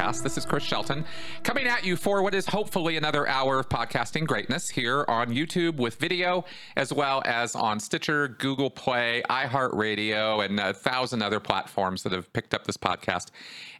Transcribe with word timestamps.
podcast. 0.00 0.22
This 0.22 0.36
is 0.36 0.44
Chris 0.44 0.62
Shelton 0.62 1.04
coming 1.42 1.66
at 1.66 1.84
you 1.84 1.96
for 1.96 2.22
what 2.22 2.34
is 2.34 2.46
hopefully 2.46 2.96
another 2.96 3.26
hour 3.26 3.60
of 3.60 3.68
podcasting 3.68 4.26
greatness 4.26 4.68
here 4.68 5.04
on 5.08 5.28
YouTube 5.28 5.76
with 5.76 5.96
video, 5.96 6.44
as 6.76 6.92
well 6.92 7.22
as 7.24 7.54
on 7.54 7.80
Stitcher, 7.80 8.28
Google 8.28 8.70
Play, 8.70 9.22
iHeartRadio, 9.28 10.44
and 10.44 10.58
a 10.58 10.74
thousand 10.74 11.22
other 11.22 11.40
platforms 11.40 12.02
that 12.02 12.12
have 12.12 12.32
picked 12.32 12.54
up 12.54 12.66
this 12.66 12.76
podcast. 12.76 13.28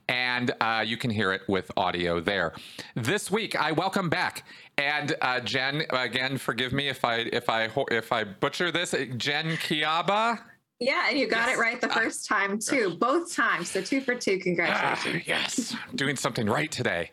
And 0.08 0.52
uh, 0.60 0.84
you 0.84 0.96
can 0.96 1.10
hear 1.10 1.32
it 1.32 1.42
with 1.48 1.70
audio 1.76 2.20
there. 2.20 2.52
This 2.94 3.30
week, 3.30 3.54
I 3.54 3.72
welcome 3.72 4.08
back 4.08 4.44
and 4.80 5.14
uh, 5.20 5.40
Jen. 5.40 5.82
Again, 5.90 6.38
forgive 6.38 6.72
me 6.72 6.88
if 6.88 7.04
I 7.04 7.16
if 7.32 7.48
I 7.48 7.68
if 7.90 8.12
I 8.12 8.24
butcher 8.24 8.70
this. 8.72 8.92
Jen 9.16 9.56
Kiaba. 9.56 10.40
Yeah, 10.78 11.10
and 11.10 11.18
you 11.18 11.26
got 11.26 11.48
yes. 11.48 11.58
it 11.58 11.60
right 11.60 11.80
the 11.80 11.90
first 11.90 12.26
time 12.26 12.58
too, 12.58 12.96
both 12.98 13.34
times. 13.34 13.70
So 13.70 13.82
two 13.82 14.00
for 14.00 14.14
two. 14.14 14.38
Congratulations. 14.38 15.14
Uh, 15.14 15.24
yes, 15.26 15.76
doing 15.94 16.16
something 16.16 16.46
right 16.46 16.70
today. 16.70 17.10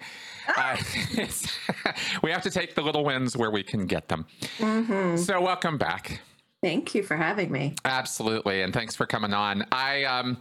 Uh, 0.56 0.78
we 2.24 2.32
have 2.32 2.42
to 2.44 2.50
take 2.50 2.76
the 2.76 2.82
little 2.82 3.04
wins 3.04 3.36
where 3.36 3.52
we 3.52 3.64
can 3.64 3.86
get 3.86 4.08
them. 4.08 4.26
Mm-hmm. 4.60 5.18
So 5.18 5.42
welcome 5.42 5.78
back. 5.78 6.22
Thank 6.64 6.96
you 6.96 7.04
for 7.04 7.16
having 7.16 7.52
me. 7.52 7.76
Absolutely, 7.86 8.64
and 8.64 8.74
thanks 8.74 8.96
for 8.96 9.06
coming 9.06 9.32
on. 9.32 9.64
I, 9.72 10.06
um, 10.06 10.38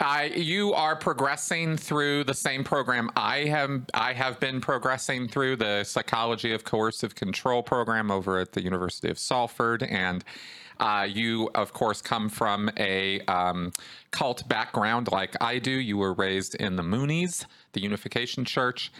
I, 0.00 0.24
you 0.24 0.72
are 0.72 0.96
progressing 0.96 1.76
through 1.76 2.24
the 2.24 2.34
same 2.34 2.64
program 2.64 3.08
I 3.14 3.44
have. 3.44 3.82
I 3.94 4.12
have 4.12 4.40
been 4.40 4.60
progressing 4.60 5.28
through 5.28 5.56
the 5.56 5.84
psychology 5.84 6.52
of 6.52 6.64
coercive 6.64 7.14
control 7.14 7.62
program 7.62 8.10
over 8.10 8.40
at 8.40 8.50
the 8.50 8.62
University 8.62 9.10
of 9.10 9.18
Salford, 9.18 9.84
and 9.84 10.24
uh, 10.80 11.06
you, 11.08 11.48
of 11.54 11.72
course, 11.72 12.02
come 12.02 12.28
from 12.28 12.68
a 12.76 13.20
um, 13.26 13.70
cult 14.10 14.48
background 14.48 15.12
like 15.12 15.36
I 15.40 15.60
do. 15.60 15.70
You 15.70 15.98
were 15.98 16.14
raised 16.14 16.56
in 16.56 16.74
the 16.74 16.82
Moonies, 16.82 17.44
the 17.74 17.82
Unification 17.82 18.44
Church. 18.44 18.90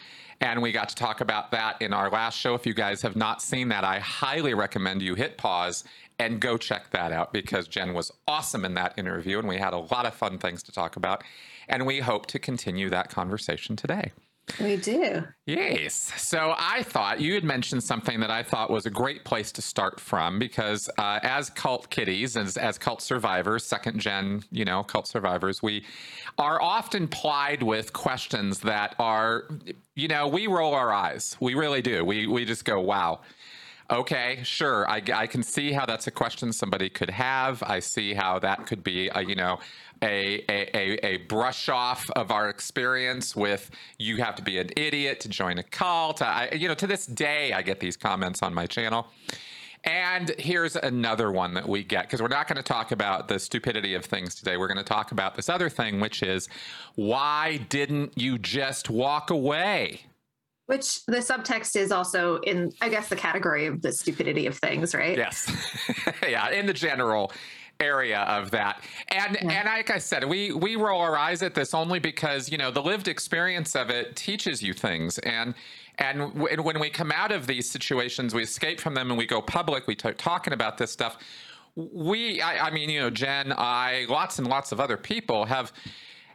And 0.43 0.62
we 0.62 0.73
got 0.73 0.89
to 0.89 0.95
talk 0.95 1.21
about 1.21 1.51
that 1.51 1.83
in 1.83 1.93
our 1.93 2.09
last 2.09 2.39
show. 2.39 2.55
If 2.55 2.65
you 2.65 2.73
guys 2.73 3.03
have 3.03 3.15
not 3.15 3.43
seen 3.43 3.69
that, 3.69 3.84
I 3.84 3.99
highly 3.99 4.55
recommend 4.55 5.03
you 5.03 5.15
hit 5.15 5.37
pause 5.37 5.84
and 6.21 6.39
go 6.39 6.59
check 6.59 6.91
that 6.91 7.13
out 7.13 7.33
because 7.33 7.67
Jen 7.67 7.95
was 7.95 8.13
awesome 8.29 8.65
in 8.67 8.75
that 8.75 8.93
interview 8.99 9.39
and 9.39 9.49
we 9.49 9.57
had 9.57 9.73
a 9.73 9.79
lot 9.79 10.05
of 10.05 10.15
fun 10.15 10.39
things 10.39 10.62
to 10.65 10.73
talk 10.73 10.97
about. 10.97 11.25
And 11.69 11.87
we 11.87 12.01
hope 12.01 12.27
to 12.27 12.39
continue 12.39 12.91
that 12.91 13.09
conversation 13.09 13.75
today. 13.75 14.12
We 14.61 14.77
do. 14.77 15.23
Yes. 15.47 15.95
So 16.17 16.55
I 16.59 16.83
thought 16.83 17.21
you 17.21 17.35
had 17.35 17.45
mentioned 17.45 17.85
something 17.85 18.21
that 18.21 18.31
I 18.31 18.43
thought 18.43 18.69
was 18.69 18.85
a 18.85 18.91
great 18.91 19.25
place 19.25 19.53
to 19.53 19.62
start 19.62 20.01
from 20.01 20.39
because 20.39 20.91
uh, 20.99 21.21
as 21.23 21.51
cult 21.51 21.89
kiddies, 21.89 22.37
as, 22.37 22.57
as 22.57 22.77
cult 22.77 23.01
survivors, 23.01 23.65
second 23.65 24.01
gen, 24.01 24.43
you 24.51 24.65
know, 24.65 24.83
cult 24.83 25.07
survivors, 25.07 25.62
we 25.62 25.84
are 26.37 26.61
often 26.61 27.07
plied 27.07 27.62
with 27.62 27.93
questions 27.93 28.59
that 28.61 28.97
are, 28.99 29.45
you 29.95 30.09
know, 30.09 30.27
we 30.27 30.49
roll 30.49 30.75
our 30.75 30.93
eyes. 30.93 31.37
We 31.39 31.55
really 31.55 31.83
do. 31.83 32.05
We, 32.05 32.27
we 32.27 32.45
just 32.45 32.65
go, 32.65 32.81
wow. 32.81 33.21
Okay, 33.91 34.39
sure. 34.45 34.89
I, 34.89 35.03
I 35.13 35.27
can 35.27 35.43
see 35.43 35.73
how 35.73 35.85
that's 35.85 36.07
a 36.07 36.13
question 36.13 36.53
somebody 36.53 36.89
could 36.89 37.11
have. 37.11 37.61
I 37.65 37.81
see 37.81 38.15
how 38.15 38.39
that 38.39 38.67
could 38.67 38.85
be, 38.85 39.11
a, 39.13 39.23
you 39.25 39.35
know, 39.35 39.59
a, 40.01 40.45
a, 40.49 41.05
a 41.05 41.17
brush 41.19 41.69
off 41.69 42.09
of 42.11 42.31
our 42.31 42.49
experience 42.49 43.35
with 43.35 43.69
you 43.99 44.19
have 44.19 44.37
to 44.37 44.43
be 44.43 44.59
an 44.59 44.71
idiot 44.77 45.19
to 45.21 45.29
join 45.29 45.59
a 45.59 45.65
cult. 45.65 46.23
I, 46.23 46.51
you 46.53 46.69
know, 46.69 46.75
to 46.75 46.87
this 46.87 47.05
day, 47.05 47.53
I 47.53 47.63
get 47.63 47.81
these 47.81 47.97
comments 47.97 48.45
on 48.45 48.55
my 48.55 48.67
channel. 48.67 49.09
And 49.83 50.31
here's 50.39 50.77
another 50.77 51.33
one 51.33 51.55
that 51.55 51.69
we 51.69 51.83
get 51.83 52.03
because 52.03 52.23
we're 52.23 52.29
not 52.29 52.47
going 52.47 52.59
to 52.59 52.63
talk 52.63 52.93
about 52.93 53.27
the 53.27 53.41
stupidity 53.41 53.95
of 53.95 54.05
things 54.05 54.37
today. 54.37 54.57
We're 54.57 54.69
going 54.69 54.77
to 54.77 54.85
talk 54.85 55.11
about 55.11 55.35
this 55.35 55.49
other 55.49 55.69
thing, 55.69 55.99
which 55.99 56.23
is 56.23 56.49
why 56.95 57.56
didn't 57.69 58.17
you 58.17 58.39
just 58.39 58.89
walk 58.89 59.31
away? 59.31 60.03
Which 60.70 61.04
the 61.06 61.16
subtext 61.16 61.75
is 61.75 61.91
also 61.91 62.36
in, 62.42 62.70
I 62.81 62.91
guess, 62.91 63.08
the 63.08 63.16
category 63.16 63.66
of 63.66 63.82
the 63.82 63.91
stupidity 63.91 64.47
of 64.47 64.56
things, 64.56 64.94
right? 64.94 65.19
Yes. 65.19 65.50
yeah, 66.28 66.48
in 66.50 66.66
the 66.66 66.72
general 66.72 67.32
area 67.81 68.20
of 68.20 68.53
that. 68.53 68.81
And 69.08 69.36
yeah. 69.42 69.50
and 69.50 69.66
like 69.66 69.91
I 69.91 69.98
said, 69.98 70.22
we 70.22 70.53
we 70.53 70.76
roll 70.76 71.00
our 71.00 71.16
eyes 71.16 71.42
at 71.42 71.56
this 71.56 71.75
only 71.75 71.98
because 71.98 72.53
you 72.53 72.56
know 72.56 72.70
the 72.70 72.82
lived 72.82 73.08
experience 73.08 73.75
of 73.75 73.91
it 73.91 74.14
teaches 74.14 74.62
you 74.62 74.72
things 74.72 75.19
and. 75.19 75.54
And 75.98 76.32
w- 76.34 76.62
when 76.62 76.81
we 76.81 76.88
come 76.88 77.12
out 77.12 77.31
of 77.31 77.47
these 77.47 77.69
situations, 77.69 78.32
we 78.32 78.42
escape 78.42 78.81
from 78.81 78.94
them 78.94 79.10
and 79.10 79.19
we 79.19 79.26
go 79.26 79.42
public. 79.42 79.87
We 79.87 79.94
start 79.97 80.16
talking 80.16 80.54
about 80.54 80.78
this 80.78 80.91
stuff. 80.91 81.19
We, 81.75 82.41
I, 82.41 82.69
I 82.69 82.70
mean, 82.70 82.88
you 82.88 83.00
know, 83.00 83.10
Jen, 83.10 83.52
I, 83.52 84.06
lots 84.08 84.38
and 84.38 84.48
lots 84.48 84.72
of 84.72 84.81
other 84.81 84.97
people 84.97 85.44
have 85.44 85.75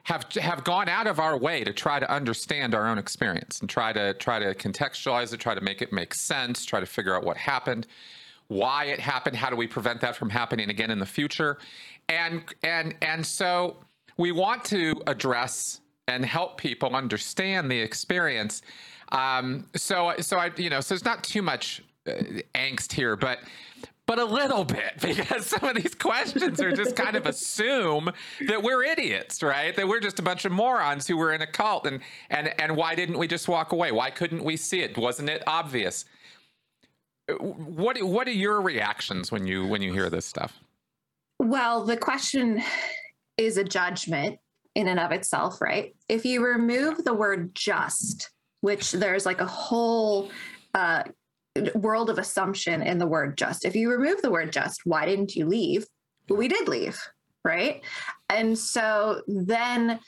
have 0.05 0.25
have 0.33 0.63
gone 0.63 0.89
out 0.89 1.05
of 1.05 1.19
our 1.19 1.37
way 1.37 1.63
to 1.63 1.73
try 1.73 1.99
to 1.99 2.11
understand 2.11 2.73
our 2.73 2.87
own 2.87 2.97
experience 2.97 3.59
and 3.59 3.69
try 3.69 3.93
to 3.93 4.13
try 4.15 4.39
to 4.39 4.55
contextualize 4.55 5.33
it, 5.33 5.39
try 5.39 5.53
to 5.53 5.61
make 5.61 5.81
it 5.81 5.93
make 5.93 6.13
sense, 6.15 6.65
try 6.65 6.79
to 6.79 6.85
figure 6.85 7.15
out 7.15 7.23
what 7.23 7.37
happened 7.37 7.85
why 8.47 8.85
it 8.85 8.99
happened, 8.99 9.35
how 9.35 9.49
do 9.49 9.55
we 9.55 9.67
prevent 9.67 10.01
that 10.01 10.15
from 10.15 10.29
happening 10.29 10.69
again 10.69 10.91
in 10.91 10.99
the 10.99 11.05
future? 11.05 11.57
And 12.07 12.43
and 12.63 12.95
and 13.01 13.25
so 13.25 13.77
we 14.17 14.31
want 14.31 14.63
to 14.65 15.01
address 15.07 15.81
and 16.07 16.23
help 16.23 16.57
people 16.57 16.95
understand 16.95 17.71
the 17.71 17.79
experience. 17.79 18.61
Um, 19.11 19.65
so 19.75 20.13
so 20.19 20.37
I 20.37 20.51
you 20.57 20.69
know 20.69 20.81
so 20.81 20.93
there's 20.93 21.05
not 21.05 21.23
too 21.23 21.41
much 21.41 21.83
uh, 22.07 22.11
angst 22.53 22.91
here, 22.91 23.15
but 23.15 23.39
but 24.07 24.19
a 24.19 24.25
little 24.25 24.63
bit 24.63 24.93
because 25.01 25.45
some 25.45 25.63
of 25.63 25.75
these 25.75 25.95
questions 25.95 26.61
are 26.61 26.71
just 26.71 26.95
kind 26.95 27.15
of 27.15 27.25
assume 27.25 28.11
that 28.47 28.61
we're 28.61 28.83
idiots, 28.83 29.41
right? 29.41 29.75
That 29.75 29.87
we're 29.87 29.99
just 29.99 30.19
a 30.19 30.23
bunch 30.23 30.45
of 30.45 30.51
morons 30.51 31.07
who 31.07 31.17
were 31.17 31.33
in 31.33 31.41
a 31.41 31.47
cult 31.47 31.85
and 31.85 32.01
and 32.29 32.53
and 32.59 32.75
why 32.75 32.95
didn't 32.95 33.17
we 33.17 33.27
just 33.27 33.47
walk 33.47 33.71
away? 33.71 33.91
Why 33.91 34.09
couldn't 34.09 34.43
we 34.43 34.57
see 34.57 34.81
it? 34.81 34.97
Wasn't 34.97 35.29
it 35.29 35.43
obvious? 35.47 36.05
what 37.39 38.01
what 38.03 38.27
are 38.27 38.31
your 38.31 38.61
reactions 38.61 39.31
when 39.31 39.47
you 39.47 39.65
when 39.65 39.81
you 39.81 39.91
hear 39.91 40.09
this 40.09 40.25
stuff? 40.25 40.59
Well, 41.39 41.83
the 41.83 41.97
question 41.97 42.61
is 43.37 43.57
a 43.57 43.63
judgment 43.63 44.39
in 44.75 44.87
and 44.87 44.99
of 44.99 45.11
itself, 45.11 45.61
right? 45.61 45.95
If 46.07 46.25
you 46.25 46.45
remove 46.45 47.03
the 47.03 47.13
word 47.13 47.53
just, 47.55 48.29
which 48.61 48.91
there's 48.91 49.25
like 49.25 49.41
a 49.41 49.45
whole 49.45 50.29
uh, 50.73 51.03
world 51.75 52.09
of 52.09 52.17
assumption 52.17 52.81
in 52.81 52.97
the 52.97 53.07
word 53.07 53.37
just. 53.37 53.65
If 53.65 53.75
you 53.75 53.89
remove 53.89 54.21
the 54.21 54.31
word 54.31 54.51
just, 54.51 54.81
why 54.83 55.05
didn't 55.05 55.35
you 55.35 55.45
leave? 55.45 55.85
We 56.29 56.47
did 56.47 56.67
leave, 56.67 56.99
right? 57.43 57.83
And 58.29 58.57
so 58.57 59.21
then 59.27 59.99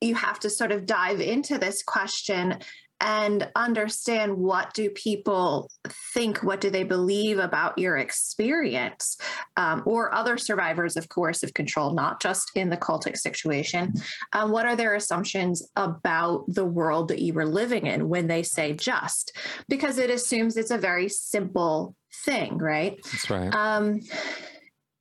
you 0.00 0.14
have 0.14 0.40
to 0.40 0.50
sort 0.50 0.72
of 0.72 0.86
dive 0.86 1.20
into 1.20 1.58
this 1.58 1.82
question 1.82 2.58
and 3.02 3.50
understand 3.56 4.36
what 4.36 4.72
do 4.74 4.88
people 4.90 5.68
think 6.14 6.42
what 6.42 6.60
do 6.60 6.70
they 6.70 6.84
believe 6.84 7.38
about 7.38 7.76
your 7.76 7.96
experience 7.96 9.16
um, 9.56 9.82
or 9.84 10.14
other 10.14 10.38
survivors 10.38 10.96
of 10.96 11.08
coercive 11.08 11.52
control 11.52 11.92
not 11.92 12.22
just 12.22 12.52
in 12.54 12.70
the 12.70 12.76
cultic 12.76 13.18
situation. 13.18 13.92
Um, 14.32 14.52
what 14.52 14.66
are 14.66 14.76
their 14.76 14.94
assumptions 14.94 15.68
about 15.74 16.44
the 16.46 16.64
world 16.64 17.08
that 17.08 17.20
you 17.20 17.34
were 17.34 17.44
living 17.44 17.86
in 17.86 18.08
when 18.08 18.28
they 18.28 18.44
say 18.44 18.72
just? 18.72 19.36
Because 19.68 19.98
it 19.98 20.08
assumes 20.08 20.56
it's 20.56 20.70
a 20.70 20.78
very 20.78 21.08
simple 21.08 21.96
thing 22.24 22.56
right? 22.58 22.98
That's 23.04 23.30
right. 23.30 23.52
Um, 23.54 24.00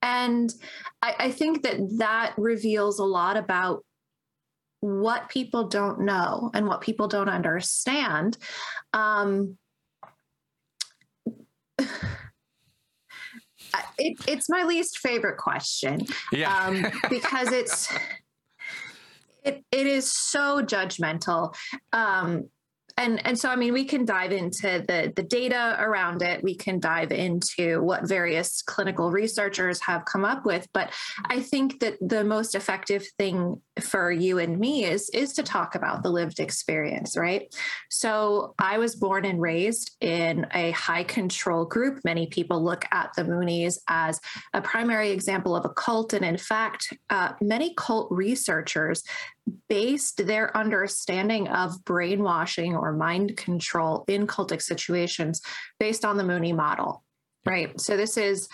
and 0.02 0.52
I, 1.04 1.16
I 1.20 1.32
think 1.32 1.62
that 1.64 1.78
that 2.00 2.34
reveals 2.38 2.98
a 2.98 3.06
lot 3.06 3.38
about 3.38 3.84
what 4.82 5.30
people 5.30 5.68
don't 5.68 6.02
know 6.02 6.52
and 6.54 6.68
what 6.68 6.82
people 6.82 7.08
don't 7.08 7.30
understand. 7.30 8.38
Um, 8.94 9.58
it, 13.98 14.18
it's 14.28 14.50
my 14.50 14.64
least 14.64 14.98
favorite 15.00 15.38
question 15.38 16.06
yeah. 16.32 16.66
um, 16.66 16.86
because 17.10 17.52
it's 17.52 17.94
it, 19.44 19.64
it 19.72 19.88
is 19.88 20.12
so 20.12 20.62
judgmental 20.62 21.56
um, 21.94 22.50
and 22.98 23.26
and 23.26 23.38
so 23.38 23.50
i 23.50 23.56
mean 23.56 23.74
we 23.74 23.86
can 23.86 24.06
dive 24.06 24.32
into 24.32 24.84
the 24.88 25.12
the 25.16 25.24
data 25.24 25.76
around 25.80 26.22
it. 26.22 26.44
We 26.44 26.56
can 26.56 26.80
dive 26.80 27.12
into 27.12 27.82
what 27.82 28.08
various 28.08 28.62
clinical 28.62 29.12
researchers 29.12 29.80
have 29.82 30.06
come 30.06 30.26
up 30.26 30.46
with. 30.46 30.68
But 30.74 30.92
i 31.26 31.40
think 31.40 31.80
that 31.80 31.98
the 32.02 32.24
most 32.24 32.56
effective 32.56 33.06
thing 33.18 33.62
for 33.80 34.12
you 34.12 34.38
and 34.38 34.60
me 34.60 34.86
is 34.86 35.10
is 35.10 35.34
to 35.34 35.44
talk 35.44 35.76
about 35.76 36.04
the 36.04 36.10
lived 36.10 36.40
experience 36.40 37.18
right? 37.18 37.54
So 37.90 38.54
i 38.60 38.78
was 38.78 38.96
born 38.96 39.26
and 39.26 39.42
raised 39.42 39.96
in 40.02 40.48
a 40.54 40.72
high 40.72 41.04
control 41.04 41.66
group. 41.66 42.00
Many 42.04 42.28
people 42.28 42.64
look 42.64 42.86
at 42.92 43.12
the 43.16 43.24
moonies 43.24 43.80
as 43.88 44.20
a 44.54 44.62
primary 44.62 45.12
example 45.12 45.56
of 45.56 45.66
a 45.66 45.70
cult. 45.70 46.14
And 46.14 46.26
in 46.26 46.38
fact 46.38 46.94
uh, 47.10 47.34
many 47.42 47.74
cult 47.76 48.08
researchers 48.12 49.04
based 49.70 50.26
their 50.26 50.56
understanding 50.56 51.48
of 51.48 51.84
brainwashing 51.86 52.76
or 52.76 52.94
mind 52.94 53.38
control 53.38 54.06
in 54.08 54.28
cultic 54.28 54.62
situations 54.62 55.42
based 55.80 56.06
on 56.06 56.18
the 56.18 56.24
Moonie 56.24 56.56
model, 56.56 57.04
right? 57.46 57.80
So 57.80 57.98
this 57.98 58.18
is 58.18 58.48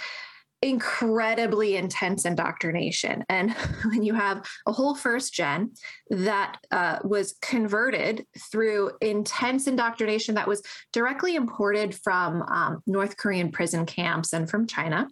incredibly 0.62 1.76
intense 1.76 2.26
indoctrination. 2.26 3.24
And 3.30 3.52
when 3.86 4.04
you 4.04 4.14
have 4.14 4.46
a 4.66 4.72
whole 4.72 4.96
first 4.96 5.34
gen 5.34 5.72
that 6.10 6.58
uh, 6.72 7.00
was 7.04 7.36
converted 7.42 8.26
through 8.52 8.92
intense 9.02 9.68
indoctrination 9.68 10.36
that 10.36 10.48
was 10.48 10.64
directly 10.94 11.36
imported 11.36 11.96
from 11.96 12.42
um, 12.44 12.82
North 12.88 13.18
Korean 13.18 13.52
prison 13.52 13.86
camps 13.86 14.34
and 14.34 14.50
from 14.50 14.66
China. 14.66 15.08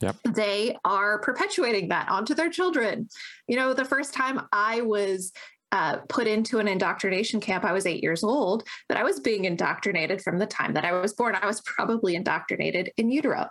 Yep. 0.00 0.16
They 0.34 0.76
are 0.84 1.18
perpetuating 1.20 1.88
that 1.88 2.08
onto 2.08 2.34
their 2.34 2.50
children. 2.50 3.08
You 3.48 3.56
know, 3.56 3.72
the 3.72 3.84
first 3.84 4.12
time 4.12 4.42
I 4.52 4.82
was 4.82 5.32
uh, 5.72 5.98
put 6.08 6.26
into 6.26 6.58
an 6.58 6.68
indoctrination 6.68 7.40
camp, 7.40 7.64
I 7.64 7.72
was 7.72 7.86
eight 7.86 8.02
years 8.02 8.22
old, 8.22 8.62
but 8.88 8.98
I 8.98 9.04
was 9.04 9.20
being 9.20 9.46
indoctrinated 9.46 10.22
from 10.22 10.38
the 10.38 10.46
time 10.46 10.74
that 10.74 10.84
I 10.84 10.92
was 10.92 11.12
born. 11.12 11.34
I 11.34 11.46
was 11.46 11.60
probably 11.62 12.14
indoctrinated 12.14 12.92
in 12.96 13.10
utero. 13.10 13.48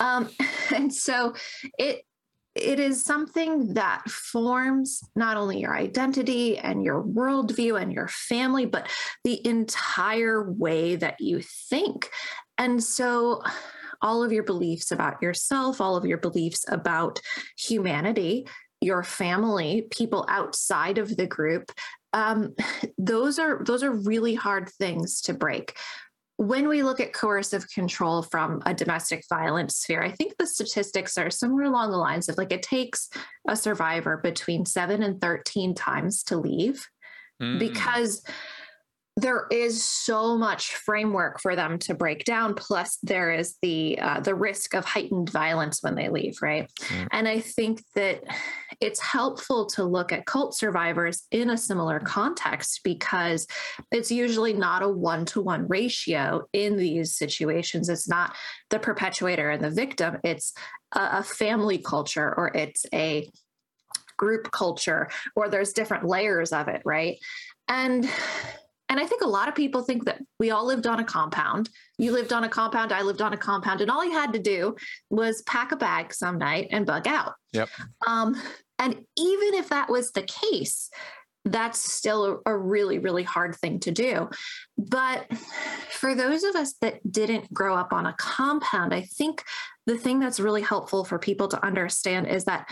Um, 0.00 0.28
and 0.74 0.92
so 0.92 1.34
it, 1.78 2.02
it 2.54 2.80
is 2.80 3.04
something 3.04 3.74
that 3.74 4.08
forms 4.08 5.02
not 5.14 5.36
only 5.36 5.60
your 5.60 5.76
identity 5.76 6.58
and 6.58 6.82
your 6.82 7.02
worldview 7.02 7.80
and 7.80 7.92
your 7.92 8.08
family, 8.08 8.66
but 8.66 8.88
the 9.24 9.46
entire 9.46 10.50
way 10.50 10.96
that 10.96 11.20
you 11.20 11.40
think. 11.40 12.10
And 12.56 12.82
so 12.82 13.42
all 14.00 14.22
of 14.22 14.32
your 14.32 14.44
beliefs 14.44 14.90
about 14.90 15.20
yourself, 15.22 15.80
all 15.80 15.96
of 15.96 16.04
your 16.04 16.18
beliefs 16.18 16.64
about 16.68 17.20
humanity 17.56 18.46
your 18.80 19.02
family, 19.02 19.86
people 19.90 20.24
outside 20.28 20.98
of 20.98 21.16
the 21.16 21.26
group, 21.26 21.72
um, 22.12 22.54
those 22.98 23.38
are 23.38 23.62
those 23.64 23.82
are 23.82 23.92
really 23.92 24.34
hard 24.34 24.68
things 24.68 25.20
to 25.22 25.34
break. 25.34 25.76
When 26.36 26.68
we 26.68 26.84
look 26.84 27.00
at 27.00 27.12
coercive 27.12 27.68
control 27.68 28.22
from 28.22 28.62
a 28.64 28.72
domestic 28.72 29.24
violence 29.28 29.76
sphere, 29.78 30.04
I 30.04 30.12
think 30.12 30.34
the 30.38 30.46
statistics 30.46 31.18
are 31.18 31.30
somewhere 31.30 31.64
along 31.64 31.90
the 31.90 31.96
lines 31.96 32.28
of 32.28 32.38
like 32.38 32.52
it 32.52 32.62
takes 32.62 33.10
a 33.48 33.56
survivor 33.56 34.18
between 34.18 34.64
seven 34.64 35.02
and 35.02 35.20
13 35.20 35.74
times 35.74 36.22
to 36.24 36.36
leave 36.36 36.86
mm. 37.42 37.58
because 37.58 38.22
there 39.18 39.46
is 39.50 39.84
so 39.84 40.38
much 40.38 40.76
framework 40.76 41.40
for 41.40 41.56
them 41.56 41.78
to 41.80 41.94
break 41.94 42.24
down. 42.24 42.54
Plus 42.54 42.98
there 43.02 43.32
is 43.32 43.56
the 43.62 43.98
uh, 43.98 44.20
the 44.20 44.34
risk 44.34 44.74
of 44.74 44.84
heightened 44.84 45.30
violence 45.30 45.82
when 45.82 45.94
they 45.94 46.08
leave 46.08 46.36
right? 46.40 46.70
Mm. 46.78 47.08
and 47.10 47.28
i 47.28 47.40
think 47.40 47.82
that 47.94 48.22
it's 48.80 49.00
helpful 49.00 49.66
to 49.66 49.84
look 49.84 50.12
at 50.12 50.26
cult 50.26 50.54
survivors 50.54 51.26
in 51.30 51.50
a 51.50 51.56
similar 51.56 51.98
context 51.98 52.80
because 52.84 53.46
it's 53.90 54.10
usually 54.10 54.52
not 54.52 54.82
a 54.82 54.88
one-to-one 54.88 55.66
ratio 55.66 56.46
in 56.52 56.76
these 56.76 57.16
situations. 57.16 57.88
It's 57.88 58.08
not 58.08 58.36
the 58.70 58.78
perpetuator 58.78 59.50
and 59.50 59.64
the 59.64 59.70
victim. 59.70 60.18
It's 60.22 60.52
a, 60.94 61.18
a 61.18 61.22
family 61.22 61.78
culture 61.78 62.32
or 62.36 62.56
it's 62.56 62.86
a 62.94 63.28
group 64.16 64.50
culture 64.50 65.08
or 65.34 65.48
there's 65.48 65.72
different 65.72 66.04
layers 66.04 66.52
of 66.52 66.68
it 66.68 66.82
right? 66.84 67.18
And 67.68 68.08
and 68.88 68.98
I 68.98 69.06
think 69.06 69.22
a 69.22 69.28
lot 69.28 69.48
of 69.48 69.54
people 69.54 69.82
think 69.82 70.04
that 70.04 70.20
we 70.38 70.50
all 70.50 70.64
lived 70.64 70.86
on 70.86 71.00
a 71.00 71.04
compound. 71.04 71.68
You 71.98 72.12
lived 72.12 72.32
on 72.32 72.44
a 72.44 72.48
compound, 72.48 72.92
I 72.92 73.02
lived 73.02 73.22
on 73.22 73.32
a 73.32 73.36
compound, 73.36 73.80
and 73.80 73.90
all 73.90 74.04
you 74.04 74.12
had 74.12 74.32
to 74.32 74.38
do 74.38 74.76
was 75.10 75.42
pack 75.42 75.72
a 75.72 75.76
bag 75.76 76.14
some 76.14 76.38
night 76.38 76.68
and 76.70 76.86
bug 76.86 77.06
out. 77.06 77.34
Yep. 77.52 77.68
Um, 78.06 78.40
and 78.78 78.94
even 79.16 79.54
if 79.54 79.68
that 79.70 79.90
was 79.90 80.12
the 80.12 80.22
case, 80.22 80.90
that's 81.44 81.78
still 81.78 82.40
a, 82.46 82.52
a, 82.52 82.56
really, 82.56 82.98
really 82.98 83.22
hard 83.22 83.56
thing 83.56 83.80
to 83.80 83.90
do. 83.90 84.28
But 84.76 85.26
for 85.90 86.14
those 86.14 86.44
of 86.44 86.54
us 86.56 86.74
that 86.80 87.00
didn't 87.10 87.52
grow 87.52 87.74
up 87.74 87.92
on 87.92 88.06
a 88.06 88.14
compound, 88.14 88.92
I 88.92 89.02
think 89.02 89.42
the 89.86 89.96
thing 89.96 90.20
that's 90.20 90.40
really 90.40 90.62
helpful 90.62 91.04
for 91.04 91.18
people 91.18 91.48
to 91.48 91.64
understand 91.64 92.26
is 92.26 92.44
that 92.44 92.68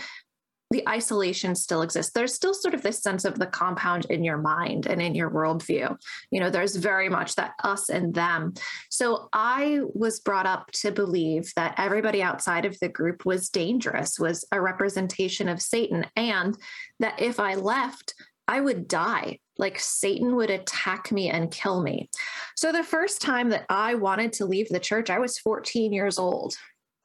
the 0.71 0.87
isolation 0.87 1.55
still 1.55 1.81
exists. 1.81 2.11
There's 2.13 2.33
still 2.33 2.53
sort 2.53 2.73
of 2.73 2.81
this 2.81 3.01
sense 3.01 3.23
of 3.25 3.39
the 3.39 3.45
compound 3.45 4.05
in 4.05 4.23
your 4.23 4.37
mind 4.37 4.85
and 4.85 5.01
in 5.01 5.15
your 5.15 5.29
worldview. 5.29 5.97
You 6.29 6.39
know, 6.39 6.49
there's 6.49 6.75
very 6.75 7.09
much 7.09 7.35
that 7.35 7.53
us 7.63 7.89
and 7.89 8.13
them. 8.13 8.53
So 8.89 9.29
I 9.31 9.81
was 9.93 10.19
brought 10.19 10.45
up 10.45 10.71
to 10.73 10.91
believe 10.91 11.51
that 11.55 11.75
everybody 11.77 12.21
outside 12.21 12.65
of 12.65 12.77
the 12.79 12.89
group 12.89 13.25
was 13.25 13.49
dangerous, 13.49 14.19
was 14.19 14.45
a 14.51 14.59
representation 14.59 15.47
of 15.47 15.61
Satan, 15.61 16.05
and 16.15 16.57
that 16.99 17.21
if 17.21 17.39
I 17.39 17.55
left, 17.55 18.13
I 18.47 18.61
would 18.61 18.87
die. 18.87 19.39
Like 19.57 19.79
Satan 19.79 20.35
would 20.35 20.49
attack 20.49 21.11
me 21.11 21.29
and 21.29 21.51
kill 21.51 21.81
me. 21.81 22.09
So 22.55 22.71
the 22.71 22.83
first 22.83 23.21
time 23.21 23.49
that 23.49 23.65
I 23.69 23.95
wanted 23.95 24.33
to 24.33 24.45
leave 24.45 24.69
the 24.69 24.79
church, 24.79 25.09
I 25.09 25.19
was 25.19 25.39
14 25.39 25.91
years 25.93 26.19
old. 26.19 26.55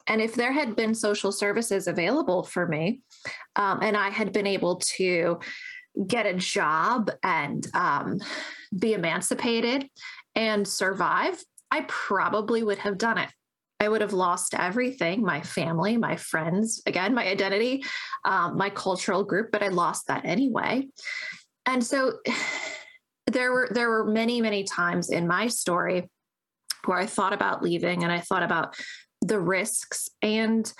And 0.07 0.21
if 0.21 0.35
there 0.35 0.53
had 0.53 0.77
been 0.77 0.95
social 0.95 1.33
services 1.33 1.87
available 1.87 2.43
for 2.43 2.67
me, 2.67 3.01
um, 3.57 3.81
and 3.83 3.97
I 3.97 4.11
had 4.11 4.33
been 4.33 4.47
able 4.47 4.77
to 4.97 5.39
get 6.07 6.27
a 6.27 6.35
job 6.35 7.11
and 7.23 7.67
um, 7.75 8.19
be 8.79 8.95
emancipated 8.95 9.89
and 10.35 10.67
survive, 10.67 11.43
I 11.71 11.85
probably 11.89 12.63
would 12.63 12.79
have 12.79 12.99
done 12.99 13.19
it. 13.19 13.29
I 13.81 13.89
would 13.89 14.01
have 14.01 14.13
lost 14.13 14.55
everything 14.55 15.23
my 15.23 15.41
family, 15.41 15.97
my 15.97 16.17
friends, 16.17 16.83
again, 16.87 17.15
my 17.15 17.27
identity, 17.27 17.85
um, 18.25 18.57
my 18.57 18.71
cultural 18.71 19.25
group, 19.25 19.51
but 19.51 19.63
I 19.63 19.69
lost 19.69 20.07
that 20.07 20.25
anyway. 20.25 20.87
And 21.67 21.85
so 21.85 22.19
there 23.27 23.53
were 23.53 23.69
there 23.73 23.89
were 23.89 24.05
many 24.05 24.41
many 24.41 24.65
times 24.65 25.11
in 25.11 25.27
my 25.27 25.47
story 25.47 26.09
where 26.85 26.99
I 26.99 27.07
thought 27.07 27.33
about 27.33 27.63
leaving 27.63 28.03
and 28.03 28.13
I 28.13 28.21
thought 28.21 28.43
about 28.43 28.77
the 29.23 29.41
risks. 29.41 30.11
And 30.21 30.71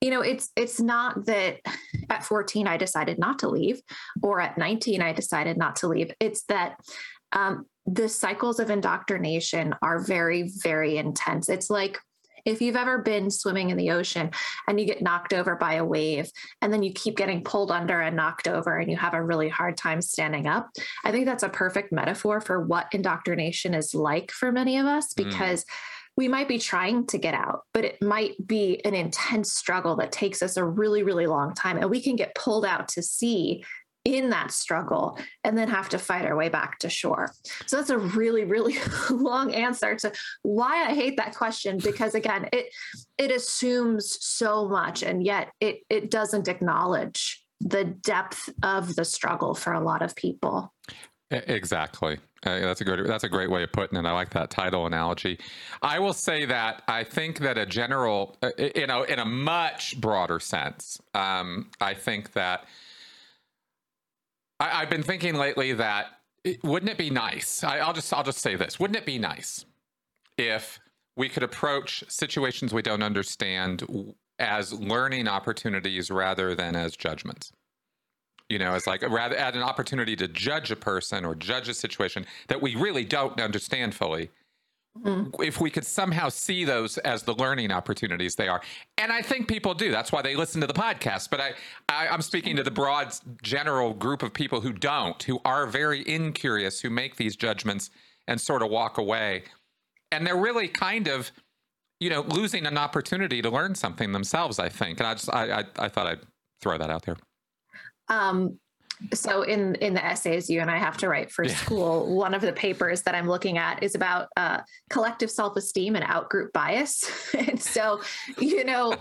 you 0.00 0.10
know 0.10 0.20
it's 0.20 0.50
it's 0.54 0.80
not 0.80 1.24
that 1.24 1.60
at 2.10 2.24
14 2.24 2.66
i 2.66 2.76
decided 2.76 3.18
not 3.18 3.38
to 3.38 3.48
leave 3.48 3.80
or 4.22 4.38
at 4.38 4.58
19 4.58 5.00
i 5.00 5.12
decided 5.14 5.56
not 5.56 5.76
to 5.76 5.88
leave. 5.88 6.12
It's 6.20 6.42
that 6.44 6.76
um, 7.32 7.64
the 7.86 8.08
cycles 8.08 8.60
of 8.60 8.70
indoctrination 8.70 9.74
are 9.80 10.04
very 10.04 10.50
very 10.62 10.98
intense. 10.98 11.48
It's 11.48 11.70
like 11.70 11.98
if 12.44 12.60
you've 12.60 12.76
ever 12.76 12.98
been 12.98 13.30
swimming 13.30 13.70
in 13.70 13.78
the 13.78 13.90
ocean 13.92 14.30
and 14.68 14.78
you 14.78 14.86
get 14.86 15.00
knocked 15.00 15.32
over 15.32 15.56
by 15.56 15.74
a 15.74 15.84
wave 15.84 16.30
and 16.60 16.70
then 16.70 16.82
you 16.82 16.92
keep 16.92 17.16
getting 17.16 17.42
pulled 17.42 17.70
under 17.70 18.00
and 18.00 18.16
knocked 18.16 18.46
over 18.46 18.76
and 18.76 18.90
you 18.90 18.98
have 18.98 19.14
a 19.14 19.22
really 19.22 19.48
hard 19.48 19.78
time 19.78 20.02
standing 20.02 20.46
up, 20.46 20.68
I 21.04 21.10
think 21.10 21.24
that's 21.24 21.42
a 21.42 21.48
perfect 21.48 21.90
metaphor 21.90 22.42
for 22.42 22.60
what 22.60 22.88
indoctrination 22.92 23.72
is 23.72 23.94
like 23.94 24.30
for 24.30 24.52
many 24.52 24.76
of 24.76 24.84
us 24.84 25.14
mm. 25.14 25.24
because 25.24 25.64
mm 25.64 25.68
we 26.16 26.28
might 26.28 26.48
be 26.48 26.58
trying 26.58 27.06
to 27.08 27.18
get 27.18 27.34
out, 27.34 27.62
but 27.72 27.84
it 27.84 28.00
might 28.00 28.34
be 28.46 28.80
an 28.84 28.94
intense 28.94 29.52
struggle 29.52 29.96
that 29.96 30.12
takes 30.12 30.42
us 30.42 30.56
a 30.56 30.64
really, 30.64 31.02
really 31.02 31.26
long 31.26 31.54
time. 31.54 31.78
And 31.78 31.90
we 31.90 32.00
can 32.00 32.16
get 32.16 32.34
pulled 32.34 32.64
out 32.64 32.88
to 32.88 33.02
sea 33.02 33.64
in 34.04 34.30
that 34.30 34.50
struggle 34.52 35.18
and 35.44 35.56
then 35.56 35.68
have 35.68 35.88
to 35.88 35.98
fight 35.98 36.26
our 36.26 36.36
way 36.36 36.48
back 36.48 36.78
to 36.78 36.90
shore. 36.90 37.32
So 37.66 37.76
that's 37.76 37.90
a 37.90 37.98
really, 37.98 38.44
really 38.44 38.76
long 39.10 39.54
answer 39.54 39.96
to 39.96 40.12
why 40.42 40.84
I 40.84 40.94
hate 40.94 41.16
that 41.16 41.34
question 41.34 41.78
because 41.78 42.14
again, 42.14 42.48
it 42.52 42.66
it 43.16 43.30
assumes 43.30 44.18
so 44.20 44.68
much 44.68 45.02
and 45.02 45.24
yet 45.24 45.50
it 45.60 45.78
it 45.88 46.10
doesn't 46.10 46.48
acknowledge 46.48 47.42
the 47.60 47.84
depth 47.84 48.50
of 48.62 48.94
the 48.94 49.04
struggle 49.06 49.54
for 49.54 49.72
a 49.72 49.80
lot 49.80 50.02
of 50.02 50.14
people. 50.14 50.72
Exactly. 51.30 52.18
Uh, 52.44 52.60
that's 52.60 52.80
a 52.80 52.84
good. 52.84 53.06
That's 53.06 53.24
a 53.24 53.28
great 53.28 53.50
way 53.50 53.62
of 53.62 53.72
putting 53.72 53.98
it. 53.98 54.04
I 54.04 54.12
like 54.12 54.30
that 54.30 54.50
tidal 54.50 54.86
analogy. 54.86 55.38
I 55.82 55.98
will 55.98 56.12
say 56.12 56.44
that 56.44 56.82
I 56.86 57.04
think 57.04 57.38
that 57.38 57.56
a 57.56 57.66
general, 57.66 58.36
uh, 58.42 58.50
you 58.74 58.86
know, 58.86 59.02
in 59.02 59.18
a 59.18 59.24
much 59.24 60.00
broader 60.00 60.40
sense, 60.40 61.00
um, 61.14 61.70
I 61.80 61.94
think 61.94 62.32
that 62.32 62.66
I, 64.60 64.80
have 64.80 64.90
been 64.90 65.02
thinking 65.02 65.34
lately 65.34 65.72
that 65.72 66.06
it, 66.44 66.62
wouldn't 66.62 66.90
it 66.90 66.98
be 66.98 67.10
nice? 67.10 67.64
I, 67.64 67.78
I'll 67.78 67.92
just 67.92 68.12
I'll 68.12 68.24
just 68.24 68.38
say 68.38 68.56
this: 68.56 68.78
wouldn't 68.78 68.98
it 68.98 69.06
be 69.06 69.18
nice 69.18 69.64
if 70.36 70.80
we 71.16 71.28
could 71.28 71.42
approach 71.42 72.04
situations 72.08 72.74
we 72.74 72.82
don't 72.82 73.02
understand 73.02 74.14
as 74.38 74.72
learning 74.72 75.28
opportunities 75.28 76.10
rather 76.10 76.54
than 76.54 76.76
as 76.76 76.96
judgments? 76.96 77.52
You 78.54 78.60
know 78.60 78.72
as 78.72 78.86
like 78.86 79.02
rather 79.10 79.34
at 79.34 79.56
an 79.56 79.62
opportunity 79.62 80.14
to 80.14 80.28
judge 80.28 80.70
a 80.70 80.76
person 80.76 81.24
or 81.24 81.34
judge 81.34 81.68
a 81.68 81.74
situation 81.74 82.24
that 82.46 82.62
we 82.62 82.76
really 82.76 83.04
don't 83.04 83.40
understand 83.40 83.94
fully. 83.94 84.30
Mm-hmm. 84.96 85.42
if 85.42 85.60
we 85.60 85.70
could 85.70 85.84
somehow 85.84 86.28
see 86.28 86.64
those 86.64 86.98
as 86.98 87.24
the 87.24 87.34
learning 87.34 87.72
opportunities 87.72 88.36
they 88.36 88.46
are. 88.46 88.62
And 88.96 89.10
i 89.10 89.22
think 89.22 89.48
people 89.48 89.74
do. 89.74 89.90
That's 89.90 90.12
why 90.12 90.22
they 90.22 90.36
listen 90.36 90.60
to 90.60 90.68
the 90.68 90.80
podcast. 90.86 91.30
But 91.30 91.40
i, 91.40 91.50
I 91.88 92.06
i'm 92.06 92.22
speaking 92.22 92.54
to 92.54 92.62
the 92.62 92.70
broad 92.70 93.12
general 93.42 93.92
group 93.92 94.22
of 94.22 94.32
people 94.32 94.60
who 94.60 94.72
don't 94.72 95.20
who 95.24 95.40
are 95.44 95.66
very 95.66 96.08
incurious 96.08 96.80
who 96.80 96.90
make 96.90 97.16
these 97.16 97.34
judgments 97.34 97.90
and 98.28 98.40
sort 98.40 98.62
of 98.62 98.70
walk 98.70 98.96
away. 98.96 99.42
And 100.12 100.24
they're 100.24 100.36
really 100.36 100.68
kind 100.68 101.08
of 101.08 101.32
you 101.98 102.08
know 102.08 102.20
losing 102.20 102.64
an 102.64 102.78
opportunity 102.78 103.42
to 103.42 103.50
learn 103.50 103.74
something 103.74 104.12
themselves 104.12 104.60
i 104.60 104.68
think. 104.68 105.00
And 105.00 105.08
i 105.08 105.14
just 105.14 105.34
i, 105.34 105.58
I, 105.58 105.64
I 105.86 105.88
thought 105.88 106.06
i'd 106.06 106.20
throw 106.60 106.78
that 106.78 106.90
out 106.90 107.02
there 107.02 107.16
um, 108.08 108.58
so 109.12 109.42
in 109.42 109.74
in 109.76 109.94
the 109.94 110.04
essays 110.04 110.48
you 110.48 110.60
and 110.60 110.70
I 110.70 110.78
have 110.78 110.96
to 110.98 111.08
write 111.08 111.30
for 111.30 111.44
yeah. 111.44 111.54
school, 111.54 112.16
one 112.16 112.34
of 112.34 112.40
the 112.40 112.52
papers 112.52 113.02
that 113.02 113.14
I'm 113.14 113.28
looking 113.28 113.58
at 113.58 113.82
is 113.82 113.94
about 113.94 114.28
uh, 114.36 114.60
collective 114.90 115.30
self-esteem 115.30 115.96
and 115.96 116.04
outgroup 116.04 116.52
bias. 116.52 117.04
and 117.38 117.60
so, 117.60 118.00
you 118.38 118.64
know, 118.64 118.94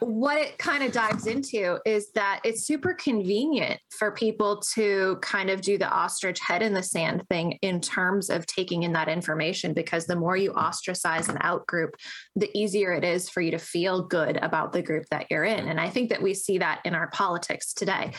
what 0.00 0.38
it 0.38 0.58
kind 0.58 0.82
of 0.82 0.92
dives 0.92 1.26
into 1.26 1.78
is 1.84 2.10
that 2.12 2.40
it's 2.44 2.64
super 2.64 2.94
convenient 2.94 3.80
for 3.90 4.12
people 4.12 4.62
to 4.74 5.18
kind 5.20 5.50
of 5.50 5.60
do 5.60 5.76
the 5.76 5.88
ostrich 5.88 6.40
head 6.40 6.62
in 6.62 6.72
the 6.72 6.82
sand 6.82 7.22
thing 7.28 7.58
in 7.62 7.80
terms 7.80 8.30
of 8.30 8.46
taking 8.46 8.84
in 8.84 8.92
that 8.92 9.08
information 9.08 9.72
because 9.72 10.06
the 10.06 10.16
more 10.16 10.36
you 10.36 10.52
ostracize 10.52 11.28
an 11.28 11.36
outgroup, 11.38 11.90
the 12.36 12.50
easier 12.58 12.92
it 12.92 13.04
is 13.04 13.28
for 13.28 13.40
you 13.40 13.50
to 13.50 13.58
feel 13.58 14.02
good 14.02 14.36
about 14.42 14.72
the 14.72 14.82
group 14.82 15.04
that 15.10 15.26
you're 15.30 15.44
in. 15.44 15.68
And 15.68 15.80
I 15.80 15.90
think 15.90 16.10
that 16.10 16.22
we 16.22 16.34
see 16.34 16.58
that 16.58 16.80
in 16.84 16.94
our 16.94 17.08
politics 17.08 17.72
today 17.72 18.12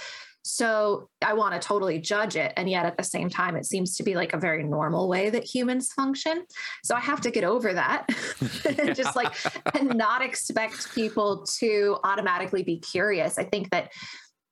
so 0.44 1.10
I 1.22 1.34
want 1.34 1.60
to 1.60 1.66
totally 1.66 2.00
judge 2.00 2.36
it. 2.36 2.54
And 2.58 2.70
yet 2.70 2.86
at 2.86 2.98
the 2.98 3.04
same 3.04 3.30
time, 3.30 3.56
it 3.56 3.66
seems 3.66 3.96
to 3.98 4.04
be 4.04 4.16
like 4.16 4.34
a 4.34 4.38
very 4.38 4.64
normal 4.64 5.08
way 5.08 5.30
that 5.30 5.44
humans 5.44 5.92
function. 5.94 6.46
So 6.84 6.96
I 6.96 7.00
have 7.00 7.22
to 7.22 7.32
get 7.32 7.44
over 7.44 7.74
that 7.74 8.10
and 8.78 8.96
just 8.96 9.16
like 9.16 9.34
and 9.74 9.96
not 9.96 10.22
expect 10.22 10.94
people 10.94 11.46
to 11.60 11.98
automatically 12.04 12.64
be 12.64 12.80
curious. 12.80 13.38
I 13.38 13.46
think 13.46 13.70
that 13.72 13.92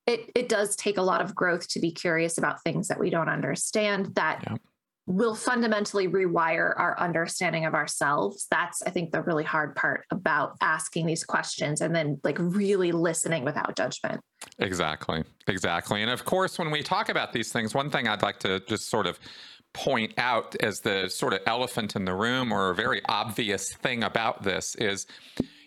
it 0.06 0.30
it 0.34 0.48
does 0.48 0.74
take 0.76 0.96
a 0.98 1.02
lot 1.02 1.20
of 1.20 1.34
growth 1.34 1.68
to 1.68 1.80
be 1.80 1.92
curious 1.92 2.38
about 2.38 2.62
things 2.62 2.88
that 2.88 2.98
we 2.98 3.08
don't 3.08 3.28
understand 3.28 4.14
that 4.16 4.42
yeah 4.44 4.56
will 5.06 5.34
fundamentally 5.34 6.06
rewire 6.06 6.78
our 6.78 6.98
understanding 6.98 7.64
of 7.64 7.74
ourselves. 7.74 8.46
That's, 8.50 8.82
I 8.82 8.90
think, 8.90 9.10
the 9.10 9.22
really 9.22 9.44
hard 9.44 9.74
part 9.74 10.04
about 10.10 10.56
asking 10.60 11.06
these 11.06 11.24
questions 11.24 11.80
and 11.80 11.94
then 11.94 12.20
like 12.22 12.36
really 12.38 12.92
listening 12.92 13.44
without 13.44 13.76
judgment. 13.76 14.20
Exactly. 14.58 15.24
Exactly. 15.48 16.02
And 16.02 16.10
of 16.10 16.24
course, 16.24 16.58
when 16.58 16.70
we 16.70 16.82
talk 16.82 17.08
about 17.08 17.32
these 17.32 17.52
things, 17.52 17.74
one 17.74 17.90
thing 17.90 18.06
I'd 18.06 18.22
like 18.22 18.38
to 18.40 18.60
just 18.60 18.88
sort 18.88 19.06
of 19.06 19.18
point 19.74 20.12
out 20.18 20.54
as 20.60 20.80
the 20.80 21.08
sort 21.08 21.32
of 21.32 21.40
elephant 21.46 21.96
in 21.96 22.04
the 22.04 22.14
room 22.14 22.52
or 22.52 22.70
a 22.70 22.74
very 22.74 23.00
obvious 23.08 23.72
thing 23.74 24.04
about 24.04 24.42
this 24.44 24.76
is, 24.76 25.06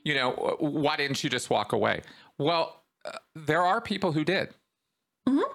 you 0.04 0.14
know, 0.14 0.56
why 0.60 0.96
didn't 0.96 1.24
you 1.24 1.30
just 1.30 1.50
walk 1.50 1.74
away? 1.74 2.02
Well, 2.38 2.84
uh, 3.04 3.18
there 3.36 3.64
are 3.64 3.82
people 3.82 4.14
who 4.14 4.24
did. 4.24 4.50
Mm-hmm 5.28 5.52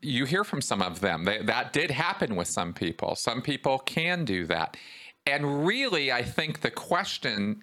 you 0.00 0.24
hear 0.24 0.44
from 0.44 0.60
some 0.60 0.82
of 0.82 1.00
them. 1.00 1.24
They, 1.24 1.42
that 1.42 1.72
did 1.72 1.90
happen 1.90 2.36
with 2.36 2.48
some 2.48 2.72
people. 2.72 3.14
Some 3.14 3.42
people 3.42 3.78
can 3.78 4.24
do 4.24 4.46
that. 4.46 4.76
And 5.26 5.66
really, 5.66 6.10
I 6.10 6.22
think 6.22 6.60
the 6.60 6.70
question 6.70 7.62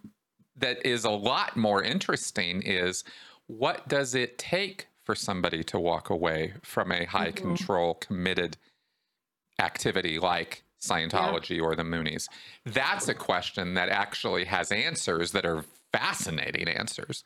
that 0.57 0.85
is 0.85 1.03
a 1.03 1.11
lot 1.11 1.57
more 1.57 1.83
interesting 1.83 2.61
is 2.61 3.03
what 3.47 3.87
does 3.87 4.15
it 4.15 4.37
take 4.37 4.87
for 5.03 5.15
somebody 5.15 5.63
to 5.63 5.79
walk 5.79 6.09
away 6.09 6.53
from 6.63 6.91
a 6.91 7.05
high 7.05 7.31
mm-hmm. 7.31 7.47
control, 7.47 7.95
committed 7.95 8.57
activity 9.59 10.19
like 10.19 10.63
Scientology 10.81 11.57
yeah. 11.57 11.63
or 11.63 11.75
the 11.75 11.83
Moonies? 11.83 12.27
That's 12.65 13.07
a 13.07 13.13
question 13.13 13.73
that 13.75 13.89
actually 13.89 14.45
has 14.45 14.71
answers 14.71 15.31
that 15.31 15.45
are 15.45 15.65
fascinating 15.91 16.67
answers. 16.67 17.23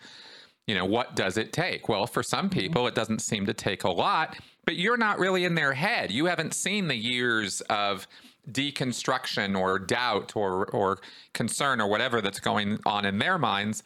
You 0.67 0.75
know, 0.75 0.85
what 0.85 1.15
does 1.15 1.37
it 1.37 1.51
take? 1.51 1.89
Well, 1.89 2.05
for 2.05 2.21
some 2.21 2.49
mm-hmm. 2.49 2.59
people, 2.59 2.87
it 2.87 2.95
doesn't 2.95 3.19
seem 3.19 3.45
to 3.47 3.53
take 3.53 3.83
a 3.83 3.89
lot 3.89 4.37
but 4.69 4.75
you're 4.75 4.97
not 4.97 5.17
really 5.17 5.45
in 5.45 5.55
their 5.55 5.73
head. 5.73 6.11
You 6.11 6.27
haven't 6.27 6.53
seen 6.53 6.87
the 6.87 6.95
years 6.95 7.59
of 7.71 8.05
deconstruction 8.51 9.59
or 9.59 9.79
doubt 9.79 10.35
or 10.35 10.67
or 10.67 10.99
concern 11.33 11.81
or 11.81 11.87
whatever 11.87 12.21
that's 12.21 12.39
going 12.39 12.77
on 12.85 13.03
in 13.03 13.17
their 13.17 13.39
minds 13.39 13.81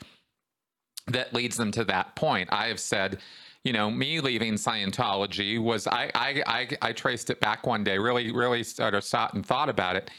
that 1.08 1.34
leads 1.34 1.56
them 1.56 1.72
to 1.72 1.86
that 1.86 2.18
point. 2.18 2.50
I 2.52 2.68
have 2.68 2.82
said, 2.82 3.20
you 3.64 3.72
know, 3.72 3.90
me 3.90 4.20
leaving 4.20 4.56
Scientology 4.56 5.58
was 5.58 5.88
I 5.88 6.12
I 6.16 6.44
I, 6.46 6.68
I 6.82 6.92
traced 6.92 7.30
it 7.30 7.40
back 7.40 7.66
one 7.66 7.86
day, 7.86 7.98
really 7.98 8.34
really 8.34 8.64
sort 8.64 8.94
of 8.94 9.06
sat 9.06 9.34
and 9.34 9.46
thought 9.46 9.70
about 9.70 9.96
it. 9.96 10.12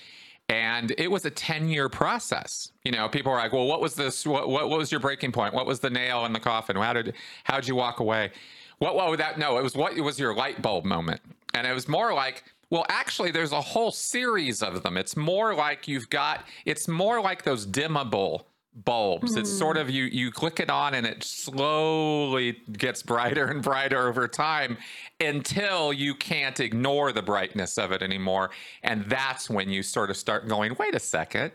And 0.48 0.94
it 0.98 1.10
was 1.10 1.24
a 1.24 1.30
10 1.30 1.68
year 1.68 1.88
process. 1.88 2.70
You 2.84 2.92
know, 2.92 3.08
people 3.08 3.32
were 3.32 3.38
like, 3.38 3.52
well, 3.52 3.66
what 3.66 3.80
was 3.80 3.94
this? 3.94 4.26
What, 4.26 4.48
what, 4.48 4.68
what 4.68 4.78
was 4.78 4.92
your 4.92 5.00
breaking 5.00 5.32
point? 5.32 5.54
What 5.54 5.66
was 5.66 5.80
the 5.80 5.90
nail 5.90 6.26
in 6.26 6.32
the 6.32 6.40
coffin? 6.40 6.76
How 6.76 6.92
did, 6.92 7.14
how'd 7.44 7.66
you 7.66 7.74
walk 7.74 8.00
away? 8.00 8.30
What? 8.78 8.94
What? 8.94 9.16
That? 9.18 9.38
No, 9.38 9.56
it 9.58 9.62
was 9.62 9.74
what? 9.74 9.96
It 9.96 10.02
was 10.02 10.18
your 10.18 10.34
light 10.34 10.60
bulb 10.60 10.84
moment, 10.84 11.20
and 11.54 11.66
it 11.66 11.72
was 11.72 11.88
more 11.88 12.12
like. 12.12 12.44
Well, 12.70 12.86
actually, 12.88 13.30
there's 13.30 13.52
a 13.52 13.60
whole 13.60 13.92
series 13.92 14.60
of 14.60 14.82
them. 14.82 14.96
It's 14.96 15.16
more 15.16 15.54
like 15.54 15.86
you've 15.86 16.10
got. 16.10 16.44
It's 16.64 16.88
more 16.88 17.20
like 17.20 17.44
those 17.44 17.66
dimmable 17.66 18.46
bulbs. 18.74 19.34
Mm. 19.34 19.40
It's 19.40 19.52
sort 19.52 19.76
of 19.76 19.90
you 19.90 20.04
you 20.04 20.30
click 20.30 20.60
it 20.60 20.70
on 20.70 20.94
and 20.94 21.06
it 21.06 21.22
slowly 21.22 22.58
gets 22.72 23.02
brighter 23.02 23.46
and 23.46 23.62
brighter 23.62 24.08
over 24.08 24.26
time 24.28 24.76
until 25.20 25.92
you 25.92 26.14
can't 26.14 26.58
ignore 26.60 27.12
the 27.12 27.22
brightness 27.22 27.78
of 27.78 27.92
it 27.92 28.02
anymore. 28.02 28.50
And 28.82 29.04
that's 29.04 29.48
when 29.48 29.68
you 29.70 29.82
sort 29.82 30.10
of 30.10 30.16
start 30.16 30.48
going, 30.48 30.76
wait 30.78 30.94
a 30.94 30.98
2nd 30.98 31.52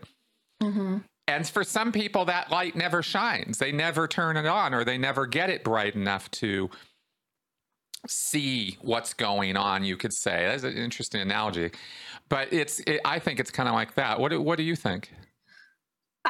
mm-hmm. 0.62 0.98
And 1.28 1.46
for 1.46 1.62
some 1.62 1.92
people, 1.92 2.24
that 2.24 2.50
light 2.50 2.74
never 2.74 3.04
shines. 3.04 3.58
They 3.58 3.70
never 3.70 4.08
turn 4.08 4.36
it 4.36 4.46
on 4.46 4.74
or 4.74 4.82
they 4.82 4.98
never 4.98 5.26
get 5.26 5.48
it 5.48 5.62
bright 5.62 5.94
enough 5.94 6.28
to 6.32 6.70
see 8.08 8.78
what's 8.80 9.12
going 9.12 9.56
on 9.56 9.84
you 9.84 9.96
could 9.96 10.12
say 10.12 10.46
that's 10.46 10.62
an 10.62 10.74
interesting 10.74 11.20
analogy 11.20 11.70
but 12.30 12.50
it's 12.50 12.80
it, 12.86 12.98
i 13.04 13.18
think 13.18 13.38
it's 13.38 13.50
kind 13.50 13.68
of 13.68 13.74
like 13.74 13.94
that 13.94 14.18
what, 14.18 14.38
what 14.40 14.56
do 14.56 14.62
you 14.62 14.74
think 14.74 15.12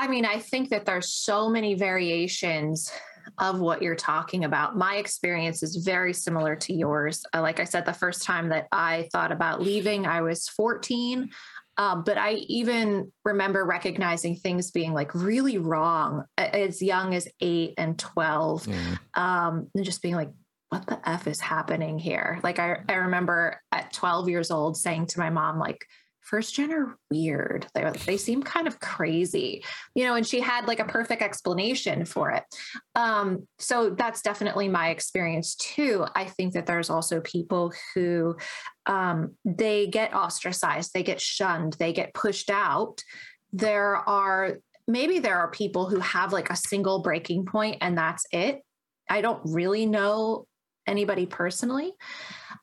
i 0.01 0.09
mean 0.09 0.25
i 0.25 0.39
think 0.39 0.71
that 0.71 0.87
there's 0.87 1.13
so 1.13 1.49
many 1.49 1.75
variations 1.75 2.91
of 3.39 3.61
what 3.61 3.83
you're 3.83 3.95
talking 3.95 4.45
about 4.45 4.77
my 4.77 4.97
experience 4.97 5.63
is 5.63 5.77
very 5.77 6.13
similar 6.13 6.57
to 6.57 6.73
yours 6.73 7.23
uh, 7.35 7.41
like 7.41 7.61
i 7.61 7.65
said 7.65 7.85
the 7.85 7.93
first 7.93 8.23
time 8.23 8.49
that 8.49 8.67
i 8.73 9.09
thought 9.13 9.31
about 9.31 9.63
leaving 9.63 10.07
i 10.07 10.23
was 10.23 10.49
14 10.49 11.31
um, 11.77 12.03
but 12.05 12.19
I 12.19 12.33
even 12.33 13.11
remember 13.25 13.65
recognizing 13.65 14.37
things 14.37 14.71
being 14.71 14.93
like 14.93 15.15
really 15.15 15.57
wrong 15.57 16.25
as 16.37 16.83
young 16.83 17.15
as 17.15 17.27
eight 17.41 17.73
and 17.79 17.99
12. 17.99 18.65
Mm. 18.65 18.99
Um, 19.15 19.69
and 19.75 19.83
just 19.83 20.03
being 20.03 20.15
like, 20.15 20.29
what 20.71 20.87
the 20.87 21.01
f 21.09 21.27
is 21.27 21.41
happening 21.41 21.99
here 21.99 22.39
like 22.45 22.61
i, 22.61 22.77
I 22.89 22.95
remember 22.95 23.61
at 23.73 23.93
12 23.93 24.29
years 24.29 24.53
old 24.53 24.77
saying 24.77 25.07
to 25.07 25.19
my 25.19 25.29
mom 25.29 25.59
like 25.59 25.85
first 26.31 26.55
gen 26.55 26.73
are 26.73 26.97
weird. 27.11 27.67
They, 27.75 27.91
they 28.07 28.17
seem 28.17 28.43
kind 28.43 28.69
of 28.69 28.79
crazy 28.79 29.65
you 29.95 30.05
know 30.05 30.15
and 30.15 30.27
she 30.27 30.41
had 30.41 30.69
like 30.69 30.79
a 30.79 30.85
perfect 30.85 31.23
explanation 31.23 32.05
for 32.05 32.31
it. 32.31 32.45
Um, 32.95 33.47
so 33.59 33.91
that's 33.91 34.23
definitely 34.23 34.69
my 34.69 34.91
experience 34.91 35.57
too. 35.57 36.07
I 36.15 36.25
think 36.25 36.55
that 36.55 36.67
there's 36.67 36.91
also 36.91 37.21
people 37.21 37.73
who 37.95 38.37
um, 38.87 39.35
they 39.45 39.89
get 39.89 40.15
ostracized 40.15 40.93
they 40.95 41.03
get 41.03 41.21
shunned 41.21 41.75
they 41.79 41.93
get 41.93 42.15
pushed 42.15 42.51
out. 42.51 43.03
There 43.53 43.97
are 43.97 44.59
maybe 44.87 45.19
there 45.19 45.39
are 45.39 45.51
people 45.51 45.89
who 45.89 45.99
have 46.01 46.33
like 46.33 46.51
a 46.51 46.57
single 46.57 47.03
breaking 47.03 47.47
point 47.47 47.79
and 47.81 47.99
that's 47.99 48.25
it. 48.33 48.63
I 49.09 49.21
don't 49.21 49.41
really 49.45 49.87
know 49.87 50.47
anybody 50.87 51.27
personally. 51.27 51.93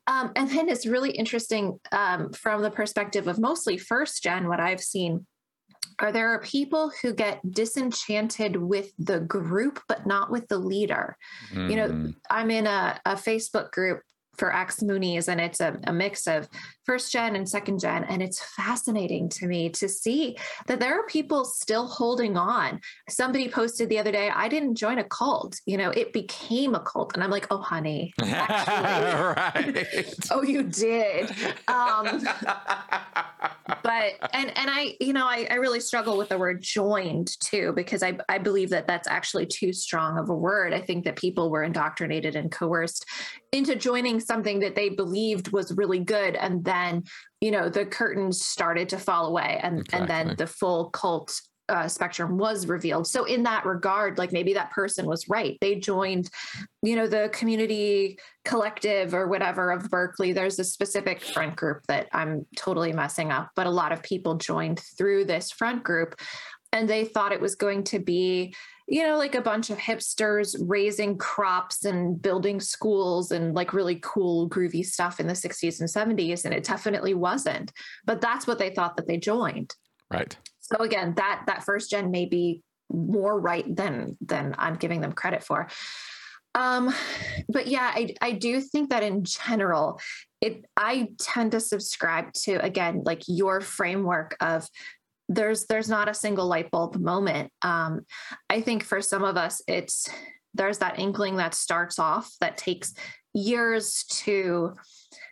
Um, 0.08 0.32
and 0.36 0.50
then 0.50 0.70
it's 0.70 0.86
really 0.86 1.12
interesting 1.12 1.80
um, 1.92 2.32
from 2.32 2.62
the 2.62 2.72
perspective 2.72 3.28
of 3.28 3.40
mostly 3.40 3.78
first 3.78 4.24
gen, 4.24 4.48
what 4.48 4.60
I've 4.60 4.82
seen 4.82 5.26
are 6.00 6.12
there 6.12 6.30
are 6.30 6.40
people 6.40 6.92
who 7.02 7.14
get 7.14 7.40
disenchanted 7.52 8.56
with 8.56 8.92
the 9.00 9.20
group 9.22 9.80
but 9.88 10.06
not 10.06 10.30
with 10.32 10.48
the 10.48 10.58
leader 10.58 11.18
mm. 11.52 11.70
you 11.70 11.76
know 11.76 11.88
mm. 11.88 12.16
i'm 12.30 12.52
in 12.52 12.68
a, 12.68 13.00
a 13.06 13.16
facebook 13.16 13.72
group 13.72 14.02
for 14.38 14.56
Ex 14.56 14.82
Moonies, 14.82 15.27
and 15.27 15.41
it's 15.41 15.60
a, 15.60 15.77
a, 15.86 15.94
mix 15.94 16.27
of 16.27 16.48
first 16.86 17.12
gen 17.12 17.36
and 17.36 17.50
second 17.50 17.79
gen. 17.79 18.03
And 18.03 18.22
it's 18.22 18.39
fascinating 18.56 19.29
to 19.29 19.48
me 19.48 19.70
to 19.72 19.89
see 19.89 20.38
that 20.67 20.79
there 20.79 21.00
are 21.00 21.06
people 21.08 21.44
still 21.44 21.88
holding 21.88 22.38
on. 22.38 22.79
Somebody 23.10 23.50
posted 23.50 23.89
the 23.89 24.00
other 24.00 24.12
day, 24.12 24.29
I 24.29 24.48
didn't 24.48 24.75
join 24.75 25.00
a 25.00 25.03
cult, 25.03 25.60
you 25.65 25.77
know, 25.77 25.89
it 25.89 26.13
became 26.13 26.75
a 26.75 26.79
cult. 26.79 27.13
And 27.15 27.24
I'm 27.24 27.32
like, 27.32 27.48
oh, 27.51 27.62
honey. 27.62 28.13
right. 28.22 30.15
oh, 30.32 30.44
you 30.44 30.63
did. 30.63 31.32
Um, 31.67 32.27
but, 33.83 34.13
and, 34.33 34.57
and 34.57 34.69
I, 34.69 34.95
you 35.00 35.13
know, 35.13 35.25
I, 35.25 35.47
I 35.50 35.55
really 35.55 35.79
struggle 35.79 36.17
with 36.17 36.29
the 36.29 36.38
word 36.38 36.62
joined 36.62 37.39
too, 37.39 37.74
because 37.75 38.03
I, 38.03 38.17
I 38.29 38.38
believe 38.38 38.69
that 38.71 38.88
that's 38.88 39.07
actually 39.07 39.45
too 39.45 39.74
strong 39.74 40.17
of 40.17 40.29
a 40.29 40.36
word. 40.36 40.74
I 40.74 40.81
think 40.81 41.05
that 41.05 41.15
people 41.15 41.50
were 41.50 41.63
indoctrinated 41.63 42.36
and 42.36 42.51
coerced 42.51 43.05
into 43.51 43.75
joining 43.75 44.19
something 44.19 44.59
that 44.59 44.75
they 44.75 44.89
believed 44.89 45.51
was 45.51 45.71
really 45.74 46.00
good 46.00 46.36
and 46.36 46.63
then 46.63 47.03
you 47.41 47.51
know 47.51 47.69
the 47.69 47.86
curtains 47.86 48.43
started 48.43 48.89
to 48.89 48.97
fall 48.97 49.27
away 49.27 49.59
and 49.63 49.79
exactly. 49.79 50.00
and 50.00 50.29
then 50.29 50.36
the 50.38 50.47
full 50.47 50.89
cult 50.89 51.41
uh, 51.69 51.88
spectrum 51.88 52.38
was 52.38 52.67
revealed. 52.67 53.07
So 53.07 53.25
in 53.25 53.43
that 53.43 53.65
regard, 53.65 54.17
like 54.17 54.31
maybe 54.31 54.53
that 54.53 54.71
person 54.71 55.05
was 55.05 55.27
right. 55.27 55.57
They 55.62 55.75
joined, 55.75 56.29
you 56.81 56.95
know, 56.95 57.07
the 57.07 57.29
community 57.33 58.19
collective 58.45 59.13
or 59.13 59.27
whatever 59.27 59.71
of 59.71 59.89
Berkeley. 59.89 60.33
There's 60.33 60.59
a 60.59 60.63
specific 60.63 61.21
front 61.21 61.55
group 61.55 61.83
that 61.88 62.07
I'm 62.13 62.45
totally 62.55 62.93
messing 62.93 63.31
up, 63.31 63.51
but 63.55 63.67
a 63.67 63.71
lot 63.71 63.91
of 63.91 64.03
people 64.03 64.36
joined 64.36 64.79
through 64.97 65.25
this 65.25 65.51
front 65.51 65.83
group. 65.83 66.15
and 66.74 66.89
they 66.89 67.05
thought 67.05 67.31
it 67.31 67.39
was 67.39 67.55
going 67.55 67.83
to 67.86 67.97
be 67.97 68.53
you 68.88 69.05
know 69.05 69.17
like 69.17 69.36
a 69.36 69.41
bunch 69.41 69.69
of 69.69 69.77
hipsters 69.77 70.55
raising 70.59 71.17
crops 71.17 71.86
and 71.86 72.21
building 72.21 72.59
schools 72.59 73.31
and 73.31 73.53
like 73.53 73.74
really 73.74 74.00
cool 74.01 74.50
groovy 74.50 74.86
stuff 74.86 75.19
in 75.19 75.27
the 75.27 75.33
60s 75.33 75.79
and 75.79 75.89
70s 75.89 76.45
and 76.45 76.53
it 76.53 76.63
definitely 76.63 77.13
wasn't 77.13 77.71
but 78.05 78.21
that's 78.21 78.47
what 78.47 78.59
they 78.59 78.69
thought 78.69 78.95
that 78.95 79.07
they 79.07 79.17
joined 79.17 79.75
right 80.12 80.38
so 80.71 80.83
again 80.83 81.13
that 81.15 81.43
that 81.47 81.63
first 81.63 81.89
gen 81.89 82.12
may 82.12 82.25
be 82.25 82.63
more 82.91 83.39
right 83.39 83.75
than 83.75 84.17
than 84.21 84.55
i'm 84.57 84.75
giving 84.75 85.01
them 85.01 85.12
credit 85.12 85.43
for. 85.43 85.67
Um 86.55 86.93
but 87.50 87.67
yeah 87.67 87.91
i 87.93 88.15
i 88.21 88.31
do 88.31 88.62
think 88.62 88.89
that 88.89 89.03
in 89.03 89.24
general 89.24 90.00
it 90.41 90.65
i 90.75 91.09
tend 91.19 91.51
to 91.51 91.59
subscribe 91.59 92.33
to 92.33 92.55
again 92.63 93.03
like 93.05 93.24
your 93.27 93.62
framework 93.62 94.36
of 94.39 94.67
there's 95.29 95.65
there's 95.65 95.89
not 95.89 96.07
a 96.09 96.13
single 96.13 96.47
light 96.47 96.71
bulb 96.71 96.95
moment. 96.95 97.51
Um 97.62 98.01
i 98.50 98.62
think 98.62 98.83
for 98.83 99.01
some 99.01 99.24
of 99.24 99.38
us 99.38 99.62
it's 99.67 100.09
there's 100.53 100.79
that 100.79 101.00
inkling 101.00 101.38
that 101.38 101.53
starts 101.53 102.00
off 102.00 102.31
that 102.41 102.57
takes 102.57 102.93
years 103.33 104.03
to 104.09 104.74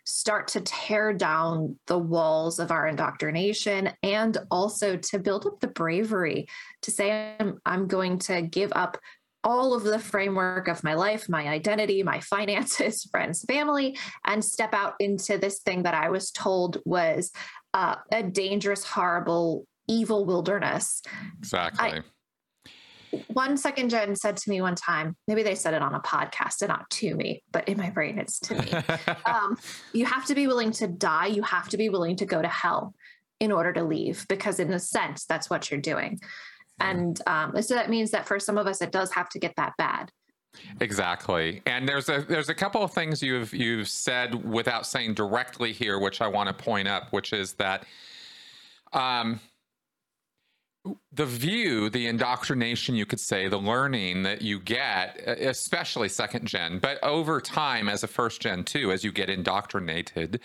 start 0.05 0.47
to 0.47 0.61
tear 0.61 1.13
down 1.13 1.77
the 1.87 1.97
walls 1.97 2.59
of 2.59 2.71
our 2.71 2.87
indoctrination 2.87 3.89
and 4.03 4.37
also 4.51 4.97
to 4.97 5.19
build 5.19 5.45
up 5.45 5.59
the 5.59 5.67
bravery 5.67 6.47
to 6.81 6.91
say 6.91 7.35
i'm, 7.39 7.59
I'm 7.65 7.87
going 7.87 8.19
to 8.19 8.41
give 8.41 8.71
up 8.75 8.97
all 9.45 9.75
of 9.75 9.83
the 9.83 9.99
framework 9.99 10.67
of 10.67 10.83
my 10.83 10.95
life, 10.95 11.29
my 11.29 11.47
identity, 11.47 12.01
my 12.01 12.19
finances, 12.19 13.03
friends, 13.11 13.45
family, 13.47 13.95
and 14.25 14.43
step 14.43 14.73
out 14.73 14.95
into 14.99 15.37
this 15.37 15.59
thing 15.59 15.83
that 15.83 15.93
I 15.93 16.09
was 16.09 16.31
told 16.31 16.79
was 16.83 17.31
uh, 17.75 17.97
a 18.11 18.23
dangerous, 18.23 18.83
horrible, 18.83 19.67
evil 19.87 20.25
wilderness. 20.25 21.03
Exactly. 21.37 21.89
I, 21.89 22.01
one 23.27 23.57
second 23.57 23.89
gen 23.89 24.15
said 24.15 24.37
to 24.37 24.49
me 24.49 24.61
one 24.61 24.75
time, 24.75 25.15
maybe 25.27 25.43
they 25.43 25.55
said 25.55 25.73
it 25.73 25.81
on 25.81 25.93
a 25.93 25.99
podcast 25.99 26.61
and 26.61 26.69
not 26.69 26.89
to 26.91 27.15
me, 27.15 27.43
but 27.51 27.67
in 27.67 27.77
my 27.77 27.89
brain 27.89 28.17
it's 28.17 28.39
to 28.41 28.55
me. 28.55 28.71
um, 29.25 29.57
you 29.93 30.05
have 30.05 30.25
to 30.25 30.35
be 30.35 30.47
willing 30.47 30.71
to 30.71 30.87
die. 30.87 31.27
You 31.27 31.41
have 31.43 31.69
to 31.69 31.77
be 31.77 31.89
willing 31.89 32.15
to 32.17 32.25
go 32.25 32.41
to 32.41 32.47
hell 32.47 32.93
in 33.39 33.51
order 33.51 33.73
to 33.73 33.83
leave, 33.83 34.25
because 34.29 34.59
in 34.59 34.71
a 34.71 34.79
sense, 34.79 35.25
that's 35.25 35.49
what 35.49 35.69
you're 35.69 35.81
doing. 35.81 36.19
And 36.79 37.19
um, 37.27 37.61
so 37.61 37.73
that 37.73 37.89
means 37.89 38.11
that 38.11 38.27
for 38.27 38.39
some 38.39 38.57
of 38.57 38.67
us, 38.67 38.81
it 38.81 38.91
does 38.91 39.11
have 39.13 39.29
to 39.29 39.39
get 39.39 39.53
that 39.57 39.73
bad. 39.77 40.11
Exactly. 40.79 41.61
And 41.65 41.87
there's 41.87 42.09
a 42.09 42.21
there's 42.21 42.49
a 42.49 42.55
couple 42.55 42.81
of 42.81 42.93
things 42.93 43.21
you've 43.21 43.53
you've 43.53 43.89
said 43.89 44.45
without 44.45 44.85
saying 44.85 45.13
directly 45.13 45.73
here, 45.73 45.99
which 45.99 46.21
I 46.21 46.27
want 46.27 46.47
to 46.47 46.53
point 46.53 46.87
up, 46.87 47.11
which 47.11 47.33
is 47.33 47.53
that 47.53 47.85
um 48.93 49.39
the 51.11 51.25
view, 51.25 51.89
the 51.89 52.07
indoctrination, 52.07 52.95
you 52.95 53.05
could 53.05 53.19
say, 53.19 53.47
the 53.47 53.57
learning 53.57 54.23
that 54.23 54.41
you 54.41 54.59
get, 54.59 55.19
especially 55.25 56.09
second 56.09 56.45
gen, 56.45 56.79
but 56.79 57.03
over 57.03 57.41
time 57.41 57.89
as 57.89 58.03
a 58.03 58.07
first 58.07 58.41
gen 58.41 58.63
too, 58.63 58.91
as 58.91 59.03
you 59.03 59.11
get 59.11 59.29
indoctrinated, 59.29 60.39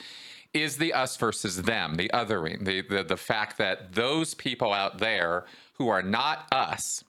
is 0.53 0.79
the 0.79 0.93
us 0.93 1.17
versus 1.17 1.63
them, 1.63 1.97
the 1.97 2.11
othering, 2.13 2.65
the 2.65 2.83
the, 2.83 3.05
the 3.05 3.17
fact 3.17 3.59
that 3.59 3.95
those 3.95 4.35
people 4.35 4.73
out 4.73 4.99
there 4.99 5.45
who 5.75 5.89
are 5.89 6.03
not 6.03 6.47
us 6.53 7.05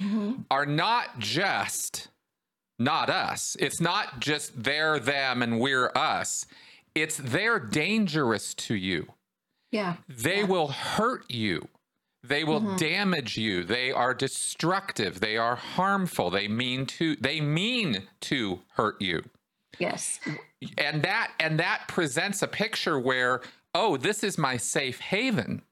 mm-hmm. 0.00 0.42
are 0.50 0.66
not 0.66 1.18
just 1.18 2.08
not 2.78 3.08
us. 3.08 3.56
It's 3.60 3.80
not 3.80 4.20
just 4.20 4.64
they're 4.64 4.98
them 4.98 5.42
and 5.42 5.60
we're 5.60 5.92
us. 5.94 6.46
It's 6.94 7.16
they're 7.16 7.60
dangerous 7.60 8.54
to 8.54 8.74
you. 8.74 9.12
Yeah. 9.70 9.96
They 10.08 10.38
yeah. 10.38 10.46
will 10.46 10.68
hurt 10.68 11.24
you. 11.30 11.68
They 12.26 12.42
will 12.42 12.60
mm-hmm. 12.60 12.76
damage 12.76 13.36
you. 13.36 13.64
They 13.64 13.92
are 13.92 14.14
destructive. 14.14 15.20
They 15.20 15.36
are 15.36 15.56
harmful. 15.56 16.30
They 16.30 16.48
mean 16.48 16.86
to 16.86 17.16
they 17.16 17.40
mean 17.40 18.04
to 18.22 18.60
hurt 18.74 19.00
you. 19.00 19.24
Yes. 19.78 20.20
And 20.78 21.02
that 21.02 21.32
and 21.38 21.58
that 21.60 21.84
presents 21.88 22.42
a 22.42 22.48
picture 22.48 22.98
where 22.98 23.42
oh, 23.74 23.96
this 23.96 24.24
is 24.24 24.38
my 24.38 24.56
safe 24.56 25.00
haven. 25.00 25.62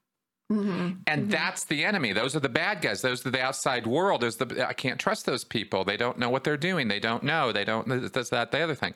Mm-hmm. 0.51 0.91
And 1.07 1.21
mm-hmm. 1.21 1.29
that's 1.29 1.63
the 1.63 1.83
enemy. 1.83 2.13
Those 2.13 2.35
are 2.35 2.39
the 2.41 2.49
bad 2.49 2.81
guys. 2.81 3.01
Those 3.01 3.25
are 3.25 3.31
the 3.31 3.41
outside 3.41 3.87
world. 3.87 4.21
There's 4.21 4.35
the 4.35 4.67
I 4.67 4.73
can't 4.73 4.99
trust 4.99 5.25
those 5.25 5.43
people. 5.43 5.83
They 5.83 5.97
don't 5.97 6.19
know 6.19 6.29
what 6.29 6.43
they're 6.43 6.57
doing. 6.57 6.87
They 6.87 6.99
don't 6.99 7.23
know. 7.23 7.51
They 7.51 7.65
don't 7.65 8.13
this, 8.13 8.29
that, 8.29 8.51
the 8.51 8.59
other 8.59 8.75
thing. 8.75 8.93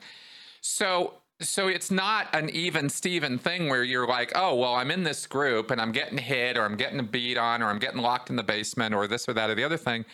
So 0.60 1.14
so 1.40 1.68
it's 1.68 1.90
not 1.90 2.34
an 2.34 2.50
even 2.50 2.88
Steven 2.88 3.38
thing 3.38 3.68
where 3.68 3.84
you're 3.84 4.06
like, 4.06 4.32
oh 4.34 4.54
well, 4.54 4.74
I'm 4.74 4.90
in 4.90 5.02
this 5.02 5.26
group 5.26 5.70
and 5.70 5.80
I'm 5.80 5.92
getting 5.92 6.18
hit 6.18 6.56
or 6.56 6.64
I'm 6.64 6.76
getting 6.76 7.04
beat 7.06 7.38
on 7.38 7.62
or 7.62 7.66
I'm 7.66 7.78
getting 7.78 8.00
locked 8.00 8.30
in 8.30 8.36
the 8.36 8.42
basement 8.42 8.94
or 8.94 9.06
this 9.06 9.28
or 9.28 9.32
that 9.34 9.50
or 9.50 9.54
the 9.54 9.64
other 9.64 9.76
thing. 9.76 10.04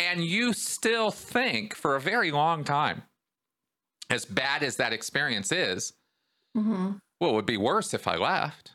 And 0.00 0.24
you 0.24 0.52
still 0.52 1.10
think 1.10 1.74
for 1.74 1.96
a 1.96 2.00
very 2.00 2.30
long 2.30 2.62
time, 2.64 3.02
as 4.10 4.24
bad 4.24 4.62
as 4.62 4.76
that 4.76 4.92
experience 4.92 5.52
is, 5.52 5.92
mm-hmm. 6.56 6.92
well, 7.20 7.30
it 7.30 7.34
would 7.34 7.46
be 7.46 7.56
worse 7.56 7.92
if 7.92 8.06
I 8.06 8.16
left 8.16 8.72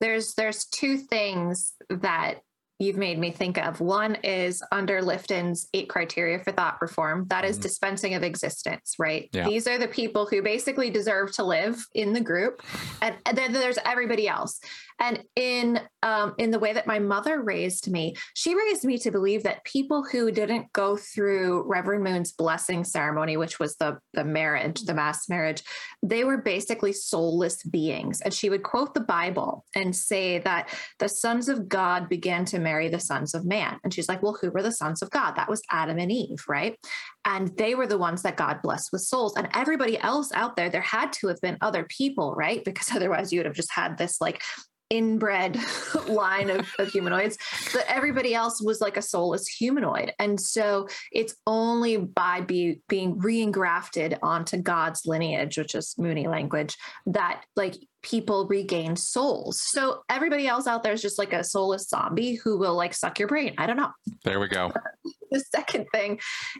there's 0.00 0.34
there's 0.34 0.64
two 0.64 0.96
things 0.96 1.74
that 1.88 2.40
you've 2.80 2.96
made 2.96 3.18
me 3.18 3.30
think 3.30 3.58
of. 3.58 3.80
One 3.80 4.16
is 4.16 4.62
under 4.72 5.02
Lifton's 5.02 5.68
eight 5.74 5.88
criteria 5.88 6.42
for 6.42 6.50
thought 6.50 6.80
reform. 6.80 7.26
That 7.28 7.44
is 7.44 7.56
mm-hmm. 7.56 7.62
dispensing 7.62 8.14
of 8.14 8.22
existence, 8.22 8.96
right? 8.98 9.28
Yeah. 9.32 9.46
These 9.46 9.68
are 9.68 9.78
the 9.78 9.86
people 9.86 10.26
who 10.26 10.42
basically 10.42 10.90
deserve 10.90 11.30
to 11.32 11.44
live 11.44 11.86
in 11.94 12.14
the 12.14 12.20
group. 12.20 12.62
And, 13.02 13.14
and 13.26 13.36
then 13.36 13.52
there's 13.52 13.78
everybody 13.84 14.26
else. 14.26 14.60
And 15.00 15.24
in 15.34 15.80
um, 16.02 16.34
in 16.38 16.50
the 16.50 16.58
way 16.58 16.72
that 16.72 16.86
my 16.86 16.98
mother 16.98 17.42
raised 17.42 17.90
me, 17.90 18.14
she 18.34 18.54
raised 18.54 18.84
me 18.84 18.98
to 18.98 19.10
believe 19.10 19.42
that 19.42 19.64
people 19.64 20.02
who 20.02 20.30
didn't 20.30 20.72
go 20.72 20.96
through 20.96 21.64
Reverend 21.66 22.04
Moon's 22.04 22.32
blessing 22.32 22.84
ceremony, 22.84 23.36
which 23.36 23.58
was 23.58 23.76
the 23.76 23.98
the 24.12 24.24
marriage, 24.24 24.82
the 24.82 24.94
mass 24.94 25.28
marriage, 25.28 25.62
they 26.02 26.24
were 26.24 26.38
basically 26.38 26.92
soulless 26.92 27.62
beings. 27.64 28.20
And 28.20 28.32
she 28.32 28.50
would 28.50 28.62
quote 28.62 28.94
the 28.94 29.00
Bible 29.00 29.64
and 29.74 29.96
say 29.96 30.38
that 30.38 30.68
the 30.98 31.08
sons 31.08 31.48
of 31.48 31.68
God 31.68 32.08
began 32.08 32.44
to 32.46 32.58
marry 32.58 32.88
the 32.88 33.00
sons 33.00 33.34
of 33.34 33.44
man. 33.44 33.78
And 33.82 33.92
she's 33.92 34.08
like, 34.08 34.22
well, 34.22 34.38
who 34.40 34.50
were 34.50 34.62
the 34.62 34.72
sons 34.72 35.02
of 35.02 35.10
God? 35.10 35.32
That 35.36 35.48
was 35.48 35.62
Adam 35.70 35.98
and 35.98 36.12
Eve, 36.12 36.44
right? 36.48 36.76
And 37.24 37.56
they 37.56 37.74
were 37.74 37.86
the 37.86 37.98
ones 37.98 38.22
that 38.22 38.36
God 38.36 38.62
blessed 38.62 38.90
with 38.92 39.02
souls. 39.02 39.34
And 39.36 39.48
everybody 39.54 39.98
else 39.98 40.30
out 40.32 40.56
there, 40.56 40.70
there 40.70 40.80
had 40.80 41.12
to 41.14 41.28
have 41.28 41.40
been 41.40 41.58
other 41.60 41.84
people, 41.84 42.34
right? 42.34 42.62
Because 42.70 42.94
otherwise 42.94 43.32
you 43.32 43.40
would 43.40 43.46
have 43.46 43.56
just 43.56 43.72
had 43.72 43.98
this 43.98 44.20
like 44.20 44.42
inbred 44.90 45.56
line 46.08 46.50
of, 46.50 46.68
of, 46.78 46.88
humanoids, 46.88 47.38
but 47.72 47.84
everybody 47.86 48.34
else 48.34 48.60
was 48.60 48.80
like 48.80 48.96
a 48.96 49.02
soulless 49.02 49.46
humanoid. 49.46 50.12
And 50.18 50.40
so 50.40 50.88
it's 51.12 51.36
only 51.46 51.96
by 51.96 52.40
be, 52.40 52.82
being 52.88 53.18
re-engrafted 53.18 54.18
onto 54.22 54.58
God's 54.58 55.06
lineage, 55.06 55.56
which 55.56 55.74
is 55.74 55.94
Moonie 55.98 56.28
language, 56.28 56.76
that 57.06 57.42
like 57.56 57.76
people 58.02 58.46
regain 58.46 58.96
souls. 58.96 59.60
So 59.60 60.02
everybody 60.08 60.46
else 60.46 60.66
out 60.66 60.82
there 60.82 60.92
is 60.92 61.02
just 61.02 61.18
like 61.18 61.32
a 61.32 61.44
soulless 61.44 61.88
zombie 61.88 62.34
who 62.34 62.56
will 62.56 62.74
like 62.74 62.94
suck 62.94 63.18
your 63.18 63.28
brain. 63.28 63.54
I 63.58 63.66
don't 63.66 63.76
know. 63.76 63.90
There 64.24 64.40
we 64.40 64.48
go. 64.48 64.72
the 65.30 65.40
second 65.54 65.86
thing 65.92 66.18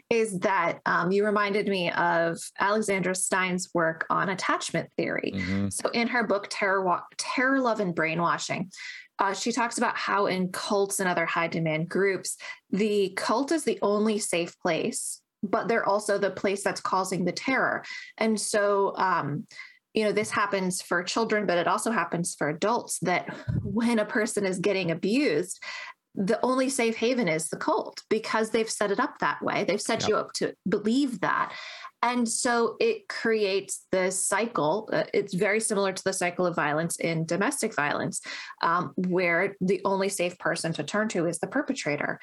is 0.09 0.39
that 0.39 0.79
um, 0.85 1.11
you 1.11 1.25
reminded 1.25 1.67
me 1.67 1.91
of 1.91 2.37
Alexandra 2.59 3.15
Stein's 3.15 3.69
work 3.73 4.05
on 4.09 4.29
attachment 4.29 4.89
theory. 4.97 5.33
Mm-hmm. 5.35 5.69
So 5.69 5.89
in 5.89 6.07
her 6.07 6.25
book 6.25 6.47
Terror, 6.49 7.01
Terror, 7.17 7.59
Love, 7.59 7.79
and 7.79 7.95
Brainwashing, 7.95 8.71
uh, 9.19 9.33
she 9.33 9.51
talks 9.51 9.77
about 9.77 9.97
how 9.97 10.25
in 10.25 10.49
cults 10.49 10.99
and 10.99 11.07
other 11.07 11.25
high 11.25 11.47
demand 11.47 11.89
groups, 11.89 12.37
the 12.71 13.13
cult 13.15 13.51
is 13.51 13.63
the 13.63 13.77
only 13.81 14.17
safe 14.17 14.57
place, 14.59 15.21
but 15.43 15.67
they're 15.67 15.87
also 15.87 16.17
the 16.17 16.31
place 16.31 16.63
that's 16.63 16.81
causing 16.81 17.25
the 17.25 17.31
terror. 17.31 17.83
And 18.17 18.39
so 18.39 18.95
um, 18.97 19.45
you 19.93 20.03
know 20.03 20.11
this 20.11 20.31
happens 20.31 20.81
for 20.81 21.03
children 21.03 21.45
but 21.45 21.57
it 21.57 21.67
also 21.67 21.91
happens 21.91 22.35
for 22.35 22.49
adults 22.49 22.99
that 22.99 23.35
when 23.63 23.99
a 23.99 24.05
person 24.05 24.45
is 24.45 24.59
getting 24.59 24.91
abused 24.91 25.59
the 26.15 26.39
only 26.43 26.69
safe 26.69 26.97
haven 26.97 27.27
is 27.27 27.49
the 27.49 27.57
cult 27.57 28.03
because 28.09 28.49
they've 28.49 28.69
set 28.69 28.91
it 28.91 28.99
up 28.99 29.19
that 29.19 29.41
way. 29.41 29.63
They've 29.63 29.81
set 29.81 30.01
yep. 30.01 30.09
you 30.09 30.15
up 30.17 30.33
to 30.33 30.53
believe 30.67 31.21
that. 31.21 31.53
And 32.03 32.27
so 32.27 32.75
it 32.79 33.07
creates 33.07 33.85
this 33.91 34.25
cycle 34.25 34.89
uh, 34.91 35.03
it's 35.13 35.33
very 35.33 35.59
similar 35.59 35.93
to 35.93 36.03
the 36.03 36.13
cycle 36.13 36.45
of 36.45 36.55
violence 36.55 36.97
in 36.99 37.25
domestic 37.25 37.75
violence 37.75 38.21
um, 38.61 38.93
where 38.95 39.55
the 39.61 39.81
only 39.85 40.09
safe 40.09 40.37
person 40.39 40.73
to 40.73 40.83
turn 40.83 41.07
to 41.09 41.27
is 41.27 41.39
the 41.39 41.47
perpetrator 41.47 42.19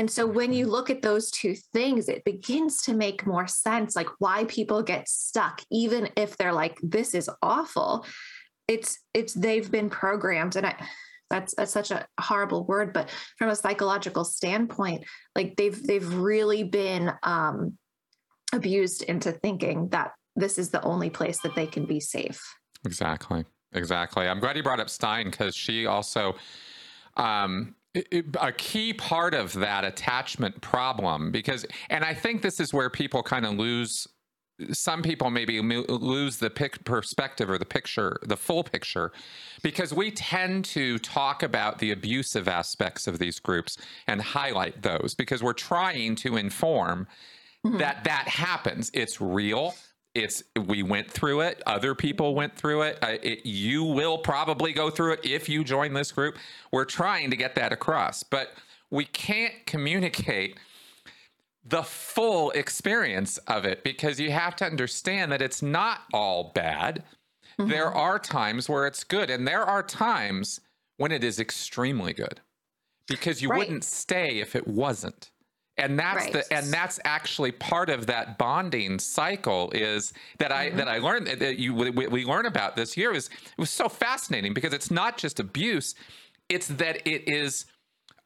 and 0.00 0.10
so 0.10 0.26
when 0.26 0.54
you 0.54 0.66
look 0.66 0.88
at 0.88 1.02
those 1.02 1.30
two 1.30 1.54
things, 1.54 2.08
it 2.08 2.24
begins 2.24 2.80
to 2.84 2.94
make 2.94 3.26
more 3.26 3.46
sense 3.46 3.94
like 3.94 4.08
why 4.18 4.44
people 4.44 4.82
get 4.82 5.10
stuck, 5.10 5.60
even 5.70 6.08
if 6.16 6.38
they're 6.38 6.54
like, 6.54 6.78
this 6.82 7.14
is 7.14 7.28
awful. 7.42 8.06
It's 8.66 8.98
it's 9.12 9.34
they've 9.34 9.70
been 9.70 9.90
programmed. 9.90 10.56
And 10.56 10.68
I 10.68 10.88
that's, 11.28 11.54
that's 11.54 11.72
such 11.72 11.90
a 11.90 12.06
horrible 12.18 12.64
word, 12.64 12.94
but 12.94 13.10
from 13.36 13.50
a 13.50 13.54
psychological 13.54 14.24
standpoint, 14.24 15.04
like 15.36 15.56
they've 15.56 15.86
they've 15.86 16.14
really 16.14 16.62
been 16.62 17.12
um 17.22 17.76
abused 18.54 19.02
into 19.02 19.32
thinking 19.32 19.90
that 19.90 20.12
this 20.34 20.56
is 20.56 20.70
the 20.70 20.82
only 20.82 21.10
place 21.10 21.40
that 21.40 21.54
they 21.54 21.66
can 21.66 21.84
be 21.84 22.00
safe. 22.00 22.42
Exactly. 22.86 23.44
Exactly. 23.74 24.26
I'm 24.26 24.40
glad 24.40 24.56
you 24.56 24.62
brought 24.62 24.80
up 24.80 24.88
Stein 24.88 25.30
because 25.30 25.54
she 25.54 25.84
also 25.84 26.36
um, 27.18 27.74
a 28.40 28.52
key 28.52 28.92
part 28.92 29.34
of 29.34 29.52
that 29.54 29.84
attachment 29.84 30.60
problem 30.60 31.32
because 31.32 31.66
and 31.88 32.04
i 32.04 32.14
think 32.14 32.40
this 32.40 32.60
is 32.60 32.72
where 32.72 32.88
people 32.88 33.20
kind 33.20 33.44
of 33.44 33.54
lose 33.54 34.06
some 34.72 35.02
people 35.02 35.30
maybe 35.30 35.60
lose 35.60 36.38
the 36.38 36.50
pic- 36.50 36.84
perspective 36.84 37.48
or 37.48 37.58
the 37.58 37.64
picture, 37.64 38.18
the 38.22 38.36
full 38.36 38.62
picture, 38.62 39.12
because 39.62 39.92
we 39.92 40.10
tend 40.10 40.64
to 40.66 40.98
talk 40.98 41.42
about 41.42 41.78
the 41.78 41.90
abusive 41.92 42.48
aspects 42.48 43.06
of 43.06 43.18
these 43.18 43.38
groups 43.38 43.76
and 44.06 44.20
highlight 44.20 44.82
those 44.82 45.14
because 45.14 45.42
we're 45.42 45.52
trying 45.52 46.14
to 46.16 46.36
inform 46.36 47.06
mm-hmm. 47.66 47.78
that 47.78 48.04
that 48.04 48.28
happens. 48.28 48.90
It's 48.92 49.20
real. 49.20 49.74
It's 50.14 50.42
we 50.66 50.82
went 50.82 51.10
through 51.10 51.42
it. 51.42 51.62
Other 51.66 51.94
people 51.94 52.34
went 52.34 52.56
through 52.56 52.82
it. 52.82 52.98
Uh, 53.02 53.18
it. 53.22 53.46
You 53.46 53.84
will 53.84 54.18
probably 54.18 54.72
go 54.72 54.90
through 54.90 55.14
it 55.14 55.20
if 55.24 55.48
you 55.48 55.62
join 55.62 55.94
this 55.94 56.10
group. 56.10 56.36
We're 56.72 56.84
trying 56.84 57.30
to 57.30 57.36
get 57.36 57.54
that 57.54 57.72
across, 57.72 58.22
but 58.22 58.50
we 58.90 59.04
can't 59.04 59.54
communicate 59.66 60.58
the 61.64 61.82
full 61.82 62.50
experience 62.52 63.38
of 63.38 63.64
it 63.64 63.84
because 63.84 64.18
you 64.18 64.30
have 64.32 64.56
to 64.56 64.64
understand 64.64 65.30
that 65.30 65.42
it's 65.42 65.62
not 65.62 66.00
all 66.12 66.50
bad. 66.54 67.04
Mm-hmm. 67.58 67.70
There 67.70 67.92
are 67.92 68.18
times 68.18 68.68
where 68.68 68.86
it's 68.86 69.04
good, 69.04 69.30
and 69.30 69.46
there 69.46 69.62
are 69.64 69.82
times 69.82 70.60
when 70.96 71.12
it 71.12 71.22
is 71.22 71.38
extremely 71.38 72.12
good 72.12 72.40
because 73.06 73.42
you 73.42 73.48
right. 73.50 73.58
wouldn't 73.58 73.84
stay 73.84 74.40
if 74.40 74.56
it 74.56 74.66
wasn't. 74.66 75.30
And 75.80 75.98
that's 75.98 76.24
right. 76.24 76.32
the 76.32 76.52
and 76.54 76.66
that's 76.66 77.00
actually 77.04 77.52
part 77.52 77.88
of 77.88 78.06
that 78.06 78.36
bonding 78.36 78.98
cycle 78.98 79.70
is 79.74 80.12
that 80.38 80.52
I 80.52 80.68
mm-hmm. 80.68 80.76
that 80.76 80.88
I 80.88 80.98
learned 80.98 81.26
that 81.26 81.58
you 81.58 81.74
we, 81.74 81.90
we 81.90 82.24
learn 82.24 82.46
about 82.46 82.76
this 82.76 82.96
year 82.96 83.12
is 83.12 83.28
it 83.28 83.58
was 83.58 83.70
so 83.70 83.88
fascinating 83.88 84.52
because 84.52 84.74
it's 84.74 84.90
not 84.90 85.16
just 85.16 85.40
abuse, 85.40 85.94
it's 86.50 86.68
that 86.68 87.06
it 87.08 87.26
is 87.26 87.64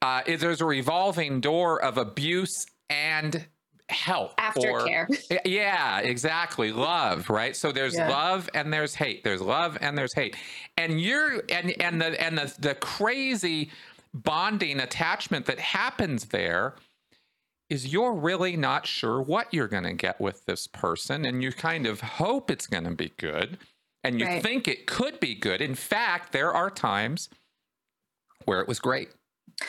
uh, 0.02 0.22
there's 0.26 0.60
a 0.60 0.66
revolving 0.66 1.40
door 1.40 1.80
of 1.82 1.96
abuse 1.96 2.66
and 2.90 3.46
help 3.90 4.34
aftercare 4.38 5.06
or, 5.30 5.36
yeah 5.44 5.98
exactly 5.98 6.72
love 6.72 7.28
right 7.28 7.54
so 7.54 7.70
there's 7.70 7.94
yeah. 7.94 8.08
love 8.08 8.48
and 8.54 8.72
there's 8.72 8.94
hate 8.94 9.22
there's 9.22 9.42
love 9.42 9.76
and 9.82 9.96
there's 9.96 10.14
hate 10.14 10.34
and 10.78 11.02
you're 11.02 11.42
and 11.50 11.70
and 11.82 12.00
the 12.00 12.22
and 12.22 12.38
the 12.38 12.54
the 12.60 12.74
crazy 12.76 13.70
bonding 14.14 14.80
attachment 14.80 15.44
that 15.44 15.58
happens 15.58 16.26
there 16.26 16.74
is 17.70 17.92
you're 17.92 18.12
really 18.12 18.56
not 18.56 18.86
sure 18.86 19.20
what 19.20 19.52
you're 19.52 19.68
going 19.68 19.84
to 19.84 19.94
get 19.94 20.20
with 20.20 20.44
this 20.46 20.66
person 20.66 21.24
and 21.24 21.42
you 21.42 21.52
kind 21.52 21.86
of 21.86 22.00
hope 22.00 22.50
it's 22.50 22.66
going 22.66 22.84
to 22.84 22.94
be 22.94 23.12
good 23.16 23.58
and 24.02 24.20
you 24.20 24.26
right. 24.26 24.42
think 24.42 24.68
it 24.68 24.86
could 24.86 25.18
be 25.20 25.34
good 25.34 25.60
in 25.60 25.74
fact 25.74 26.32
there 26.32 26.52
are 26.52 26.70
times 26.70 27.28
where 28.44 28.60
it 28.60 28.68
was 28.68 28.78
great 28.78 29.10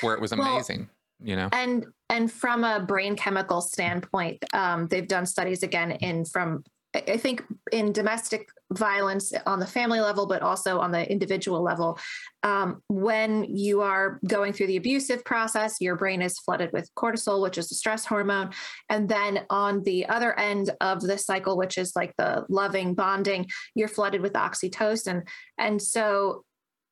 where 0.01 0.13
it 0.13 0.21
was 0.21 0.31
amazing 0.31 0.89
well, 1.19 1.29
you 1.29 1.35
know 1.35 1.49
and 1.53 1.85
and 2.09 2.31
from 2.31 2.63
a 2.63 2.79
brain 2.79 3.15
chemical 3.15 3.61
standpoint 3.61 4.43
um, 4.53 4.87
they've 4.87 5.07
done 5.07 5.25
studies 5.25 5.63
again 5.63 5.91
in 5.91 6.25
from 6.25 6.63
i 6.93 7.17
think 7.17 7.43
in 7.71 7.91
domestic 7.91 8.49
violence 8.73 9.31
on 9.45 9.59
the 9.59 9.67
family 9.67 9.99
level 9.99 10.25
but 10.25 10.41
also 10.41 10.79
on 10.79 10.91
the 10.91 11.09
individual 11.09 11.61
level. 11.61 11.99
Um, 12.43 12.81
when 12.87 13.43
you 13.43 13.81
are 13.81 14.19
going 14.27 14.53
through 14.53 14.67
the 14.67 14.77
abusive 14.77 15.23
process 15.23 15.77
your 15.79 15.95
brain 15.95 16.21
is 16.21 16.39
flooded 16.39 16.71
with 16.73 16.89
cortisol 16.95 17.41
which 17.41 17.57
is 17.57 17.71
a 17.71 17.75
stress 17.75 18.05
hormone. 18.05 18.51
And 18.89 19.07
then 19.07 19.45
on 19.49 19.83
the 19.83 20.07
other 20.07 20.37
end 20.39 20.71
of 20.81 21.01
the 21.01 21.17
cycle 21.17 21.57
which 21.57 21.77
is 21.77 21.93
like 21.95 22.13
the 22.17 22.45
loving 22.49 22.95
bonding 22.95 23.47
you're 23.75 23.87
flooded 23.87 24.21
with 24.21 24.33
oxytocin. 24.33 25.27
And 25.57 25.81
so 25.81 26.43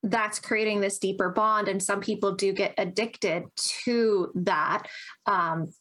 that's 0.03 0.39
creating 0.39 0.81
this 0.81 0.99
deeper 0.99 1.29
bond. 1.29 1.69
And 1.69 1.81
some 1.81 2.01
people 2.01 2.35
do 2.35 2.51
get 2.51 2.73
addicted 2.77 3.43
to 3.55 4.31
that 4.35 4.83
um, 5.25 5.71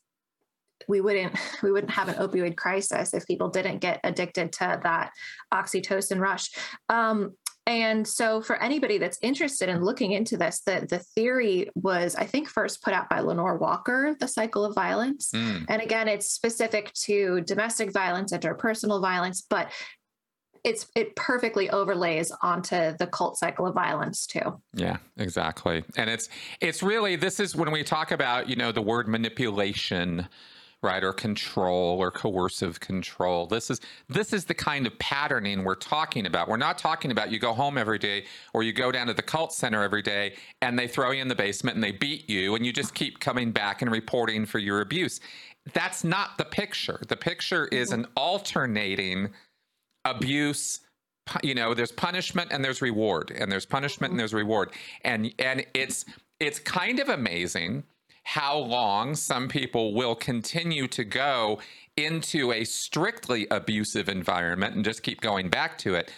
we 0.88 1.00
wouldn't 1.00 1.34
we 1.62 1.72
wouldn't 1.72 1.92
have 1.92 2.08
an 2.08 2.14
opioid 2.16 2.56
crisis 2.56 3.14
if 3.14 3.26
people 3.26 3.48
didn't 3.48 3.78
get 3.78 4.00
addicted 4.04 4.52
to 4.52 4.80
that 4.82 5.10
oxytocin 5.52 6.20
rush 6.20 6.50
um, 6.88 7.32
and 7.66 8.08
so 8.08 8.42
for 8.42 8.60
anybody 8.60 8.98
that's 8.98 9.18
interested 9.22 9.68
in 9.68 9.84
looking 9.84 10.12
into 10.12 10.36
this 10.36 10.62
the, 10.66 10.86
the 10.88 10.98
theory 10.98 11.70
was 11.74 12.16
i 12.16 12.24
think 12.24 12.48
first 12.48 12.82
put 12.82 12.92
out 12.92 13.08
by 13.08 13.20
lenore 13.20 13.56
walker 13.56 14.16
the 14.18 14.28
cycle 14.28 14.64
of 14.64 14.74
violence 14.74 15.30
mm. 15.34 15.64
and 15.68 15.80
again 15.80 16.08
it's 16.08 16.26
specific 16.26 16.92
to 16.94 17.40
domestic 17.42 17.92
violence 17.92 18.32
interpersonal 18.32 19.00
violence 19.00 19.42
but 19.48 19.70
it's 20.64 20.86
it 20.94 21.14
perfectly 21.16 21.68
overlays 21.70 22.32
onto 22.42 22.96
the 22.98 23.06
cult 23.08 23.36
cycle 23.36 23.66
of 23.66 23.74
violence 23.74 24.26
too. 24.26 24.60
Yeah, 24.74 24.98
exactly. 25.16 25.84
And 25.96 26.08
it's 26.08 26.28
it's 26.60 26.82
really 26.82 27.16
this 27.16 27.40
is 27.40 27.56
when 27.56 27.70
we 27.72 27.82
talk 27.82 28.12
about, 28.12 28.48
you 28.48 28.56
know, 28.56 28.70
the 28.70 28.82
word 28.82 29.08
manipulation, 29.08 30.28
right, 30.82 31.04
or 31.04 31.12
control 31.12 31.98
or 32.00 32.10
coercive 32.10 32.80
control. 32.80 33.46
This 33.46 33.70
is 33.70 33.80
this 34.08 34.32
is 34.32 34.44
the 34.44 34.54
kind 34.54 34.86
of 34.86 34.98
patterning 34.98 35.62
we're 35.64 35.74
talking 35.74 36.26
about. 36.26 36.48
We're 36.48 36.56
not 36.56 36.76
talking 36.76 37.10
about 37.10 37.30
you 37.30 37.38
go 37.38 37.52
home 37.52 37.78
every 37.78 37.98
day 37.98 38.24
or 38.52 38.62
you 38.62 38.72
go 38.72 38.90
down 38.90 39.06
to 39.06 39.14
the 39.14 39.22
cult 39.22 39.52
center 39.52 39.82
every 39.82 40.02
day 40.02 40.34
and 40.60 40.78
they 40.78 40.88
throw 40.88 41.12
you 41.12 41.22
in 41.22 41.28
the 41.28 41.34
basement 41.34 41.76
and 41.76 41.84
they 41.84 41.92
beat 41.92 42.28
you 42.28 42.54
and 42.54 42.66
you 42.66 42.72
just 42.72 42.94
keep 42.94 43.20
coming 43.20 43.52
back 43.52 43.82
and 43.82 43.90
reporting 43.90 44.44
for 44.44 44.58
your 44.58 44.80
abuse. 44.80 45.20
That's 45.72 46.02
not 46.02 46.38
the 46.38 46.44
picture. 46.44 47.00
The 47.06 47.16
picture 47.16 47.66
is 47.66 47.90
mm-hmm. 47.90 48.00
an 48.00 48.06
alternating 48.16 49.30
abuse 50.04 50.80
you 51.44 51.54
know 51.54 51.72
there's 51.72 51.92
punishment 51.92 52.50
and 52.52 52.64
there's 52.64 52.82
reward 52.82 53.30
and 53.30 53.50
there's 53.50 53.64
punishment 53.64 54.10
and 54.10 54.18
there's 54.18 54.34
reward 54.34 54.72
and 55.04 55.32
and 55.38 55.64
it's 55.72 56.04
it's 56.40 56.58
kind 56.58 56.98
of 56.98 57.08
amazing 57.08 57.84
how 58.22 58.56
long 58.56 59.14
some 59.14 59.48
people 59.48 59.94
will 59.94 60.14
continue 60.14 60.86
to 60.88 61.04
go 61.04 61.58
into 61.96 62.52
a 62.52 62.64
strictly 62.64 63.46
abusive 63.50 64.08
environment 64.08 64.74
and 64.74 64.84
just 64.84 65.02
keep 65.02 65.20
going 65.20 65.48
back 65.48 65.76
to 65.78 65.94
it. 65.94 66.10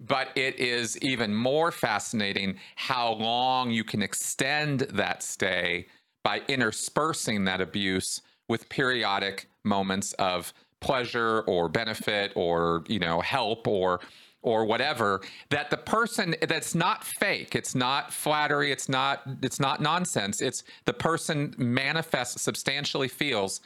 But 0.00 0.28
it 0.34 0.58
is 0.58 0.98
even 0.98 1.34
more 1.34 1.70
fascinating 1.70 2.58
how 2.76 3.12
long 3.12 3.70
you 3.70 3.84
can 3.84 4.02
extend 4.02 4.80
that 4.80 5.22
stay 5.22 5.86
by 6.24 6.42
interspersing 6.48 7.44
that 7.44 7.60
abuse 7.60 8.20
with 8.48 8.68
periodic 8.68 9.48
moments 9.62 10.12
of 10.14 10.52
pleasure 10.80 11.40
or 11.42 11.68
benefit 11.68 12.32
or 12.34 12.84
you 12.88 12.98
know 12.98 13.20
help 13.20 13.66
or 13.66 14.00
or 14.44 14.66
whatever 14.66 15.22
that 15.48 15.70
the 15.70 15.76
person 15.76 16.36
that's 16.46 16.74
not 16.74 17.02
fake. 17.02 17.56
It's 17.56 17.74
not 17.74 18.12
flattery. 18.12 18.70
It's 18.70 18.88
not 18.88 19.22
it's 19.42 19.58
not 19.58 19.80
nonsense. 19.80 20.40
It's 20.40 20.62
the 20.84 20.92
person 20.92 21.54
manifests 21.58 22.42
substantially 22.42 23.08
feels 23.08 23.60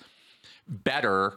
better. 0.69 1.37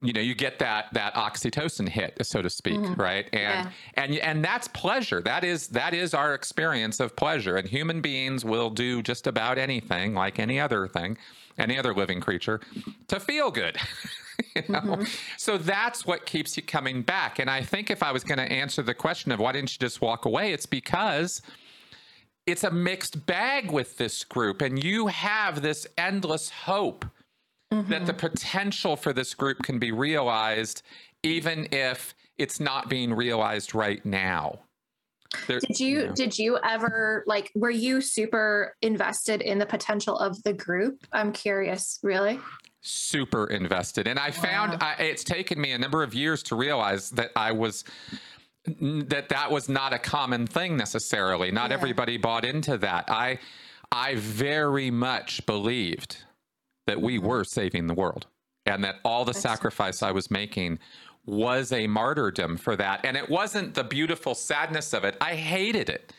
You 0.00 0.12
know 0.12 0.20
you 0.20 0.34
get 0.34 0.60
that 0.60 0.92
that 0.92 1.14
oxytocin 1.14 1.88
hit 1.88 2.24
so 2.24 2.40
to 2.40 2.48
speak 2.48 2.78
mm-hmm. 2.78 3.00
right? 3.00 3.28
And 3.32 3.66
yeah. 3.66 3.70
and 3.94 4.14
and 4.14 4.44
that's 4.44 4.68
pleasure. 4.68 5.20
That 5.20 5.42
is 5.42 5.68
that 5.68 5.92
is 5.92 6.14
our 6.14 6.32
experience 6.32 7.00
of 7.00 7.16
pleasure. 7.16 7.56
And 7.56 7.68
human 7.68 8.00
beings 8.00 8.44
will 8.44 8.70
do 8.70 9.02
just 9.02 9.26
about 9.26 9.58
anything 9.58 10.14
like 10.14 10.38
any 10.38 10.60
other 10.60 10.86
thing 10.86 11.18
any 11.58 11.78
other 11.78 11.94
living 11.94 12.20
creature 12.20 12.60
to 13.08 13.18
feel 13.18 13.50
good 13.50 13.78
you 14.54 14.62
know? 14.68 14.80
Mm-hmm. 14.80 15.04
So 15.36 15.58
that's 15.58 16.06
what 16.06 16.26
keeps 16.26 16.56
you 16.56 16.62
coming 16.62 17.02
back. 17.02 17.38
And 17.38 17.50
I 17.50 17.62
think 17.62 17.90
if 17.90 18.02
I 18.02 18.12
was 18.12 18.24
going 18.24 18.38
to 18.38 18.50
answer 18.50 18.82
the 18.82 18.94
question 18.94 19.32
of 19.32 19.40
why 19.40 19.52
didn't 19.52 19.72
you 19.72 19.78
just 19.78 20.00
walk 20.00 20.24
away, 20.24 20.52
it's 20.52 20.66
because 20.66 21.42
it's 22.46 22.64
a 22.64 22.70
mixed 22.70 23.26
bag 23.26 23.70
with 23.70 23.98
this 23.98 24.24
group. 24.24 24.62
And 24.62 24.82
you 24.82 25.08
have 25.08 25.62
this 25.62 25.86
endless 25.98 26.50
hope 26.50 27.04
mm-hmm. 27.72 27.90
that 27.90 28.06
the 28.06 28.12
mm-hmm. 28.12 28.26
potential 28.26 28.96
for 28.96 29.12
this 29.12 29.34
group 29.34 29.62
can 29.62 29.78
be 29.78 29.92
realized, 29.92 30.82
even 31.22 31.68
if 31.72 32.14
it's 32.38 32.60
not 32.60 32.88
being 32.88 33.14
realized 33.14 33.74
right 33.74 34.04
now. 34.04 34.60
There, 35.46 35.60
did 35.60 35.80
you, 35.80 36.06
know. 36.06 36.12
did 36.12 36.38
you 36.38 36.58
ever 36.64 37.24
like 37.26 37.52
were 37.54 37.70
you 37.70 38.00
super 38.00 38.74
invested 38.82 39.42
in 39.42 39.58
the 39.58 39.66
potential 39.66 40.16
of 40.18 40.42
the 40.42 40.52
group? 40.52 41.06
I'm 41.12 41.32
curious, 41.32 41.98
really 42.02 42.40
super 42.86 43.46
invested. 43.46 44.06
And 44.06 44.18
I 44.18 44.28
wow. 44.28 44.32
found 44.32 44.82
I, 44.82 44.94
it's 44.94 45.24
taken 45.24 45.60
me 45.60 45.72
a 45.72 45.78
number 45.78 46.02
of 46.02 46.14
years 46.14 46.42
to 46.44 46.56
realize 46.56 47.10
that 47.10 47.32
I 47.34 47.52
was 47.52 47.84
that 48.80 49.28
that 49.28 49.50
was 49.50 49.68
not 49.68 49.92
a 49.92 49.98
common 49.98 50.46
thing 50.46 50.76
necessarily. 50.76 51.50
Not 51.50 51.70
yeah. 51.70 51.76
everybody 51.76 52.16
bought 52.16 52.44
into 52.44 52.78
that. 52.78 53.06
I 53.08 53.38
I 53.92 54.16
very 54.16 54.90
much 54.90 55.44
believed 55.46 56.24
that 56.86 57.00
we 57.00 57.18
were 57.18 57.44
saving 57.44 57.86
the 57.86 57.94
world 57.94 58.26
and 58.64 58.82
that 58.84 58.96
all 59.04 59.24
the 59.24 59.32
That's 59.32 59.42
sacrifice 59.42 60.02
I 60.02 60.12
was 60.12 60.30
making 60.30 60.78
was 61.26 61.72
a 61.72 61.86
martyrdom 61.86 62.56
for 62.56 62.76
that. 62.76 63.04
And 63.04 63.16
it 63.16 63.28
wasn't 63.28 63.74
the 63.74 63.84
beautiful 63.84 64.34
sadness 64.34 64.92
of 64.92 65.04
it. 65.04 65.16
I 65.20 65.34
hated 65.34 65.88
it. 65.88 66.12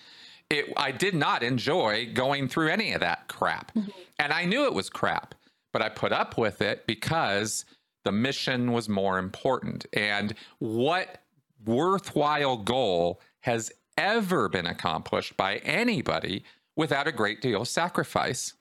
It 0.50 0.74
I 0.78 0.92
did 0.92 1.16
not 1.16 1.44
enjoy 1.44 2.12
going 2.14 2.48
through 2.48 2.70
any 2.70 2.94
of 2.94 3.02
that 3.02 3.28
crap. 3.28 3.74
Mm-hmm. 3.74 3.90
And 4.20 4.32
I 4.34 4.46
knew 4.46 4.66
it 4.66 4.74
was 4.74 4.90
crap 4.90 5.36
but 5.78 5.86
I 5.86 5.90
put 5.90 6.12
up 6.12 6.40
with 6.40 6.60
it 6.64 6.88
because 6.88 7.64
the 8.04 8.12
mission 8.12 8.72
was 8.72 8.90
more 8.90 9.20
important. 9.20 9.86
And 9.94 10.34
what 10.58 11.22
worthwhile 11.64 12.58
goal 12.58 13.22
has 13.42 13.72
ever 13.96 14.50
been 14.50 14.66
accomplished 14.66 15.38
by 15.38 15.58
anybody 15.58 16.44
without 16.76 17.08
a 17.08 17.12
great 17.12 17.42
deal 17.42 17.62
of 17.62 17.68
sacrifice. 17.68 18.56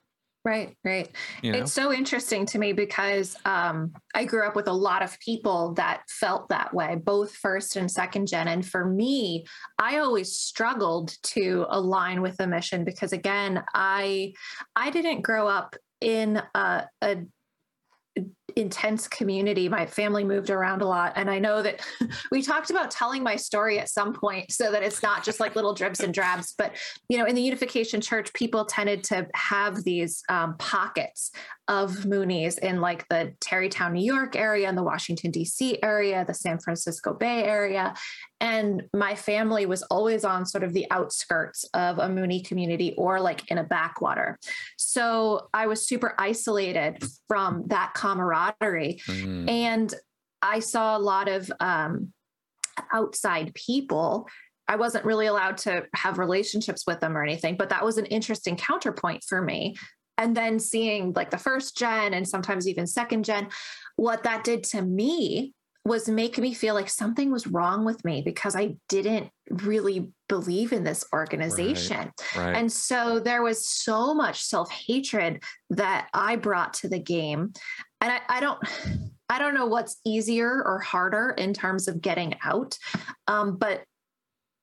Right, 0.47 0.77
right. 0.85 1.11
You 1.43 1.51
know? 1.51 1.59
It's 1.59 1.73
so 1.73 1.93
interesting 1.93 2.47
to 2.47 2.59
me 2.61 2.73
because 2.73 3.37
um, 3.45 3.93
I 4.15 4.25
grew 4.25 4.47
up 4.47 4.55
with 4.55 4.69
a 4.69 4.73
lot 4.73 5.03
of 5.03 5.19
people 5.19 5.75
that 5.75 6.03
felt 6.09 6.51
that 6.51 6.73
way, 6.73 6.95
both 6.95 7.35
first 7.35 7.75
and 7.75 7.91
second 7.91 8.29
gen. 8.29 8.47
And 8.47 8.65
for 8.65 8.85
me, 8.85 9.45
I 9.77 9.99
always 9.99 10.39
struggled 10.39 11.17
to 11.35 11.67
align 11.69 12.23
with 12.23 12.37
the 12.37 12.47
mission 12.47 12.85
because, 12.85 13.13
again, 13.13 13.65
I 13.75 14.35
I 14.77 14.91
didn't 14.91 15.23
grow 15.23 15.49
up 15.49 15.75
in 16.01 16.41
a, 16.55 16.85
a 17.03 17.17
intense 18.57 19.07
community. 19.07 19.69
My 19.69 19.85
family 19.85 20.25
moved 20.25 20.49
around 20.49 20.81
a 20.81 20.87
lot. 20.87 21.13
And 21.15 21.31
I 21.31 21.39
know 21.39 21.63
that 21.63 21.81
we 22.31 22.43
talked 22.43 22.71
about 22.71 22.91
telling 22.91 23.23
my 23.23 23.37
story 23.37 23.79
at 23.79 23.91
some 23.91 24.15
point 24.15 24.51
so 24.51 24.73
that 24.73 24.83
it's 24.83 25.03
not 25.03 25.23
just 25.23 25.39
like 25.41 25.55
little 25.55 25.75
drips 25.75 26.01
and 26.01 26.13
drabs. 26.13 26.55
But, 26.57 26.73
you 27.09 27.19
know, 27.19 27.27
in 27.27 27.35
the 27.35 27.43
Unification 27.43 28.01
Church, 28.01 28.33
people 28.33 28.65
tended 28.65 29.05
to 29.05 29.29
have 29.35 29.85
these 29.85 30.23
um, 30.31 30.57
pockets 30.57 31.31
of 31.69 31.91
Moonies 32.05 32.59
in 32.59 32.81
like 32.81 33.07
the 33.09 33.35
Tarrytown, 33.41 33.93
New 33.93 34.05
York 34.05 34.37
area 34.37 34.69
and 34.69 34.79
the 34.79 34.83
Washington, 34.83 35.31
D.C. 35.31 35.79
area, 35.83 36.25
the 36.25 36.35
San 36.35 36.59
Francisco 36.59 37.13
Bay 37.13 37.45
area. 37.45 37.93
And 38.41 38.83
my 38.93 39.15
family 39.15 39.67
was 39.67 39.83
always 39.85 40.25
on 40.25 40.45
sort 40.45 40.63
of 40.63 40.73
the 40.73 40.87
outskirts 40.91 41.65
of 41.73 41.99
a 41.99 42.07
Moonie 42.07 42.47
community 42.47 42.95
or 42.99 43.21
like 43.21 43.51
in 43.51 43.59
a 43.59 43.65
backwater. 43.65 44.39
So 44.77 45.49
I 45.55 45.67
was 45.67 45.87
super 45.87 46.15
isolated 46.19 47.03
from 47.29 47.65
that 47.69 47.95
camaraderie. 47.95 49.01
Mm. 49.09 49.51
And 49.51 49.95
I 50.43 50.61
saw 50.61 50.97
a 50.97 51.01
lot 51.01 51.29
of 51.29 51.51
um, 51.61 52.13
outside 52.93 53.55
people 53.55 54.29
I 54.69 54.77
wasn't 54.77 55.05
really 55.05 55.27
allowed 55.27 55.59
to 55.59 55.85
have 55.95 56.19
relationships 56.19 56.85
with 56.89 56.99
them 56.99 57.17
or 57.17 57.23
anything, 57.23 57.57
but 57.57 57.69
that 57.69 57.85
was 57.85 57.99
an 57.99 58.07
interesting 58.07 58.57
counterpoint 58.57 59.23
for 59.23 59.41
me 59.41 59.77
and 60.19 60.37
then 60.37 60.59
seeing 60.59 61.13
like 61.13 61.31
the 61.31 61.39
first 61.39 61.77
gen 61.77 62.15
and 62.15 62.27
sometimes 62.27 62.67
even 62.67 62.87
second 62.87 63.25
gen 63.25 63.49
what 63.97 64.23
that 64.23 64.45
did 64.45 64.65
to 64.65 64.83
me 64.83 65.53
was 65.87 66.09
make 66.09 66.37
me 66.37 66.53
feel 66.53 66.75
like 66.75 66.89
something 66.89 67.31
was 67.31 67.47
wrong 67.47 67.85
with 67.85 68.05
me 68.05 68.21
because 68.21 68.57
I 68.57 68.77
didn't 68.89 69.31
really 69.51 70.13
believe 70.29 70.73
in 70.73 70.83
this 70.83 71.05
organization. 71.13 72.13
Right, 72.37 72.45
right. 72.45 72.57
And 72.57 72.71
so 72.71 73.21
there 73.21 73.43
was 73.43 73.67
so 73.67 74.13
much 74.13 74.43
self 74.43 74.71
hatred 74.71 75.43
that 75.71 76.09
I 76.13 76.37
brought 76.37 76.75
to 76.75 76.89
the 76.89 76.99
game. 76.99 77.53
And 78.01 78.13
I, 78.13 78.21
I, 78.29 78.41
don't. 78.41 78.59
I 79.29 79.39
don't 79.39 79.55
know 79.55 79.67
what's 79.67 80.01
easier 80.05 80.63
or 80.65 80.79
harder 80.79 81.35
in 81.39 81.53
terms 81.53 81.89
of 81.89 82.01
getting 82.01 82.35
out, 82.45 82.79
um, 83.27 83.57
but 83.57 83.83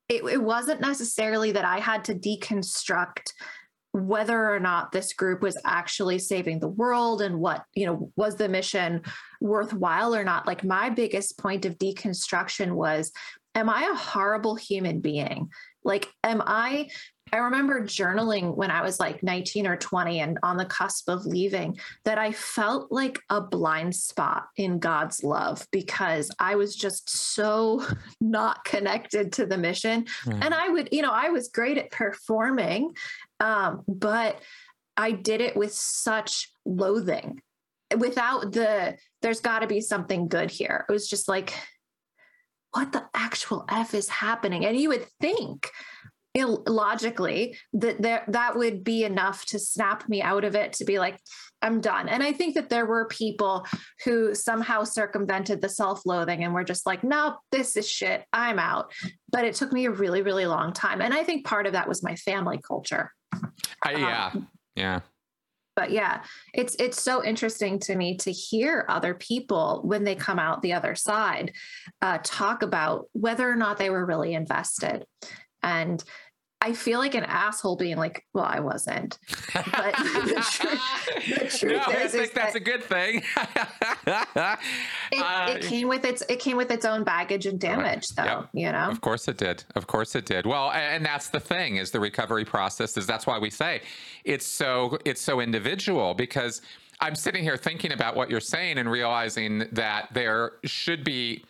it, 0.07 0.23
it 0.23 0.41
wasn't 0.41 0.79
necessarily 0.79 1.51
that 1.51 1.65
I 1.65 1.79
had 1.79 2.05
to 2.05 2.15
deconstruct 2.15 3.31
whether 3.93 4.51
or 4.51 4.59
not 4.59 4.91
this 4.91 5.13
group 5.13 5.41
was 5.41 5.59
actually 5.65 6.17
saving 6.17 6.59
the 6.59 6.67
world 6.67 7.21
and 7.21 7.39
what 7.39 7.63
you 7.73 7.85
know 7.85 8.11
was 8.15 8.35
the 8.35 8.49
mission 8.49 9.01
worthwhile 9.39 10.15
or 10.15 10.23
not. 10.23 10.47
Like 10.47 10.63
my 10.63 10.89
biggest 10.89 11.37
point 11.37 11.65
of 11.65 11.77
deconstruction 11.77 12.73
was 12.73 13.11
am 13.55 13.69
i 13.69 13.83
a 13.83 13.95
horrible 13.95 14.55
human 14.55 14.99
being? 14.99 15.49
Like 15.83 16.09
am 16.23 16.41
i 16.45 16.89
i 17.33 17.37
remember 17.37 17.81
journaling 17.81 18.55
when 18.55 18.69
i 18.71 18.81
was 18.81 18.99
like 18.99 19.23
19 19.23 19.65
or 19.67 19.75
20 19.75 20.19
and 20.19 20.37
on 20.43 20.55
the 20.55 20.65
cusp 20.65 21.09
of 21.09 21.25
leaving 21.25 21.77
that 22.05 22.17
i 22.17 22.31
felt 22.31 22.91
like 22.91 23.19
a 23.29 23.41
blind 23.41 23.95
spot 23.95 24.45
in 24.55 24.77
god's 24.79 25.23
love 25.23 25.65
because 25.71 26.31
i 26.39 26.55
was 26.55 26.75
just 26.75 27.09
so 27.09 27.85
not 28.21 28.63
connected 28.65 29.33
to 29.33 29.45
the 29.45 29.57
mission. 29.57 30.05
Mm. 30.25 30.45
and 30.45 30.53
i 30.53 30.69
would 30.69 30.89
you 30.91 31.01
know 31.01 31.11
i 31.11 31.29
was 31.29 31.49
great 31.49 31.77
at 31.77 31.91
performing 31.91 32.93
um, 33.43 33.83
but 33.87 34.41
I 34.95 35.11
did 35.11 35.41
it 35.41 35.57
with 35.57 35.73
such 35.73 36.49
loathing. 36.65 37.41
Without 37.95 38.53
the, 38.53 38.97
there's 39.21 39.41
got 39.41 39.59
to 39.59 39.67
be 39.67 39.81
something 39.81 40.29
good 40.29 40.49
here. 40.49 40.85
It 40.87 40.91
was 40.91 41.09
just 41.09 41.27
like, 41.27 41.53
what 42.71 42.93
the 42.93 43.03
actual 43.13 43.65
F 43.69 43.93
is 43.93 44.07
happening? 44.07 44.65
And 44.65 44.77
you 44.77 44.89
would 44.89 45.05
think, 45.19 45.69
logically 46.35 47.55
that 47.73 48.01
there 48.01 48.23
that 48.27 48.55
would 48.55 48.83
be 48.83 49.03
enough 49.03 49.45
to 49.45 49.59
snap 49.59 50.09
me 50.09 50.21
out 50.21 50.43
of 50.43 50.55
it 50.55 50.73
to 50.73 50.83
be 50.85 50.97
like 50.97 51.19
i'm 51.61 51.79
done. 51.79 52.09
And 52.09 52.23
i 52.23 52.33
think 52.33 52.55
that 52.55 52.69
there 52.69 52.87
were 52.87 53.07
people 53.07 53.65
who 54.03 54.33
somehow 54.33 54.83
circumvented 54.83 55.61
the 55.61 55.69
self-loathing 55.69 56.43
and 56.43 56.53
were 56.53 56.63
just 56.63 56.87
like 56.87 57.03
no 57.03 57.37
this 57.51 57.77
is 57.77 57.87
shit. 57.87 58.23
I'm 58.33 58.57
out. 58.57 58.91
But 59.31 59.45
it 59.45 59.53
took 59.55 59.71
me 59.71 59.85
a 59.85 59.91
really 59.91 60.23
really 60.23 60.47
long 60.47 60.73
time. 60.73 61.01
And 61.01 61.13
i 61.13 61.23
think 61.23 61.45
part 61.45 61.67
of 61.67 61.73
that 61.73 61.87
was 61.87 62.01
my 62.01 62.15
family 62.15 62.59
culture 62.67 63.11
uh, 63.85 63.89
yeah. 63.89 64.31
Um, 64.33 64.47
yeah. 64.75 64.99
But 65.75 65.91
yeah, 65.91 66.23
it's 66.53 66.75
it's 66.75 67.01
so 67.01 67.23
interesting 67.23 67.79
to 67.79 67.95
me 67.95 68.15
to 68.17 68.31
hear 68.31 68.85
other 68.89 69.15
people 69.15 69.81
when 69.83 70.03
they 70.03 70.13
come 70.13 70.37
out 70.37 70.61
the 70.61 70.73
other 70.73 70.93
side 70.93 71.51
uh, 72.01 72.19
talk 72.23 72.61
about 72.61 73.07
whether 73.13 73.49
or 73.49 73.55
not 73.55 73.77
they 73.77 73.89
were 73.89 74.05
really 74.05 74.35
invested. 74.35 75.05
And 75.63 76.03
I 76.63 76.71
feel 76.71 76.99
like 76.99 77.13
an 77.13 77.25
asshole 77.25 77.75
being 77.75 77.97
like, 77.97 78.25
well, 78.31 78.45
I 78.45 78.61
wasn't. 78.61 79.19
But 79.53 79.63
the 79.97 80.47
truth, 80.49 81.39
the 81.39 81.57
truth 81.57 81.81
no, 81.87 81.93
is, 81.93 82.15
I 82.15 82.19
think 82.19 82.33
that's 82.33 82.53
that 82.53 82.55
a 82.55 82.59
good 82.61 82.81
thing. 82.81 83.21
it, 85.11 85.21
uh, 85.21 85.45
it, 85.49 85.61
came 85.63 85.89
with 85.89 86.05
its 86.05 86.23
it 86.29 86.39
came 86.39 86.55
with 86.55 86.71
its 86.71 86.85
own 86.85 87.03
baggage 87.03 87.47
and 87.47 87.59
damage, 87.59 88.05
right. 88.17 88.25
though. 88.25 88.39
Yep. 88.39 88.49
You 88.53 88.71
know, 88.71 88.89
of 88.89 89.01
course 89.01 89.27
it 89.27 89.35
did. 89.35 89.65
Of 89.75 89.87
course 89.87 90.15
it 90.15 90.25
did. 90.25 90.45
Well, 90.45 90.71
and 90.71 91.05
that's 91.05 91.27
the 91.27 91.41
thing 91.41 91.75
is 91.75 91.91
the 91.91 91.99
recovery 91.99 92.45
process 92.45 92.95
is 92.95 93.05
that's 93.05 93.27
why 93.27 93.37
we 93.37 93.49
say 93.49 93.81
it's 94.23 94.45
so 94.45 94.97
it's 95.03 95.19
so 95.19 95.41
individual 95.41 96.13
because 96.13 96.61
I'm 97.01 97.15
sitting 97.15 97.43
here 97.43 97.57
thinking 97.57 97.91
about 97.91 98.15
what 98.15 98.29
you're 98.29 98.39
saying 98.39 98.77
and 98.77 98.89
realizing 98.89 99.65
that 99.73 100.07
there 100.13 100.53
should 100.63 101.03
be 101.03 101.43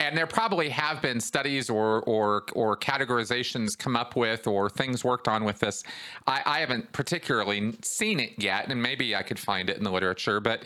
and 0.00 0.16
there 0.16 0.26
probably 0.26 0.68
have 0.68 1.00
been 1.00 1.20
studies 1.20 1.70
or 1.70 2.02
or 2.02 2.44
or 2.54 2.76
categorizations 2.76 3.78
come 3.78 3.96
up 3.96 4.16
with 4.16 4.46
or 4.46 4.68
things 4.68 5.04
worked 5.04 5.28
on 5.28 5.44
with 5.44 5.58
this. 5.60 5.82
I, 6.26 6.42
I 6.44 6.60
haven't 6.60 6.92
particularly 6.92 7.76
seen 7.82 8.20
it 8.20 8.32
yet, 8.38 8.70
and 8.70 8.82
maybe 8.82 9.14
I 9.14 9.22
could 9.22 9.38
find 9.38 9.70
it 9.70 9.76
in 9.76 9.84
the 9.84 9.92
literature, 9.92 10.40
but 10.40 10.64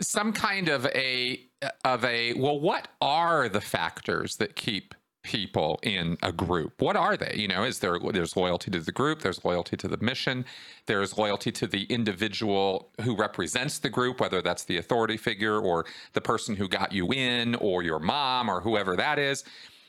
some 0.00 0.32
kind 0.32 0.68
of 0.68 0.86
a 0.86 1.40
of 1.84 2.04
a 2.04 2.34
well, 2.34 2.60
what 2.60 2.88
are 3.00 3.48
the 3.48 3.60
factors 3.60 4.36
that 4.36 4.56
keep 4.56 4.94
people 5.22 5.78
in 5.82 6.16
a 6.22 6.32
group. 6.32 6.80
What 6.80 6.96
are 6.96 7.16
they? 7.16 7.34
You 7.36 7.48
know 7.48 7.64
is 7.64 7.80
there 7.80 7.98
there's 8.12 8.36
loyalty 8.36 8.70
to 8.70 8.80
the 8.80 8.92
group 8.92 9.20
there's 9.20 9.44
loyalty 9.44 9.76
to 9.76 9.88
the 9.88 9.98
mission 9.98 10.46
there's 10.86 11.18
loyalty 11.18 11.52
to 11.52 11.66
the 11.66 11.84
individual 11.84 12.88
who 13.02 13.14
represents 13.14 13.78
the 13.78 13.90
group 13.90 14.20
whether 14.20 14.40
that's 14.40 14.64
the 14.64 14.78
authority 14.78 15.16
figure 15.16 15.58
or 15.58 15.84
the 16.14 16.20
person 16.20 16.56
who 16.56 16.68
got 16.68 16.92
you 16.92 17.12
in 17.12 17.54
or 17.56 17.82
your 17.82 17.98
mom 17.98 18.48
or 18.48 18.60
whoever 18.60 18.96
that 18.96 19.18
is. 19.18 19.44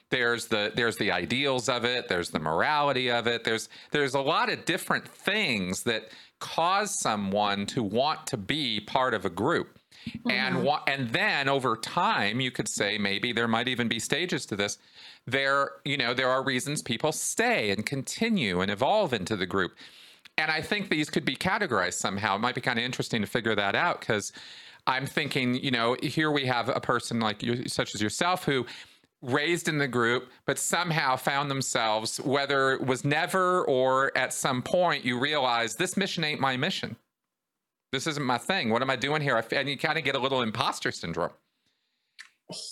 There's 0.09 0.47
the 0.47 0.73
there's 0.75 0.97
the 0.97 1.11
ideals 1.11 1.69
of 1.69 1.85
it 1.85 2.09
there's 2.09 2.31
the 2.31 2.39
morality 2.39 3.09
of 3.09 3.25
it. 3.27 3.45
There's 3.45 3.69
there's 3.91 4.13
a 4.13 4.21
lot 4.21 4.51
of 4.51 4.65
different 4.65 5.07
things 5.07 5.83
that 5.83 6.09
cause 6.39 6.99
someone 6.99 7.65
to 7.67 7.83
want 7.83 8.27
to 8.27 8.35
be 8.35 8.81
part 8.81 9.13
of 9.13 9.23
a 9.23 9.29
group 9.29 9.77
Mm-hmm. 10.07 10.31
And 10.31 10.69
and 10.87 11.09
then 11.09 11.49
over 11.49 11.75
time, 11.77 12.39
you 12.39 12.51
could 12.51 12.67
say 12.67 12.97
maybe 12.97 13.33
there 13.33 13.47
might 13.47 13.67
even 13.67 13.87
be 13.87 13.99
stages 13.99 14.45
to 14.47 14.55
this. 14.55 14.77
There 15.27 15.71
you 15.85 15.97
know 15.97 16.13
there 16.13 16.29
are 16.29 16.43
reasons 16.43 16.81
people 16.81 17.11
stay 17.11 17.71
and 17.71 17.85
continue 17.85 18.61
and 18.61 18.71
evolve 18.71 19.13
into 19.13 19.35
the 19.35 19.45
group. 19.45 19.73
And 20.37 20.49
i 20.49 20.61
think 20.61 20.89
these 20.89 21.09
could 21.09 21.25
be 21.25 21.35
categorized 21.35 21.95
somehow. 21.95 22.35
It 22.35 22.39
might 22.39 22.55
be 22.55 22.61
kind 22.61 22.79
of 22.79 22.85
interesting 22.85 23.21
to 23.21 23.27
figure 23.27 23.55
that 23.55 23.75
out 23.75 23.99
because 23.99 24.31
i'm 24.87 25.05
thinking 25.05 25.55
you 25.55 25.71
know 25.71 25.95
here 26.01 26.31
we 26.31 26.45
have 26.45 26.69
a 26.69 26.79
person 26.79 27.19
like 27.19 27.43
you 27.43 27.67
such 27.67 27.93
as 27.95 28.01
yourself 28.01 28.43
who 28.45 28.65
raised 29.21 29.67
in 29.67 29.77
the 29.77 29.87
group 29.87 30.31
but 30.45 30.57
somehow 30.57 31.15
found 31.15 31.51
themselves 31.51 32.17
whether 32.21 32.71
it 32.71 32.85
was 32.85 33.05
never 33.05 33.63
or 33.65 34.11
at 34.17 34.33
some 34.33 34.61
point 34.61 35.05
you 35.05 35.19
realize 35.19 35.75
this 35.75 35.95
mission 35.95 36.23
ain't 36.23 36.39
my 36.39 36.57
mission 36.57 36.95
this 37.91 38.07
isn't 38.07 38.25
my 38.25 38.37
thing 38.37 38.69
what 38.69 38.81
am 38.81 38.89
i 38.89 38.95
doing 38.95 39.21
here 39.21 39.43
and 39.51 39.69
you 39.69 39.77
kind 39.77 39.97
of 39.97 40.03
get 40.03 40.15
a 40.15 40.19
little 40.19 40.41
imposter 40.41 40.91
syndrome 40.91 41.31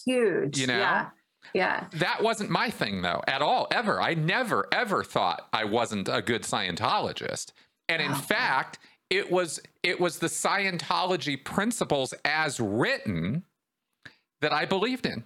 huge 0.06 0.58
you 0.58 0.68
know 0.68 0.78
yeah 0.78 1.10
yeah. 1.54 1.86
That 1.94 2.22
wasn't 2.22 2.50
my 2.50 2.70
thing, 2.70 3.02
though, 3.02 3.22
at 3.28 3.42
all, 3.42 3.68
ever. 3.72 4.02
I 4.02 4.14
never, 4.14 4.68
ever 4.72 5.04
thought 5.04 5.48
I 5.54 5.66
wasn't 5.66 6.10
a 6.10 6.22
good 6.22 6.44
Scientologist. 6.44 7.54
And 7.88 8.02
in 8.02 8.12
oh. 8.12 8.16
fact, 8.16 8.80
it 9.10 9.32
was 9.32 9.60
it 9.82 10.00
was 10.00 10.20
the 10.20 10.28
Scientology 10.28 11.44
principles 11.44 12.14
as 12.24 12.60
written 12.60 13.44
that 14.42 14.54
I 14.54 14.66
believed 14.66 15.06
in. 15.06 15.24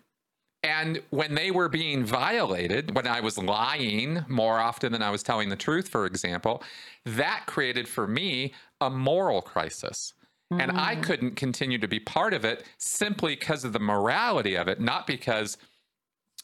And 0.64 1.02
when 1.10 1.36
they 1.36 1.52
were 1.52 1.68
being 1.68 2.06
violated, 2.06 2.96
when 2.96 3.06
I 3.06 3.20
was 3.20 3.38
lying 3.38 4.24
more 4.30 4.60
often 4.60 4.94
than 4.94 5.02
I 5.02 5.10
was 5.10 5.22
telling 5.22 5.50
the 5.50 5.58
truth, 5.58 5.90
for 5.90 6.06
example, 6.06 6.64
that 7.06 7.44
created 7.48 7.88
for 7.88 8.08
me 8.08 8.54
a 8.80 8.90
moral 8.90 9.42
crisis. 9.42 10.14
Mm. 10.52 10.62
And 10.62 10.72
I 10.72 10.96
mm. 10.96 11.04
couldn't 11.04 11.36
continue 11.36 11.78
to 11.80 11.88
be 11.88 12.00
part 12.00 12.34
of 12.34 12.46
it 12.46 12.64
simply 12.78 13.36
because 13.36 13.66
of 13.66 13.74
the 13.74 13.80
morality 13.80 14.56
of 14.56 14.70
it, 14.70 14.80
not 14.80 15.06
because 15.06 15.58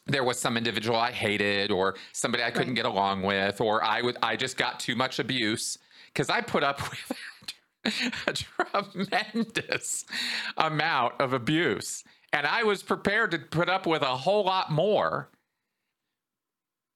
there 0.06 0.24
was 0.24 0.40
some 0.40 0.58
individual 0.58 0.98
I 0.98 1.12
hated 1.12 1.72
or 1.72 1.96
somebody 2.12 2.44
I 2.44 2.52
couldn't 2.52 2.70
Right. 2.70 2.78
get 2.78 2.86
along 2.86 3.22
with, 3.22 3.62
or 3.62 3.84
I 3.84 4.02
would 4.02 4.18
I 4.22 4.36
just 4.36 4.58
got 4.58 4.80
too 4.80 4.96
much 4.96 5.20
abuse 5.20 5.78
because 6.08 6.30
I 6.30 6.42
put 6.42 6.64
up 6.64 6.82
with 6.90 8.10
a 8.28 8.34
tremendous 8.34 10.06
amount 10.58 11.14
of 11.20 11.34
abuse. 11.34 12.04
And 12.34 12.46
I 12.46 12.64
was 12.64 12.84
prepared 12.84 13.32
to 13.32 13.40
put 13.40 13.70
up 13.70 13.86
with 13.88 14.02
a 14.02 14.16
whole 14.18 14.44
lot 14.44 14.72
more. 14.72 15.30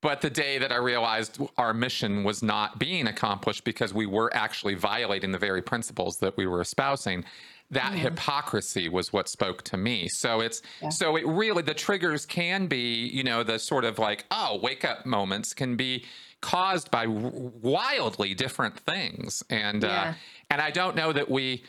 But 0.02 0.20
the 0.22 0.30
day 0.30 0.58
that 0.58 0.72
I 0.72 0.76
realized 0.76 1.40
our 1.58 1.74
mission 1.74 2.24
was 2.26 2.44
not 2.44 2.78
being 2.78 3.08
accomplished 3.08 3.64
because 3.64 3.94
we 3.94 4.06
were 4.06 4.30
actually 4.36 4.76
violating 4.76 5.32
the 5.32 5.38
very 5.38 5.62
principles 5.62 6.18
that 6.20 6.36
we 6.36 6.46
were 6.46 6.60
espousing, 6.60 7.24
that 7.72 7.94
Mhm. 7.94 8.00
hypocrisy 8.00 8.90
was 8.90 9.14
what 9.14 9.30
spoke 9.30 9.64
to 9.64 9.78
me. 9.78 10.10
So 10.10 10.42
it's 10.42 10.62
Yeah. 10.82 10.90
so 10.90 11.16
it 11.16 11.26
really 11.26 11.64
the 11.64 11.74
triggers 11.74 12.26
can 12.26 12.68
be, 12.68 13.08
you 13.08 13.24
know, 13.24 13.44
the 13.44 13.58
sort 13.58 13.86
of 13.86 13.98
like, 13.98 14.26
oh, 14.30 14.58
wake 14.58 14.84
up 14.84 15.06
moments 15.06 15.54
can 15.54 15.78
be 15.78 16.06
caused 16.42 16.92
by 16.92 17.08
wildly 17.08 18.34
different 18.34 18.78
things. 18.78 19.42
And 19.50 19.86
uh 19.86 20.14
and 20.50 20.62
I 20.62 20.70
don't 20.70 20.98
know 20.98 21.14
that 21.14 21.32
we 21.32 21.64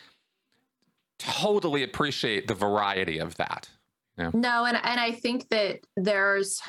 totally 1.18 1.83
appreciate 1.83 2.46
the 2.48 2.55
variety 2.55 3.18
of 3.18 3.37
that. 3.37 3.68
No, 4.33 4.64
and 4.64 4.77
and 4.77 5.00
I 5.00 5.11
think 5.12 5.48
that 5.48 5.81
there's 5.96 6.61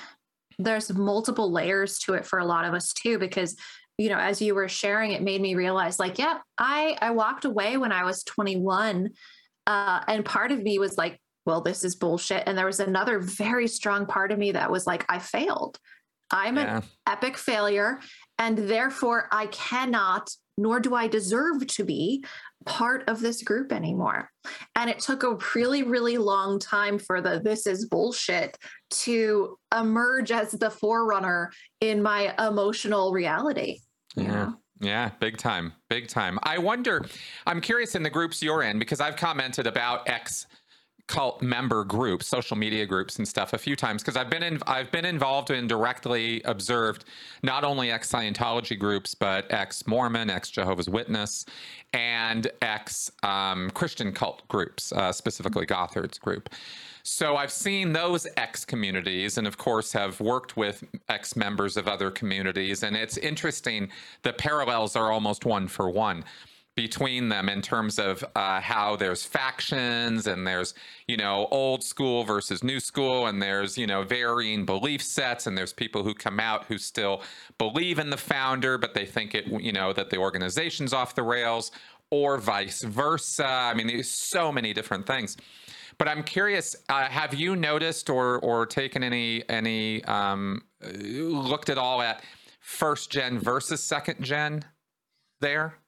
there's 0.58 0.93
multiple 0.93 1.51
layers 1.51 1.99
to 1.99 2.13
it 2.13 2.25
for 2.25 2.39
a 2.39 2.45
lot 2.45 2.65
of 2.65 2.73
us 2.73 2.93
too, 2.93 3.19
because 3.19 3.55
you 3.97 4.10
know, 4.10 4.17
as 4.17 4.41
you 4.41 4.55
were 4.55 4.67
sharing, 4.67 5.12
it 5.12 5.21
made 5.21 5.41
me 5.41 5.55
realize, 5.55 5.99
like, 5.99 6.17
yeah, 6.17 6.39
I 6.58 6.97
I 7.01 7.12
walked 7.12 7.45
away 7.45 7.77
when 7.77 7.91
I 7.91 8.03
was 8.03 8.23
21, 8.23 9.12
uh, 9.67 9.99
and 10.08 10.25
part 10.25 10.51
of 10.51 10.62
me 10.62 10.79
was 10.79 10.97
like, 10.97 11.19
well, 11.45 11.62
this 11.62 11.84
is 11.84 11.95
bullshit, 11.95 12.43
and 12.45 12.58
there 12.58 12.65
was 12.65 12.79
another 12.79 13.19
very 13.19 13.67
strong 13.67 14.05
part 14.05 14.31
of 14.31 14.39
me 14.39 14.51
that 14.51 14.71
was 14.71 14.86
like, 14.88 15.05
I 15.08 15.19
failed. 15.19 15.77
I'm 16.31 16.58
an 16.58 16.84
epic 17.08 17.38
failure, 17.38 17.99
and 18.39 18.58
therefore 18.58 19.29
I 19.31 19.45
cannot, 19.47 20.29
nor 20.58 20.79
do 20.79 20.95
I 20.95 21.08
deserve 21.08 21.65
to 21.67 21.86
be 21.86 22.25
part 22.65 23.07
of 23.07 23.21
this 23.21 23.43
group 23.43 23.71
anymore. 23.71 24.29
And 24.75 24.89
it 24.89 24.99
took 24.99 25.23
a 25.23 25.37
really, 25.53 25.83
really 25.83 26.17
long 26.17 26.59
time 26.59 26.97
for 26.97 27.21
the 27.21 27.39
this 27.43 27.67
is 27.67 27.87
bullshit 27.87 28.57
to 28.89 29.57
emerge 29.77 30.31
as 30.31 30.51
the 30.51 30.69
forerunner 30.69 31.51
in 31.81 32.01
my 32.01 32.33
emotional 32.47 33.11
reality. 33.11 33.79
you 34.15 34.23
Yeah. 34.23 34.31
know? 34.31 34.55
Yeah, 34.81 35.11
big 35.21 35.37
time, 35.37 35.71
big 35.89 36.09
time. 36.09 36.37
I 36.43 36.57
wonder, 36.57 37.05
I'm 37.47 37.61
curious 37.61 37.95
in 37.95 38.03
the 38.03 38.09
groups 38.09 38.43
you're 38.43 38.61
in 38.63 38.77
because 38.77 38.99
I've 38.99 39.15
commented 39.15 39.67
about 39.67 40.09
ex 40.09 40.47
cult 41.07 41.41
member 41.41 41.83
groups, 41.83 42.27
social 42.27 42.57
media 42.57 42.85
groups 42.85 43.17
and 43.17 43.27
stuff 43.27 43.53
a 43.53 43.57
few 43.57 43.75
times 43.75 44.01
because 44.01 44.17
I've 44.17 44.29
been 44.29 44.43
in 44.43 44.59
I've 44.65 44.91
been 44.91 45.05
involved 45.05 45.51
in 45.51 45.67
directly 45.67 46.41
observed 46.45 47.05
not 47.43 47.63
only 47.63 47.91
ex 47.91 48.11
Scientology 48.11 48.77
groups 48.77 49.13
but 49.13 49.51
ex 49.51 49.85
Mormon, 49.85 50.29
ex 50.29 50.49
Jehovah's 50.49 50.89
Witness, 50.89 51.45
and 51.93 52.47
ex 52.61 53.11
um, 53.23 53.69
Christian 53.71 54.11
cult 54.11 54.47
groups, 54.47 54.91
uh, 54.93 55.11
specifically 55.11 55.65
Gothard's 55.65 56.17
group. 56.17 56.49
So 57.03 57.37
I've 57.37 57.51
seen 57.51 57.93
those 57.93 58.25
ex 58.35 58.65
communities 58.65 59.37
and, 59.37 59.45
of 59.45 59.59
course, 59.59 59.93
have 59.93 60.19
worked 60.19 60.57
with 60.57 60.83
ex 61.07 61.35
members 61.35 61.77
of 61.77 61.87
other 61.87 62.09
communities. 62.09 62.81
And 62.81 62.95
it's 62.95 63.17
interesting, 63.17 63.89
the 64.23 64.33
parallels 64.33 64.95
are 64.95 65.11
almost 65.11 65.45
one 65.45 65.67
for 65.67 65.87
one 65.87 66.23
between 66.75 67.29
them 67.29 67.49
in 67.49 67.61
terms 67.61 67.97
of 67.97 68.23
uh, 68.35 68.59
how 68.59 68.95
there's 68.95 69.23
factions 69.23 70.27
and 70.27 70.45
there's, 70.45 70.73
you 71.07 71.17
know, 71.17 71.47
old 71.51 71.83
school 71.83 72.23
versus 72.23 72.63
new 72.63 72.79
school, 72.79 73.27
and 73.27 73.41
there's, 73.41 73.77
you 73.77 73.88
know, 73.88 74.03
varying 74.03 74.65
belief 74.65 75.01
sets, 75.01 75.47
and 75.47 75.57
there's 75.57 75.73
people 75.73 76.03
who 76.03 76.13
come 76.13 76.39
out 76.39 76.65
who 76.65 76.77
still 76.77 77.21
believe 77.57 77.99
in 77.99 78.09
the 78.09 78.17
founder, 78.17 78.77
but 78.77 78.93
they 78.93 79.05
think 79.05 79.33
it, 79.33 79.47
you 79.61 79.71
know, 79.71 79.93
that 79.93 80.09
the 80.09 80.17
organization's 80.17 80.93
off 80.93 81.15
the 81.15 81.23
rails. 81.23 81.71
Or 82.11 82.38
vice 82.38 82.83
versa. 82.83 83.47
I 83.47 83.73
mean, 83.73 83.88
there's 83.88 84.07
so 84.07 84.51
many 84.51 84.73
different 84.73 85.07
things. 85.07 85.38
But 85.97 86.07
I'm 86.07 86.23
curious, 86.23 86.75
uh, 86.88 87.05
have 87.05 87.33
you 87.33 87.55
noticed 87.55 88.11
or 88.11 88.38
or 88.39 88.67
taken 88.67 89.01
any 89.03 89.43
any 89.49 90.03
um, 90.05 90.61
looked 90.81 91.69
at 91.69 91.79
all 91.79 92.03
at 92.03 92.23
first 92.59 93.11
gen 93.11 93.39
versus 93.39 93.83
second 93.83 94.21
gen 94.21 94.63
there? 95.41 95.79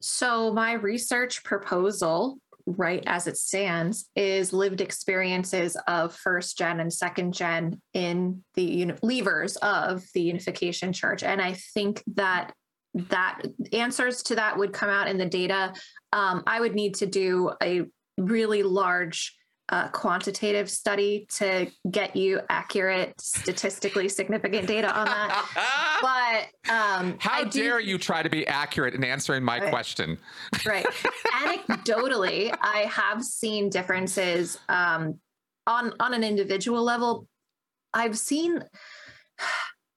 So, 0.00 0.52
my 0.52 0.72
research 0.72 1.42
proposal, 1.44 2.38
right 2.66 3.02
as 3.06 3.26
it 3.26 3.36
stands, 3.36 4.08
is 4.14 4.52
lived 4.52 4.80
experiences 4.80 5.76
of 5.86 6.14
first 6.14 6.58
gen 6.58 6.80
and 6.80 6.92
second 6.92 7.34
gen 7.34 7.80
in 7.94 8.44
the 8.54 8.92
levers 9.02 9.56
of 9.56 10.04
the 10.14 10.22
Unification 10.22 10.92
Church. 10.92 11.22
And 11.22 11.40
I 11.40 11.54
think 11.74 12.02
that 12.14 12.52
that 12.94 13.42
answers 13.72 14.22
to 14.24 14.36
that 14.36 14.56
would 14.56 14.72
come 14.72 14.90
out 14.90 15.08
in 15.08 15.18
the 15.18 15.26
data. 15.26 15.72
Um, 16.12 16.42
I 16.46 16.60
would 16.60 16.74
need 16.74 16.94
to 16.96 17.06
do 17.06 17.52
a 17.62 17.82
really 18.16 18.62
large 18.62 19.37
uh, 19.70 19.88
quantitative 19.88 20.70
study 20.70 21.26
to 21.36 21.70
get 21.90 22.16
you 22.16 22.40
accurate, 22.48 23.12
statistically 23.20 24.08
significant 24.08 24.66
data 24.66 24.90
on 24.96 25.04
that. 25.06 25.44
But 26.00 26.72
um, 26.72 27.16
How 27.18 27.40
I 27.40 27.44
do 27.44 27.60
dare 27.60 27.80
you 27.80 27.98
try 27.98 28.22
to 28.22 28.30
be 28.30 28.46
accurate 28.46 28.94
in 28.94 29.02
answering 29.04 29.42
my 29.42 29.58
Right. 29.58 29.70
question? 29.70 30.18
right 30.66 30.86
anecdotally 31.42 32.54
i 32.60 32.80
have 32.90 33.22
seen 33.22 33.68
differences 33.68 34.58
um, 34.68 35.18
on 35.66 35.92
on 36.00 36.14
an 36.14 36.24
individual 36.24 36.82
level 36.82 37.26
i've 37.94 38.16
seen 38.18 38.62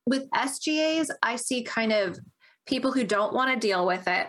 with 0.06 0.30
sgas 0.32 1.10
i 1.24 1.36
see 1.36 1.64
kind 1.64 1.92
of 1.92 2.20
people 2.68 2.92
who 2.92 3.04
don't 3.04 3.34
want 3.34 3.54
to 3.54 3.60
deal 3.68 3.86
with 3.86 4.08
it 4.08 4.28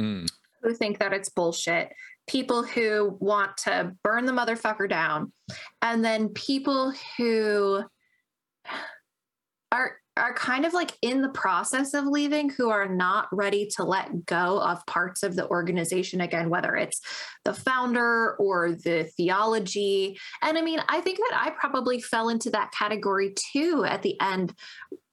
Mm, 0.00 0.28
who 0.62 0.74
think 0.74 0.98
that 0.98 1.12
it's 1.12 1.28
bullshit 1.28 1.92
people 2.26 2.62
who 2.62 3.16
want 3.20 3.56
to 3.58 3.94
burn 4.02 4.24
the 4.24 4.32
motherfucker 4.32 4.88
down 4.88 5.32
and 5.82 6.04
then 6.04 6.28
people 6.30 6.92
who 7.16 7.82
are 9.70 9.96
are 10.16 10.32
kind 10.34 10.64
of 10.64 10.72
like 10.72 10.92
in 11.02 11.22
the 11.22 11.28
process 11.30 11.92
of 11.92 12.06
leaving 12.06 12.48
who 12.48 12.70
are 12.70 12.88
not 12.88 13.26
ready 13.32 13.66
to 13.66 13.82
let 13.82 14.24
go 14.26 14.60
of 14.60 14.86
parts 14.86 15.24
of 15.24 15.34
the 15.34 15.48
organization. 15.48 16.20
Again 16.20 16.48
whether 16.48 16.76
it's 16.76 17.00
the 17.44 17.52
founder 17.52 18.36
or 18.36 18.72
the 18.72 19.10
theology. 19.16 20.18
And 20.42 20.56
i 20.56 20.62
mean 20.62 20.80
i 20.88 21.00
think 21.00 21.18
that 21.18 21.40
i 21.42 21.50
probably 21.50 22.00
fell 22.00 22.28
into 22.28 22.50
that 22.50 22.72
category 22.72 23.34
too 23.52 23.84
at 23.86 24.02
the 24.02 24.18
end 24.20 24.54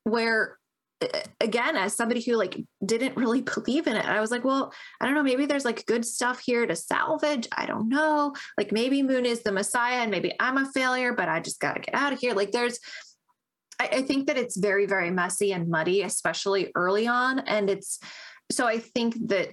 where 0.04 0.58
again 1.40 1.76
as 1.76 1.96
somebody 1.96 2.22
who 2.22 2.36
like 2.36 2.58
didn't 2.86 3.18
really 3.18 3.42
believe 3.56 3.88
in 3.88 3.96
it 3.96 4.06
i 4.06 4.22
was 4.22 4.32
like 4.32 4.44
well 4.44 4.72
i 5.00 5.06
don't 5.06 5.16
know 5.16 5.24
maybe 5.24 5.46
there's 5.46 5.66
like 5.66 5.86
good 5.86 6.06
stuff 6.06 6.40
here 6.40 6.66
to 6.66 6.76
salvage 6.76 7.48
i 7.58 7.66
don't 7.66 7.90
know 7.90 8.34
like 8.58 8.72
maybe 8.72 9.02
moon 9.02 9.26
is 9.26 9.42
the 9.42 9.52
messiah 9.52 10.02
and 10.02 10.12
maybe 10.12 10.34
i'm 10.40 10.58
a 10.58 10.72
failure 10.72 11.14
but 11.14 11.30
i 11.30 11.40
just 11.40 11.60
got 11.60 11.74
to 11.74 11.82
get 11.82 11.96
out 11.96 12.14
of 12.14 12.20
here. 12.20 12.34
Like 12.34 12.52
there's 12.52 12.80
I, 13.80 13.88
I 13.88 14.02
think 14.04 14.28
that 14.28 14.38
it's 14.38 14.58
very 14.58 14.86
very 14.86 15.12
messy 15.12 15.54
and 15.54 15.70
muddy 15.70 16.04
especially 16.04 16.72
early 16.76 17.08
on 17.08 17.40
and 17.40 17.70
it's 17.70 18.00
so 18.52 18.68
i 18.68 18.78
think 18.80 19.16
that 19.30 19.50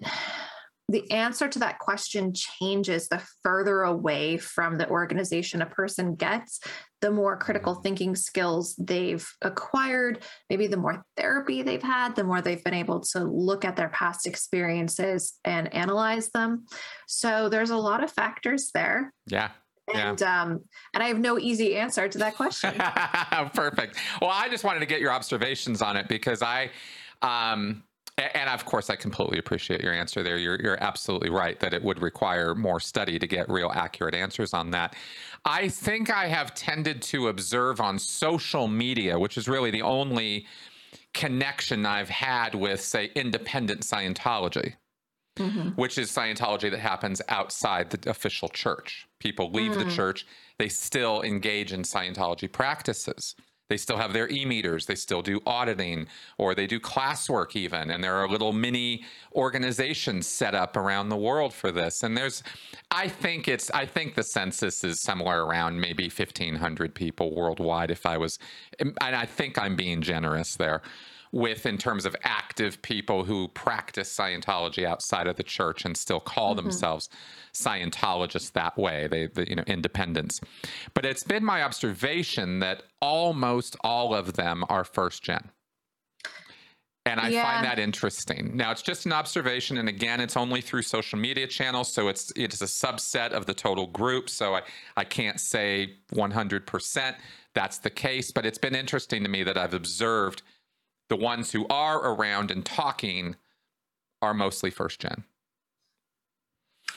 the 0.89 1.11
answer 1.11 1.49
to 1.49 1.59
that 1.59 1.79
question 1.79 2.33
changes 2.33 3.09
the 3.09 3.23
further 3.43 3.83
away 3.83 4.39
from 4.39 4.79
the 4.79 4.89
organization 4.89 5.63
a 5.63 5.67
person 5.67 6.15
gets 6.15 6.61
the 7.01 7.11
more 7.11 7.37
critical 7.37 7.77
thinking 7.77 8.17
skills 8.17 8.75
they've 8.77 9.29
acquired 9.43 10.21
maybe 10.51 10.67
the 10.67 10.77
more 10.77 11.05
therapy 11.17 11.63
they've 11.63 11.83
had 11.83 12.17
the 12.17 12.25
more 12.25 12.41
they've 12.41 12.65
been 12.65 12.75
able 12.75 13.01
to 13.01 13.21
look 13.21 13.65
at 13.65 13.77
their 13.77 13.91
past 13.91 14.27
experiences 14.27 15.35
and 15.45 15.73
analyze 15.75 16.31
them 16.31 16.65
so 17.07 17.49
there's 17.49 17.71
a 17.71 17.77
lot 17.77 18.03
of 18.03 18.11
factors 18.11 18.71
there 18.73 19.13
yeah. 19.27 19.51
Yeah. 19.93 20.11
and 20.11 20.23
um 20.23 20.61
and 20.93 21.03
i 21.03 21.09
have 21.09 21.19
no 21.19 21.39
easy 21.39 21.77
answer 21.77 22.09
to 22.09 22.19
that 22.19 22.37
question 22.37 22.75
Perfect. 23.55 23.97
Well, 24.21 24.31
I 24.31 24.49
just 24.49 24.65
wanted 24.65 24.81
to 24.81 24.87
get 24.87 25.01
your 25.01 25.13
observations 25.13 25.83
on 25.83 25.97
it 25.97 26.09
because 26.09 26.43
I, 26.43 26.71
um, 27.23 27.83
and 28.19 28.51
of 28.51 28.65
course, 28.65 28.91
I 28.91 28.97
completely 28.97 29.39
appreciate 29.39 29.81
your 29.81 29.93
answer 29.93 30.23
there. 30.23 30.37
You're 30.37 30.61
you're 30.61 30.83
absolutely 30.83 31.31
right 31.31 31.59
that 31.61 31.73
it 31.73 31.83
would 31.83 32.01
require 32.03 32.55
more 32.55 32.81
study 32.81 33.19
to 33.19 33.27
get 33.27 33.49
real 33.49 33.71
accurate 33.75 34.15
answers 34.15 34.53
on 34.55 34.71
that. 34.73 34.97
I 35.45 35.69
think 35.69 36.11
I 36.11 36.27
have 36.29 36.55
tended 36.55 37.03
to 37.03 37.29
observe 37.29 37.81
on 37.81 37.99
social 37.99 38.69
media, 38.69 39.19
which 39.19 39.37
is 39.39 39.49
really 39.49 39.71
the 39.71 39.83
only 39.83 40.47
connection 41.15 41.87
I've 41.87 42.09
had 42.11 42.55
with, 42.55 42.81
say, 42.81 43.11
independent 43.15 43.83
Scientology 43.83 44.75
Mhm. 45.39 45.77
which 45.77 45.99
is 45.99 46.11
Scientology 46.11 46.69
that 46.71 46.81
happens 46.81 47.23
outside 47.29 47.91
the 47.91 48.11
official 48.11 48.49
church. 48.49 49.07
People 49.21 49.51
leave 49.53 49.79
the 49.79 49.85
Mm. 49.85 49.95
church, 49.95 50.27
they 50.59 50.69
still 50.69 51.23
engage 51.23 51.73
in 51.73 51.83
Scientology 51.83 52.51
practices. 52.51 53.37
They 53.69 53.77
still 53.77 53.97
have 53.97 54.13
their 54.13 54.29
e-meters 54.31 54.87
they 54.87 54.95
still 54.95 55.23
do 55.23 55.41
auditing 55.47 56.07
or 56.39 56.55
they 56.55 56.67
do 56.67 56.81
classwork 56.81 57.55
even 57.57 57.91
and 57.91 58.03
there 58.03 58.15
are 58.15 58.29
little 58.29 58.53
mini 58.53 59.05
organizations 59.35 60.27
set 60.27 60.55
up 60.55 60.77
around 60.77 61.09
the 61.09 61.17
world 61.17 61.53
for 61.53 61.71
this. 61.71 62.03
And 62.03 62.17
there's 62.17 62.43
i 62.91 63.09
think 63.09 63.49
it's 63.49 63.71
i 63.73 63.85
think 63.85 64.15
the 64.15 64.23
census 64.23 64.85
is 64.85 65.01
somewhere 65.03 65.43
around 65.43 65.81
maybe 65.81 66.05
1500 66.05 66.95
people 66.95 67.35
worldwide 67.35 67.91
if 67.91 68.07
i 68.07 68.17
was 68.17 68.39
and 68.79 68.95
i 69.01 69.27
think 69.27 69.59
i'm 69.59 69.77
being 69.77 70.01
generous 70.01 70.57
there 70.57 70.83
with 71.33 71.67
in 71.67 71.79
terms 71.79 72.07
of 72.07 72.17
active 72.23 72.81
people 72.83 73.25
who 73.25 73.49
practice 73.49 74.15
Scientology 74.15 74.85
outside 74.85 75.27
of 75.27 75.37
the 75.37 75.43
church 75.43 75.85
and 75.85 75.97
still 75.97 76.21
call 76.21 76.55
mm-hmm. 76.55 76.65
themselves 76.65 77.09
Scientologists 77.53 78.53
that 78.53 78.77
way. 78.77 79.09
They, 79.09 79.27
the, 79.27 79.49
you 79.49 79.57
know, 79.57 79.65
independents. 79.67 80.41
But 80.95 81.05
it's 81.05 81.25
been 81.25 81.45
my 81.45 81.63
observation 81.63 82.61
that 82.61 82.83
almost 83.01 83.77
all 83.83 84.15
of 84.15 84.35
them 84.35 84.65
are 84.69 84.85
first 84.85 85.23
gen. 85.23 85.51
And 87.09 87.21
I 87.21 87.29
yeah. 87.29 87.43
find 87.43 87.65
that 87.65 87.79
interesting. 87.79 88.55
Now 88.55 88.71
it's 88.71 88.83
just 88.83 89.07
an 89.07 89.15
observation, 89.15 89.79
and 89.79 89.89
again, 89.89 90.21
it's 90.21 90.37
only 90.37 90.61
through 90.61 90.83
social 90.83 91.19
media 91.19 91.47
channels, 91.47 91.91
so 91.91 92.09
it's 92.09 92.31
it's 92.37 92.61
a 92.61 92.67
subset 92.67 93.31
of 93.31 93.47
the 93.47 93.55
total 93.55 93.87
group. 93.87 94.29
So 94.29 94.57
I, 94.57 94.63
I 94.95 95.05
can't 95.05 95.41
say 95.41 95.97
100% 96.13 97.15
that's 97.55 97.79
the 97.79 97.91
case, 97.91 98.31
but 98.31 98.45
it's 98.45 98.59
been 98.59 98.75
interesting 98.75 99.23
to 99.23 99.29
me 99.29 99.43
that 99.43 99.57
I've 99.57 99.75
observed 99.75 100.43
the 101.09 101.17
ones 101.17 101.53
who 101.53 101.67
are 101.69 101.99
around 101.99 102.51
and 102.51 102.65
talking 102.65 103.37
are 104.21 104.35
mostly 104.35 104.71
first 104.71 105.01
gen. 105.01 105.25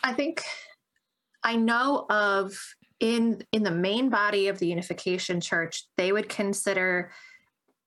I 0.04 0.14
think 0.14 0.44
I 1.44 1.56
know 1.56 2.06
of 2.10 2.58
in 3.00 3.44
in 3.52 3.64
the 3.64 3.72
main 3.72 4.10
body 4.10 4.48
of 4.48 4.60
the 4.60 4.68
Unification 4.68 5.42
Church, 5.42 5.86
they 5.98 6.12
would 6.12 6.30
consider 6.30 7.12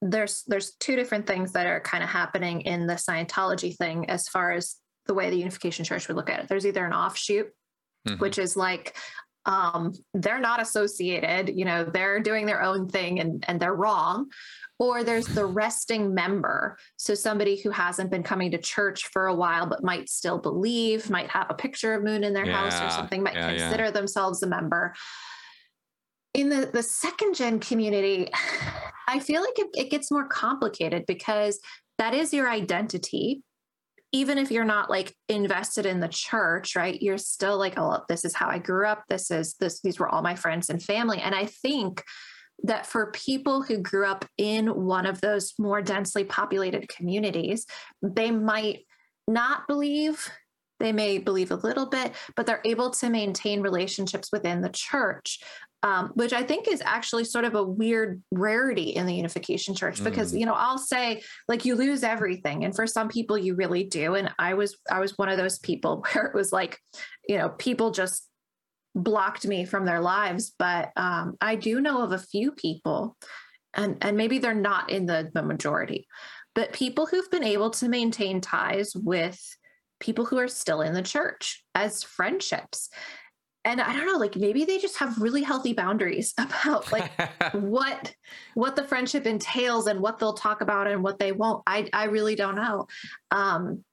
there's 0.02 0.42
there's 0.46 0.74
two 0.80 0.96
different 0.96 1.26
things 1.26 1.52
that 1.52 1.66
are 1.66 1.80
kind 1.80 2.02
of 2.02 2.10
happening 2.10 2.62
in 2.62 2.86
the 2.86 2.94
Scientology 2.94 3.76
thing 3.76 4.10
as 4.10 4.28
far 4.28 4.52
as 4.52 4.76
the 5.06 5.14
way 5.14 5.30
the 5.30 5.38
Unification 5.38 5.84
Church 5.84 6.08
would 6.08 6.16
look 6.16 6.30
at 6.30 6.40
it. 6.40 6.48
There's 6.48 6.66
either 6.66 6.84
an 6.84 6.92
offshoot, 6.92 7.50
mm-hmm. 8.06 8.18
which 8.18 8.38
is 8.38 8.56
like 8.56 8.96
um, 9.46 9.92
they're 10.14 10.40
not 10.40 10.60
associated, 10.60 11.56
you 11.56 11.64
know, 11.64 11.84
they're 11.84 12.20
doing 12.20 12.46
their 12.46 12.62
own 12.62 12.88
thing 12.88 13.20
and 13.20 13.44
and 13.46 13.60
they're 13.60 13.74
wrong, 13.74 14.30
or 14.78 15.04
there's 15.04 15.26
the 15.26 15.44
resting 15.44 16.14
member. 16.14 16.78
So 16.96 17.14
somebody 17.14 17.60
who 17.60 17.70
hasn't 17.70 18.10
been 18.10 18.22
coming 18.22 18.50
to 18.52 18.58
church 18.58 19.08
for 19.12 19.26
a 19.26 19.34
while, 19.34 19.66
but 19.66 19.84
might 19.84 20.08
still 20.08 20.38
believe, 20.38 21.10
might 21.10 21.30
have 21.30 21.46
a 21.50 21.54
picture 21.54 21.94
of 21.94 22.02
Moon 22.02 22.24
in 22.24 22.32
their 22.32 22.46
yeah. 22.46 22.56
house 22.56 22.80
or 22.80 22.90
something, 22.96 23.22
might 23.22 23.34
yeah, 23.34 23.50
consider 23.50 23.84
yeah. 23.84 23.90
themselves 23.90 24.42
a 24.42 24.46
member. 24.46 24.94
In 26.32 26.48
the, 26.48 26.68
the 26.72 26.82
second 26.82 27.34
gen 27.34 27.60
community, 27.60 28.30
I 29.06 29.20
feel 29.20 29.42
like 29.42 29.58
it, 29.58 29.68
it 29.74 29.90
gets 29.90 30.10
more 30.10 30.26
complicated 30.26 31.04
because 31.06 31.60
that 31.98 32.14
is 32.14 32.32
your 32.32 32.50
identity 32.50 33.42
even 34.14 34.38
if 34.38 34.50
you're 34.52 34.64
not 34.64 34.88
like 34.88 35.12
invested 35.28 35.84
in 35.84 35.98
the 36.00 36.08
church 36.08 36.76
right 36.76 37.02
you're 37.02 37.18
still 37.18 37.58
like 37.58 37.74
oh 37.76 38.00
this 38.08 38.24
is 38.24 38.34
how 38.34 38.48
i 38.48 38.58
grew 38.58 38.86
up 38.86 39.04
this 39.08 39.30
is 39.30 39.54
this 39.60 39.80
these 39.82 39.98
were 39.98 40.08
all 40.08 40.22
my 40.22 40.34
friends 40.34 40.70
and 40.70 40.82
family 40.82 41.18
and 41.18 41.34
i 41.34 41.44
think 41.44 42.02
that 42.62 42.86
for 42.86 43.10
people 43.10 43.62
who 43.62 43.78
grew 43.78 44.06
up 44.06 44.24
in 44.38 44.68
one 44.68 45.06
of 45.06 45.20
those 45.20 45.54
more 45.58 45.82
densely 45.82 46.24
populated 46.24 46.88
communities, 46.88 47.66
they 48.02 48.30
might 48.30 48.86
not 49.26 49.66
believe, 49.66 50.30
they 50.80 50.92
may 50.92 51.18
believe 51.18 51.50
a 51.50 51.56
little 51.56 51.86
bit, 51.86 52.12
but 52.36 52.46
they're 52.46 52.62
able 52.64 52.90
to 52.90 53.10
maintain 53.10 53.60
relationships 53.60 54.30
within 54.32 54.60
the 54.60 54.70
church. 54.70 55.40
Um, 55.84 56.12
which 56.14 56.32
I 56.32 56.42
think 56.42 56.66
is 56.66 56.82
actually 56.82 57.24
sort 57.24 57.44
of 57.44 57.54
a 57.54 57.62
weird 57.62 58.22
rarity 58.30 58.88
in 58.96 59.04
the 59.04 59.14
unification 59.14 59.74
church 59.74 60.02
because 60.02 60.32
mm. 60.32 60.40
you 60.40 60.46
know 60.46 60.54
I'll 60.54 60.78
say 60.78 61.22
like 61.46 61.66
you 61.66 61.74
lose 61.74 62.02
everything. 62.02 62.64
And 62.64 62.74
for 62.74 62.86
some 62.86 63.08
people 63.08 63.36
you 63.36 63.54
really 63.54 63.84
do. 63.84 64.14
And 64.14 64.32
I 64.38 64.54
was 64.54 64.78
I 64.90 64.98
was 64.98 65.18
one 65.18 65.28
of 65.28 65.36
those 65.36 65.58
people 65.58 66.02
where 66.12 66.24
it 66.24 66.34
was 66.34 66.52
like 66.52 66.78
you 67.28 67.36
know 67.36 67.50
people 67.50 67.90
just 67.90 68.26
blocked 68.94 69.46
me 69.46 69.66
from 69.66 69.84
their 69.84 70.00
lives. 70.00 70.54
But 70.58 70.90
um, 70.96 71.36
i 71.40 71.54
do 71.54 71.80
know 71.80 72.02
of 72.02 72.12
a 72.12 72.18
few 72.18 72.52
people 72.52 73.16
and 73.74 73.98
and 74.00 74.16
maybe 74.16 74.38
they're 74.38 74.54
not 74.54 74.90
in 74.90 75.06
the, 75.06 75.30
the 75.34 75.42
majority 75.42 76.06
but 76.54 76.72
people 76.72 77.06
who've 77.06 77.30
been 77.30 77.44
able 77.44 77.70
to 77.70 77.88
maintain 77.88 78.40
ties 78.40 78.94
with 78.94 79.40
people 80.00 80.24
who 80.24 80.38
are 80.38 80.48
still 80.48 80.80
in 80.80 80.94
the 80.94 81.02
church 81.02 81.64
as 81.74 82.02
friendships 82.02 82.88
and 83.64 83.80
i 83.80 83.92
don't 83.92 84.06
know 84.06 84.18
like 84.18 84.36
maybe 84.36 84.64
they 84.64 84.78
just 84.78 84.98
have 84.98 85.18
really 85.18 85.42
healthy 85.42 85.72
boundaries 85.72 86.34
about 86.38 86.90
like 86.92 87.10
what 87.52 88.14
what 88.54 88.76
the 88.76 88.84
friendship 88.84 89.26
entails 89.26 89.86
and 89.86 90.00
what 90.00 90.18
they'll 90.18 90.34
talk 90.34 90.60
about 90.60 90.86
and 90.86 91.02
what 91.02 91.18
they 91.18 91.32
won't. 91.32 91.62
I 91.66 91.88
i 91.92 92.04
really 92.04 92.34
don't 92.34 92.56
know. 92.56 92.86
Um 93.30 93.84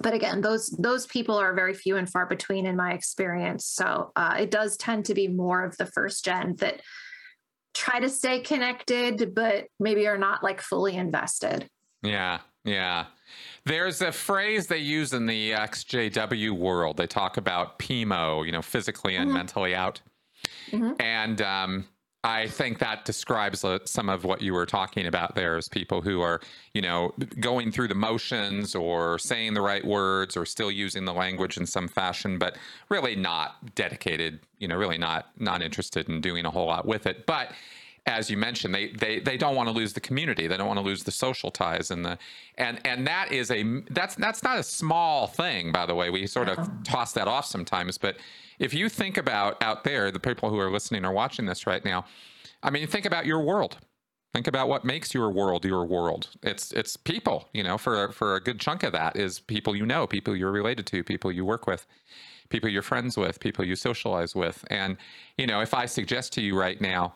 but 0.00 0.12
again 0.12 0.40
those 0.40 0.68
those 0.78 1.06
people 1.06 1.36
are 1.36 1.54
very 1.54 1.74
few 1.74 1.96
and 1.96 2.10
far 2.10 2.26
between 2.26 2.66
in 2.66 2.76
my 2.76 2.92
experience. 2.92 3.64
So 3.66 4.12
uh, 4.16 4.36
it 4.40 4.50
does 4.50 4.76
tend 4.76 5.04
to 5.06 5.14
be 5.14 5.28
more 5.28 5.64
of 5.64 5.76
the 5.76 5.86
first 5.86 6.24
gen 6.24 6.56
that 6.56 6.80
try 7.74 8.00
to 8.00 8.08
stay 8.08 8.40
connected 8.40 9.34
but 9.34 9.66
maybe 9.78 10.06
are 10.06 10.18
not 10.18 10.42
like 10.42 10.60
fully 10.60 10.96
invested. 10.96 11.68
Yeah 12.02 12.40
yeah 12.64 13.06
there's 13.66 14.00
a 14.02 14.12
phrase 14.12 14.66
they 14.66 14.78
use 14.78 15.12
in 15.12 15.26
the 15.26 15.52
xjw 15.52 16.50
world 16.50 16.96
they 16.96 17.06
talk 17.06 17.36
about 17.36 17.78
pmo 17.78 18.44
you 18.44 18.52
know 18.52 18.62
physically 18.62 19.16
and 19.16 19.28
mm-hmm. 19.28 19.38
mentally 19.38 19.74
out 19.74 20.00
mm-hmm. 20.70 20.92
and 21.00 21.40
um, 21.42 21.86
I 22.24 22.48
think 22.48 22.78
that 22.78 23.04
describes 23.04 23.64
uh, 23.64 23.80
some 23.84 24.08
of 24.08 24.24
what 24.24 24.40
you 24.40 24.54
were 24.54 24.64
talking 24.64 25.06
about 25.06 25.34
there 25.34 25.58
as 25.58 25.68
people 25.68 26.00
who 26.00 26.22
are, 26.22 26.40
you 26.72 26.80
know, 26.80 27.12
going 27.38 27.70
through 27.70 27.88
the 27.88 27.94
motions 27.94 28.74
or 28.74 29.18
saying 29.18 29.52
the 29.52 29.60
right 29.60 29.84
words 29.84 30.34
or 30.34 30.46
still 30.46 30.70
using 30.70 31.04
the 31.04 31.12
language 31.12 31.58
in 31.58 31.66
some 31.66 31.86
fashion, 31.86 32.38
but 32.38 32.56
really 32.88 33.14
not 33.14 33.74
dedicated, 33.74 34.40
you 34.58 34.66
know, 34.66 34.74
really 34.74 34.96
not 34.96 35.26
not 35.38 35.60
interested 35.60 36.08
in 36.08 36.22
doing 36.22 36.46
a 36.46 36.50
whole 36.50 36.66
lot 36.66 36.86
with 36.86 37.06
it. 37.06 37.26
But 37.26 37.52
as 38.06 38.30
you 38.30 38.36
mentioned, 38.36 38.74
they 38.74 38.88
they 38.88 39.18
they 39.20 39.36
don't 39.36 39.56
want 39.56 39.68
to 39.68 39.72
lose 39.72 39.94
the 39.94 40.00
community. 40.00 40.46
They 40.46 40.56
don't 40.56 40.66
want 40.66 40.78
to 40.78 40.84
lose 40.84 41.04
the 41.04 41.10
social 41.10 41.50
ties 41.50 41.90
and 41.90 42.04
the 42.04 42.18
and 42.56 42.80
and 42.84 43.06
that 43.06 43.32
is 43.32 43.50
a 43.50 43.82
that's 43.90 44.14
that's 44.16 44.42
not 44.42 44.58
a 44.58 44.62
small 44.62 45.26
thing, 45.26 45.72
by 45.72 45.86
the 45.86 45.94
way. 45.94 46.10
We 46.10 46.26
sort 46.26 46.48
of 46.48 46.68
toss 46.84 47.12
that 47.14 47.28
off 47.28 47.46
sometimes, 47.46 47.96
but 47.96 48.16
if 48.58 48.74
you 48.74 48.88
think 48.88 49.16
about 49.16 49.62
out 49.62 49.84
there, 49.84 50.10
the 50.10 50.20
people 50.20 50.50
who 50.50 50.58
are 50.58 50.70
listening 50.70 51.04
or 51.04 51.12
watching 51.12 51.46
this 51.46 51.66
right 51.66 51.84
now, 51.84 52.04
I 52.62 52.70
mean, 52.70 52.86
think 52.86 53.06
about 53.06 53.26
your 53.26 53.40
world. 53.40 53.78
Think 54.34 54.46
about 54.48 54.68
what 54.68 54.84
makes 54.84 55.14
your 55.14 55.30
world 55.30 55.64
your 55.64 55.86
world. 55.86 56.28
It's 56.42 56.72
it's 56.72 56.96
people, 56.96 57.48
you 57.54 57.62
know, 57.62 57.78
for 57.78 58.12
for 58.12 58.34
a 58.34 58.40
good 58.40 58.60
chunk 58.60 58.82
of 58.82 58.92
that 58.92 59.16
is 59.16 59.40
people 59.40 59.74
you 59.74 59.86
know, 59.86 60.06
people 60.06 60.36
you're 60.36 60.52
related 60.52 60.86
to, 60.86 61.04
people 61.04 61.32
you 61.32 61.44
work 61.44 61.66
with, 61.66 61.86
people 62.48 62.68
you're 62.68 62.82
friends 62.82 63.16
with, 63.16 63.40
people 63.40 63.64
you 63.64 63.76
socialize 63.76 64.34
with. 64.34 64.64
And, 64.70 64.96
you 65.38 65.46
know, 65.46 65.60
if 65.60 65.72
I 65.74 65.86
suggest 65.86 66.32
to 66.34 66.42
you 66.42 66.58
right 66.58 66.80
now, 66.80 67.14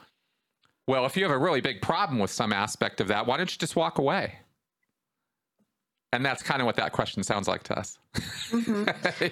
well, 0.89 1.05
if 1.05 1.17
you 1.17 1.23
have 1.23 1.31
a 1.31 1.39
really 1.39 1.61
big 1.61 1.83
problem 1.83 2.19
with 2.19 2.31
some 2.31 2.51
aspect 2.53 3.03
of 3.03 3.09
that, 3.09 3.27
why 3.27 3.37
don't 3.37 3.53
you 3.53 3.59
just 3.59 3.77
walk 3.77 3.99
away? 3.99 4.39
And 6.11 6.25
that's 6.25 6.43
kind 6.43 6.63
of 6.63 6.67
what 6.67 6.77
that 6.77 6.93
question 6.93 7.23
sounds 7.23 7.47
like 7.47 7.63
to 7.65 7.79
us. 7.79 7.99
Mm-hmm. 8.15 8.85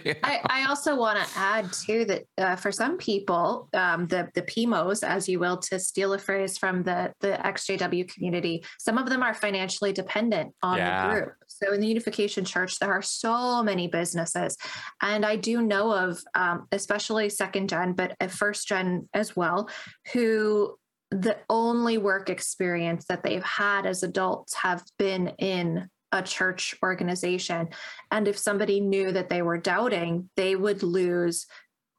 yeah. 0.05 0.13
I, 0.23 0.41
I, 0.45 0.69
also 0.69 0.95
want 0.95 1.19
to 1.19 1.39
add 1.39 1.73
too 1.73 2.05
that 2.05 2.25
uh, 2.37 2.57
for 2.57 2.71
some 2.71 2.99
people, 2.99 3.71
um, 3.73 4.07
the 4.09 4.29
the 4.35 4.43
PMOs, 4.43 5.03
as 5.03 5.27
you 5.27 5.39
will, 5.39 5.57
to 5.57 5.79
steal 5.79 6.13
a 6.13 6.19
phrase 6.19 6.59
from 6.59 6.83
the 6.83 7.15
the 7.21 7.41
XJW 7.43 8.13
community, 8.13 8.63
some 8.79 8.99
of 8.99 9.09
them 9.09 9.23
are 9.23 9.33
financially 9.33 9.95
dependent 9.95 10.55
on 10.63 10.77
yeah. 10.77 11.09
the 11.09 11.15
group. 11.15 11.33
So 11.47 11.73
in 11.73 11.81
the 11.81 11.87
Unification 11.87 12.45
Church, 12.45 12.79
there 12.79 12.93
are 12.93 13.01
so 13.01 13.63
many 13.63 13.89
businesses, 13.89 14.59
and 15.01 15.25
I 15.25 15.37
do 15.37 15.63
know 15.63 15.91
of, 15.95 16.23
um, 16.35 16.69
especially 16.73 17.31
second 17.31 17.71
gen, 17.71 17.95
but 17.95 18.15
first 18.31 18.69
gen 18.69 19.09
as 19.15 19.35
well, 19.35 19.71
who 20.13 20.77
the 21.11 21.37
only 21.49 21.99
work 21.99 22.29
experience 22.31 23.07
that 23.09 23.23
they've 23.23 23.43
had 23.43 23.87
as 23.87 24.03
adults 24.03 24.55
have 24.55 24.83
been 24.99 25.29
in 25.39 25.89
a 26.13 26.23
church 26.23 26.75
organization. 26.83 27.69
And 28.11 28.29
if 28.29 28.39
somebody 28.39 28.81
knew 28.81 29.13
that 29.13 29.29
they 29.29 29.43
were 29.43 29.59
doubting, 29.59 30.31
they 30.37 30.57
would 30.57 30.83
lose 30.83 31.47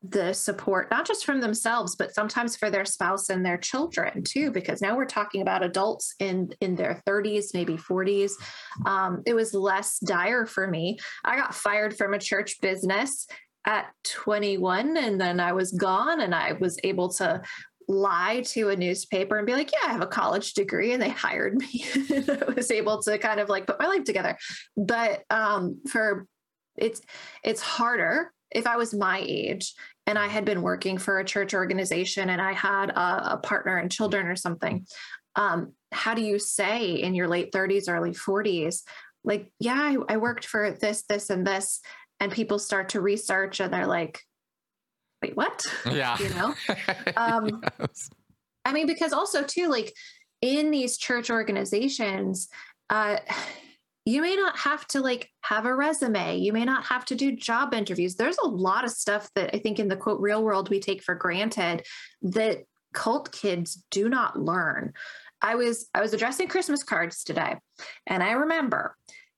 the 0.03 0.31
support, 0.33 0.91
not 0.91 1.07
just 1.07 1.25
from 1.25 1.41
themselves, 1.41 1.95
but 1.95 2.13
sometimes 2.13 2.55
for 2.55 2.69
their 2.69 2.85
spouse 2.85 3.29
and 3.29 3.45
their 3.45 3.57
children 3.57 4.23
too, 4.23 4.51
because 4.51 4.81
now 4.81 4.95
we're 4.95 5.05
talking 5.05 5.41
about 5.41 5.63
adults 5.63 6.13
in, 6.19 6.49
in 6.61 6.75
their 6.75 7.01
30s, 7.07 7.53
maybe 7.53 7.75
40s. 7.75 8.33
Um, 8.85 9.23
it 9.25 9.33
was 9.33 9.53
less 9.53 9.99
dire 9.99 10.45
for 10.45 10.67
me. 10.67 10.99
I 11.25 11.35
got 11.35 11.55
fired 11.55 11.97
from 11.97 12.13
a 12.13 12.19
church 12.19 12.61
business 12.61 13.27
at 13.65 13.87
21 14.05 14.95
and 14.95 15.19
then 15.19 15.39
I 15.39 15.51
was 15.51 15.73
gone 15.73 16.21
and 16.21 16.33
I 16.33 16.53
was 16.53 16.79
able 16.83 17.09
to 17.15 17.41
lie 17.87 18.41
to 18.41 18.69
a 18.69 18.75
newspaper 18.75 19.37
and 19.37 19.47
be 19.47 19.53
like, 19.53 19.71
yeah, 19.71 19.89
I 19.89 19.93
have 19.93 20.01
a 20.01 20.07
college 20.07 20.53
degree 20.53 20.93
and 20.93 21.01
they 21.01 21.09
hired 21.09 21.55
me. 21.55 21.85
I 21.95 22.53
was 22.55 22.71
able 22.71 23.01
to 23.03 23.17
kind 23.17 23.39
of 23.39 23.49
like 23.49 23.65
put 23.67 23.79
my 23.79 23.87
life 23.87 24.03
together. 24.03 24.37
But 24.75 25.23
um, 25.29 25.81
for 25.89 26.27
it's 26.77 27.01
it's 27.43 27.61
harder 27.61 28.31
if 28.51 28.67
I 28.67 28.77
was 28.77 28.93
my 28.93 29.23
age 29.25 29.73
and 30.05 30.17
I 30.17 30.27
had 30.27 30.45
been 30.45 30.61
working 30.61 30.97
for 30.97 31.19
a 31.19 31.25
church 31.25 31.53
organization 31.53 32.29
and 32.29 32.41
I 32.41 32.53
had 32.53 32.91
a, 32.91 33.33
a 33.33 33.37
partner 33.37 33.77
and 33.77 33.91
children 33.91 34.27
or 34.27 34.35
something. 34.35 34.85
um, 35.35 35.73
how 35.91 36.13
do 36.13 36.21
you 36.21 36.39
say 36.39 36.95
in 36.95 37.15
your 37.15 37.27
late 37.27 37.51
30s, 37.53 37.85
early 37.87 38.11
40s, 38.11 38.81
like, 39.23 39.49
yeah, 39.59 39.75
I, 39.75 40.13
I 40.13 40.17
worked 40.17 40.45
for 40.45 40.71
this, 40.71 41.03
this, 41.07 41.29
and 41.29 41.45
this, 41.45 41.79
and 42.19 42.31
people 42.31 42.59
start 42.59 42.89
to 42.89 43.01
research 43.01 43.59
and 43.59 43.71
they're 43.71 43.87
like, 43.87 44.21
wait, 45.21 45.35
what? 45.35 45.63
Yeah. 45.85 46.17
you 46.19 46.29
know? 46.29 46.53
Um, 47.17 47.63
Yes. 47.79 48.09
I 48.65 48.73
mean, 48.73 48.85
because 48.85 49.13
also 49.13 49.43
too, 49.43 49.69
like 49.69 49.93
in 50.41 50.71
these 50.71 50.97
church 50.97 51.29
organizations, 51.29 52.49
uh, 52.89 53.17
you 54.05 54.21
may 54.21 54.35
not 54.35 54.57
have 54.57 54.87
to 54.87 55.01
like 55.01 55.29
have 55.41 55.65
a 55.65 55.75
resume. 55.75 56.37
You 56.37 56.53
may 56.53 56.65
not 56.65 56.85
have 56.85 57.05
to 57.05 57.15
do 57.15 57.35
job 57.35 57.73
interviews. 57.73 58.15
There's 58.15 58.37
a 58.37 58.47
lot 58.47 58.85
of 58.85 58.91
stuff 58.91 59.29
that 59.35 59.53
I 59.53 59.59
think 59.59 59.79
in 59.79 59.87
the 59.87 59.97
quote 59.97 60.21
real 60.21 60.43
world 60.43 60.69
we 60.69 60.79
take 60.79 61.01
for 61.01 61.15
granted 61.15 61.85
that 62.21 62.59
cult 62.93 63.31
kids 63.31 63.83
do 63.91 64.09
not 64.09 64.39
learn. 64.39 64.93
I 65.41 65.55
was 65.55 65.89
I 65.93 66.01
was 66.01 66.13
addressing 66.13 66.47
Christmas 66.47 66.83
cards 66.83 67.23
today, 67.23 67.57
and 68.05 68.23
I 68.23 68.31
remember 68.31 68.95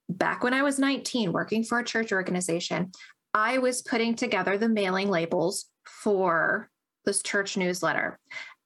back 0.07 0.43
when 0.43 0.53
I 0.53 0.63
was 0.63 0.79
19 0.79 1.31
working 1.31 1.63
for 1.63 1.79
a 1.79 1.83
church 1.83 2.11
organization, 2.11 2.91
I 3.33 3.59
was 3.59 3.81
putting 3.81 4.15
together 4.15 4.57
the 4.57 4.69
mailing 4.69 5.09
labels 5.09 5.65
for 5.85 6.69
this 7.05 7.21
church 7.21 7.57
newsletter 7.57 8.19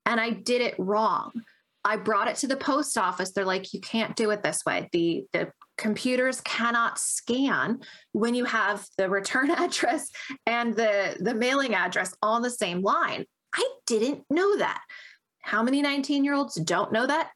and 0.06 0.20
I 0.20 0.32
did 0.32 0.62
it 0.62 0.76
wrong. 0.78 1.32
I 1.86 1.98
brought 1.98 2.30
it 2.30 2.38
to 2.38 2.48
the 2.48 2.56
post 2.56 2.98
office. 2.98 3.32
They're 3.32 3.46
like, 3.46 3.74
you 3.74 3.82
can't 3.82 4.16
do 4.16 4.32
it 4.32 4.42
this 4.42 4.64
way. 4.66 4.90
The 4.92 5.26
the 5.34 5.52
computers 5.78 6.40
cannot 6.42 7.00
scan 7.00 7.80
when 8.12 8.36
you 8.36 8.46
have 8.46 8.86
the 8.98 9.10
return 9.10 9.52
address 9.58 10.10
and 10.46 10.76
the 10.76 11.18
the 11.20 11.34
mailing 11.34 11.76
address 11.76 12.16
on 12.22 12.42
the 12.42 12.50
same 12.50 12.82
line. 12.82 13.26
I 13.54 13.70
didn't 13.86 14.24
know 14.30 14.58
that. 14.58 14.82
How 15.42 15.62
many 15.62 15.82
19 15.82 16.24
year 16.24 16.34
olds 16.34 16.56
don't 16.56 16.94
know 16.94 17.06
that? 17.06 17.32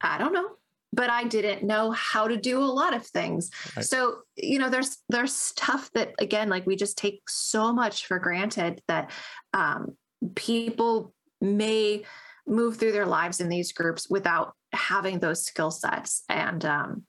I 0.00 0.18
don't 0.18 0.32
know. 0.32 0.50
But 0.94 1.10
I 1.10 1.24
didn't 1.24 1.64
know 1.64 1.90
how 1.90 2.28
to 2.28 2.36
do 2.36 2.62
a 2.62 2.64
lot 2.64 2.94
of 2.94 3.06
things. 3.06 3.50
Right. 3.76 3.84
So, 3.84 4.18
you 4.36 4.58
know, 4.58 4.70
there's 4.70 4.98
there's 5.08 5.34
stuff 5.34 5.90
that 5.94 6.14
again, 6.18 6.48
like 6.48 6.66
we 6.66 6.76
just 6.76 6.98
take 6.98 7.22
so 7.28 7.72
much 7.72 8.06
for 8.06 8.18
granted 8.18 8.80
that 8.88 9.10
um, 9.52 9.96
people 10.34 11.12
may 11.40 12.04
move 12.46 12.76
through 12.76 12.92
their 12.92 13.06
lives 13.06 13.40
in 13.40 13.48
these 13.48 13.72
groups 13.72 14.08
without 14.08 14.54
having 14.72 15.18
those 15.18 15.44
skill 15.44 15.70
sets 15.70 16.24
and 16.28 16.64
um, 16.64 17.04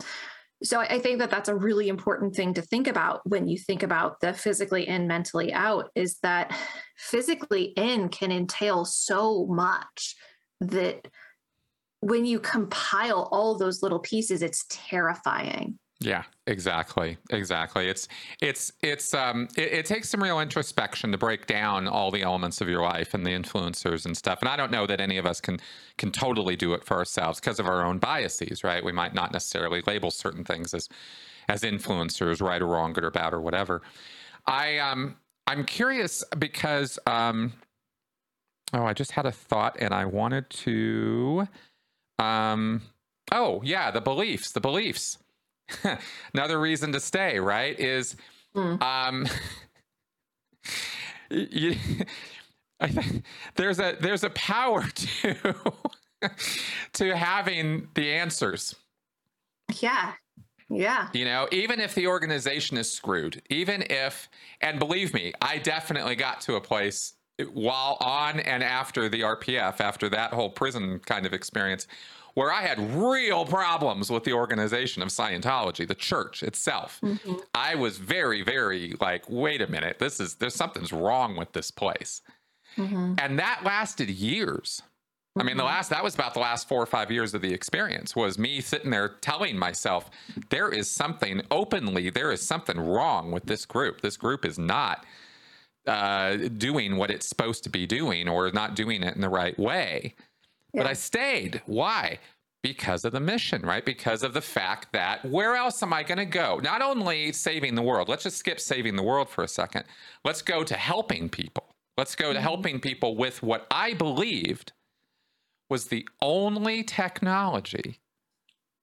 so 0.64 0.80
I 0.80 0.96
I 0.96 1.00
think 1.00 1.20
that 1.20 1.30
that's 1.30 1.50
a 1.50 1.56
really 1.56 1.90
important 1.90 2.36
thing 2.36 2.54
to 2.54 2.62
think 2.62 2.88
about 2.88 3.22
when 3.26 3.48
you 3.48 3.58
think 3.58 3.84
about 3.84 4.20
the 4.22 4.34
physically 4.34 4.88
in, 4.88 5.08
mentally 5.08 5.54
out, 5.54 5.90
is 5.96 6.18
that 6.24 6.56
physically 6.98 7.74
in 7.76 8.10
can 8.10 8.32
entail 8.32 8.86
so 8.86 9.46
much 9.48 10.16
that 10.62 11.08
when 12.02 12.26
you 12.26 12.40
compile 12.40 13.30
all 13.32 13.58
those 13.58 13.82
little 13.82 14.00
pieces, 14.00 14.42
it's 14.42 14.66
terrifying. 14.70 15.78
Yeah, 16.02 16.24
exactly. 16.46 17.18
Exactly. 17.30 17.88
It's 17.88 18.08
it's 18.42 18.72
it's 18.82 19.14
um 19.14 19.48
it, 19.56 19.74
it 19.74 19.86
takes 19.86 20.10
some 20.10 20.22
real 20.22 20.40
introspection 20.42 21.12
to 21.14 21.18
break 21.18 21.48
down 21.48 21.88
all 21.88 22.12
the 22.12 22.22
elements 22.22 22.60
of 22.60 22.68
your 22.68 22.82
life 22.82 23.14
and 23.14 23.26
the 23.26 23.32
influencers 23.32 24.06
and 24.06 24.16
stuff. 24.16 24.40
And 24.42 24.50
I 24.50 24.58
don't 24.58 24.72
know 24.72 24.86
that 24.88 25.00
any 25.00 25.18
of 25.18 25.26
us 25.26 25.40
can 25.40 25.60
can 25.98 26.12
totally 26.12 26.58
do 26.58 26.74
it 26.74 26.84
for 26.84 26.98
ourselves 26.98 27.40
because 27.40 27.60
of 27.60 27.68
our 27.68 27.86
own 27.86 28.00
biases, 28.00 28.64
right? 28.64 28.84
We 28.84 28.92
might 28.92 29.14
not 29.14 29.32
necessarily 29.32 29.82
label 29.88 30.12
certain 30.12 30.44
things 30.44 30.74
as 30.74 30.90
as 31.48 31.62
influencers, 31.62 32.42
right 32.42 32.62
or 32.62 32.68
wrong, 32.68 32.92
good 32.92 33.06
or 33.06 33.12
bad 33.12 33.34
or 33.34 33.40
whatever. 33.40 33.82
I 34.46 34.80
um 34.80 35.16
I'm 35.48 35.64
curious 35.64 36.26
because 36.38 37.00
um 37.08 37.54
oh, 38.74 38.86
I 38.86 38.94
just 38.94 39.12
had 39.12 39.26
a 39.26 39.32
thought 39.32 39.78
and 39.80 39.94
I 39.94 40.06
wanted 40.06 40.50
to 40.50 41.48
um 42.20 42.82
oh, 43.32 43.62
yeah, 43.64 43.92
the 43.92 44.02
beliefs, 44.02 44.52
the 44.52 44.62
beliefs. 44.62 45.18
Another 46.34 46.60
reason 46.60 46.92
to 46.94 47.00
stay, 47.00 47.40
right? 47.40 47.80
Is 47.80 48.16
Mm. 48.56 48.82
um 48.82 49.28
you, 51.30 51.76
I 52.80 52.88
think 52.88 53.26
there's 53.56 53.80
a 53.80 53.98
there's 54.00 54.24
a 54.24 54.30
power 54.30 54.84
to 54.96 55.36
to 56.94 57.16
having 57.18 57.90
the 57.96 58.14
answers. 58.14 58.76
Yeah. 59.82 60.14
Yeah. 60.70 61.10
You 61.14 61.26
know, 61.26 61.48
even 61.52 61.80
if 61.80 61.96
the 61.96 62.08
organization 62.08 62.78
is 62.78 62.92
screwed, 62.92 63.42
even 63.50 63.84
if, 63.90 64.30
and 64.62 64.80
believe 64.80 65.14
me, 65.14 65.34
I 65.42 65.58
definitely 65.60 66.16
got 66.16 66.42
to 66.42 66.56
a 66.56 66.62
place 66.62 67.14
while 67.54 67.98
on 68.00 68.40
and 68.40 68.64
after 68.64 69.10
the 69.10 69.22
RPF, 69.22 69.82
after 69.82 70.10
that 70.10 70.34
whole 70.34 70.50
prison 70.50 71.00
kind 71.06 71.26
of 71.26 71.34
experience, 71.34 71.88
where 72.34 72.52
I 72.52 72.62
had 72.62 72.80
real 72.96 73.46
problems 73.46 74.10
with 74.10 74.24
the 74.26 74.34
organization 74.34 75.02
of 75.02 75.10
Scientology, 75.10 75.88
the 75.88 75.96
church 75.96 76.44
itself. 76.44 77.00
Mhm. 77.02 77.42
I 77.54 77.76
was 77.76 77.98
very, 77.98 78.42
very 78.42 78.94
like, 79.00 79.24
wait 79.30 79.62
a 79.62 79.68
minute, 79.68 80.00
this 80.00 80.20
is, 80.20 80.36
there's 80.36 80.56
something's 80.56 80.92
wrong 80.92 81.38
with 81.38 81.54
this 81.54 81.72
place. 81.72 82.22
Mhm. 82.78 83.20
And 83.22 83.40
that 83.40 83.62
lasted 83.64 84.10
years. 84.10 84.82
I 85.38 85.44
mean, 85.44 85.58
the 85.58 85.64
Mhm. 85.64 85.68
last 85.68 85.90
that 85.90 86.04
was 86.04 86.14
about 86.16 86.34
the 86.34 86.40
last 86.40 86.68
four 86.68 86.82
or 86.82 86.86
five 86.86 87.12
years 87.12 87.34
of 87.34 87.42
the 87.42 87.54
experience 87.54 88.16
was 88.16 88.38
me 88.38 88.62
sitting 88.62 88.92
there 88.92 89.10
telling 89.10 89.58
myself 89.58 90.10
there 90.50 90.70
is 90.70 90.90
something 90.90 91.42
openly, 91.52 92.10
there 92.10 92.32
is 92.32 92.46
something 92.46 92.80
wrong 92.80 93.32
with 93.32 93.46
this 93.46 93.66
group. 93.66 94.00
This 94.02 94.16
group 94.18 94.46
is 94.46 94.58
not 94.58 95.06
uh, 95.88 96.36
doing 96.58 96.98
what 96.98 97.12
it's 97.12 97.28
supposed 97.28 97.64
to 97.64 97.70
be 97.70 97.86
doing 97.86 98.28
or 98.28 98.52
not 98.52 98.76
doing 98.76 99.04
it 99.04 99.16
in 99.16 99.22
the 99.22 99.30
right 99.30 99.58
way. 99.60 100.16
But 100.74 100.88
I 100.88 100.94
stayed. 100.94 101.62
Why? 101.66 102.20
Because 102.62 103.06
of 103.06 103.14
the 103.14 103.20
mission, 103.20 103.62
right? 103.62 103.86
Because 103.86 104.24
of 104.24 104.34
the 104.34 104.42
fact 104.42 104.92
that 104.92 105.24
where 105.24 105.56
else 105.56 105.82
am 105.84 105.94
I 105.94 106.04
going 106.04 106.18
to 106.18 106.26
go? 106.26 106.60
Not 106.62 106.82
only 106.82 107.32
saving 107.32 107.76
the 107.76 107.82
world, 107.82 108.10
let's 108.10 108.24
just 108.24 108.38
skip 108.38 108.60
saving 108.60 108.96
the 108.96 109.04
world 109.04 109.30
for 109.30 109.44
a 109.44 109.48
second. 109.48 109.86
Let's 110.24 110.42
go 110.42 110.64
to 110.64 110.76
helping 110.76 111.30
people. 111.30 111.64
Let's 111.98 112.16
go 112.16 112.34
to 112.34 112.40
Mhm. 112.40 112.42
helping 112.42 112.80
people 112.82 113.16
with 113.16 113.42
what 113.42 113.68
I 113.72 113.94
believed 113.94 114.74
was 115.70 115.88
the 115.88 116.08
only 116.22 116.84
technology 116.84 118.00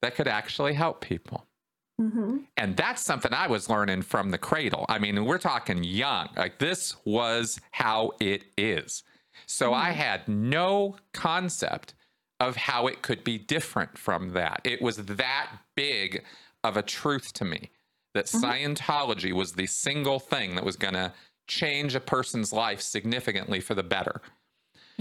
that 0.00 0.14
could 0.14 0.28
actually 0.28 0.74
help 0.74 1.00
people. 1.00 1.46
Mhm. 2.02 2.46
And 2.56 2.76
that's 2.76 3.02
something 3.02 3.32
I 3.32 3.46
was 3.46 3.68
learning 3.68 4.02
from 4.02 4.30
the 4.30 4.38
cradle. 4.38 4.86
I 4.88 4.98
mean, 4.98 5.24
we're 5.24 5.38
talking 5.38 5.84
young. 5.84 6.30
Like 6.36 6.58
this 6.58 6.96
was 7.04 7.60
how 7.70 8.12
it 8.18 8.44
is. 8.56 9.04
So 9.46 9.72
I 9.72 9.90
Mhm. 9.90 9.94
had 9.94 10.28
no 10.28 10.96
concept 11.12 11.94
of 12.40 12.56
how 12.56 12.86
it 12.88 13.02
could 13.02 13.22
be 13.22 13.38
different 13.38 13.96
from 13.96 14.30
that. 14.30 14.60
It 14.64 14.82
was 14.82 14.96
that 14.96 15.50
big 15.76 16.24
of 16.64 16.76
a 16.76 16.82
truth 16.82 17.32
to 17.34 17.44
me 17.44 17.70
that 18.14 18.26
Mhm. 18.26 18.40
Scientology 18.76 19.32
was 19.32 19.52
the 19.52 19.66
single 19.66 20.18
thing 20.18 20.54
that 20.56 20.64
was 20.64 20.76
going 20.76 20.94
to 20.94 21.12
change 21.46 21.94
a 21.94 22.00
person's 22.00 22.52
life 22.52 22.80
significantly 22.80 23.60
for 23.60 23.74
the 23.74 23.82
better. 23.82 24.20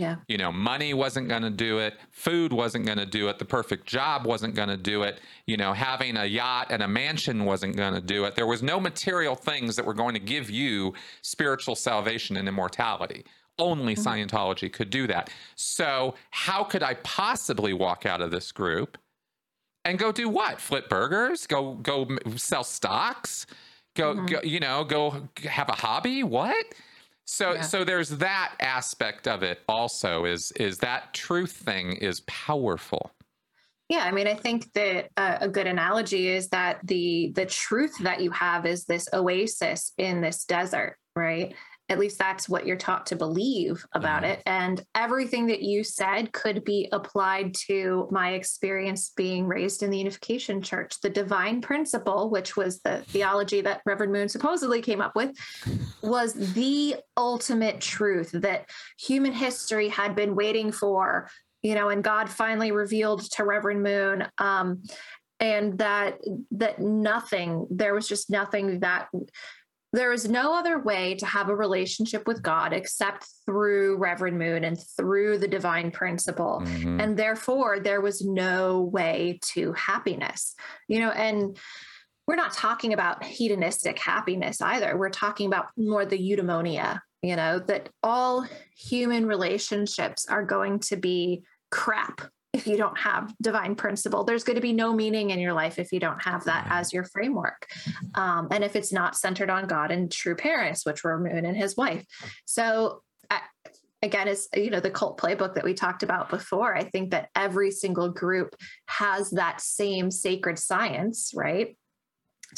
Yeah. 0.02 0.16
You 0.28 0.40
know, 0.40 0.52
money 0.52 0.96
wasn't 0.96 1.28
going 1.28 1.44
to 1.44 1.52
do 1.52 1.78
it. 1.78 1.94
Food 2.10 2.52
wasn't 2.52 2.88
going 2.88 2.98
to 2.98 3.06
do 3.06 3.28
it. 3.30 3.38
The 3.38 3.46
perfect 3.46 3.86
job 3.86 4.26
wasn't 4.26 4.56
going 4.56 4.70
to 4.70 4.78
do 4.78 5.04
it. 5.04 5.20
You 5.46 5.58
know, 5.58 5.74
having 5.74 6.18
a 6.18 6.26
yacht 6.26 6.68
and 6.72 6.82
a 6.82 6.88
mansion 6.88 7.46
wasn't 7.46 7.76
going 7.76 7.94
to 7.94 8.02
do 8.02 8.26
it. 8.26 8.34
There 8.34 8.48
was 8.48 8.64
no 8.64 8.80
material 8.80 9.36
things 9.36 9.76
that 9.76 9.86
were 9.86 9.94
going 9.94 10.16
to 10.16 10.20
give 10.20 10.50
you 10.50 10.94
spiritual 11.22 11.76
salvation 11.76 12.36
and 12.36 12.48
immortality. 12.48 13.26
Only 13.60 13.96
Mhm. 13.96 14.28
Scientology 14.28 14.74
could 14.74 14.90
do 14.90 15.06
that. 15.06 15.30
So, 15.56 16.16
how 16.32 16.64
could 16.64 16.82
I 16.82 16.96
possibly 17.04 17.74
walk 17.74 18.08
out 18.08 18.22
of 18.22 18.32
this 18.32 18.52
group 18.52 18.98
and 19.86 20.00
go 20.00 20.12
do 20.12 20.28
what? 20.30 20.60
Flip 20.60 20.90
burgers? 20.90 21.46
Go 21.46 21.76
go 21.76 22.08
sell 22.38 22.64
stocks? 22.64 23.46
Go, 23.96 24.16
Mhm. 24.16 24.30
go 24.32 24.40
you 24.42 24.60
know, 24.60 24.84
go 24.84 25.28
have 25.44 25.70
a 25.70 25.74
hobby? 25.76 26.24
What? 26.24 26.66
So 27.32 27.54
Yeah. 27.54 27.62
so 27.62 27.86
there's 27.86 28.10
that 28.10 28.56
aspect 28.60 29.26
of 29.26 29.42
it 29.42 29.62
also 29.70 30.26
is 30.26 30.52
is 30.58 30.80
that 30.80 31.14
truth 31.14 31.54
thing 31.54 31.94
is 31.94 32.20
powerful. 32.28 33.14
Yeah, 33.88 34.00
I 34.00 34.12
mean, 34.12 34.28
I 34.28 34.36
think 34.36 34.72
that 34.74 35.12
uh, 35.16 35.38
a 35.40 35.48
good 35.48 35.66
analogy 35.66 36.28
is 36.28 36.50
that 36.50 36.80
the 36.84 37.32
the 37.34 37.46
truth 37.46 37.94
that 38.02 38.20
you 38.20 38.32
have 38.32 38.66
is 38.66 38.84
this 38.84 39.08
oasis 39.14 39.94
in 39.98 40.20
this 40.20 40.44
desert, 40.44 40.98
right? 41.16 41.56
At 41.92 42.00
least 42.00 42.18
that's 42.18 42.48
what 42.48 42.66
you're 42.66 42.78
taught 42.78 43.06
to 43.08 43.18
believe 43.18 43.86
about 43.92 44.24
Mhm. 44.24 44.30
it. 44.30 44.44
And 44.46 44.86
everything 44.96 45.48
that 45.48 45.62
you 45.62 45.84
said 45.84 46.32
could 46.32 46.64
be 46.64 46.88
applied 46.94 47.54
to 47.68 48.08
my 48.10 48.32
experience 48.32 49.10
being 49.10 49.46
raised 49.46 49.84
in 49.84 49.90
the 49.90 49.98
Unification 49.98 50.62
Church. 50.62 51.02
The 51.02 51.10
divine 51.10 51.60
principle, 51.60 52.30
which 52.30 52.56
was 52.56 52.80
the 52.80 53.04
theology 53.10 53.60
that 53.62 53.82
Reverend 53.86 54.14
Moon 54.14 54.30
supposedly 54.30 54.82
came 54.82 55.02
up 55.02 55.18
with, 55.18 55.36
was 56.02 56.34
the 56.54 56.96
ultimate 57.18 57.82
truth 57.82 58.32
that 58.36 58.70
human 58.98 59.34
history 59.34 59.90
had 59.90 60.16
been 60.16 60.34
waiting 60.34 60.72
for 60.72 61.30
you 61.64 61.76
know, 61.76 61.90
and 61.90 62.04
God 62.04 62.28
finally 62.28 62.72
revealed 62.72 63.22
to 63.34 63.46
Reverend 63.46 63.84
Moon, 63.84 64.28
um, 64.40 64.82
and 65.40 65.78
that 65.78 66.20
that 66.52 66.80
nothing, 66.80 67.68
there 67.70 67.94
was 67.94 68.08
just 68.08 68.32
nothing 68.32 68.80
that 68.80 69.10
there 69.94 70.14
is 70.14 70.30
no 70.30 70.54
other 70.54 70.80
way 70.80 71.16
to 71.16 71.26
have 71.26 71.50
a 71.50 71.56
relationship 71.56 72.26
with 72.28 72.42
God 72.42 72.72
except 72.72 73.28
through 73.46 73.98
Reverend 73.98 74.40
Moon 74.40 74.64
and 74.64 74.78
through 74.98 75.38
the 75.38 75.48
divine 75.48 75.92
principle. 75.92 76.62
Mhm. 76.66 77.02
And 77.02 77.18
therefore, 77.18 77.80
there 77.80 78.02
was 78.02 78.22
no 78.22 78.82
way 78.82 79.40
to 79.54 79.74
happiness, 79.74 80.56
you 80.88 81.00
know, 81.00 81.12
and 81.12 81.58
we're 82.28 82.36
not 82.36 82.54
talking 82.54 82.94
about 82.94 83.24
hedonistic 83.24 84.00
happiness 84.00 84.62
either. 84.62 84.98
We're 84.98 85.10
talking 85.10 85.48
about 85.48 85.68
more 85.76 86.06
the 86.06 86.18
eudaimonia, 86.18 87.02
you 87.22 87.36
know, 87.36 87.60
that 87.60 87.90
all 88.02 88.48
human 88.78 89.26
relationships 89.26 90.26
are 90.28 90.46
going 90.46 90.80
to 90.80 90.96
be 90.96 91.44
crap 91.70 92.22
if 92.62 92.68
you 92.68 92.78
don't 92.78 92.98
have 92.98 93.34
divine 93.42 93.76
principle. 93.76 94.24
There's 94.24 94.44
going 94.44 94.56
to 94.56 94.62
be 94.62 94.72
no 94.72 94.94
meaning 94.94 95.32
in 95.32 95.40
your 95.40 95.54
life 95.54 95.80
if 95.80 95.92
you 95.92 96.00
don't 96.00 96.22
have 96.22 96.44
that 96.44 96.68
as 96.70 96.94
your 96.94 97.04
framework. 97.04 97.68
Um, 98.14 98.48
and 98.52 98.64
if 98.64 98.76
it's 98.76 98.94
not 98.94 99.18
centered 99.18 99.50
on 99.50 99.66
God 99.66 99.90
and 99.90 100.12
true 100.12 100.36
parents, 100.36 100.86
which 100.86 101.04
were 101.04 101.20
Moon 101.20 101.46
and 101.46 101.58
his 101.58 101.76
wife. 101.76 102.06
So, 102.46 103.02
I, 103.32 103.42
again, 104.04 104.28
it's, 104.28 104.48
you 104.56 104.70
know, 104.70 104.80
the 104.80 104.92
cult 104.92 105.20
playbook 105.20 105.56
that 105.56 105.64
we 105.64 105.74
talked 105.74 106.04
about 106.04 106.30
before. 106.30 106.76
I 106.76 106.84
think 106.84 107.12
that 107.12 107.30
every 107.36 107.72
single 107.72 108.10
group 108.10 108.56
has 108.86 109.32
that 109.32 109.60
same 109.60 110.12
sacred 110.12 110.60
science, 110.60 111.32
right? 111.36 111.76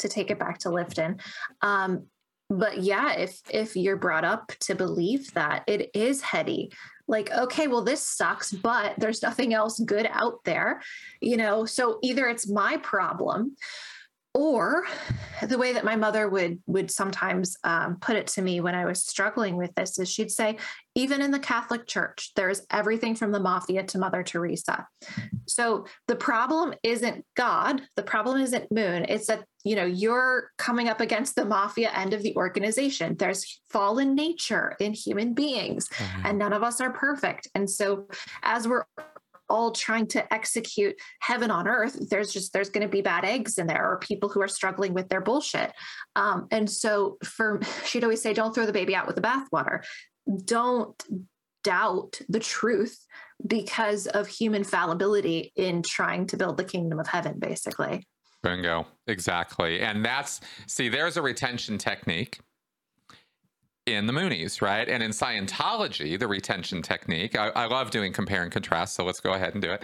To 0.00 0.08
take 0.08 0.30
it 0.30 0.38
back 0.38 0.58
to 0.60 0.68
Lifton. 0.68 1.20
Um, 1.62 2.08
but 2.50 2.82
yeah, 2.82 3.14
if 3.14 3.40
if 3.50 3.74
you're 3.74 3.96
brought 3.96 4.24
up 4.24 4.52
to 4.60 4.74
believe 4.74 5.32
that 5.32 5.64
it 5.66 5.90
is 5.94 6.20
heady, 6.20 6.72
like 7.06 7.30
okay 7.32 7.66
well 7.66 7.82
this 7.82 8.02
sucks 8.02 8.50
but 8.50 8.94
there's 8.98 9.22
nothing 9.22 9.52
else 9.52 9.78
good 9.80 10.08
out 10.10 10.42
there 10.44 10.80
you 11.20 11.36
know? 11.36 11.64
So 11.64 11.98
either 12.02 12.28
it's 12.28 12.48
my 12.48 12.76
problem 12.78 13.56
or 14.34 14.84
the 15.46 15.58
way 15.58 15.72
that 15.72 15.84
my 15.84 15.94
mother 15.94 16.28
would 16.28 16.60
would 16.66 16.90
sometimes 16.90 17.56
um, 17.62 17.96
put 18.00 18.16
it 18.16 18.26
to 18.26 18.42
me 18.42 18.60
when 18.60 18.74
i 18.74 18.84
was 18.84 19.04
struggling 19.04 19.56
with 19.56 19.72
this 19.76 19.96
is 19.98 20.10
she'd 20.10 20.30
say 20.30 20.58
even 20.96 21.22
in 21.22 21.30
the 21.30 21.38
catholic 21.38 21.86
church 21.86 22.32
there's 22.34 22.62
everything 22.70 23.14
from 23.14 23.30
the 23.30 23.38
mafia 23.38 23.84
to 23.84 23.98
mother 23.98 24.24
teresa. 24.24 24.86
So 25.46 25.86
the 26.08 26.16
problem 26.16 26.74
isn't 26.82 27.24
god 27.36 27.82
the 27.94 28.02
problem 28.02 28.40
isn't 28.40 28.72
moon 28.72 29.06
it's 29.08 29.28
that 29.28 29.44
you 29.64 29.74
know 29.76 29.84
you're 29.84 30.50
coming 30.58 30.88
up 30.88 31.00
against 31.00 31.34
the 31.36 31.44
mafia 31.44 31.90
end 31.92 32.12
of 32.14 32.22
the 32.22 32.34
organization 32.36 33.16
there's 33.18 33.60
fallen 33.70 34.14
nature 34.14 34.76
in 34.78 34.92
human 34.92 35.34
beings 35.34 35.88
Mhm. 35.88 36.24
and 36.26 36.38
none 36.38 36.52
of 36.52 36.62
us 36.62 36.80
are 36.80 36.92
perfect. 36.92 37.48
And 37.54 37.68
so 37.68 38.06
as 38.42 38.68
we're 38.68 38.84
all 39.48 39.72
trying 39.72 40.06
to 40.08 40.32
execute 40.32 40.96
heaven 41.20 41.50
on 41.50 41.68
earth, 41.68 42.08
there's 42.10 42.32
just 42.32 42.52
there's 42.52 42.70
going 42.70 42.86
to 42.86 42.90
be 42.90 43.02
bad 43.02 43.24
eggs 43.24 43.58
in 43.58 43.66
there 43.66 43.90
or 43.90 43.98
people 43.98 44.28
who 44.28 44.40
are 44.40 44.48
struggling 44.48 44.94
with 44.94 45.08
their 45.08 45.20
bullshit. 45.20 45.72
Um, 46.16 46.46
and 46.50 46.68
so 46.70 47.18
for 47.22 47.60
she'd 47.84 48.04
always 48.04 48.22
say, 48.22 48.32
don't 48.32 48.54
throw 48.54 48.66
the 48.66 48.72
baby 48.72 48.94
out 48.94 49.06
with 49.06 49.16
the 49.16 49.22
bathwater. 49.22 49.84
Don't 50.44 51.02
doubt 51.62 52.20
the 52.28 52.40
truth 52.40 52.98
because 53.46 54.06
of 54.06 54.26
human 54.28 54.64
fallibility 54.64 55.52
in 55.56 55.82
trying 55.82 56.26
to 56.28 56.36
build 56.36 56.56
the 56.56 56.64
kingdom 56.64 56.98
of 56.98 57.06
heaven, 57.06 57.38
basically. 57.38 58.06
Bingo. 58.44 58.86
Exactly. 59.08 59.80
And 59.80 60.04
that's, 60.04 60.40
see, 60.68 60.88
there's 60.88 61.16
a 61.16 61.22
retention 61.22 61.78
technique 61.78 62.38
in 63.86 64.06
the 64.06 64.12
Moonies, 64.12 64.62
right? 64.62 64.88
And 64.88 65.02
in 65.02 65.10
Scientology, 65.10 66.16
the 66.18 66.28
retention 66.28 66.80
technique, 66.82 67.36
I, 67.36 67.48
I 67.48 67.66
love 67.66 67.90
doing 67.90 68.12
compare 68.12 68.42
and 68.44 68.52
contrast, 68.52 68.94
so 68.94 69.04
let's 69.04 69.20
go 69.20 69.32
ahead 69.32 69.54
and 69.54 69.62
do 69.62 69.72
it, 69.72 69.82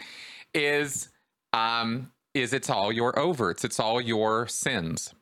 is, 0.55 1.09
um, 1.53 2.13
is 2.35 2.53
it's 2.53 2.71
all 2.71 2.93
your 2.93 3.13
overts, 3.15 3.65
it's 3.65 3.81
all 3.81 4.01
your 4.01 4.47
sins, 4.47 5.13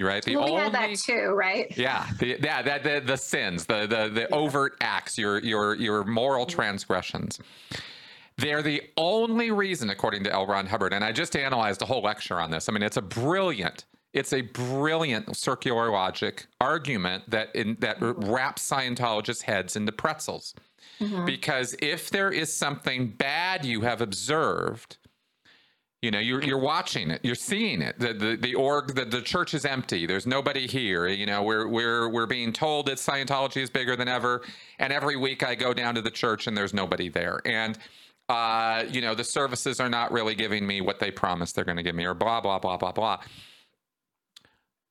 right? 0.00 0.22
The 0.24 0.36
well, 0.36 0.46
we 0.46 0.60
had 0.60 0.72
that 0.72 0.94
too, 0.98 1.32
right? 1.34 1.72
yeah, 1.78 2.06
the, 2.18 2.38
yeah, 2.42 2.62
that 2.62 2.82
the, 2.82 3.00
the 3.04 3.16
sins, 3.16 3.66
the 3.66 3.86
the 3.86 4.10
the 4.12 4.34
overt 4.34 4.76
acts, 4.80 5.16
your 5.16 5.38
your 5.38 5.74
your 5.76 6.04
moral 6.04 6.44
transgressions. 6.44 7.38
They're 8.38 8.62
the 8.62 8.82
only 8.96 9.50
reason, 9.50 9.88
according 9.90 10.24
to 10.24 10.32
L. 10.32 10.46
Ron 10.46 10.66
Hubbard, 10.66 10.92
and 10.92 11.02
I 11.02 11.12
just 11.12 11.34
analyzed 11.36 11.80
a 11.82 11.86
whole 11.86 12.02
lecture 12.02 12.38
on 12.38 12.50
this. 12.50 12.68
I 12.68 12.72
mean, 12.72 12.82
it's 12.82 12.98
a 12.98 13.02
brilliant, 13.02 13.86
it's 14.12 14.32
a 14.32 14.42
brilliant 14.42 15.34
circular 15.36 15.90
logic 15.90 16.46
argument 16.60 17.30
that 17.30 17.54
in, 17.54 17.76
that 17.80 17.96
wraps 18.00 18.68
Scientologists' 18.68 19.42
heads 19.42 19.74
into 19.76 19.92
pretzels. 19.92 20.54
Mhm. 21.00 21.26
Because 21.26 21.76
if 21.80 22.10
there 22.10 22.30
is 22.30 22.52
something 22.52 23.08
bad 23.08 23.64
you 23.64 23.82
have 23.82 24.00
observed, 24.00 24.98
you 26.02 26.10
know, 26.10 26.18
you're 26.18 26.42
you're 26.42 26.58
watching 26.58 27.10
it, 27.10 27.20
you're 27.24 27.34
seeing 27.34 27.80
it. 27.82 27.98
The 27.98 28.12
the, 28.14 28.36
the 28.36 28.54
org, 28.54 28.94
the, 28.94 29.04
the 29.06 29.22
church 29.22 29.54
is 29.54 29.64
empty. 29.64 30.06
There's 30.06 30.26
nobody 30.26 30.66
here. 30.66 31.08
You 31.08 31.26
know, 31.26 31.42
we're 31.42 31.66
we're 31.66 32.08
we're 32.08 32.26
being 32.26 32.52
told 32.52 32.86
that 32.86 32.98
Scientology 32.98 33.62
is 33.62 33.70
bigger 33.70 33.96
than 33.96 34.08
ever. 34.08 34.42
And 34.78 34.92
every 34.92 35.16
week 35.16 35.42
I 35.42 35.54
go 35.54 35.72
down 35.74 35.94
to 35.96 36.02
the 36.02 36.10
church 36.10 36.46
and 36.46 36.56
there's 36.56 36.72
nobody 36.74 37.08
there. 37.08 37.40
And 37.44 37.78
uh, 38.28 38.84
you 38.90 39.00
know, 39.00 39.14
the 39.14 39.24
services 39.24 39.80
are 39.80 39.88
not 39.88 40.10
really 40.12 40.34
giving 40.34 40.66
me 40.66 40.80
what 40.80 40.98
they 40.98 41.10
promised 41.10 41.54
they're 41.54 41.64
going 41.64 41.76
to 41.76 41.82
give 41.82 41.94
me, 41.94 42.04
or 42.04 42.14
blah 42.14 42.40
blah 42.40 42.58
blah 42.58 42.76
blah 42.76 42.92
blah. 42.92 43.20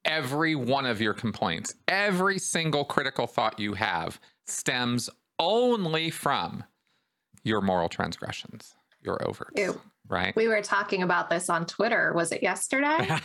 Every 0.06 0.56
one 0.56 0.86
of 0.86 1.02
your 1.02 1.14
complaints, 1.14 1.74
every 1.88 2.38
single 2.38 2.86
critical 2.86 3.28
thought 3.28 3.60
you 3.60 3.74
have 3.74 4.20
stems 4.46 5.10
only 5.40 6.12
from 6.12 6.64
your 7.44 7.62
moral 7.62 7.90
transgressions, 7.90 8.76
your 9.02 9.18
overts, 9.18 9.58
Ew. 9.58 9.82
right? 10.08 10.36
We 10.36 10.48
were 10.48 10.62
talking 10.62 11.04
about 11.04 11.30
this 11.30 11.50
on 11.50 11.66
Twitter. 11.66 12.14
Was 12.14 12.32
it 12.32 12.44
yesterday? 12.44 13.10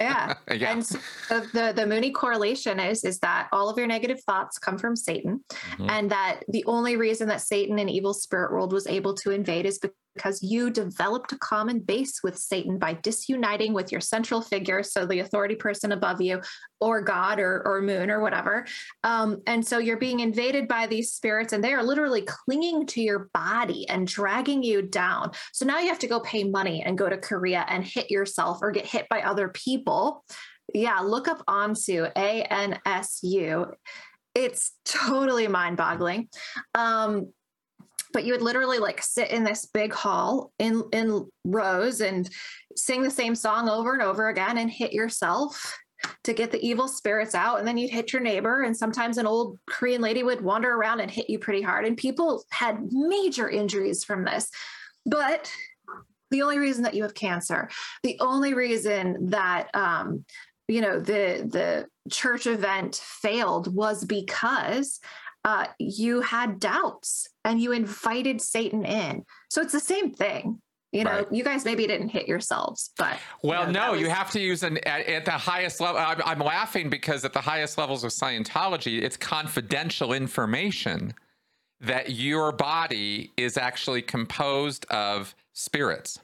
yeah. 0.00 0.34
yeah. 0.52 0.72
And 0.72 0.84
so 0.84 0.98
the 1.28 1.72
the 1.74 1.82
Moonie 1.82 2.12
correlation 2.12 2.80
is 2.80 3.04
is 3.04 3.18
that 3.20 3.48
all 3.52 3.68
of 3.68 3.76
your 3.78 3.86
negative 3.86 4.20
thoughts 4.24 4.58
come 4.58 4.78
from 4.78 4.96
Satan, 4.96 5.44
Mhm. 5.76 5.90
and 5.90 6.10
that 6.10 6.40
the 6.48 6.64
only 6.66 6.96
reason 6.96 7.28
that 7.28 7.40
Satan 7.40 7.78
and 7.78 7.90
evil 7.90 8.14
spirit 8.14 8.52
world 8.52 8.72
was 8.72 8.86
able 8.86 9.14
to 9.14 9.30
invade 9.30 9.66
is 9.66 9.78
because 10.14 10.42
you 10.42 10.70
developed 10.70 11.32
a 11.32 11.38
common 11.38 11.80
base 11.80 12.22
with 12.22 12.38
Satan 12.38 12.78
by 12.78 12.94
disuniting 13.02 13.72
with 13.74 13.92
your 13.92 14.00
central 14.00 14.40
figure, 14.40 14.82
so 14.82 15.06
the 15.06 15.20
authority 15.20 15.54
person 15.54 15.92
above 15.92 16.20
you, 16.20 16.40
or 16.80 17.02
God, 17.02 17.40
or 17.40 17.62
or 17.66 17.82
Moon, 17.82 18.10
or 18.10 18.20
whatever. 18.20 18.66
Um, 19.02 19.42
and 19.46 19.66
so 19.66 19.78
you're 19.78 19.98
being 19.98 20.20
invaded 20.20 20.68
by 20.68 20.86
these 20.86 21.12
spirits, 21.12 21.52
and 21.52 21.62
they 21.62 21.72
are 21.72 21.82
literally 21.82 22.22
clinging 22.22 22.86
to 22.86 23.00
your 23.00 23.30
body 23.34 23.88
and 23.88 24.06
dragging 24.06 24.62
you 24.62 24.82
down. 24.82 25.32
So 25.52 25.64
now 25.64 25.80
you 25.80 25.88
have 25.88 25.98
to 26.00 26.08
go 26.08 26.20
pay 26.20 26.44
money 26.44 26.82
and 26.82 26.98
go 26.98 27.08
to 27.08 27.16
Korea 27.16 27.64
and 27.68 27.84
hit 27.84 28.10
yourself 28.10 28.58
or 28.62 28.70
get 28.70 28.86
hit 28.86 29.08
by 29.08 29.22
other 29.22 29.48
people. 29.48 30.24
Yeah, 30.72 31.00
look 31.00 31.28
up 31.28 31.44
Ansu, 31.46 32.10
A 32.16 32.42
N 32.42 32.78
S 32.86 33.20
U. 33.22 33.66
It's 34.34 34.72
totally 34.84 35.46
mind 35.46 35.76
boggling. 35.76 36.28
Um, 36.74 37.32
but 38.14 38.24
you 38.24 38.32
would 38.32 38.40
literally 38.40 38.78
like 38.78 39.02
sit 39.02 39.30
in 39.30 39.44
this 39.44 39.66
big 39.66 39.92
hall 39.92 40.52
in 40.58 40.82
in 40.92 41.26
rows 41.44 42.00
and 42.00 42.30
sing 42.76 43.02
the 43.02 43.10
same 43.10 43.34
song 43.34 43.68
over 43.68 43.92
and 43.92 44.02
over 44.02 44.28
again 44.28 44.56
and 44.56 44.70
hit 44.70 44.92
yourself 44.92 45.76
to 46.22 46.32
get 46.32 46.50
the 46.50 46.66
evil 46.66 46.86
spirits 46.86 47.34
out. 47.34 47.58
And 47.58 47.66
then 47.66 47.76
you'd 47.76 47.90
hit 47.90 48.12
your 48.12 48.22
neighbor 48.22 48.62
and 48.62 48.76
sometimes 48.76 49.18
an 49.18 49.26
old 49.26 49.58
korean 49.68 50.00
lady 50.00 50.22
would 50.22 50.40
wander 50.40 50.70
around 50.72 51.00
and 51.00 51.10
hit 51.10 51.28
you 51.28 51.38
pretty 51.38 51.62
hard. 51.62 51.84
And 51.84 51.96
people 51.96 52.44
had 52.50 52.78
major 52.90 53.48
injuries 53.48 54.04
from 54.04 54.24
this. 54.24 54.48
But 55.04 55.50
the 56.30 56.42
only 56.42 56.58
reason 56.58 56.84
that 56.84 56.94
you 56.94 57.02
have 57.02 57.14
cancer 57.14 57.68
the 58.02 58.16
only 58.20 58.54
reason 58.54 59.30
that 59.30 59.68
um, 59.74 60.24
you 60.68 60.80
know 60.80 60.98
the 60.98 61.46
the 61.50 61.86
church 62.10 62.46
event 62.46 62.96
failed 62.96 63.74
was 63.74 64.04
because 64.04 65.00
uh, 65.44 65.66
you 65.78 66.20
had 66.22 66.58
doubts 66.58 67.28
and 67.44 67.60
you 67.60 67.72
invited 67.72 68.40
satan 68.40 68.84
in 68.84 69.24
so 69.50 69.60
it's 69.60 69.72
the 69.72 69.80
same 69.80 70.10
thing 70.12 70.60
you 70.92 71.04
know 71.04 71.10
Right. 71.10 71.32
you 71.32 71.42
guys 71.44 71.64
maybe 71.64 71.86
didn't 71.86 72.10
hit 72.10 72.26
yourselves 72.28 72.90
but 72.96 73.18
Well, 73.42 73.66
know, 73.66 73.72
no, 73.72 73.92
that 73.92 74.00
you 74.00 74.08
have 74.08 74.30
to 74.30 74.40
use 74.40 74.62
an 74.62 74.78
at, 74.86 75.06
at 75.06 75.24
the 75.24 75.32
highest 75.32 75.80
level. 75.80 76.00
I'm, 76.00 76.22
I'm 76.24 76.38
laughing 76.38 76.88
because 76.88 77.24
at 77.24 77.32
the 77.32 77.40
highest 77.40 77.76
levels 77.78 78.04
of 78.04 78.10
Scientology, 78.12 79.02
it's 79.02 79.16
confidential 79.16 80.12
information 80.12 81.12
that 81.80 82.10
your 82.10 82.52
body 82.52 83.32
is 83.36 83.56
actually 83.58 84.02
composed 84.02 84.86
of 84.86 85.34
spirits, 85.52 86.20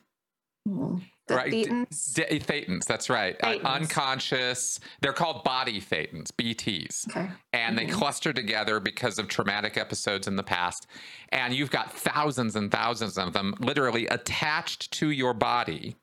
Mm. 0.68 1.02
The 1.30 1.36
right? 1.36 1.52
thetans 1.52 2.14
D- 2.14 2.38
thetans, 2.40 2.84
that's 2.84 3.08
right. 3.08 3.36
Uh, 3.42 3.58
unconscious. 3.64 4.78
They're 5.00 5.12
called 5.12 5.42
body 5.44 5.80
thetans, 5.80 6.30
BTs. 6.32 7.08
okay 7.10 7.30
and 7.52 7.76
they 7.78 7.86
Mhm. 7.86 7.92
cluster 7.92 8.32
together 8.32 8.78
because 8.80 9.18
of 9.18 9.26
traumatic 9.28 9.76
episodes 9.76 10.28
in 10.28 10.36
the 10.36 10.42
past. 10.42 10.86
And 11.30 11.54
you've 11.54 11.70
got 11.70 11.92
thousands 11.92 12.54
and 12.56 12.70
thousands 12.70 13.18
of 13.18 13.32
them 13.32 13.54
literally 13.58 14.06
attached 14.06 14.90
to 14.92 15.10
your 15.10 15.34
body. 15.34 15.96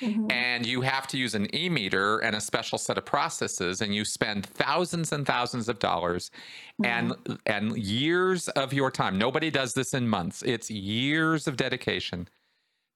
Mhm. 0.00 0.30
And 0.30 0.64
you 0.64 0.82
have 0.82 1.08
to 1.08 1.18
use 1.18 1.34
an 1.34 1.52
e 1.52 1.68
meter 1.68 2.18
and 2.20 2.36
a 2.36 2.40
special 2.40 2.78
set 2.78 2.96
of 2.98 3.04
processes, 3.04 3.80
and 3.80 3.92
you 3.92 4.04
spend 4.04 4.46
thousands 4.46 5.10
and 5.10 5.26
thousands 5.26 5.68
of 5.68 5.80
dollars 5.80 6.30
and 6.84 7.14
and 7.46 7.76
years 7.76 8.48
of 8.50 8.72
your 8.72 8.92
time. 8.92 9.18
Nobody 9.18 9.50
does 9.50 9.74
this 9.74 9.92
in 9.92 10.06
months. 10.08 10.42
It's 10.42 10.70
years 10.70 11.48
of 11.48 11.56
dedication 11.56 12.28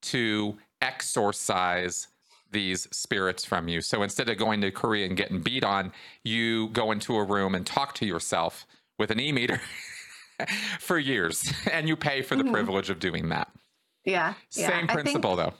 to 0.02 0.58
exorcise 0.80 2.08
these 2.52 2.88
spirits 2.96 3.44
from 3.44 3.68
you. 3.68 3.80
So 3.80 4.02
instead 4.02 4.28
of 4.28 4.38
going 4.38 4.60
to 4.60 4.70
Korea 4.70 5.06
and 5.06 5.16
getting 5.16 5.40
beat 5.40 5.64
on, 5.64 5.92
you 6.24 6.68
go 6.68 6.92
into 6.92 7.16
a 7.16 7.24
room 7.24 7.54
and 7.54 7.66
talk 7.66 7.94
to 7.96 8.06
yourself 8.06 8.66
with 8.98 9.10
an 9.10 9.20
e 9.20 9.32
meter 9.32 9.60
for 10.80 10.98
years, 10.98 11.52
and 11.70 11.88
you 11.88 11.96
pay 11.96 12.22
for 12.22 12.36
the 12.36 12.44
Mhm. 12.44 12.52
privilege 12.52 12.88
of 12.90 12.98
doing 12.98 13.28
that. 13.30 13.48
Yeah. 14.04 14.34
yeah. 14.52 14.68
Same 14.68 14.84
I 14.84 14.86
think- 14.86 14.90
principle, 14.92 15.36
though. 15.36 15.54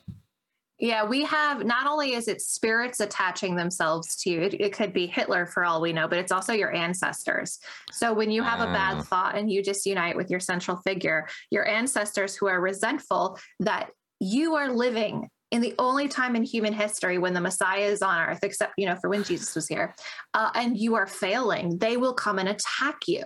Yeah, 0.78 1.04
we 1.04 1.24
have 1.24 1.64
not 1.64 1.86
only 1.86 2.12
is 2.12 2.28
it 2.28 2.42
spirits 2.42 3.00
attaching 3.00 3.56
themselves 3.56 4.14
to 4.16 4.30
you, 4.30 4.42
it, 4.42 4.60
it 4.60 4.72
could 4.74 4.92
be 4.92 5.06
Hitler 5.06 5.46
for 5.46 5.64
all 5.64 5.80
we 5.80 5.90
know, 5.94 6.06
but 6.06 6.18
it's 6.18 6.30
also 6.30 6.52
your 6.52 6.70
ancestors. 6.70 7.58
So 7.92 8.12
when 8.12 8.30
you 8.30 8.42
have 8.42 8.60
a 8.60 8.68
Ah. 8.68 8.72
bad 8.74 9.04
thought 9.06 9.36
and 9.38 9.50
you 9.50 9.62
disunite 9.62 10.16
with 10.16 10.30
your 10.30 10.38
central 10.38 10.76
figure, 10.76 11.28
your 11.50 11.66
ancestors 11.66 12.36
who 12.36 12.46
are 12.46 12.60
resentful 12.60 13.38
that 13.60 13.90
you 14.20 14.54
are 14.56 14.72
living 14.72 15.28
in 15.50 15.60
the 15.60 15.74
only 15.78 16.08
time 16.08 16.34
in 16.34 16.42
human 16.42 16.72
history 16.72 17.18
when 17.18 17.32
the 17.32 17.40
Messiah 17.40 17.84
is 17.84 18.02
on 18.02 18.18
earth, 18.18 18.40
except, 18.42 18.74
you 18.76 18.86
know, 18.86 18.96
for 18.96 19.08
when 19.08 19.22
Jesus 19.22 19.54
was 19.54 19.68
here, 19.68 19.94
uh, 20.34 20.50
and 20.54 20.76
you 20.76 20.96
are 20.96 21.06
failing, 21.06 21.78
they 21.78 21.96
will 21.96 22.14
come 22.14 22.38
and 22.38 22.48
attack 22.48 22.96
you. 23.06 23.22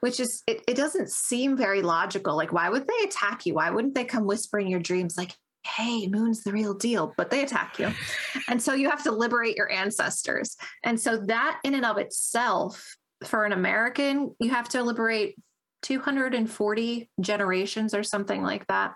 Which 0.00 0.20
is, 0.20 0.42
it, 0.46 0.60
it 0.68 0.76
doesn't 0.76 1.10
seem 1.10 1.56
very 1.56 1.80
logical. 1.80 2.36
Like, 2.36 2.52
why 2.52 2.68
would 2.68 2.86
they 2.86 3.04
attack 3.04 3.46
you? 3.46 3.54
Why 3.54 3.70
wouldn't 3.70 3.94
they 3.94 4.04
come 4.04 4.26
whisper 4.26 4.58
in 4.58 4.66
your 4.66 4.80
dreams, 4.80 5.16
like, 5.16 5.32
hey, 5.66 6.06
Moon's 6.08 6.42
the 6.42 6.52
real 6.52 6.74
deal, 6.74 7.14
but 7.16 7.30
they 7.30 7.42
attack 7.42 7.78
you. 7.78 7.90
and 8.48 8.62
so 8.62 8.74
you 8.74 8.90
have 8.90 9.02
to 9.04 9.12
liberate 9.12 9.56
your 9.56 9.72
ancestors. 9.72 10.58
And 10.82 11.00
so 11.00 11.16
that 11.28 11.58
in 11.64 11.74
and 11.74 11.86
of 11.86 11.96
itself, 11.96 12.96
for 13.24 13.44
an 13.44 13.52
American, 13.52 14.34
you 14.38 14.50
have 14.50 14.68
to 14.70 14.82
liberate 14.82 15.36
240 15.84 17.10
generations 17.20 17.94
or 17.94 18.02
something 18.02 18.42
like 18.42 18.66
that. 18.66 18.94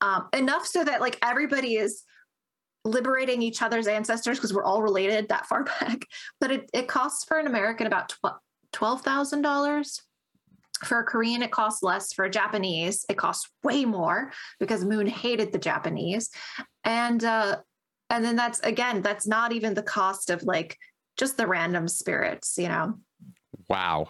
Um, 0.00 0.28
enough 0.32 0.64
so 0.66 0.82
that 0.84 1.00
like 1.00 1.18
everybody 1.22 1.74
is 1.74 2.04
liberating 2.84 3.42
each 3.42 3.60
other's 3.60 3.86
ancestors 3.86 4.38
because 4.38 4.54
we're 4.54 4.64
all 4.64 4.80
related 4.80 5.28
that 5.28 5.46
far 5.46 5.64
back. 5.80 6.06
But 6.40 6.52
it, 6.52 6.70
it 6.72 6.88
costs 6.88 7.24
for 7.24 7.38
an 7.38 7.46
American 7.46 7.86
about 7.86 8.14
$12,000 8.72 10.00
for 10.84 11.00
a 11.00 11.04
Korean, 11.04 11.42
it 11.42 11.50
costs 11.50 11.82
less. 11.82 12.12
For 12.12 12.24
a 12.24 12.30
Japanese, 12.30 13.04
it 13.10 13.18
costs 13.18 13.50
way 13.62 13.84
more 13.84 14.32
because 14.58 14.82
Moon 14.84 15.06
hated 15.06 15.52
the 15.52 15.58
Japanese. 15.58 16.30
And 16.84 17.22
uh, 17.22 17.56
and 18.08 18.24
then 18.24 18.34
that's 18.34 18.60
again, 18.60 19.02
that's 19.02 19.26
not 19.26 19.52
even 19.52 19.74
the 19.74 19.82
cost 19.82 20.30
of 20.30 20.42
like 20.42 20.78
just 21.18 21.36
the 21.36 21.46
random 21.46 21.86
spirits, 21.86 22.56
you 22.56 22.68
know. 22.68 22.94
Wow. 23.68 24.08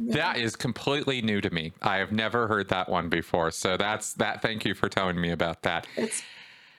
That 0.00 0.38
is 0.38 0.56
completely 0.56 1.22
new 1.22 1.40
to 1.40 1.50
me. 1.50 1.72
I 1.82 1.96
have 1.96 2.12
never 2.12 2.48
heard 2.48 2.68
that 2.70 2.88
one 2.88 3.08
before. 3.08 3.50
So 3.50 3.76
that's 3.76 4.12
that. 4.14 4.42
Thank 4.42 4.64
you 4.64 4.74
for 4.74 4.88
telling 4.88 5.20
me 5.20 5.30
about 5.30 5.62
that. 5.62 5.86
it's 5.96 6.22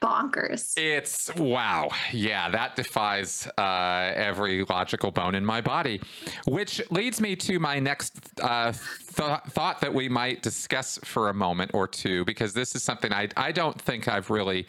bonkers. 0.01 0.78
It's 0.78 1.34
wow. 1.36 1.89
Yeah, 2.11 2.49
that 2.49 2.76
defies 2.76 3.47
uh, 3.57 4.11
every 4.16 4.63
logical 4.66 5.11
bone 5.11 5.34
in 5.36 5.45
my 5.45 5.61
body. 5.61 6.01
Which 6.47 6.82
leads 6.91 7.22
me 7.22 7.36
to 7.38 7.59
my 7.59 7.80
next 7.80 8.20
uh, 8.41 8.74
th- 8.74 9.39
thought 9.47 9.80
that 9.82 9.93
we 9.93 10.09
might 10.09 10.41
discuss 10.41 10.99
for 11.03 11.30
a 11.30 11.34
moment 11.34 11.72
or 11.74 11.88
two, 11.88 12.26
because 12.26 12.53
this 12.53 12.76
is 12.76 12.84
something 12.84 13.13
I, 13.13 13.30
I 13.38 13.51
don't 13.51 13.80
think 13.82 14.07
I've 14.07 14.30
really. 14.30 14.68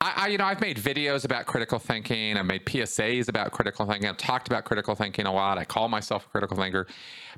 I, 0.00 0.12
I, 0.16 0.28
you 0.28 0.38
know, 0.38 0.46
I've 0.46 0.60
made 0.60 0.78
videos 0.78 1.24
about 1.24 1.44
critical 1.44 1.78
thinking. 1.78 2.36
I've 2.36 2.46
made 2.46 2.64
PSAs 2.64 3.28
about 3.28 3.52
critical 3.52 3.84
thinking. 3.84 4.08
I've 4.08 4.16
talked 4.16 4.48
about 4.48 4.64
critical 4.64 4.94
thinking 4.94 5.26
a 5.26 5.32
lot. 5.32 5.58
I 5.58 5.64
call 5.64 5.88
myself 5.88 6.26
a 6.26 6.28
critical 6.30 6.56
thinker, 6.56 6.86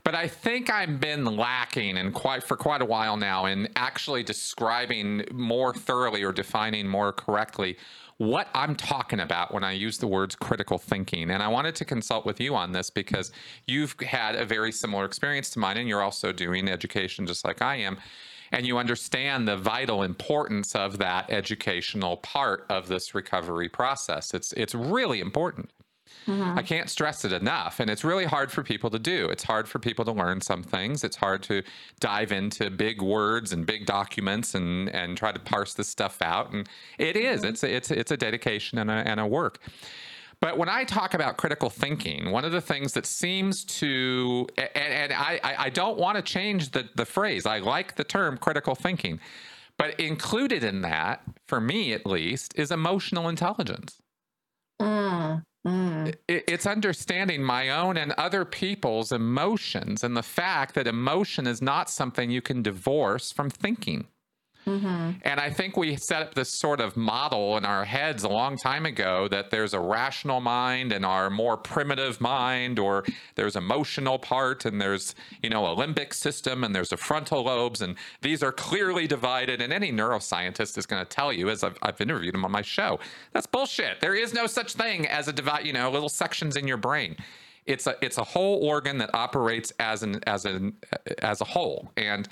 but 0.04 0.14
I 0.14 0.28
think 0.28 0.70
I've 0.70 1.00
been 1.00 1.24
lacking 1.24 1.98
and 1.98 2.14
quite 2.14 2.44
for 2.44 2.56
quite 2.56 2.80
a 2.80 2.84
while 2.84 3.16
now 3.16 3.46
in 3.46 3.68
actually 3.74 4.22
describing 4.22 5.24
more 5.32 5.74
thoroughly 5.74 6.22
or 6.22 6.32
defining 6.32 6.86
more 6.86 7.12
correctly 7.12 7.76
what 8.18 8.46
I'm 8.54 8.76
talking 8.76 9.18
about 9.18 9.52
when 9.52 9.64
I 9.64 9.72
use 9.72 9.98
the 9.98 10.06
words 10.06 10.36
critical 10.36 10.78
thinking. 10.78 11.30
And 11.30 11.42
I 11.42 11.48
wanted 11.48 11.74
to 11.76 11.84
consult 11.84 12.24
with 12.24 12.40
you 12.40 12.54
on 12.54 12.70
this 12.70 12.88
because 12.88 13.32
you've 13.66 13.98
had 13.98 14.36
a 14.36 14.44
very 14.44 14.70
similar 14.70 15.04
experience 15.04 15.50
to 15.50 15.58
mine, 15.58 15.78
and 15.78 15.88
you're 15.88 16.02
also 16.02 16.30
doing 16.30 16.68
education 16.68 17.26
just 17.26 17.44
like 17.44 17.60
I 17.60 17.76
am 17.76 17.98
and 18.52 18.66
you 18.66 18.78
understand 18.78 19.48
the 19.48 19.56
vital 19.56 20.02
importance 20.02 20.74
of 20.74 20.98
that 20.98 21.30
educational 21.30 22.18
part 22.18 22.66
of 22.68 22.88
this 22.88 23.14
recovery 23.14 23.68
process. 23.68 24.34
It's 24.34 24.52
it's 24.52 24.74
really 24.74 25.20
important. 25.20 25.70
Mhm. 26.26 26.56
I 26.56 26.62
can't 26.62 26.88
stress 26.88 27.24
it 27.24 27.32
enough. 27.32 27.80
And 27.80 27.90
it's 27.90 28.04
really 28.04 28.26
hard 28.26 28.52
for 28.52 28.62
people 28.62 28.90
to 28.90 28.98
do. 28.98 29.28
It's 29.30 29.42
hard 29.42 29.68
for 29.68 29.78
people 29.78 30.04
to 30.04 30.12
learn 30.12 30.40
some 30.40 30.62
things. 30.62 31.02
It's 31.04 31.16
hard 31.16 31.42
to 31.44 31.62
dive 32.00 32.30
into 32.32 32.70
big 32.70 33.02
words 33.02 33.52
and 33.52 33.66
big 33.66 33.86
documents 33.86 34.54
and, 34.54 34.88
and 34.90 35.16
try 35.16 35.32
to 35.32 35.40
parse 35.40 35.74
this 35.74 35.88
stuff 35.88 36.22
out. 36.22 36.52
And 36.52 36.68
it 36.98 37.16
is. 37.16 37.42
It's 37.44 37.64
a, 37.64 37.74
it's 37.74 37.90
a, 37.90 37.98
it's 37.98 38.10
a 38.12 38.16
dedication 38.16 38.78
and 38.78 38.90
a, 38.90 38.94
and 38.94 39.18
a 39.20 39.26
work. 39.26 39.58
But 40.42 40.58
when 40.58 40.68
I 40.68 40.82
talk 40.82 41.14
about 41.14 41.36
critical 41.36 41.70
thinking, 41.70 42.32
one 42.32 42.44
of 42.44 42.50
the 42.50 42.60
things 42.60 42.94
that 42.94 43.06
seems 43.06 43.64
to, 43.78 44.48
and, 44.58 44.70
and 44.74 45.12
I, 45.12 45.40
I 45.56 45.70
don't 45.70 45.96
want 45.96 46.16
to 46.16 46.22
change 46.22 46.72
the, 46.72 46.88
the 46.96 47.06
phrase, 47.06 47.46
I 47.46 47.60
like 47.60 47.94
the 47.94 48.02
term 48.02 48.36
critical 48.36 48.74
thinking, 48.74 49.20
but 49.78 49.98
included 50.00 50.64
in 50.64 50.82
that, 50.82 51.22
for 51.46 51.60
me 51.60 51.92
at 51.92 52.04
least, 52.06 52.54
is 52.58 52.72
emotional 52.72 53.28
intelligence. 53.28 54.00
Mm, 54.80 55.44
mm. 55.64 56.08
It- 56.26 56.44
It's 56.48 56.66
understanding 56.66 57.44
my 57.44 57.70
own 57.70 57.96
and 57.96 58.10
other 58.18 58.44
people's 58.44 59.12
emotions 59.12 60.02
and 60.02 60.16
the 60.16 60.24
fact 60.24 60.74
that 60.74 60.88
emotion 60.88 61.46
is 61.46 61.62
not 61.62 61.88
something 61.88 62.30
you 62.32 62.42
can 62.42 62.62
divorce 62.62 63.30
from 63.30 63.48
thinking. 63.48 64.08
Mhm. 64.66 65.20
And 65.22 65.40
I 65.40 65.50
think 65.50 65.76
we 65.76 65.96
set 65.96 66.22
up 66.22 66.34
this 66.34 66.58
sort 66.58 66.80
of 66.80 66.96
model 66.96 67.56
in 67.56 67.64
our 67.64 67.84
heads 67.84 68.22
a 68.22 68.28
long 68.28 68.56
time 68.56 68.86
ago 68.86 69.26
that 69.28 69.50
there's 69.50 69.74
a 69.74 69.80
rational 69.80 70.40
mind 70.40 70.92
and 70.92 71.04
our 71.04 71.30
more 71.30 71.56
primitive 71.56 72.20
mind, 72.20 72.78
or 72.78 73.04
there's 73.34 73.56
emotional 73.56 74.18
part 74.20 74.64
and 74.64 74.80
there's, 74.80 75.16
you 75.42 75.50
know, 75.50 75.66
a 75.66 75.74
limbic 75.74 76.14
system 76.14 76.62
and 76.62 76.74
there's 76.74 76.92
a 76.92 76.96
frontal 76.96 77.42
lobes, 77.42 77.82
and 77.82 77.96
these 78.20 78.42
are 78.42 78.52
clearly 78.52 79.08
divided. 79.08 79.60
And 79.60 79.72
any 79.72 79.90
neuroscientist 79.90 80.78
is 80.78 80.86
going 80.86 81.04
to 81.04 81.08
tell 81.08 81.32
you, 81.32 81.50
as 81.50 81.64
I've, 81.64 81.76
I've 81.82 82.00
interviewed 82.00 82.34
him 82.34 82.44
on 82.44 82.52
my 82.52 82.62
show, 82.62 83.00
that's 83.32 83.46
bullshit. 83.46 84.00
There 84.00 84.14
is 84.14 84.32
no 84.32 84.46
such 84.46 84.74
thing 84.74 85.08
as 85.08 85.26
a 85.26 85.32
divide, 85.32 85.66
you 85.66 85.72
know, 85.72 85.90
little 85.90 86.08
sections 86.08 86.56
in 86.56 86.68
your 86.68 86.76
brain. 86.76 87.16
It's 87.64 87.86
a 87.86 87.96
it's 88.02 88.18
a 88.18 88.24
whole 88.24 88.64
organ 88.66 88.98
that 88.98 89.10
operates 89.14 89.72
as 89.78 90.02
an 90.02 90.20
as 90.26 90.44
an 90.44 90.74
as 91.20 91.40
a 91.40 91.44
whole. 91.44 91.92
And 91.96 92.28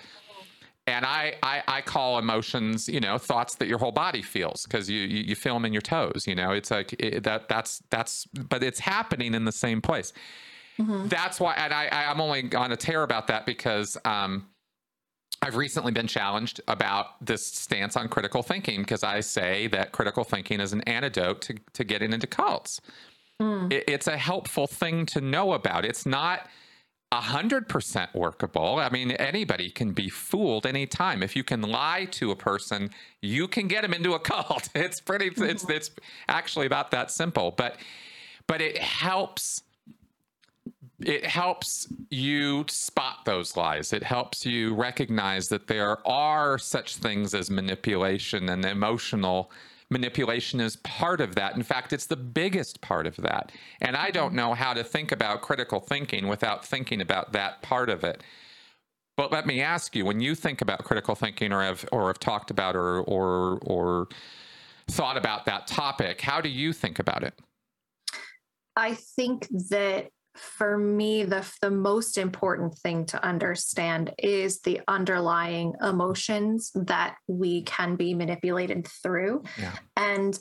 and 0.90 1.06
I, 1.06 1.34
I 1.42 1.62
I 1.66 1.80
call 1.80 2.18
emotions, 2.18 2.88
you 2.88 3.00
know, 3.00 3.18
thoughts 3.18 3.54
that 3.56 3.68
your 3.68 3.78
whole 3.78 3.92
body 3.92 4.22
feels 4.22 4.64
because 4.64 4.88
you, 4.90 5.00
you 5.00 5.24
you 5.24 5.34
feel 5.34 5.54
them 5.54 5.64
in 5.64 5.72
your 5.72 5.82
toes. 5.82 6.24
You 6.26 6.34
know, 6.34 6.50
it's 6.52 6.70
like 6.70 6.92
it, 6.98 7.22
that 7.24 7.48
that's 7.48 7.82
that's, 7.90 8.24
but 8.26 8.62
it's 8.62 8.80
happening 8.80 9.34
in 9.34 9.44
the 9.44 9.52
same 9.52 9.80
place. 9.80 10.12
Mhm. 10.78 11.08
That's 11.08 11.38
why, 11.40 11.54
and 11.54 11.72
I 11.74 11.88
I'm 11.90 12.20
only 12.20 12.54
on 12.54 12.72
a 12.72 12.76
tear 12.76 13.02
about 13.02 13.26
that 13.26 13.46
because 13.46 13.96
um, 14.04 14.46
I've 15.42 15.56
recently 15.56 15.92
been 15.92 16.06
challenged 16.06 16.60
about 16.68 17.24
this 17.24 17.44
stance 17.46 17.96
on 17.96 18.08
critical 18.08 18.42
thinking 18.42 18.82
because 18.82 19.02
I 19.02 19.20
say 19.20 19.66
that 19.68 19.92
critical 19.92 20.24
thinking 20.24 20.60
is 20.60 20.72
an 20.72 20.82
antidote 20.82 21.40
to 21.42 21.54
to 21.74 21.84
getting 21.84 22.12
into 22.12 22.26
cults 22.26 22.80
Mm. 23.40 23.72
it, 23.72 23.84
it's 23.88 24.06
a 24.06 24.18
helpful 24.18 24.66
thing 24.66 25.06
to 25.06 25.20
know 25.22 25.54
about. 25.54 25.86
It's 25.86 26.04
not 26.04 26.46
a 27.12 27.20
hundred 27.20 27.68
percent 27.68 28.14
workable. 28.14 28.76
I 28.76 28.88
mean, 28.88 29.10
anybody 29.12 29.68
can 29.70 29.92
be 29.92 30.08
fooled 30.08 30.64
anytime. 30.64 31.22
If 31.22 31.34
you 31.34 31.42
can 31.42 31.62
lie 31.62 32.06
to 32.12 32.30
a 32.30 32.36
person, 32.36 32.90
you 33.20 33.48
can 33.48 33.66
get 33.66 33.82
them 33.82 33.92
into 33.92 34.14
a 34.14 34.18
cult. 34.30 34.68
It's 34.74 35.00
pretty. 35.00 35.26
It's 35.26 35.40
mm-hmm. 35.40 35.72
it's 35.72 35.90
actually 36.28 36.66
about 36.66 36.90
that 36.92 37.10
simple. 37.10 37.52
But 37.56 37.76
but 38.46 38.60
it 38.60 38.78
helps. 38.78 39.62
It 41.00 41.24
helps 41.24 41.88
you 42.10 42.66
spot 42.68 43.24
those 43.24 43.56
lies. 43.56 43.94
It 43.94 44.02
helps 44.02 44.44
you 44.44 44.74
recognize 44.74 45.48
that 45.48 45.66
there 45.66 46.06
are 46.06 46.58
such 46.58 46.96
things 46.96 47.32
as 47.32 47.50
manipulation 47.50 48.50
and 48.50 48.66
emotional 48.66 49.50
manipulation 49.90 50.60
is 50.60 50.76
part 50.76 51.20
of 51.20 51.34
that. 51.34 51.56
In 51.56 51.62
fact, 51.62 51.92
it's 51.92 52.06
the 52.06 52.16
biggest 52.16 52.80
part 52.80 53.06
of 53.06 53.16
that. 53.16 53.52
And 53.80 53.96
I 53.96 54.10
don't 54.10 54.34
know 54.34 54.54
how 54.54 54.72
to 54.72 54.84
think 54.84 55.12
about 55.12 55.42
critical 55.42 55.80
thinking 55.80 56.28
without 56.28 56.64
thinking 56.64 57.00
about 57.00 57.32
that 57.32 57.60
part 57.62 57.90
of 57.90 58.04
it. 58.04 58.22
But 59.16 59.32
let 59.32 59.46
me 59.46 59.60
ask 59.60 59.94
you, 59.94 60.04
when 60.06 60.20
you 60.20 60.34
think 60.34 60.62
about 60.62 60.84
critical 60.84 61.14
thinking 61.14 61.52
or 61.52 61.62
have 61.62 61.84
or 61.92 62.06
have 62.06 62.18
talked 62.20 62.50
about 62.50 62.74
or 62.74 63.00
or 63.00 63.58
or 63.62 64.08
thought 64.88 65.16
about 65.16 65.44
that 65.44 65.66
topic, 65.66 66.20
how 66.22 66.40
do 66.40 66.48
you 66.48 66.72
think 66.72 66.98
about 66.98 67.22
it? 67.22 67.34
I 68.76 68.94
think 68.94 69.48
that 69.68 70.10
for 70.34 70.78
me, 70.78 71.24
the 71.24 71.44
the 71.60 71.70
most 71.70 72.16
important 72.16 72.74
thing 72.78 73.06
to 73.06 73.24
understand 73.24 74.12
is 74.18 74.60
the 74.60 74.80
underlying 74.88 75.74
emotions 75.82 76.70
that 76.74 77.16
we 77.26 77.62
can 77.62 77.96
be 77.96 78.14
manipulated 78.14 78.86
through, 79.02 79.42
Yeah. 79.58 79.72
and 79.96 80.38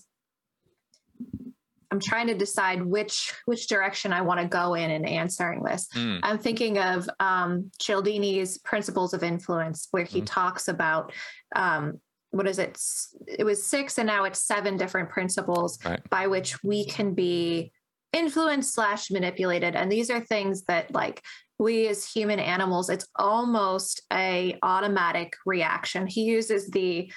I'm 1.92 2.00
trying 2.00 2.28
to 2.28 2.36
decide 2.36 2.84
which 2.86 3.34
which 3.46 3.68
direction 3.68 4.14
I 4.14 4.22
want 4.22 4.40
to 4.42 4.48
go 4.48 4.76
in 4.76 4.92
in 4.92 5.06
answering 5.06 5.64
this. 5.64 5.88
Mm, 5.96 6.20
I'm 6.22 6.38
thinking 6.38 6.78
of 6.78 7.10
um, 7.20 7.72
Cialdini's 7.80 8.60
Principles 8.60 9.14
of 9.16 9.24
Influence, 9.24 9.88
where 9.90 10.04
he 10.04 10.22
Mhm. 10.22 10.26
talks 10.28 10.68
about 10.68 11.12
um, 11.56 12.00
what 12.32 12.48
is 12.48 12.60
it? 12.60 12.80
It 13.28 13.44
was 13.44 13.66
six, 13.66 13.98
and 13.98 14.06
now 14.06 14.26
it's 14.26 14.44
seven 14.44 14.78
different 14.78 15.10
principles 15.10 15.80
Right. 15.84 16.08
by 16.12 16.28
which 16.28 16.64
we 16.64 16.86
can 16.86 17.16
be 17.16 17.72
influenced 18.14 18.74
slash 18.74 19.12
manipulated. 19.12 19.76
And 19.76 19.92
these 19.92 20.10
are 20.10 20.20
things 20.20 20.64
that 20.64 20.94
like 20.94 21.24
we 21.58 21.88
as 21.88 22.10
human 22.10 22.40
animals, 22.40 22.90
it's 22.90 23.08
almost 23.18 24.02
a 24.12 24.58
automatic 24.64 25.34
reaction. 25.46 26.08
He 26.08 26.24
uses 26.24 26.70
the 26.70 27.12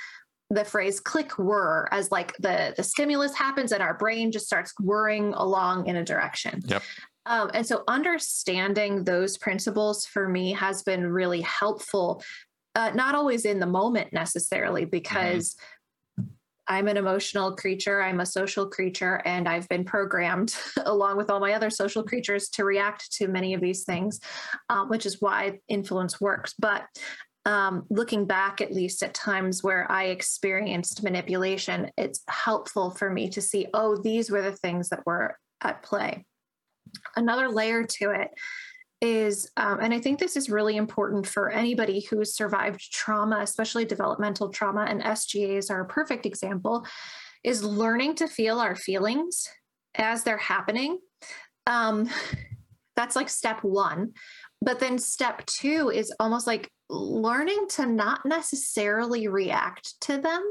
the 0.51 0.65
phrase 0.65 1.01
click 1.01 1.39
whir 1.39 1.89
as 1.93 2.11
like 2.11 2.37
the 2.37 2.75
the 2.77 2.83
stimulus 2.83 3.35
happens 3.35 3.73
and 3.73 3.83
our 3.83 3.97
brain 3.97 4.31
just 4.31 4.45
starts 4.45 4.75
whirring 4.79 5.33
along 5.35 5.87
in 5.87 5.97
a 5.97 6.05
direction. 6.05 6.61
Yep. 6.67 6.83
Um, 7.25 7.51
and 7.55 7.67
so 7.67 7.85
understanding 7.89 9.05
those 9.05 9.39
principles 9.39 10.05
for 10.05 10.29
me 10.29 10.53
has 10.53 10.83
been 10.83 11.07
really 11.07 11.41
helpful 11.41 12.23
uh, 12.75 12.91
not 12.95 13.15
always 13.15 13.45
in 13.45 13.61
the 13.61 13.67
moment 13.67 14.13
necessarily 14.13 14.85
because 14.85 15.57
I'm 16.73 16.89
an 16.89 16.97
emotional 16.97 17.55
creature, 17.55 18.01
I'm 18.01 18.21
a 18.21 18.27
social 18.27 18.67
creature, 18.67 19.21
and 19.27 19.47
I've 19.47 19.69
been 19.69 19.85
programmed 19.85 20.57
along 20.87 21.19
with 21.19 21.31
all 21.31 21.39
my 21.39 21.53
other 21.53 21.69
social 21.69 22.03
creatures 22.03 22.49
to 22.51 22.65
react 22.65 23.13
to 23.19 23.29
many 23.29 23.53
of 23.53 23.61
these 23.61 23.85
things, 23.85 24.21
um, 24.71 24.89
which 24.89 25.05
is 25.05 25.21
why 25.21 25.59
influence 25.69 26.19
works. 26.19 26.55
But 26.59 26.85
um, 27.45 27.85
looking 27.91 28.25
back, 28.25 28.63
at 28.63 28.73
least 28.73 29.03
at 29.03 29.13
times 29.13 29.63
where 29.63 29.91
I 29.93 30.05
experienced 30.05 31.03
manipulation, 31.03 31.91
it's 31.99 32.23
helpful 32.29 32.91
for 32.93 33.11
me 33.11 33.29
to 33.31 33.43
see, 33.43 33.67
oh, 33.75 34.01
these 34.03 34.31
were 34.31 34.41
the 34.41 34.57
things 34.57 34.89
that 34.89 35.05
were 35.05 35.37
at 35.61 35.83
play. 35.83 36.25
Another 37.17 37.51
layer 37.51 37.85
to 37.85 38.13
it 38.13 38.31
is, 39.03 39.51
um, 39.57 39.81
and 39.81 39.93
I 39.93 40.01
think 40.01 40.19
this 40.19 40.37
is 40.37 40.49
really 40.49 40.77
important 40.77 41.27
for 41.27 41.51
anybody 41.51 42.01
who's 42.01 42.37
survived 42.37 42.93
trauma, 42.93 43.41
especially 43.41 43.85
developmental 43.85 44.49
trauma, 44.49 44.87
and 44.89 45.03
SGAs 45.03 45.71
are 45.71 45.81
a 45.81 45.87
perfect 45.87 46.25
example, 46.25 46.87
is 47.43 47.65
learning 47.65 48.15
to 48.15 48.29
feel 48.29 48.61
our 48.61 48.77
feelings 48.77 49.49
as 49.97 50.23
they're 50.23 50.39
happening. 50.39 50.99
Um, 51.67 52.09
that's 52.97 53.17
like 53.17 53.29
step 53.29 53.65
one. 53.65 54.13
But 54.61 54.79
then 54.79 54.99
step 54.99 55.45
two 55.47 55.91
is 55.91 56.15
almost 56.21 56.47
like 56.47 56.71
learning 56.89 57.67
to 57.71 57.87
not 57.87 58.25
necessarily 58.25 59.27
react 59.27 60.01
to 60.03 60.19
them. 60.19 60.43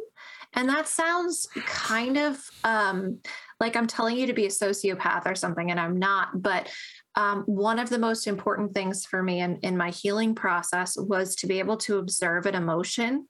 And 0.53 0.67
that 0.67 0.89
sounds 0.89 1.47
kind 1.65 2.17
of 2.17 2.37
um, 2.65 3.19
like 3.61 3.77
I'm 3.77 3.87
telling 3.87 4.17
you 4.17 4.27
to 4.27 4.33
be 4.33 4.45
a 4.45 4.49
sociopath 4.49 5.25
or 5.25 5.35
something, 5.35 5.71
and 5.71 5.79
I'm 5.79 5.97
not. 5.97 6.41
But 6.41 6.69
um, 7.15 7.43
one 7.45 7.79
of 7.79 7.89
the 7.89 7.99
most 7.99 8.27
important 8.27 8.73
things 8.73 9.05
for 9.05 9.21
me 9.21 9.41
in, 9.41 9.57
in 9.57 9.77
my 9.77 9.89
healing 9.89 10.35
process 10.35 10.95
was 10.97 11.35
to 11.35 11.47
be 11.47 11.59
able 11.59 11.77
to 11.77 11.97
observe 11.97 12.45
an 12.45 12.55
emotion 12.55 13.27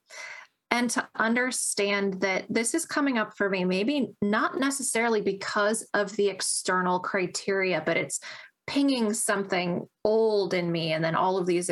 and 0.69 0.89
to 0.91 1.07
understand 1.17 2.21
that 2.21 2.45
this 2.49 2.73
is 2.73 2.85
coming 2.85 3.17
up 3.17 3.35
for 3.35 3.49
me, 3.49 3.65
maybe 3.65 4.11
not 4.21 4.57
necessarily 4.59 5.21
because 5.21 5.85
of 5.93 6.15
the 6.15 6.29
external 6.29 6.99
criteria, 6.99 7.83
but 7.85 7.97
it's 7.97 8.19
pinging 8.67 9.13
something 9.13 9.85
old 10.05 10.53
in 10.53 10.71
me 10.71 10.93
and 10.93 11.03
then 11.03 11.15
all 11.15 11.37
of 11.37 11.45
these 11.45 11.69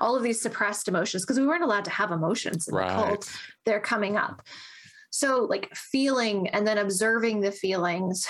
all 0.00 0.16
of 0.16 0.22
these 0.22 0.40
suppressed 0.40 0.86
emotions 0.86 1.24
because 1.24 1.40
we 1.40 1.46
weren't 1.46 1.64
allowed 1.64 1.84
to 1.84 1.90
have 1.90 2.10
emotions 2.10 2.68
in 2.68 2.74
the 2.76 2.84
cult. 2.84 3.30
They're 3.64 3.80
coming 3.80 4.16
up 4.16 4.42
so 5.12 5.44
like 5.44 5.68
feeling 5.74 6.48
and 6.48 6.66
then 6.66 6.78
observing 6.78 7.42
the 7.42 7.52
feelings 7.52 8.26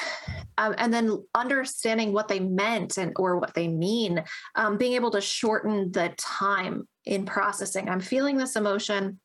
um, 0.58 0.74
and 0.78 0.92
then 0.92 1.16
understanding 1.32 2.12
what 2.12 2.26
they 2.26 2.40
meant 2.40 2.98
and 2.98 3.12
or 3.16 3.38
what 3.38 3.54
they 3.54 3.68
mean 3.68 4.22
um, 4.56 4.76
being 4.76 4.94
able 4.94 5.12
to 5.12 5.20
shorten 5.20 5.92
the 5.92 6.12
time 6.18 6.88
in 7.04 7.24
processing. 7.24 7.88
I'm 7.88 8.00
feeling 8.00 8.36
this 8.36 8.56
emotion 8.56 9.20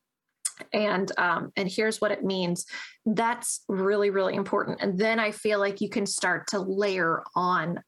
and 0.72 1.12
um, 1.18 1.52
and 1.56 1.68
here's 1.68 2.00
what 2.00 2.12
it 2.12 2.24
means. 2.24 2.66
That's 3.08 3.64
really 3.68 4.12
really 4.12 4.36
important. 4.36 4.82
And 4.82 4.98
then 4.98 5.20
i 5.20 5.32
feel 5.32 5.60
like 5.60 5.82
you 5.82 5.90
can 5.90 6.06
start 6.06 6.48
to 6.50 6.60
layer 6.60 7.24
on 7.36 7.82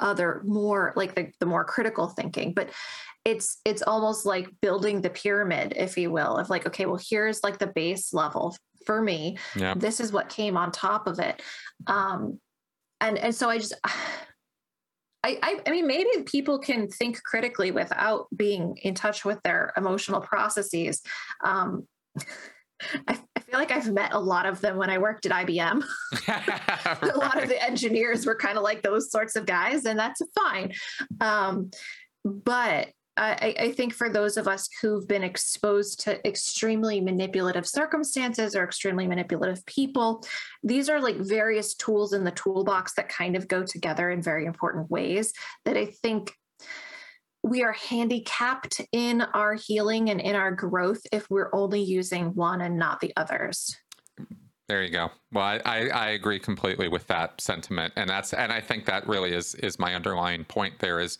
other 0.00 0.42
more 0.44 0.92
like 0.96 1.14
the, 1.14 1.30
the 1.38 1.46
more 1.46 1.64
critical 1.64 2.08
thinking. 2.08 2.54
But 2.54 2.70
it's 3.24 3.60
it's 3.64 3.82
almost 3.82 4.26
like 4.26 4.48
building 4.60 5.00
the 5.00 5.10
pyramid 5.10 5.74
if 5.76 5.96
you 5.96 6.12
will 6.12 6.36
of 6.36 6.48
like 6.48 6.64
okay 6.64 6.86
well 6.86 7.00
here's 7.10 7.42
like 7.42 7.58
the 7.58 7.66
base 7.66 8.14
level 8.14 8.56
for 8.86 9.02
me 9.02 9.36
Yeah. 9.54 9.74
this 9.76 10.00
is 10.00 10.12
what 10.12 10.28
came 10.28 10.56
on 10.56 10.72
top 10.72 11.06
of 11.06 11.18
it 11.18 11.42
um 11.86 12.40
and 13.00 13.18
and 13.18 13.34
so 13.34 13.50
i 13.50 13.58
just 13.58 13.74
I, 15.24 15.38
I 15.42 15.60
i 15.66 15.70
mean 15.70 15.86
maybe 15.88 16.22
people 16.24 16.58
can 16.58 16.88
think 16.88 17.22
critically 17.24 17.72
without 17.72 18.28
being 18.34 18.76
in 18.82 18.94
touch 18.94 19.24
with 19.24 19.42
their 19.42 19.72
emotional 19.76 20.20
processes 20.20 21.02
um 21.44 21.86
I, 23.08 23.18
I 23.34 23.40
feel 23.40 23.58
like 23.58 23.70
I've 23.70 23.90
met 23.90 24.12
a 24.12 24.18
lot 24.18 24.44
of 24.44 24.60
them 24.60 24.76
when 24.76 24.90
I 24.90 24.98
worked 24.98 25.24
at 25.26 25.32
IBM. 25.32 25.82
a 26.28 27.16
lot 27.16 27.42
of 27.42 27.48
the 27.48 27.62
engineers 27.62 28.26
were 28.26 28.34
kind 28.34 28.58
of 28.58 28.64
like 28.64 28.82
those 28.82 29.10
sorts 29.10 29.34
of 29.34 29.46
guys, 29.46 29.86
and 29.86 29.98
that's 29.98 30.20
fine. 30.34 30.72
Um, 31.20 31.70
but 32.24 32.88
I, 33.16 33.54
I 33.58 33.72
think 33.72 33.94
for 33.94 34.10
those 34.10 34.36
of 34.36 34.46
us 34.46 34.68
who've 34.80 35.06
been 35.08 35.22
exposed 35.22 36.00
to 36.00 36.26
extremely 36.26 37.00
manipulative 37.00 37.66
circumstances 37.66 38.54
or 38.54 38.64
extremely 38.64 39.06
manipulative 39.06 39.64
people, 39.64 40.24
these 40.62 40.88
are 40.88 41.00
like 41.00 41.16
various 41.16 41.74
tools 41.74 42.12
in 42.12 42.24
the 42.24 42.30
toolbox 42.32 42.94
that 42.94 43.08
kind 43.08 43.34
of 43.34 43.48
go 43.48 43.64
together 43.64 44.10
in 44.10 44.20
very 44.20 44.44
important 44.44 44.90
ways 44.90 45.32
that 45.64 45.76
I 45.76 45.86
think 45.86 46.32
we 47.42 47.62
are 47.62 47.72
handicapped 47.72 48.80
in 48.92 49.22
our 49.22 49.54
healing 49.54 50.10
and 50.10 50.20
in 50.20 50.34
our 50.34 50.50
growth 50.50 51.00
if 51.12 51.30
we're 51.30 51.54
only 51.54 51.80
using 51.80 52.34
one 52.34 52.60
and 52.60 52.76
not 52.76 53.00
the 53.00 53.12
others. 53.16 53.76
There 54.68 54.82
you 54.82 54.90
go. 54.90 55.10
Well, 55.32 55.44
I, 55.44 55.60
I, 55.64 55.88
I 55.88 56.08
agree 56.10 56.40
completely 56.40 56.88
with 56.88 57.06
that 57.06 57.40
sentiment, 57.40 57.92
and 57.94 58.10
that's 58.10 58.32
and 58.32 58.52
I 58.52 58.60
think 58.60 58.84
that 58.86 59.06
really 59.06 59.32
is 59.32 59.54
is 59.56 59.78
my 59.78 59.94
underlying 59.94 60.42
point. 60.42 60.80
There 60.80 60.98
is, 60.98 61.18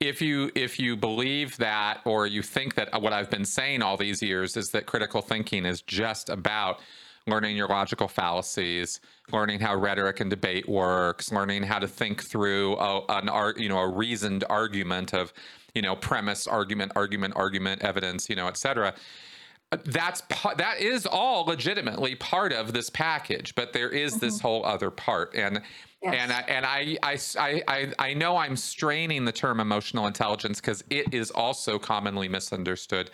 if 0.00 0.20
you 0.20 0.50
if 0.54 0.78
you 0.78 0.96
believe 0.96 1.56
that 1.58 2.00
or 2.04 2.26
you 2.26 2.42
think 2.42 2.74
that 2.74 3.00
what 3.00 3.12
I've 3.12 3.30
been 3.30 3.44
saying 3.44 3.82
all 3.82 3.96
these 3.96 4.22
years 4.22 4.56
is 4.56 4.68
that 4.68 4.86
critical 4.86 5.22
thinking 5.22 5.64
is 5.64 5.82
just 5.82 6.28
about 6.28 6.80
learning 7.26 7.56
your 7.56 7.68
logical 7.68 8.06
fallacies, 8.06 9.00
learning 9.32 9.58
how 9.58 9.74
rhetoric 9.74 10.20
and 10.20 10.28
debate 10.28 10.68
works, 10.68 11.32
learning 11.32 11.62
how 11.62 11.78
to 11.78 11.88
think 11.88 12.22
through 12.22 12.76
a, 12.76 13.02
an 13.08 13.30
art, 13.30 13.58
you 13.58 13.68
know, 13.68 13.78
a 13.78 13.88
reasoned 13.88 14.44
argument 14.50 15.14
of, 15.14 15.32
you 15.74 15.80
know, 15.80 15.96
premise, 15.96 16.46
argument, 16.46 16.92
argument, 16.96 17.32
argument, 17.34 17.82
evidence, 17.82 18.28
you 18.28 18.36
know, 18.36 18.46
et 18.46 18.58
cetera 18.58 18.94
that's 19.84 20.22
that 20.56 20.80
is 20.80 21.06
all 21.06 21.44
legitimately 21.44 22.14
part 22.16 22.52
of 22.52 22.72
this 22.72 22.90
package 22.90 23.54
but 23.54 23.72
there 23.72 23.90
is 23.90 24.12
mm-hmm. 24.12 24.26
this 24.26 24.40
whole 24.40 24.64
other 24.64 24.90
part. 24.90 25.34
And 25.34 25.62
Yes. 26.02 26.14
and 26.18 26.32
I, 26.32 26.40
and 26.48 26.66
I, 26.66 26.98
I 27.02 27.18
I 27.38 27.62
I 27.66 27.92
I 27.98 28.14
know 28.14 28.36
I'm 28.36 28.56
straining 28.56 29.24
the 29.24 29.32
term 29.32 29.58
emotional 29.58 30.06
intelligence 30.06 30.60
because 30.60 30.84
it 30.90 31.14
is 31.14 31.30
also 31.30 31.78
commonly 31.78 32.28
misunderstood 32.28 33.10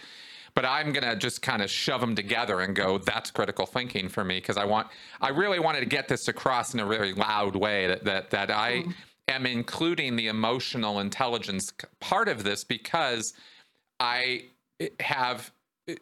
but 0.55 0.65
I'm 0.65 0.93
gonna 0.93 1.17
just 1.17 1.43
kind 1.43 1.63
of 1.63 1.71
shove 1.71 2.01
them 2.01 2.15
together 2.15 2.61
and 2.61 2.75
go 2.75 2.99
that's 2.99 3.31
critical 3.31 3.67
thinking 3.67 4.09
for 4.09 4.25
me 4.25 4.39
because 4.39 4.57
I 4.57 4.65
want 4.65 4.89
I 5.21 5.31
really 5.31 5.59
wanted 5.59 5.81
to 5.81 5.87
get 5.87 6.09
this 6.09 6.29
across 6.29 6.75
in 6.75 6.81
a 6.81 6.87
very 6.87 7.13
loud 7.13 7.57
way 7.57 7.87
that 7.87 8.05
that 8.05 8.31
that 8.31 8.51
I 8.51 8.73
mm-hmm. 8.73 8.91
am 9.29 9.47
including 9.47 10.17
the 10.17 10.29
emotional 10.29 11.01
intelligence 11.01 11.73
part 12.01 12.29
of 12.29 12.45
this 12.45 12.65
because 12.65 13.35
I 13.99 14.47
eh, 14.81 14.89
have 15.01 15.53
eh, 15.89 15.95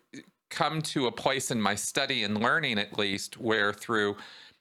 come 0.51 0.81
to 0.81 1.07
a 1.07 1.13
place 1.13 1.51
in 1.51 1.61
my 1.61 1.75
study 1.75 2.25
and 2.25 2.41
learning 2.41 2.79
at 2.79 2.99
least 2.99 3.39
where 3.39 3.73
through 3.73 4.17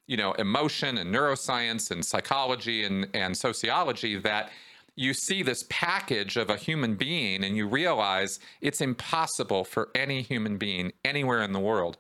you 0.08 0.18
know 0.18 0.34
emotion 0.34 0.98
and 0.98 1.14
neuroscience 1.14 1.92
and 1.92 2.04
psychology 2.04 2.84
and 2.84 3.08
and 3.14 3.36
sociology 3.36 4.18
that 4.18 4.52
you 4.96 5.14
see 5.14 5.44
this 5.44 5.64
package 5.70 6.38
of 6.38 6.50
a 6.50 6.58
human 6.58 6.96
being 6.96 7.44
and 7.44 7.56
you 7.56 7.68
realize 7.68 8.40
it's 8.62 8.82
impossible 8.82 9.64
for 9.64 9.90
any 9.94 10.22
human 10.22 10.58
being 10.58 10.92
anywhere 11.06 11.44
in 11.44 11.54
the 11.54 11.60
world 11.60 11.98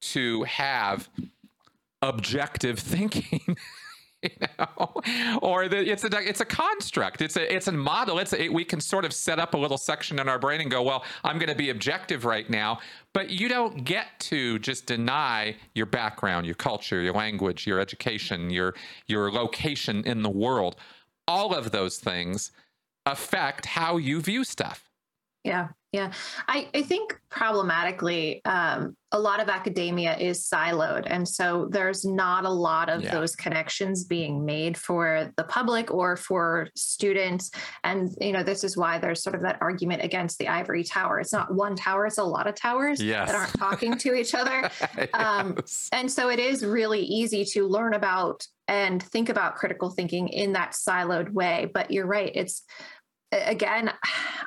to 0.00 0.44
have 0.44 1.08
objective 2.02 2.78
thinking 2.78 3.56
know? 4.58 4.92
Or 5.42 5.68
that 5.68 5.86
it's 5.86 6.04
a 6.04 6.28
it's 6.28 6.40
a 6.40 6.44
construct. 6.44 7.22
It's 7.22 7.36
a 7.36 7.54
it's 7.54 7.68
a 7.68 7.72
model. 7.72 8.18
It's 8.18 8.32
a, 8.34 8.48
we 8.48 8.64
can 8.64 8.80
sort 8.80 9.04
of 9.04 9.12
set 9.12 9.38
up 9.38 9.54
a 9.54 9.56
little 9.56 9.78
section 9.78 10.18
in 10.18 10.28
our 10.28 10.38
brain 10.38 10.60
and 10.60 10.70
go 10.70 10.82
well 10.82 11.04
i'm 11.24 11.38
going 11.38 11.48
to 11.48 11.54
be 11.54 11.70
objective 11.70 12.24
right 12.24 12.48
now. 12.50 12.80
But 13.12 13.30
you 13.30 13.48
don't 13.48 13.84
get 13.84 14.06
to 14.20 14.58
just 14.58 14.86
deny 14.86 15.56
your 15.74 15.86
background 15.86 16.46
your 16.46 16.56
culture 16.56 17.00
your 17.00 17.14
language 17.14 17.66
your 17.66 17.80
education 17.80 18.50
your 18.50 18.74
your 19.06 19.30
location 19.30 20.04
in 20.04 20.22
the 20.22 20.30
world. 20.30 20.76
All 21.26 21.54
of 21.54 21.70
those 21.70 21.98
things 21.98 22.50
affect 23.06 23.66
how 23.66 23.96
you 23.98 24.20
view 24.20 24.44
stuff 24.44 24.87
Yeah, 25.44 25.68
yeah. 25.92 26.12
I, 26.46 26.68
I 26.74 26.82
think 26.82 27.18
problematically, 27.30 28.44
um, 28.44 28.96
a 29.12 29.18
lot 29.18 29.40
of 29.40 29.48
academia 29.48 30.14
is 30.18 30.46
siloed. 30.46 31.04
And 31.06 31.26
so 31.26 31.68
there's 31.70 32.04
not 32.04 32.44
a 32.44 32.50
lot 32.50 32.90
of 32.90 33.02
Yeah. 33.02 33.12
those 33.12 33.34
connections 33.34 34.04
being 34.04 34.44
made 34.44 34.76
for 34.76 35.32
the 35.36 35.44
public 35.44 35.90
or 35.90 36.16
for 36.16 36.68
students. 36.76 37.50
And, 37.84 38.10
you 38.20 38.32
know, 38.32 38.42
this 38.42 38.64
is 38.64 38.76
why 38.76 38.98
there's 38.98 39.22
sort 39.22 39.34
of 39.36 39.42
that 39.42 39.56
argument 39.62 40.02
against 40.04 40.38
the 40.38 40.48
ivory 40.48 40.84
tower. 40.84 41.20
It's 41.20 41.32
not 41.32 41.54
one 41.54 41.74
tower, 41.76 42.04
it's 42.06 42.18
a 42.18 42.24
lot 42.24 42.46
of 42.46 42.54
towers 42.54 43.00
Yes. 43.02 43.28
that 43.30 43.36
aren't 43.36 43.58
talking 43.58 43.96
to 43.98 44.14
each 44.14 44.34
other. 44.34 44.70
Um, 45.14 45.54
Yes. 45.56 45.88
And 45.92 46.10
so 46.12 46.28
it 46.28 46.38
is 46.38 46.64
really 46.64 47.00
easy 47.00 47.44
to 47.52 47.66
learn 47.66 47.94
about 47.94 48.46
and 48.66 49.02
think 49.02 49.30
about 49.30 49.56
critical 49.56 49.88
thinking 49.88 50.28
in 50.28 50.52
that 50.52 50.72
siloed 50.72 51.32
way. 51.32 51.70
But 51.72 51.90
you're 51.90 52.06
right. 52.06 52.30
It's 52.34 52.62
again, 53.32 53.92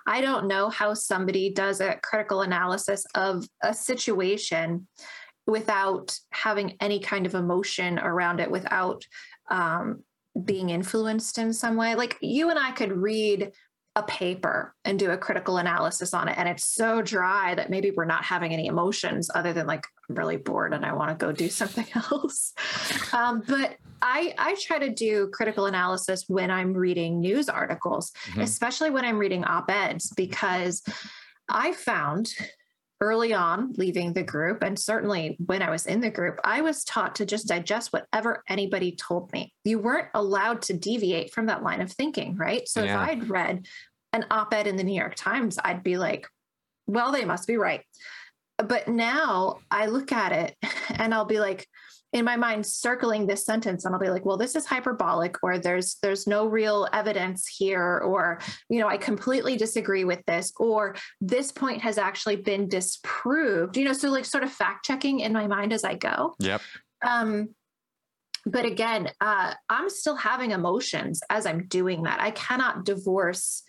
I 0.07 0.21
don't 0.21 0.47
know 0.47 0.69
how 0.69 0.93
somebody 0.93 1.53
does 1.53 1.81
a 1.81 1.99
critical 2.01 2.41
analysis 2.41 3.05
of 3.15 3.47
a 3.63 3.73
situation 3.73 4.87
without 5.47 6.17
having 6.31 6.77
any 6.79 6.99
kind 6.99 7.25
of 7.25 7.35
emotion 7.35 7.99
around 7.99 8.39
it, 8.39 8.49
without 8.49 9.05
um, 9.49 10.03
being 10.45 10.69
influenced 10.69 11.37
in 11.37 11.53
some 11.53 11.75
way. 11.75 11.95
Like 11.95 12.17
you 12.21 12.49
and 12.49 12.59
I 12.59 12.71
could 12.71 12.91
read 12.91 13.51
a 13.95 14.03
paper 14.03 14.73
and 14.85 14.97
do 14.97 15.11
a 15.11 15.17
critical 15.17 15.57
analysis 15.57 16.13
on 16.13 16.29
it 16.29 16.37
and 16.37 16.47
it's 16.47 16.63
so 16.63 17.01
dry 17.01 17.53
that 17.55 17.69
maybe 17.69 17.91
we're 17.91 18.05
not 18.05 18.23
having 18.23 18.53
any 18.53 18.67
emotions 18.67 19.29
other 19.35 19.51
than 19.51 19.67
like 19.67 19.85
i'm 20.09 20.15
really 20.15 20.37
bored 20.37 20.73
and 20.73 20.85
i 20.85 20.93
want 20.93 21.09
to 21.09 21.25
go 21.25 21.33
do 21.33 21.49
something 21.49 21.85
else 21.95 22.53
um, 23.11 23.43
but 23.45 23.75
i 24.01 24.33
i 24.37 24.55
try 24.55 24.77
to 24.79 24.89
do 24.89 25.29
critical 25.33 25.65
analysis 25.65 26.25
when 26.27 26.49
i'm 26.51 26.73
reading 26.73 27.19
news 27.19 27.49
articles 27.49 28.11
Mhm. 28.31 28.41
especially 28.43 28.89
when 28.89 29.05
i'm 29.05 29.17
reading 29.19 29.43
op-eds 29.43 30.11
because 30.15 30.83
i 31.49 31.71
found 31.71 32.33
early 32.99 33.33
on 33.33 33.73
leaving 33.77 34.13
the 34.13 34.21
group 34.23 34.61
and 34.63 34.77
certainly 34.77 35.35
when 35.45 35.61
i 35.61 35.69
was 35.69 35.85
in 35.87 36.01
the 36.01 36.09
group 36.09 36.39
i 36.43 36.61
was 36.61 36.83
taught 36.83 37.15
to 37.15 37.25
just 37.25 37.47
digest 37.47 37.91
whatever 37.91 38.43
anybody 38.47 38.95
told 38.95 39.31
me 39.33 39.51
you 39.63 39.79
weren't 39.79 40.07
allowed 40.13 40.61
to 40.61 40.73
deviate 40.73 41.33
from 41.33 41.47
that 41.47 41.63
line 41.63 41.81
of 41.81 41.91
thinking 41.91 42.35
right 42.37 42.67
so 42.67 42.83
Yeah. 42.83 43.01
if 43.03 43.09
i'd 43.09 43.29
read 43.29 43.65
an 44.13 44.25
op-ed 44.29 44.67
in 44.67 44.75
the 44.75 44.83
new 44.83 44.99
york 44.99 45.15
times 45.15 45.57
i'd 45.65 45.83
be 45.83 45.97
like 45.97 46.27
well 46.87 47.11
they 47.11 47.25
must 47.25 47.47
be 47.47 47.57
right 47.57 47.81
but 48.57 48.87
now 48.87 49.57
i 49.71 49.87
look 49.87 50.11
at 50.11 50.31
it 50.31 50.55
and 50.89 51.13
i'll 51.13 51.25
be 51.25 51.39
like 51.39 51.67
in 52.13 52.25
my 52.25 52.35
mind 52.35 52.65
circling 52.65 53.25
this 53.25 53.45
sentence 53.45 53.85
and 53.85 53.93
i'll 53.93 54.01
be 54.01 54.09
like 54.09 54.25
well 54.25 54.37
this 54.37 54.55
is 54.55 54.65
hyperbolic 54.65 55.35
or 55.43 55.57
there's 55.57 55.95
there's 56.01 56.27
no 56.27 56.45
real 56.45 56.87
evidence 56.93 57.47
here 57.47 57.99
or 57.99 58.39
you 58.69 58.79
know 58.79 58.87
i 58.87 58.97
completely 58.97 59.55
disagree 59.55 60.03
with 60.03 60.23
this 60.25 60.51
or 60.57 60.95
this 61.19 61.51
point 61.51 61.81
has 61.81 61.97
actually 61.97 62.35
been 62.35 62.67
disproved 62.67 63.77
you 63.77 63.85
know 63.85 63.93
so 63.93 64.09
like 64.09 64.25
sort 64.25 64.43
of 64.43 64.51
fact 64.51 64.85
checking 64.85 65.19
in 65.21 65.33
my 65.33 65.47
mind 65.47 65.73
as 65.73 65.83
i 65.83 65.95
go. 65.95 66.35
Yep. 66.39 66.61
um 67.05 67.49
but 68.45 68.65
again 68.65 69.09
uh 69.21 69.53
i'm 69.69 69.89
still 69.89 70.15
having 70.15 70.51
emotions 70.51 71.21
as 71.29 71.45
i'm 71.45 71.67
doing 71.67 72.03
that. 72.03 72.19
I 72.19 72.31
cannot 72.31 72.85
divorce 72.85 73.63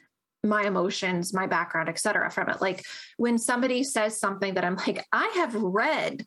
my 0.45 0.65
emotions 0.65 1.33
my 1.33 1.47
background 1.47 1.89
et 1.89 1.99
cetera 1.99 2.31
from 2.31 2.49
it. 2.49 2.61
Like 2.61 2.85
when 3.17 3.39
somebody 3.39 3.85
says 3.85 4.19
something 4.19 4.55
that 4.55 4.65
i'm 4.65 4.77
like 4.77 5.05
i 5.13 5.31
have 5.37 5.55
read 5.55 6.25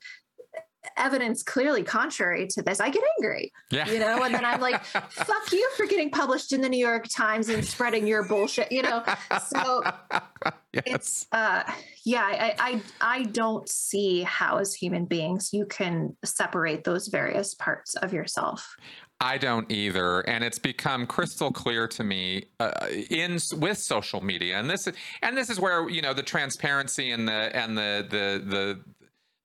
evidence 0.98 1.44
clearly 1.44 1.84
contrary 1.84 2.48
to 2.48 2.62
this 2.62 2.80
i 2.80 2.90
get 2.90 3.04
angry 3.20 3.52
Yeah. 3.72 3.90
you 3.90 4.00
know, 4.00 4.24
and 4.24 4.34
then 4.34 4.46
I'm 4.46 4.62
like, 4.62 4.84
fuck 5.10 5.52
you 5.52 5.70
for 5.76 5.86
getting 5.86 6.10
published 6.12 6.54
in 6.54 6.62
the 6.62 6.70
New 6.70 6.78
York 6.80 7.08
Times 7.10 7.50
and 7.50 7.64
spreading 7.66 8.06
your 8.08 8.24
bullshit, 8.28 8.72
you 8.72 8.82
know. 8.84 9.04
So 9.48 9.84
yes. 10.74 10.84
it's 10.86 11.28
uh 11.32 11.64
yeah, 12.04 12.22
I, 12.24 12.56
I 12.60 12.82
I 13.02 13.24
don't 13.24 13.68
see 13.68 14.22
how 14.22 14.58
as 14.58 14.74
human 14.74 15.06
beings 15.06 15.52
you 15.52 15.66
can 15.66 16.16
separate 16.24 16.84
those 16.84 17.08
various 17.08 17.56
parts 17.56 17.96
of 17.96 18.14
yourself. 18.14 18.76
I 19.22 19.38
don't 19.38 19.70
either, 19.72 20.22
and 20.22 20.44
it's 20.44 20.60
become 20.60 21.08
crystal 21.08 21.52
clear 21.52 21.88
to 21.88 22.04
me 22.04 22.46
uh, 22.60 22.72
in 23.10 23.40
with 23.58 23.78
social 23.78 24.22
media, 24.22 24.60
and 24.60 24.70
this 24.70 24.88
is 24.88 24.96
and 25.22 25.38
this 25.38 25.50
is 25.50 25.60
where 25.60 25.90
you 25.90 26.02
know 26.02 26.14
the 26.14 26.24
transparency 26.24 27.12
and 27.12 27.28
the 27.28 27.56
and 27.56 27.78
the 27.78 28.06
the 28.10 28.44
the 28.46 28.82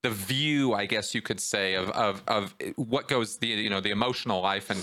the 0.03 0.11
view, 0.11 0.75
I 0.75 0.87
guess 0.87 1.15
you 1.15 1.23
could 1.23 1.41
say, 1.41 1.75
of 1.75 1.91
of 1.91 2.23
of 2.29 2.55
what 2.77 3.09
goes 3.09 3.39
the 3.39 3.49
you 3.49 3.71
know 3.71 3.81
the 3.81 3.91
emotional 3.91 4.41
life 4.41 4.71
and 4.71 4.81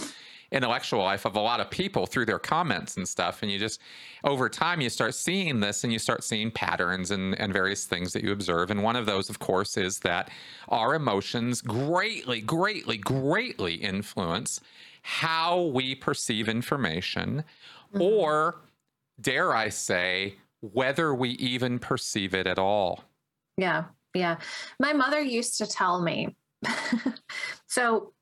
intellectual 0.50 1.04
life 1.04 1.26
of 1.26 1.36
a 1.36 1.40
lot 1.40 1.60
of 1.60 1.70
people 1.70 2.06
through 2.06 2.26
their 2.26 2.40
comments 2.40 2.96
and 2.96 3.08
stuff. 3.08 3.42
And 3.42 3.52
you 3.52 3.60
just 3.60 3.82
over 4.24 4.48
time 4.48 4.80
you 4.80 4.90
start 4.90 5.14
seeing 5.14 5.60
this 5.60 5.84
and 5.84 5.92
you 5.92 6.00
start 6.00 6.24
seeing 6.24 6.52
patterns 6.52 7.12
and, 7.12 7.38
and 7.38 7.52
various 7.52 7.84
things 7.84 8.14
that 8.14 8.24
you 8.24 8.32
observe. 8.32 8.72
And 8.72 8.82
one 8.82 8.96
of 8.96 9.06
those 9.06 9.30
of 9.30 9.40
course 9.40 9.76
is 9.76 10.00
that 10.00 10.30
our 10.70 10.96
emotions 10.96 11.62
greatly 11.62 12.40
greatly 12.40 12.98
greatly 12.98 13.74
influence 13.76 14.62
how 15.02 15.64
we 15.64 15.96
perceive 15.96 16.48
information 16.48 17.44
mm-hmm. 17.94 18.02
or 18.02 18.62
dare 19.20 19.54
i 19.54 19.68
say 19.68 20.36
whether 20.62 21.14
we 21.14 21.32
even 21.32 21.80
perceive 21.80 22.34
it 22.34 22.48
at 22.48 22.60
all. 22.60 23.04
Yeah, 23.58 23.86
yeah. 24.18 24.38
My 24.80 24.94
mother 24.94 25.22
used 25.22 25.58
to 25.60 25.68
tell 25.68 26.02
me. 26.02 26.36
so, 27.68 28.14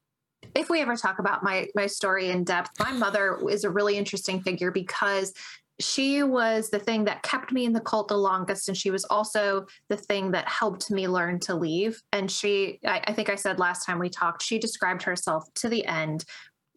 if 0.54 0.70
we 0.70 0.82
ever 0.82 0.96
talk 0.96 1.20
about 1.20 1.43
my 1.43 1.68
my 1.76 1.88
story 1.88 2.30
in 2.30 2.43
depth, 2.43 2.72
my 2.80 2.91
mother 2.91 3.39
is 3.50 3.64
a 3.64 3.70
really 3.70 3.98
interesting 3.98 4.41
figure 4.41 4.72
because 4.72 5.34
she 5.80 6.24
was 6.24 6.70
the 6.70 6.80
thing 6.80 7.04
that 7.06 7.24
kept 7.24 7.52
me 7.52 7.66
in 7.66 7.74
the 7.74 7.82
cult 7.82 8.08
the 8.08 8.18
longest, 8.18 8.70
and 8.70 8.78
she 8.78 8.91
was 8.91 9.04
also 9.06 9.66
the 9.89 9.98
thing 9.98 10.32
that 10.32 10.48
helped 10.48 10.89
me 10.89 11.08
learn 11.08 11.39
to 11.41 11.56
leave. 11.56 12.02
And 12.14 12.32
she, 12.32 12.80
I, 12.86 13.02
I 13.08 13.14
think 13.14 13.30
I 13.30 13.36
said 13.36 13.60
last 13.60 13.86
time 13.86 14.00
we 14.00 14.10
talked, 14.10 14.41
she 14.41 14.58
described 14.58 15.04
herself 15.04 15.46
to 15.56 15.70
the 15.70 15.86
end 15.86 16.24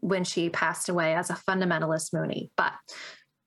when 0.01 0.25
she 0.25 0.49
passed 0.49 0.89
away 0.89 1.15
as 1.15 1.31
a 1.31 1.35
fundamentalist 1.35 2.13
Moonie. 2.13 2.51
But 2.57 2.73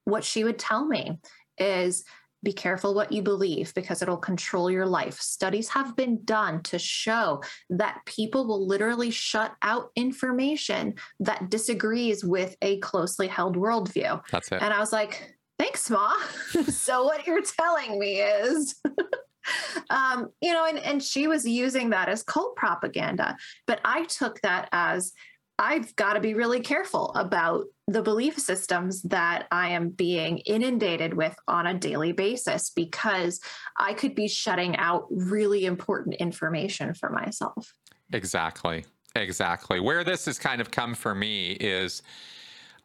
what 0.05 0.23
she 0.23 0.43
would 0.43 0.59
tell 0.59 0.85
me 0.85 1.19
is 1.57 2.03
be 2.43 2.53
careful 2.53 2.93
what 2.93 3.11
you 3.11 3.21
believe 3.21 3.73
because 3.73 4.01
it'll 4.01 4.17
control 4.17 4.69
your 4.69 4.85
life. 4.85 5.19
Studies 5.19 5.69
have 5.69 5.95
been 5.95 6.23
done 6.23 6.63
to 6.63 6.79
show 6.79 7.41
that 7.69 7.99
people 8.05 8.47
will 8.47 8.65
literally 8.65 9.11
shut 9.11 9.53
out 9.61 9.91
information 9.95 10.95
that 11.19 11.49
disagrees 11.49 12.23
with 12.23 12.55
a 12.61 12.79
closely 12.79 13.27
held 13.27 13.55
worldview. 13.55 14.21
that's 14.31 14.51
it 14.51 14.61
And 14.61 14.73
I 14.73 14.79
was 14.79 14.91
like, 14.91 15.35
thanks, 15.59 15.89
Ma. 15.89 16.15
so 16.67 17.03
what 17.03 17.27
you're 17.27 17.43
telling 17.43 17.99
me 17.99 18.21
is. 18.21 18.75
um, 19.89 20.29
you 20.41 20.53
know, 20.53 20.65
and, 20.65 20.79
and 20.79 21.03
she 21.03 21.27
was 21.27 21.45
using 21.45 21.89
that 21.91 22.09
as 22.09 22.23
cult 22.23 22.55
propaganda. 22.55 23.37
But 23.67 23.81
I 23.85 24.05
took 24.05 24.39
that 24.41 24.69
as 24.71 25.13
I've 25.59 25.95
got 25.95 26.13
to 26.13 26.19
be 26.19 26.33
really 26.33 26.59
careful 26.59 27.11
about 27.13 27.65
the 27.91 28.01
belief 28.01 28.39
systems 28.39 29.01
that 29.03 29.47
I 29.51 29.69
am 29.69 29.89
being 29.89 30.39
inundated 30.39 31.13
with 31.13 31.35
on 31.47 31.67
a 31.67 31.73
daily 31.73 32.13
basis 32.13 32.69
because 32.69 33.41
I 33.77 33.93
could 33.93 34.15
be 34.15 34.27
shutting 34.27 34.77
out 34.77 35.07
really 35.09 35.65
important 35.65 36.15
information 36.15 36.93
for 36.93 37.09
myself. 37.09 37.73
Exactly. 38.13 38.85
Exactly. 39.15 39.81
Where 39.81 40.05
this 40.05 40.25
has 40.25 40.39
kind 40.39 40.61
of 40.61 40.71
come 40.71 40.95
for 40.95 41.13
me 41.13 41.51
is 41.51 42.01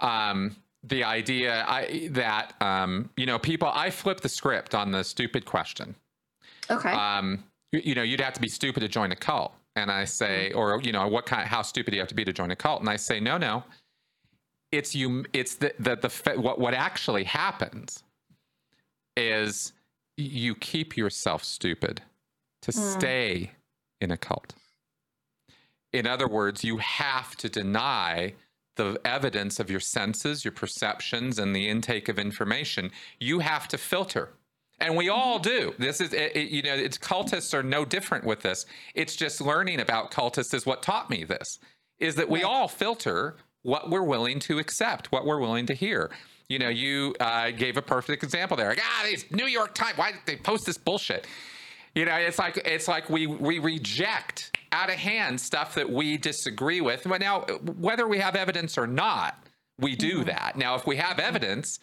um, 0.01 0.57
the 0.83 1.05
idea 1.05 1.65
I, 1.69 2.09
that, 2.13 2.55
um, 2.61 3.11
you 3.17 3.27
know, 3.27 3.39
people, 3.39 3.71
I 3.73 3.91
flip 3.91 4.21
the 4.21 4.29
script 4.29 4.75
on 4.75 4.91
the 4.91 5.05
stupid 5.05 5.45
question. 5.45 5.95
Okay. 6.69 6.91
Um, 6.91 7.45
you, 7.71 7.81
you 7.85 7.95
know, 7.95 8.03
you'd 8.03 8.21
have 8.21 8.33
to 8.33 8.41
be 8.41 8.49
stupid 8.49 8.81
to 8.81 8.89
join 8.89 9.13
a 9.13 9.17
cult. 9.17 9.53
And 9.77 9.91
I 9.91 10.05
say, 10.05 10.53
or, 10.53 10.81
you 10.83 10.91
know, 10.91 11.07
what 11.07 11.27
kind, 11.27 11.47
how 11.47 11.63
stupid 11.63 11.93
do 11.93 11.97
you 11.97 12.01
have 12.01 12.09
to 12.09 12.15
be 12.15 12.25
to 12.25 12.33
join 12.33 12.51
a 12.51 12.57
cult? 12.57 12.81
And 12.81 12.89
I 12.89 12.97
say, 12.97 13.21
no, 13.21 13.39
no. 13.39 13.63
It's 14.77 14.95
you, 14.95 15.25
it's 15.33 15.55
the, 15.57 15.73
the, 15.79 15.97
the, 15.97 16.41
what, 16.41 16.59
what 16.59 16.75
actually 16.75 17.25
happens 17.25 18.03
is 19.17 19.73
you 20.17 20.55
keep 20.55 20.97
yourself 20.97 21.43
stupid 21.45 22.03
to 22.63 22.73
Mm. 22.73 22.93
stay 22.99 23.51
in 24.01 24.11
a 24.11 24.17
cult. 24.17 24.55
In 25.93 26.07
other 26.07 26.29
words, 26.29 26.63
you 26.65 26.77
have 26.79 27.37
to 27.37 27.49
deny 27.49 28.35
the 28.77 29.01
evidence 29.07 29.59
of 29.59 29.71
your 29.71 29.81
senses, 29.81 30.45
your 30.45 30.53
perceptions, 30.53 31.39
and 31.39 31.57
the 31.57 31.69
intake 31.69 32.09
of 32.11 32.19
information. 32.19 32.91
You 33.19 33.39
have 33.39 33.69
to 33.69 33.79
filter. 33.79 34.29
And 34.79 34.95
we 34.95 35.09
all 35.09 35.39
do. 35.39 35.75
This 35.79 36.03
is, 36.03 36.13
it, 36.13 36.37
it- 36.37 36.51
you 36.51 36.61
know, 36.63 36.75
it's 36.75 36.99
cultists 36.99 37.55
are 37.55 37.63
no 37.63 37.87
different 37.87 38.25
with 38.25 38.41
this. 38.43 38.67
It's 38.95 39.17
just 39.17 39.41
learning 39.41 39.81
about 39.81 40.11
cultists 40.11 40.53
is 40.53 40.67
what 40.67 40.83
taught 40.83 41.09
me 41.09 41.25
this. 41.25 41.59
Is 41.99 42.15
that 42.17 42.29
we 42.29 42.43
all 42.43 42.69
filter 42.69 43.37
what 43.67 43.91
we're 43.91 44.03
willing 44.03 44.39
to 44.39 44.61
accept, 44.61 45.11
what 45.11 45.27
we're 45.27 45.41
willing 45.41 45.67
to 45.67 45.75
hear. 45.75 46.11
You 46.49 46.61
know, 46.61 46.69
you 46.69 47.17
uh, 47.19 47.51
gave 47.51 47.77
a 47.77 47.83
perfect 47.83 48.23
example 48.23 48.57
there. 48.57 48.69
Like, 48.69 48.81
ah, 48.81 49.05
these 49.05 49.29
New 49.33 49.47
York 49.47 49.75
Times, 49.75 49.99
why 49.99 50.13
did 50.13 50.21
they 50.25 50.37
post 50.37 50.67
this 50.67 50.79
bullshit? 50.79 51.27
You 51.97 52.05
know, 52.05 52.15
it's 52.15 52.39
like 52.39 52.59
it's 52.65 52.87
like 52.87 53.11
we 53.11 53.27
we 53.27 53.59
reject 53.59 54.57
out 54.71 54.89
of 54.89 54.95
hand 54.95 55.41
stuff 55.41 55.75
that 55.75 55.91
we 55.91 56.17
disagree 56.17 56.81
with. 56.81 57.03
But 57.05 57.21
now, 57.21 57.41
whether 57.81 58.07
we 58.07 58.19
have 58.19 58.37
evidence 58.37 58.79
or 58.79 58.87
not, 58.87 59.43
we 59.81 59.97
do 59.97 60.23
that. 60.25 60.57
Now, 60.57 60.77
if 60.77 60.87
we 60.87 60.97
have 60.97 61.19
evidence, 61.19 61.81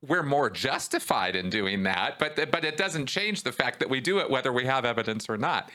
we're 0.00 0.24
more 0.24 0.50
justified 0.50 1.36
in 1.36 1.50
doing 1.50 1.84
that, 1.84 2.18
but 2.18 2.50
but 2.50 2.64
it 2.64 2.76
doesn't 2.76 3.06
change 3.06 3.44
the 3.44 3.52
fact 3.52 3.78
that 3.78 3.88
we 3.88 4.00
do 4.00 4.18
it 4.18 4.28
whether 4.28 4.52
we 4.52 4.64
have 4.64 4.84
evidence 4.84 5.28
or 5.28 5.36
not. 5.36 5.70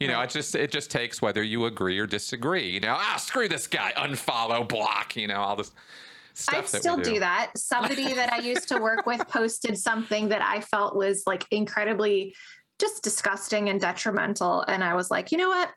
You 0.00 0.08
know, 0.08 0.20
it 0.20 0.30
just 0.30 0.54
it 0.54 0.70
just 0.70 0.90
takes 0.90 1.22
whether 1.22 1.42
you 1.42 1.66
agree 1.66 1.98
or 1.98 2.06
disagree. 2.06 2.70
You 2.70 2.80
know, 2.80 2.96
ah, 2.98 3.16
screw 3.18 3.48
this 3.48 3.66
guy, 3.66 3.92
unfollow, 3.96 4.68
block. 4.68 5.16
You 5.16 5.28
know, 5.28 5.36
all 5.36 5.56
this 5.56 5.72
stuff. 6.34 6.74
I 6.74 6.78
still 6.78 6.96
do. 6.96 7.20
that. 7.20 7.52
Somebody 7.56 8.12
that 8.14 8.32
I 8.32 8.38
used 8.38 8.68
to 8.68 8.78
work 8.78 9.06
with 9.06 9.26
posted 9.28 9.78
something 9.78 10.28
that 10.28 10.42
I 10.42 10.60
felt 10.60 10.96
was 10.96 11.22
like 11.26 11.46
incredibly 11.50 12.34
just 12.80 13.02
disgusting 13.02 13.68
and 13.68 13.80
detrimental, 13.80 14.62
and 14.62 14.82
I 14.82 14.94
was 14.94 15.10
like, 15.10 15.32
you 15.32 15.38
know 15.38 15.48
what, 15.48 15.70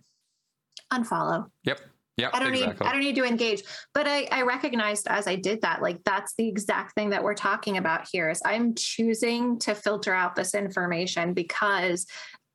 unfollow. 0.91 1.45
Yep. 1.63 1.79
Yep. 2.17 2.31
I 2.33 2.39
don't 2.39 2.53
exactly. 2.53 2.83
need 2.83 2.89
I 2.89 2.91
don't 2.93 3.01
need 3.01 3.15
to 3.15 3.25
engage. 3.25 3.63
But 3.93 4.07
I, 4.07 4.27
I 4.31 4.41
recognized 4.41 5.07
as 5.07 5.27
I 5.27 5.35
did 5.35 5.61
that, 5.61 5.83
like 5.83 6.03
that's 6.03 6.33
the 6.35 6.47
exact 6.47 6.95
thing 6.95 7.11
that 7.11 7.23
we're 7.23 7.35
talking 7.35 7.77
about 7.77 8.07
here 8.11 8.31
is 8.31 8.41
I'm 8.43 8.73
choosing 8.73 9.59
to 9.59 9.75
filter 9.75 10.13
out 10.13 10.35
this 10.35 10.55
information 10.55 11.33
because, 11.33 12.07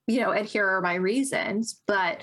you 0.06 0.20
know, 0.20 0.32
and 0.32 0.46
here 0.46 0.66
are 0.66 0.80
my 0.80 0.94
reasons. 0.94 1.80
But 1.86 2.22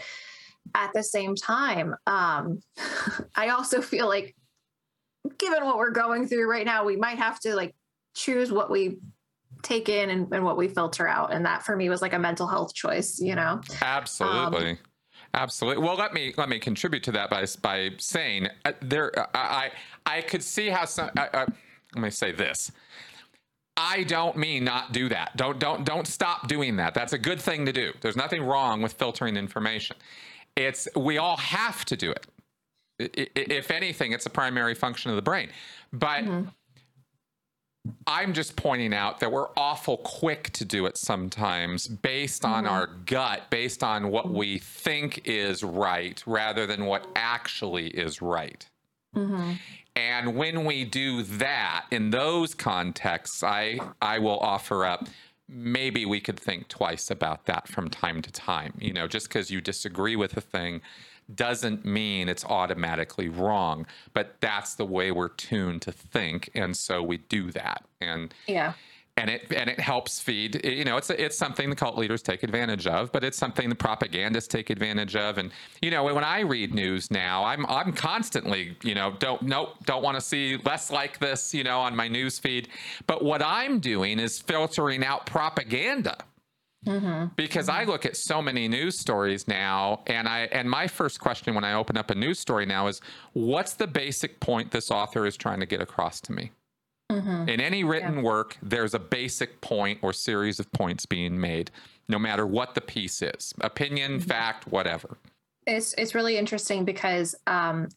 at 0.75 0.91
the 0.93 1.03
same 1.03 1.36
time, 1.36 1.95
um, 2.07 2.61
I 3.36 3.49
also 3.49 3.82
feel 3.82 4.07
like 4.07 4.36
given 5.38 5.65
what 5.65 5.77
we're 5.77 5.91
going 5.91 6.27
through 6.27 6.49
right 6.49 6.65
now, 6.65 6.86
we 6.86 6.95
might 6.95 7.17
have 7.17 7.39
to 7.41 7.55
like 7.55 7.75
choose 8.15 8.51
what 8.51 8.69
we 8.69 8.97
take 9.61 9.89
in 9.89 10.09
and, 10.09 10.27
and 10.34 10.43
what 10.43 10.57
we 10.57 10.67
filter 10.67 11.07
out. 11.07 11.34
And 11.34 11.45
that 11.45 11.63
for 11.63 11.75
me 11.75 11.89
was 11.89 12.01
like 12.01 12.13
a 12.13 12.19
mental 12.19 12.47
health 12.47 12.73
choice, 12.73 13.19
you 13.19 13.36
know? 13.36 13.61
Absolutely. 13.82 14.71
Um, 14.71 14.77
Absolutely. 15.34 15.84
Well, 15.84 15.95
let 15.95 16.13
me 16.13 16.34
let 16.38 16.49
me 16.49 16.59
contribute 16.59 17.03
to 17.03 17.11
that 17.11 17.30
by 17.30 17.45
by 17.61 17.91
saying 17.97 18.47
uh, 18.65 18.73
there. 18.82 19.17
Uh, 19.17 19.27
I 19.34 19.71
I 20.05 20.21
could 20.21 20.41
see 20.41 20.69
how 20.69 20.86
some. 20.86 21.11
Uh, 21.15 21.27
uh, 21.34 21.45
let 21.95 22.03
me 22.03 22.09
say 22.09 22.32
this. 22.32 22.71
I 23.78 24.03
don't 24.03 24.36
mean 24.36 24.63
not 24.63 24.91
do 24.91 25.09
that. 25.09 25.36
Don't 25.38 25.59
don't 25.59 25.86
don't 25.86 26.07
stop 26.07 26.47
doing 26.47 26.76
that. 26.78 26.93
That's 26.93 27.13
a 27.13 27.17
good 27.17 27.41
thing 27.41 27.65
to 27.65 27.72
do. 27.72 27.93
There's 28.01 28.17
nothing 28.17 28.43
wrong 28.43 28.82
with 28.82 28.93
filtering 28.93 29.38
information. 29.38 29.95
It's 30.55 30.88
we 30.95 31.17
all 31.17 31.38
have 31.38 31.86
to 31.86 31.95
do 31.95 32.11
it. 32.11 32.28
If 32.99 33.72
anything, 33.72 34.11
it's 34.11 34.26
a 34.26 34.30
primary 34.30 34.76
function 34.76 35.09
of 35.09 35.15
the 35.15 35.22
brain. 35.22 35.49
But 35.93 36.26
mm-hmm. 36.26 36.49
I'm 38.05 38.34
just 38.34 38.55
pointing 38.55 38.93
out 38.93 39.20
that 39.22 39.32
we're 39.32 39.49
awful 39.55 39.97
quick 39.97 40.49
to 40.51 40.65
do 40.65 40.86
it 40.86 40.97
sometimes 40.97 41.88
based 41.88 42.43
on 42.43 42.65
mm-hmm. 42.65 42.74
our 42.74 42.88
gut, 42.88 43.49
based 43.49 43.84
on 43.84 44.11
what 44.11 44.30
we 44.30 44.59
think 44.59 45.22
is 45.26 45.63
right 45.63 46.22
rather 46.26 46.67
than 46.67 46.86
what 46.86 47.07
actually 47.15 47.88
is 47.88 48.22
right. 48.22 48.67
Mm-hmm. 49.15 49.53
And 49.99 50.35
when 50.37 50.63
we 50.63 50.85
do 50.85 51.23
that 51.23 51.85
in 51.91 52.11
those 52.11 52.53
contexts, 52.53 53.43
I 53.43 53.79
I 54.01 54.19
will 54.19 54.39
offer 54.39 54.85
up 54.85 55.09
maybe 55.49 56.05
we 56.05 56.21
could 56.21 56.39
think 56.39 56.69
twice 56.69 57.11
about 57.11 57.47
that 57.47 57.67
from 57.67 57.89
time 57.89 58.21
to 58.21 58.31
time. 58.31 58.73
You 58.79 58.93
know, 58.93 59.07
just 59.07 59.27
because 59.27 59.51
you 59.51 59.59
disagree 59.59 60.15
with 60.15 60.37
a 60.37 60.41
thing 60.41 60.81
doesn't 61.35 61.83
mean 61.83 62.29
it's 62.29 62.45
automatically 62.45 63.27
wrong, 63.27 63.85
but 64.13 64.35
that's 64.39 64.75
the 64.75 64.85
way 64.85 65.11
we're 65.11 65.27
tuned 65.27 65.81
to 65.81 65.91
think, 65.91 66.49
and 66.55 66.77
so 66.77 67.03
we 67.03 67.17
do 67.17 67.51
that. 67.51 67.83
And 67.99 68.33
yeah. 68.47 68.73
And 69.20 69.30
it 69.30 69.51
and 69.53 69.70
it 69.70 69.80
helps 69.80 70.20
feed. 70.20 70.63
You 70.63 70.86
know, 70.86 70.97
it's 70.97 71.09
it's 71.09 71.38
something 71.38 71.70
the 71.70 71.76
cult 71.76 71.97
leaders 71.97 72.22
take 72.22 72.43
advantage 72.43 72.88
of, 72.88 73.11
but 73.11 73.24
it's 73.24 73.38
something 73.38 73.67
the 73.67 73.76
propagandists 73.76 74.47
take 74.47 74.70
advantage 74.70 75.15
of. 75.15 75.38
And 75.38 75.51
you 75.82 75.91
know, 75.91 76.03
when 76.03 76.24
I 76.24 76.39
read 76.41 76.74
news 76.74 77.11
now, 77.11 77.43
I'm 77.43 77.65
I'm 77.65 77.91
constantly, 77.93 78.78
you 78.84 78.95
know, 78.95 79.15
don't 79.20 79.41
nope, 79.41 79.70
don't 79.86 80.03
want 80.03 80.15
to 80.15 80.22
see 80.22 80.57
less 80.63 80.91
like 80.91 81.20
this, 81.20 81.53
you 81.53 81.63
know, 81.63 81.80
on 81.80 81.95
my 81.95 82.07
news 82.07 82.39
feed. 82.39 82.70
But 83.07 83.24
what 83.24 83.41
I'm 83.41 83.80
doing 83.80 84.20
is 84.20 84.39
filtering 84.39 85.03
out 85.03 85.26
propaganda 85.26 86.17
Mm-hmm. 86.86 87.34
Because 87.36 87.67
I 87.67 87.84
look 87.84 88.05
at 88.05 88.15
so 88.15 88.41
many 88.41 88.67
news 88.67 88.97
stories 88.97 89.47
now, 89.47 90.01
and 90.07 90.28
I 90.28 90.47
and 90.51 90.70
my 90.70 90.88
first 90.88 91.20
question 91.20 91.53
when 91.53 91.63
I 91.63 91.74
open 91.74 91.97
up 91.97 92.09
a 92.09 92.15
news 92.15 92.39
story 92.39 92.65
now 92.65 92.88
is, 92.88 93.01
what's 93.34 93.74
the 93.74 93.88
basic 93.88 94.39
point 94.39 94.72
this 94.72 94.89
author 94.89 95.26
is 95.26 95.36
trying 95.36 95.59
to 95.59 95.65
get 95.65 95.82
across 95.82 96.22
to 96.22 96.32
me? 96.32 96.51
Mm-hmm. 97.12 97.49
In 97.49 97.60
any 97.60 97.84
written 97.84 98.18
yeah. 98.18 98.22
work, 98.22 98.57
there's 98.62 98.93
a 98.93 98.99
basic 98.99 99.62
point 99.62 99.99
or 100.01 100.14
series 100.14 100.60
of 100.60 100.72
points 100.72 101.05
being 101.05 101.39
made, 101.39 101.72
no 102.07 102.20
matter 102.20 102.45
what 102.45 102.76
the 102.76 102.82
piece 102.82 103.22
is, 103.22 103.53
opinion, 103.62 104.14
mm-hmm. 104.14 104.28
fact, 104.28 104.68
whatever. 104.68 105.18
It's 105.66 105.93
it's 105.93 106.16
really 106.16 106.38
interesting 106.38 106.86
because 106.86 107.36
um, 107.47 107.89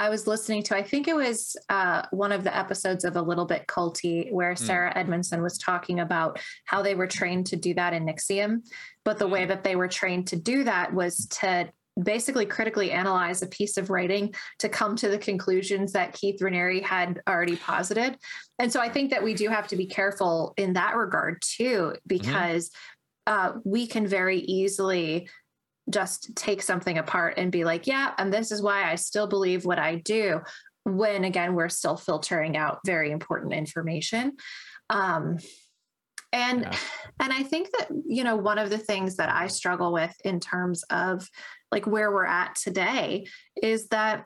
I 0.00 0.08
was 0.08 0.26
listening 0.26 0.62
to, 0.64 0.76
I 0.76 0.82
think 0.82 1.08
it 1.08 1.14
was 1.14 1.58
uh, 1.68 2.02
one 2.10 2.32
of 2.32 2.42
the 2.42 2.56
episodes 2.56 3.04
of 3.04 3.16
A 3.16 3.22
Little 3.22 3.44
Bit 3.44 3.66
Culty 3.66 4.32
where 4.32 4.52
hmm. 4.52 4.64
Sarah 4.64 4.94
mm. 4.94 4.96
Edmondson 4.96 5.42
was 5.42 5.58
talking 5.58 6.00
about 6.00 6.40
how 6.64 6.80
they 6.80 6.94
were 6.94 7.06
trained 7.06 7.46
to 7.48 7.56
do 7.56 7.74
that 7.74 7.92
in 7.92 8.06
NXIVM. 8.06 8.62
But 9.04 9.18
the 9.18 9.28
way 9.28 9.42
hmm. 9.42 9.48
that 9.48 9.62
they 9.62 9.76
were 9.76 9.88
trained 9.88 10.26
to 10.28 10.36
do 10.36 10.64
that 10.64 10.94
was 10.94 11.26
to 11.40 11.70
basically 12.00 12.46
critically 12.46 12.90
analyze 12.90 13.42
a 13.42 13.46
piece 13.46 13.76
of 13.76 13.90
writing 13.90 14.34
to 14.58 14.68
come 14.68 14.96
to 14.96 15.08
the 15.08 15.18
conclusions 15.18 15.92
that 15.92 16.12
Keith 16.12 16.40
Raniere 16.40 16.82
had 16.82 17.20
already 17.28 17.56
posited. 17.56 18.16
And 18.58 18.72
so 18.72 18.80
I 18.80 18.88
think 18.88 19.10
that 19.10 19.22
we 19.22 19.34
do 19.34 19.48
have 19.48 19.68
to 19.68 19.76
be 19.76 19.86
careful 19.86 20.54
in 20.56 20.74
that 20.74 20.96
regard 20.96 21.42
too, 21.42 21.64
mm-hmm. 21.64 21.98
because 22.06 22.70
mm-hmm. 23.28 23.56
uh, 23.56 23.60
we 23.64 23.86
can 23.86 24.06
very 24.06 24.38
easily 24.38 25.28
just 25.88 26.34
take 26.36 26.62
something 26.62 26.98
apart 26.98 27.34
and 27.36 27.50
be 27.50 27.64
like, 27.64 27.86
yeah, 27.86 28.12
and 28.18 28.32
this 28.32 28.52
is 28.52 28.62
why 28.62 28.90
I 28.90 28.94
still 28.94 29.26
believe 29.26 29.64
what 29.64 29.78
I 29.78 29.96
do. 29.96 30.40
When 30.84 31.24
again, 31.24 31.54
we're 31.54 31.68
still 31.68 31.96
filtering 31.96 32.56
out 32.56 32.78
very 32.86 33.10
important 33.10 33.52
information. 33.52 34.36
Um, 34.88 35.38
and 36.32 36.62
yeah. 36.62 36.76
and 37.18 37.32
i 37.32 37.42
think 37.42 37.68
that 37.76 37.88
you 38.06 38.22
know 38.22 38.36
one 38.36 38.58
of 38.58 38.70
the 38.70 38.78
things 38.78 39.16
that 39.16 39.28
i 39.28 39.46
struggle 39.46 39.92
with 39.92 40.14
in 40.24 40.38
terms 40.38 40.84
of 40.90 41.28
like 41.72 41.86
where 41.86 42.10
we're 42.10 42.24
at 42.24 42.54
today 42.54 43.26
is 43.62 43.88
that 43.88 44.24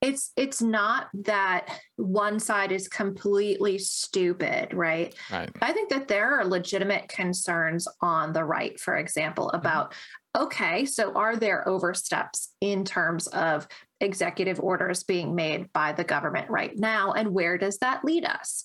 it's 0.00 0.32
it's 0.34 0.62
not 0.62 1.08
that 1.12 1.78
one 1.96 2.40
side 2.40 2.72
is 2.72 2.88
completely 2.88 3.76
stupid 3.76 4.72
right? 4.72 5.14
right 5.30 5.50
i 5.60 5.72
think 5.72 5.90
that 5.90 6.08
there 6.08 6.40
are 6.40 6.44
legitimate 6.46 7.06
concerns 7.08 7.86
on 8.00 8.32
the 8.32 8.42
right 8.42 8.80
for 8.80 8.96
example 8.96 9.48
mm-hmm. 9.48 9.56
about 9.58 9.94
okay, 10.36 10.84
so 10.84 11.12
are 11.14 11.36
there 11.36 11.66
oversteps 11.68 12.50
in 12.60 12.84
terms 12.84 13.26
of 13.28 13.66
executive 14.00 14.60
orders 14.60 15.02
being 15.02 15.34
made 15.34 15.72
by 15.72 15.92
the 15.92 16.04
government 16.04 16.48
right 16.50 16.76
now? 16.76 17.12
And 17.12 17.32
where 17.32 17.58
does 17.58 17.78
that 17.78 18.04
lead 18.04 18.24
us? 18.24 18.64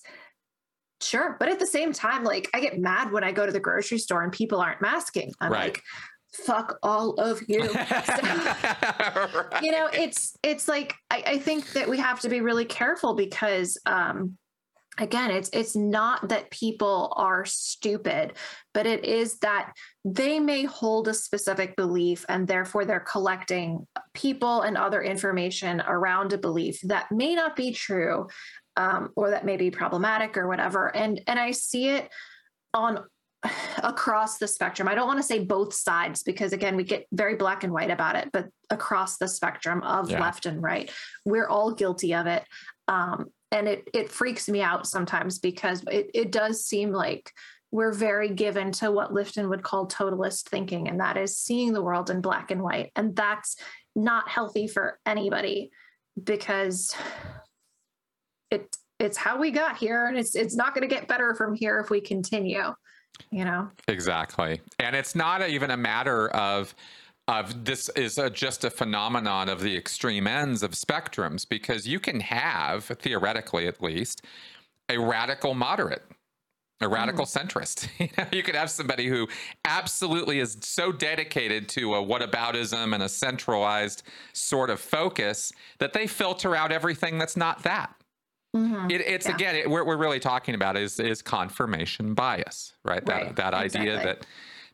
Sure. 1.02 1.36
But 1.38 1.48
at 1.48 1.58
the 1.58 1.66
same 1.66 1.92
time, 1.92 2.24
like 2.24 2.48
I 2.54 2.60
get 2.60 2.78
mad 2.78 3.12
when 3.12 3.24
I 3.24 3.32
go 3.32 3.44
to 3.44 3.52
the 3.52 3.60
grocery 3.60 3.98
store 3.98 4.22
and 4.22 4.32
people 4.32 4.60
aren't 4.60 4.80
masking. 4.80 5.32
I'm 5.40 5.52
right. 5.52 5.64
like, 5.64 5.82
fuck 6.32 6.78
all 6.82 7.14
of 7.14 7.42
you. 7.48 7.68
So, 8.06 8.22
right. 8.22 9.62
You 9.62 9.72
know, 9.72 9.88
it's 9.92 10.36
it's 10.42 10.68
like 10.68 10.94
I, 11.10 11.22
I 11.26 11.38
think 11.38 11.72
that 11.72 11.88
we 11.88 11.98
have 11.98 12.20
to 12.20 12.28
be 12.28 12.40
really 12.40 12.64
careful 12.64 13.14
because 13.14 13.78
um 13.86 14.36
again 14.98 15.30
it's 15.30 15.50
it's 15.52 15.76
not 15.76 16.28
that 16.28 16.50
people 16.50 17.12
are 17.16 17.44
stupid 17.44 18.32
but 18.72 18.86
it 18.86 19.04
is 19.04 19.38
that 19.38 19.72
they 20.04 20.38
may 20.40 20.64
hold 20.64 21.08
a 21.08 21.14
specific 21.14 21.76
belief 21.76 22.24
and 22.28 22.46
therefore 22.46 22.84
they're 22.84 23.00
collecting 23.00 23.86
people 24.14 24.62
and 24.62 24.76
other 24.76 25.02
information 25.02 25.82
around 25.86 26.32
a 26.32 26.38
belief 26.38 26.80
that 26.82 27.10
may 27.10 27.34
not 27.34 27.56
be 27.56 27.72
true 27.72 28.26
um, 28.76 29.10
or 29.16 29.30
that 29.30 29.44
may 29.44 29.56
be 29.56 29.70
problematic 29.70 30.36
or 30.36 30.48
whatever 30.48 30.94
and 30.94 31.20
and 31.26 31.38
i 31.38 31.50
see 31.50 31.88
it 31.88 32.08
on 32.72 33.04
across 33.82 34.38
the 34.38 34.48
spectrum 34.48 34.88
i 34.88 34.94
don't 34.94 35.06
want 35.06 35.18
to 35.18 35.22
say 35.22 35.38
both 35.38 35.72
sides 35.72 36.22
because 36.22 36.52
again 36.52 36.74
we 36.74 36.82
get 36.82 37.06
very 37.12 37.36
black 37.36 37.64
and 37.64 37.72
white 37.72 37.90
about 37.90 38.16
it 38.16 38.28
but 38.32 38.46
across 38.70 39.18
the 39.18 39.28
spectrum 39.28 39.82
of 39.82 40.10
yeah. 40.10 40.20
left 40.20 40.46
and 40.46 40.62
right 40.62 40.90
we're 41.24 41.46
all 41.46 41.72
guilty 41.72 42.14
of 42.14 42.26
it 42.26 42.42
um, 42.88 43.26
and 43.52 43.68
it 43.68 43.88
it 43.92 44.10
freaks 44.10 44.48
me 44.48 44.62
out 44.62 44.86
sometimes 44.86 45.38
because 45.38 45.84
it, 45.90 46.10
it 46.14 46.32
does 46.32 46.64
seem 46.64 46.92
like 46.92 47.30
we're 47.70 47.92
very 47.92 48.30
given 48.30 48.72
to 48.72 48.90
what 48.90 49.12
Lifton 49.12 49.48
would 49.48 49.62
call 49.62 49.86
totalist 49.86 50.48
thinking, 50.48 50.88
and 50.88 51.00
that 51.00 51.16
is 51.16 51.36
seeing 51.36 51.72
the 51.72 51.82
world 51.82 52.10
in 52.10 52.20
black 52.20 52.50
and 52.50 52.62
white. 52.62 52.92
And 52.94 53.14
that's 53.14 53.56
not 53.94 54.28
healthy 54.28 54.68
for 54.68 54.98
anybody 55.04 55.70
because 56.22 56.94
it 58.50 58.76
it's 58.98 59.16
how 59.16 59.38
we 59.38 59.50
got 59.50 59.76
here 59.76 60.06
and 60.06 60.16
it's 60.16 60.34
it's 60.34 60.56
not 60.56 60.74
going 60.74 60.88
to 60.88 60.94
get 60.94 61.08
better 61.08 61.34
from 61.34 61.54
here 61.54 61.80
if 61.80 61.90
we 61.90 62.00
continue 62.00 62.72
you 63.30 63.44
know? 63.44 63.70
Exactly. 63.88 64.60
And 64.78 64.94
it's 64.94 65.14
not 65.14 65.48
even 65.48 65.70
a 65.70 65.76
matter 65.76 66.28
of 66.28 66.74
of 67.28 67.64
this 67.64 67.88
is 67.96 68.18
a, 68.18 68.30
just 68.30 68.62
a 68.62 68.70
phenomenon 68.70 69.48
of 69.48 69.60
the 69.60 69.76
extreme 69.76 70.28
ends 70.28 70.62
of 70.62 70.70
spectrums 70.72 71.48
because 71.48 71.86
you 71.86 71.98
can 71.98 72.20
have 72.20 72.84
theoretically 72.84 73.66
at 73.66 73.82
least 73.82 74.22
a 74.88 74.96
radical 74.96 75.52
moderate 75.52 76.04
a 76.80 76.88
radical 76.88 77.24
mm. 77.24 77.42
centrist. 77.42 77.88
You, 77.98 78.08
know, 78.18 78.26
you 78.32 78.42
could 78.42 78.54
have 78.54 78.70
somebody 78.70 79.08
who 79.08 79.28
absolutely 79.64 80.38
is 80.38 80.58
so 80.60 80.92
dedicated 80.92 81.68
to 81.70 81.94
a 81.94 82.02
whataboutism 82.04 82.92
and 82.92 83.02
a 83.02 83.08
centralized 83.08 84.02
sort 84.32 84.70
of 84.70 84.78
focus 84.78 85.52
that 85.78 85.92
they 85.92 86.06
filter 86.06 86.54
out 86.54 86.72
everything 86.72 87.18
that's 87.18 87.36
not 87.36 87.62
that 87.62 87.95
Mhm. 88.56 88.90
It, 88.90 89.00
it's 89.02 89.26
Yeah. 89.28 89.34
again, 89.34 89.56
it, 89.56 89.70
what 89.70 89.86
we're 89.86 89.96
really 89.96 90.20
talking 90.20 90.54
about 90.54 90.76
is 90.76 90.98
is 91.00 91.22
confirmation 91.22 92.14
bias, 92.14 92.72
right? 92.84 93.04
That 93.06 93.22
Right, 93.22 93.36
that 93.36 93.54
idea 93.54 93.94
exactly. 93.94 94.04
that 94.12 94.26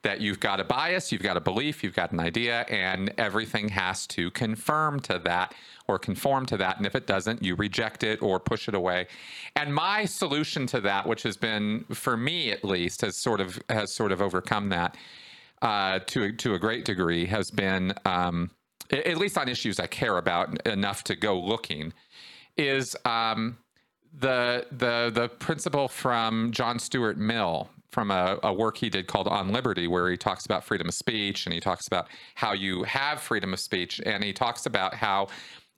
that 0.03 0.21
you've 0.21 0.41
got 0.41 0.59
a 0.59 0.65
bias, 0.65 1.13
you've 1.13 1.23
got 1.23 1.37
a 1.37 1.41
belief, 1.41 1.85
you've 1.85 1.95
got 1.95 2.11
an 2.11 2.19
idea, 2.19 2.63
and 2.63 3.15
everything 3.19 3.69
has 3.69 4.05
to 4.09 4.33
confirm 4.33 4.99
to 4.99 5.17
that 5.21 5.55
or 5.87 5.97
conform 5.97 6.45
to 6.47 6.57
that. 6.57 6.77
And 6.77 6.85
if 6.87 6.97
it 6.97 7.07
doesn't, 7.07 7.41
you 7.41 7.55
reject 7.55 8.03
it 8.03 8.21
or 8.21 8.41
push 8.41 8.67
it 8.69 8.75
away. 8.75 9.07
And 9.55 9.73
my 9.73 10.05
solution 10.05 10.67
to 10.69 10.81
that, 10.81 11.07
which 11.07 11.23
has 11.23 11.37
been 11.37 11.85
for 11.93 12.17
me 12.17 12.51
at 12.51 12.65
least, 12.65 13.03
has 13.03 13.17
sort 13.17 13.41
of 13.41 13.61
has 13.69 13.93
sort 13.93 14.11
of 14.11 14.21
overcome 14.21 14.71
that 14.71 14.97
uh, 15.63 16.01
to 16.07 16.25
a- 16.25 16.33
to 16.33 16.55
a 16.55 16.59
great 16.59 16.85
degree, 16.85 17.27
has 17.27 17.53
been 17.53 17.95
um, 18.05 18.51
at 18.91 19.17
least 19.19 19.39
on 19.39 19.49
issues 19.49 19.79
I 19.79 19.87
care 19.87 20.19
about 20.19 20.67
enough 20.67 21.05
to 21.05 21.15
go 21.15 21.39
looking, 21.39 21.93
is 22.57 22.97
um, 23.05 23.57
the 24.19 24.67
the 24.71 25.11
the 25.13 25.29
principle 25.29 25.89
from 25.89 26.53
John 26.53 26.79
Stuart 26.79 27.17
Mill 27.17 27.69
from 27.91 28.11
a, 28.11 28.39
a 28.43 28.53
work 28.53 28.79
he 28.79 28.89
did 28.89 29.07
called 29.07 29.29
On 29.29 29.53
Liberty, 29.53 29.87
where 29.87 30.11
he 30.11 30.17
talks 30.17 30.47
about 30.47 30.65
freedom 30.65 30.89
of 30.89 30.95
speech 30.95 31.47
and 31.47 31.53
he 31.53 31.61
talks 31.61 31.87
about 31.87 32.09
how 32.35 32.53
you 32.53 32.83
have 32.85 33.21
freedom 33.21 33.53
of 33.53 33.61
speech, 33.61 34.01
and 34.05 34.25
he 34.25 34.33
talks 34.33 34.67
about 34.67 34.95
how 34.95 35.29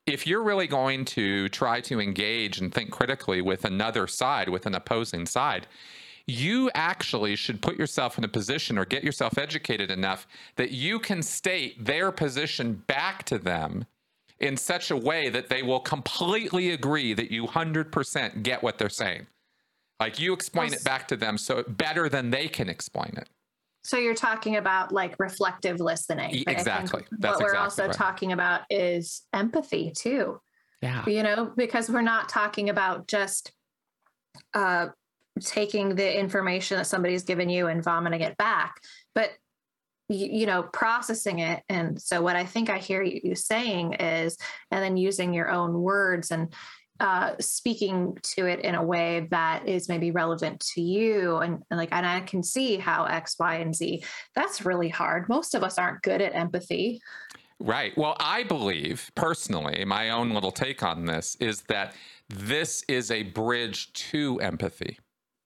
if 0.07 0.27
you're 0.27 0.43
really 0.43 0.67
going 0.67 1.05
to 1.05 1.49
try 1.49 1.81
to 1.81 2.01
engage 2.01 2.61
and 2.61 2.73
think 2.73 2.91
critically 2.91 3.41
with 3.41 3.65
another 3.65 4.07
side, 4.07 4.49
with 4.49 4.67
an 4.67 4.75
opposing 4.75 5.27
side, 5.27 5.67
you 6.27 6.71
actually 6.75 7.37
should 7.37 7.61
put 7.61 7.79
yourself 7.79 8.17
in 8.19 8.25
a 8.25 8.29
position 8.29 8.79
or 8.79 8.85
get 8.85 9.03
yourself 9.03 9.39
educated 9.39 9.91
enough 9.91 10.27
that 10.57 10.71
you 10.71 10.99
can 10.99 11.23
state 11.23 11.85
their 11.85 12.13
position 12.13 12.83
back 12.87 13.25
to 13.25 13.39
them 13.39 13.85
in 14.41 14.57
such 14.57 14.91
a 14.91 14.97
way 14.97 15.29
that 15.29 15.49
they 15.49 15.63
will 15.63 15.81
completely 15.81 16.71
agree 16.73 17.15
that 17.15 17.31
you 17.31 17.47
100% 17.47 18.43
get 18.43 18.63
what 18.63 18.79
they're 18.79 18.89
saying. 18.89 19.27
Like 20.01 20.19
you 20.19 20.33
explain 20.33 20.73
Yes. 20.73 20.81
it 20.81 20.85
back 20.85 21.09
to 21.09 21.17
them 21.17 21.39
so 21.39 21.63
better 21.69 22.09
than 22.09 22.31
they 22.31 22.49
can 22.49 22.69
explain 22.69 23.15
it. 23.17 23.29
So 23.85 23.97
you're 23.99 24.15
talking 24.15 24.57
about 24.57 24.93
like 24.93 25.15
reflective 25.19 25.79
listening. 25.79 26.31
But 26.31 26.35
I 26.35 26.45
think 26.45 26.49
exactly. 26.59 27.05
That's 27.13 27.35
what 27.35 27.45
we're 27.45 27.51
exactly 27.51 27.65
also 27.65 27.87
right. 27.87 27.93
talking 27.93 28.33
about 28.33 28.63
is 28.71 29.23
empathy 29.33 29.93
too. 29.95 30.41
Yeah. 30.81 31.05
You 31.07 31.23
know, 31.23 31.53
because 31.57 31.89
we're 31.89 32.03
not 32.03 32.29
talking 32.29 32.71
about 32.71 33.07
just 33.07 33.53
uh, 34.53 34.89
taking 35.41 35.95
the 35.95 36.19
information 36.19 36.79
that 36.79 36.87
somebody's 36.87 37.23
given 37.23 37.49
you 37.49 37.69
and 37.69 37.83
vomiting 37.85 38.21
it 38.21 38.37
back, 38.37 38.81
but 39.15 39.31
you, 40.09 40.27
you 40.27 40.47
know, 40.47 40.63
processing 40.63 41.41
it. 41.41 41.63
And 41.69 42.01
so 42.01 42.23
what 42.23 42.37
I 42.37 42.45
think 42.45 42.71
I 42.71 42.79
hear 42.79 43.03
you, 43.03 43.35
saying 43.35 43.95
is, 43.95 44.37
and 44.71 44.83
then 44.83 44.97
using 44.97 45.33
your 45.33 45.51
own 45.51 45.73
words 45.75 46.31
and 46.31 46.53
uh, 47.01 47.33
speaking 47.41 48.17
to 48.23 48.47
it 48.47 48.61
in 48.61 48.77
a 48.77 48.83
way 48.83 49.27
that 49.31 49.67
is 49.67 49.89
maybe 49.89 50.11
relevant 50.13 50.61
to 50.61 50.81
you 50.81 51.39
and, 51.39 51.61
and 51.69 51.77
like 51.77 51.89
and 51.91 52.07
i 52.07 52.21
can 52.21 52.41
see 52.41 52.77
how 52.77 53.05
x 53.07 53.35
y 53.37 53.57
and 53.57 53.75
z 53.75 54.05
that's 54.37 54.65
really 54.65 54.89
hard 54.89 55.29
most 55.29 55.57
of 55.57 55.65
us 55.65 55.77
aren't 55.77 56.01
good 56.03 56.23
at 56.23 56.37
empathy 56.37 57.01
Right. 57.61 57.97
Well, 57.97 58.17
I 58.19 58.43
believe 58.43 59.11
personally, 59.15 59.85
my 59.85 60.11
own 60.11 60.31
little 60.31 60.51
take 60.51 60.83
on 60.83 61.07
this 61.07 61.37
is 61.41 61.63
that 61.63 61.95
this 62.29 62.85
is 62.89 63.11
a 63.11 63.23
bridge 63.23 63.93
to 63.93 64.39
empathy. 64.41 64.99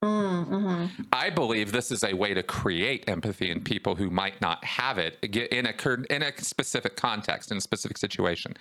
Mm-hmm. 0.02 1.02
I 1.12 1.30
believe 1.30 1.72
this 1.72 1.90
is 1.90 2.04
a 2.04 2.14
way 2.14 2.34
to 2.34 2.42
create 2.42 3.04
empathy 3.08 3.50
in 3.50 3.62
people 3.62 3.96
who 3.96 4.10
might 4.10 4.40
not 4.40 4.64
have 4.64 4.98
it 4.98 5.18
in 5.22 5.66
a 5.66 5.74
in 6.10 6.22
a 6.22 6.32
specific 6.38 6.96
context, 6.96 7.50
in 7.50 7.56
a 7.56 7.60
specific 7.60 7.98
situation. 7.98 8.56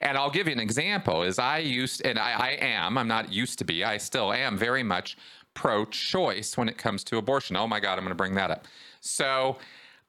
And 0.00 0.16
I'll 0.16 0.30
give 0.30 0.46
you 0.46 0.52
an 0.52 0.60
example. 0.60 1.22
Is 1.22 1.38
I 1.38 1.58
used, 1.58 2.06
and 2.06 2.18
I, 2.18 2.32
I 2.32 2.50
am, 2.60 2.96
I'm 2.96 3.08
not 3.08 3.32
used 3.32 3.58
to 3.58 3.64
be, 3.64 3.84
I 3.84 3.98
still 3.98 4.32
am 4.32 4.56
very 4.56 4.82
much 4.82 5.16
pro-choice 5.54 6.56
when 6.56 6.68
it 6.68 6.78
comes 6.78 7.04
to 7.04 7.18
abortion. 7.18 7.56
Oh 7.56 7.66
my 7.66 7.80
God, 7.80 7.98
I'm 7.98 8.04
going 8.04 8.10
to 8.10 8.14
bring 8.14 8.34
that 8.34 8.50
up. 8.50 8.66
So. 9.00 9.58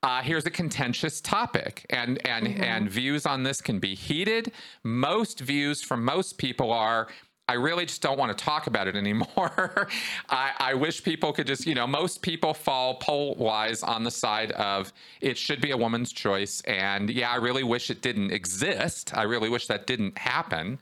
Uh, 0.01 0.21
here's 0.21 0.45
a 0.45 0.49
contentious 0.49 1.19
topic, 1.19 1.85
and 1.89 2.25
and 2.25 2.47
and 2.63 2.89
views 2.89 3.25
on 3.25 3.43
this 3.43 3.59
can 3.59 3.79
be 3.79 3.95
heated. 3.95 4.53
Most 4.81 5.41
views 5.41 5.81
from 5.81 6.05
most 6.05 6.37
people 6.37 6.71
are, 6.71 7.09
I 7.49 7.53
really 7.53 7.87
just 7.87 8.03
don't 8.03 8.19
want 8.19 8.37
to 8.37 8.45
talk 8.45 8.67
about 8.67 8.87
it 8.87 8.95
anymore. 8.95 9.87
I, 10.29 10.51
I 10.59 10.73
wish 10.75 11.03
people 11.03 11.33
could 11.33 11.47
just, 11.47 11.65
you 11.65 11.73
know, 11.73 11.87
most 11.87 12.21
people 12.21 12.53
fall 12.53 12.93
poll 12.97 13.33
wise 13.39 13.81
on 13.81 14.03
the 14.03 14.11
side 14.11 14.51
of 14.51 14.93
it 15.19 15.35
should 15.35 15.59
be 15.59 15.71
a 15.71 15.77
woman's 15.77 16.13
choice. 16.13 16.61
And 16.61 17.09
yeah, 17.09 17.31
I 17.31 17.37
really 17.37 17.63
wish 17.63 17.89
it 17.89 18.03
didn't 18.03 18.29
exist. 18.29 19.17
I 19.17 19.23
really 19.23 19.49
wish 19.49 19.65
that 19.65 19.87
didn't 19.87 20.15
happen. 20.15 20.77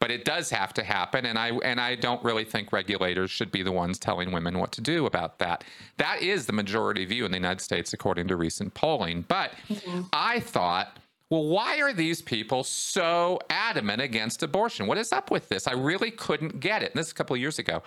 But 0.00 0.10
it 0.10 0.24
does 0.24 0.50
have 0.50 0.74
to 0.74 0.84
happen, 0.84 1.26
and 1.26 1.36
I 1.36 1.50
and 1.64 1.80
I 1.80 1.96
don't 1.96 2.22
really 2.22 2.44
think 2.44 2.72
regulators 2.72 3.32
should 3.32 3.50
be 3.50 3.64
the 3.64 3.72
ones 3.72 3.98
telling 3.98 4.30
women 4.30 4.60
what 4.60 4.70
to 4.72 4.80
do 4.80 5.06
about 5.06 5.38
that. 5.40 5.64
That 5.96 6.22
is 6.22 6.46
the 6.46 6.52
majority 6.52 7.04
view 7.04 7.24
in 7.24 7.32
the 7.32 7.36
United 7.36 7.60
States, 7.60 7.92
according 7.92 8.28
to 8.28 8.36
recent 8.36 8.74
polling. 8.74 9.24
But 9.26 9.52
mm-hmm. 9.68 10.02
I 10.12 10.38
thought 10.38 10.98
well, 11.30 11.44
why 11.46 11.80
are 11.80 11.92
these 11.92 12.22
people 12.22 12.64
so 12.64 13.38
adamant 13.50 14.00
against 14.00 14.42
abortion? 14.42 14.86
What 14.86 14.98
is 14.98 15.12
up 15.12 15.30
with 15.30 15.48
this? 15.48 15.66
I 15.66 15.72
really 15.72 16.10
couldn't 16.10 16.60
get 16.60 16.82
it. 16.82 16.92
And 16.92 16.98
this 16.98 17.06
is 17.08 17.12
a 17.12 17.16
couple 17.16 17.34
of 17.34 17.40
years 17.40 17.58
ago. 17.58 17.82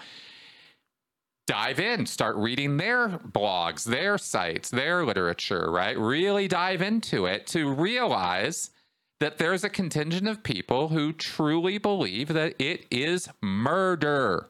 Dive 1.47 1.79
in, 1.79 2.05
start 2.05 2.35
reading 2.35 2.77
their 2.77 3.09
blogs, 3.09 3.83
their 3.83 4.17
sites, 4.17 4.69
their 4.69 5.03
literature, 5.05 5.71
right? 5.71 5.97
Really 5.97 6.47
dive 6.47 6.81
into 6.81 7.25
it 7.25 7.47
to 7.47 7.73
realize 7.73 8.69
that 9.19 9.37
there's 9.37 9.63
a 9.63 9.69
contingent 9.69 10.27
of 10.27 10.43
people 10.43 10.89
who 10.89 11.11
truly 11.11 11.77
believe 11.77 12.29
that 12.29 12.55
it 12.59 12.85
is 12.91 13.27
murder 13.41 14.47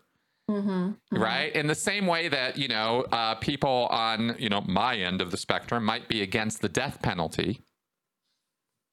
Mm-hmm. 0.49 1.17
right 1.17 1.55
in 1.55 1.67
the 1.67 1.75
same 1.75 2.07
way 2.07 2.27
that 2.27 2.57
you 2.57 2.67
know 2.67 3.05
uh, 3.13 3.35
people 3.35 3.87
on 3.89 4.35
you 4.37 4.49
know 4.49 4.59
my 4.67 4.97
end 4.97 5.21
of 5.21 5.31
the 5.31 5.37
spectrum 5.37 5.85
might 5.85 6.09
be 6.09 6.21
against 6.23 6.61
the 6.61 6.67
death 6.67 7.01
penalty 7.01 7.61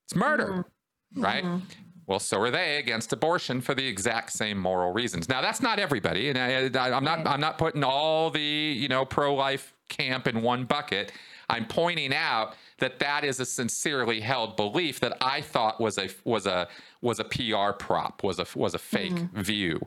it's 0.08 0.16
murder 0.16 0.46
mm-hmm. 0.46 1.22
right? 1.22 1.44
Mm-hmm. 1.44 1.64
Well 2.06 2.18
so 2.18 2.40
are 2.40 2.50
they 2.50 2.78
against 2.78 3.12
abortion 3.12 3.60
for 3.60 3.74
the 3.74 3.86
exact 3.86 4.32
same 4.32 4.58
moral 4.58 4.92
reasons. 4.92 5.28
Now 5.28 5.42
that's 5.42 5.60
not 5.60 5.78
everybody 5.78 6.30
and 6.30 6.38
I, 6.38 6.96
i'm 6.96 7.04
not 7.04 7.18
Right. 7.18 7.28
i'm 7.28 7.40
not 7.40 7.58
putting 7.58 7.84
all 7.84 8.30
the 8.30 8.40
you 8.40 8.88
know 8.88 9.04
pro-life 9.04 9.74
camp 9.88 10.26
in 10.26 10.42
one 10.42 10.64
bucket. 10.64 11.12
I'm 11.50 11.66
pointing 11.66 12.14
out 12.14 12.54
that 12.78 12.98
that 12.98 13.24
is 13.24 13.40
a 13.40 13.44
sincerely 13.46 14.20
held 14.20 14.56
belief 14.56 15.00
that 15.00 15.16
i 15.20 15.40
thought 15.40 15.80
was 15.80 15.98
a 15.98 16.08
was 16.24 16.46
a 16.46 16.68
was 17.02 17.20
a 17.20 17.24
pr 17.24 17.72
prop 17.78 18.22
was 18.22 18.38
a 18.38 18.46
was 18.54 18.74
a 18.74 18.78
fake 18.78 19.12
mm-hmm. 19.12 19.40
view 19.40 19.80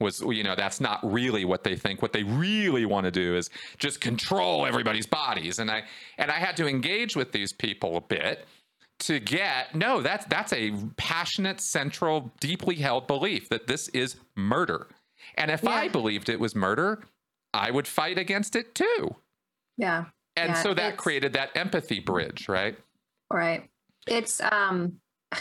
was 0.00 0.20
you 0.20 0.42
know 0.42 0.54
that's 0.54 0.80
not 0.80 1.00
really 1.02 1.44
what 1.44 1.64
they 1.64 1.76
think. 1.76 2.02
What 2.02 2.12
they 2.12 2.22
really 2.22 2.84
want 2.84 3.04
to 3.04 3.10
do 3.10 3.36
is 3.36 3.50
just 3.78 4.00
control 4.00 4.66
everybody's 4.66 5.06
bodies 5.06 5.58
and 5.58 5.70
i 5.70 5.84
and 6.18 6.30
i 6.30 6.34
had 6.34 6.56
to 6.58 6.66
engage 6.66 7.16
with 7.16 7.32
these 7.32 7.52
people 7.52 7.96
a 7.96 8.00
bit 8.00 8.46
to 8.98 9.20
get 9.20 9.74
no 9.74 10.00
that's 10.00 10.24
that's 10.26 10.52
a 10.52 10.72
passionate 10.96 11.60
central 11.60 12.32
deeply 12.40 12.76
held 12.76 13.06
belief 13.06 13.48
that 13.48 13.66
this 13.66 13.88
is 13.88 14.16
murder. 14.36 14.88
And 15.34 15.50
if 15.50 15.66
i 15.66 15.88
believed 15.88 16.28
it 16.28 16.40
was 16.40 16.54
murder 16.54 17.02
i 17.52 17.70
would 17.70 17.86
fight 17.86 18.18
against 18.18 18.56
it 18.56 18.74
too. 18.74 19.14
Yeah. 19.76 20.06
And 20.36 20.50
Yeah, 20.50 20.62
so 20.62 20.74
that 20.74 20.96
created 20.96 21.32
that 21.34 21.56
empathy 21.56 22.00
bridge 22.00 22.48
right? 22.48 22.78
Right. 23.30 23.68
It's 24.06 24.40
um 24.40 25.00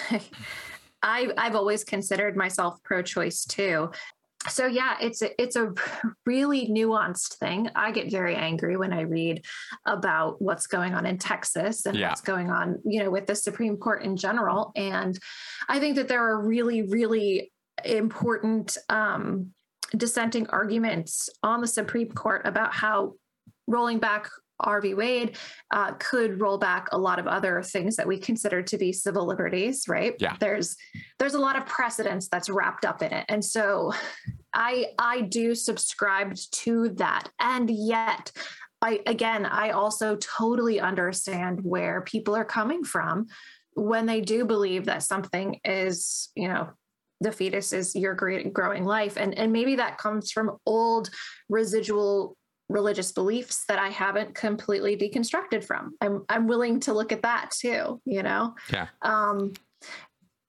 I 1.03 1.31
I've 1.37 1.55
always 1.55 1.83
considered 1.83 2.35
myself 2.35 2.81
pro-choice 2.83 3.45
too. 3.45 3.91
So 4.49 4.67
yeah, 4.67 4.95
it's 5.01 5.21
a, 5.21 5.41
it's 5.41 5.55
a 5.55 5.73
really 6.25 6.67
nuanced 6.67 7.35
thing. 7.35 7.69
I 7.75 7.91
get 7.91 8.11
very 8.11 8.35
angry 8.35 8.77
when 8.77 8.93
I 8.93 9.01
read 9.01 9.43
about 9.85 10.41
what's 10.41 10.67
going 10.67 10.93
on 10.93 11.05
in 11.05 11.17
Texas 11.17 11.85
and 11.85 11.97
Yeah. 11.97 12.09
what's 12.09 12.21
going 12.21 12.49
on, 12.49 12.79
you 12.85 13.03
know, 13.03 13.09
with 13.09 13.27
the 13.27 13.35
Supreme 13.35 13.77
Court 13.77 14.03
in 14.03 14.15
general. 14.17 14.71
And 14.75 15.17
I 15.67 15.79
think 15.79 15.95
that 15.95 16.07
there 16.07 16.23
are 16.23 16.39
really, 16.39 16.83
really 16.83 17.51
important 17.83 18.77
um, 18.89 19.51
dissenting 19.95 20.47
arguments 20.47 21.29
on 21.43 21.61
the 21.61 21.67
Supreme 21.67 22.09
Court 22.11 22.41
about 22.45 22.73
how 22.73 23.13
rolling 23.67 23.99
back 23.99 24.29
Roe 24.65 24.81
v. 24.81 24.93
Wade 24.93 25.37
uh, 25.71 25.93
could 25.93 26.39
roll 26.39 26.57
back 26.57 26.87
a 26.91 26.97
lot 26.97 27.19
of 27.19 27.27
other 27.27 27.61
things 27.61 27.95
that 27.95 28.07
we 28.07 28.17
consider 28.17 28.61
to 28.61 28.77
be 28.77 28.91
civil 28.91 29.25
liberties, 29.25 29.87
right? 29.87 30.15
Yeah. 30.19 30.35
There's 30.39 30.75
there's 31.19 31.33
a 31.33 31.39
lot 31.39 31.57
of 31.57 31.65
precedence 31.65 32.27
that's 32.27 32.49
wrapped 32.49 32.85
up 32.85 33.01
in 33.01 33.11
it, 33.11 33.25
and 33.29 33.43
so 33.43 33.93
I 34.53 34.87
I 34.97 35.21
do 35.21 35.55
subscribe 35.55 36.35
to 36.51 36.89
that, 36.95 37.29
and 37.39 37.69
yet. 37.69 38.31
I, 38.81 38.99
again, 39.07 39.47
I 39.47 39.71
also 39.71 40.17
totally 40.17 40.79
understand 40.79 41.61
where 41.63 42.01
people 42.01 42.35
are 42.35 42.45
coming 42.45 42.83
from 42.83 43.25
when 43.73 44.05
they 44.05 44.21
do 44.21 44.45
believe 44.45 44.85
that 44.85 45.01
something 45.01 45.59
is, 45.63 46.29
you 46.35 46.49
know, 46.49 46.69
the 47.21 47.31
fetus 47.31 47.73
is 47.73 47.95
your 47.95 48.13
great 48.13 48.53
growing 48.53 48.83
life, 48.83 49.17
and 49.17 49.33
and 49.37 49.51
maybe 49.51 49.77
that 49.77 49.97
comes 49.97 50.31
from 50.31 50.57
old 50.65 51.09
residual 51.49 52.37
religious 52.69 53.11
beliefs 53.11 53.65
that 53.67 53.79
I 53.79 53.89
haven't 53.89 54.33
completely 54.33 54.97
deconstructed 54.97 55.63
from. 55.63 55.95
I'm 56.01 56.25
I'm 56.29 56.47
willing 56.47 56.79
to 56.81 56.93
look 56.93 57.11
at 57.11 57.21
that 57.21 57.51
too, 57.51 58.01
you 58.05 58.23
know. 58.23 58.55
Yeah. 58.71 58.87
Um 59.01 59.53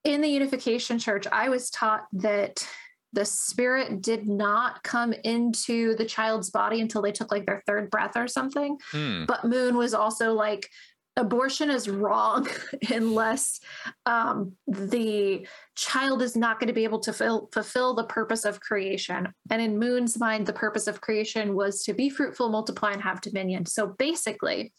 in 0.05 0.21
the 0.21 0.29
Unification 0.29 0.99
Church, 0.99 1.27
I 1.33 1.49
was 1.49 1.69
taught 1.69 2.07
that 2.13 2.67
the 3.13 3.25
spirit 3.25 4.03
did 4.03 4.29
not 4.29 4.83
come 4.83 5.13
into 5.25 5.97
the 5.97 6.05
child's 6.05 6.51
body 6.51 6.81
until 6.81 7.03
they 7.03 7.11
took 7.11 7.33
like 7.33 7.47
their 7.47 7.63
third 7.67 7.91
breath 7.91 8.17
or 8.17 8.29
something. 8.29 8.79
Hmm. 8.93 9.25
But 9.25 9.45
Moon 9.45 9.77
was 9.77 9.95
also 9.95 10.33
like, 10.33 10.71
abortion 11.17 11.71
is 11.71 11.89
wrong 11.89 12.47
unless 12.91 13.61
um, 14.05 14.53
the 14.67 15.47
child 15.75 16.23
is 16.23 16.37
not 16.37 16.61
going 16.61 16.69
to 16.69 16.75
be 16.75 16.85
able 16.85 17.01
to 17.01 17.13
fill, 17.13 17.49
fulfill 17.53 17.95
the 17.95 18.05
purpose 18.05 18.45
of 18.45 18.61
creation. 18.61 19.33
And 19.51 19.63
in 19.63 19.79
Moon's 19.79 20.19
mind, 20.19 20.47
the 20.47 20.53
purpose 20.53 20.87
of 20.87 21.01
creation 21.01 21.55
was 21.55 21.83
to 21.85 21.95
be 21.95 22.11
fruitful, 22.11 22.49
multiply, 22.49 22.93
and 22.93 23.03
have 23.03 23.21
dominion. 23.21 23.67
So 23.67 23.89
basically, 23.99 24.73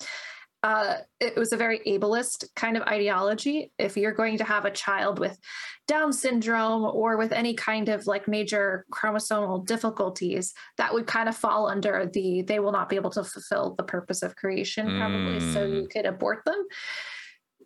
uh, 0.68 0.98
it 1.22 1.38
was 1.38 1.53
a 1.53 1.57
very 1.57 1.80
ableist 1.88 2.39
kind 2.56 2.76
of 2.76 2.84
ideology. 2.84 3.72
If 3.80 3.95
you're 3.95 4.11
going 4.22 4.38
to 4.39 4.44
have 4.44 4.65
a 4.65 4.72
child 4.72 5.18
with 5.18 5.39
Down 5.88 6.11
syndrome 6.11 6.84
or 6.84 7.15
with 7.15 7.31
any 7.31 7.53
kind 7.53 7.88
of 7.88 8.06
like 8.06 8.27
major 8.27 8.85
chromosomal 8.91 9.65
difficulties, 9.65 10.53
that 10.77 10.94
would 10.94 11.07
kind 11.07 11.30
of 11.30 11.38
fall 11.38 11.69
under 11.69 12.10
the 12.14 12.41
they 12.41 12.60
will 12.60 12.73
not 12.73 12.89
be 12.89 12.98
able 12.98 13.11
to 13.11 13.23
fulfill 13.23 13.76
the 13.76 13.84
purpose 13.84 14.22
of 14.23 14.35
creation, 14.35 14.85
probably. 14.99 15.39
So 15.53 15.60
Mm. 15.65 15.76
you 15.84 15.88
could 15.88 16.06
abort 16.06 16.44
them. 16.45 16.61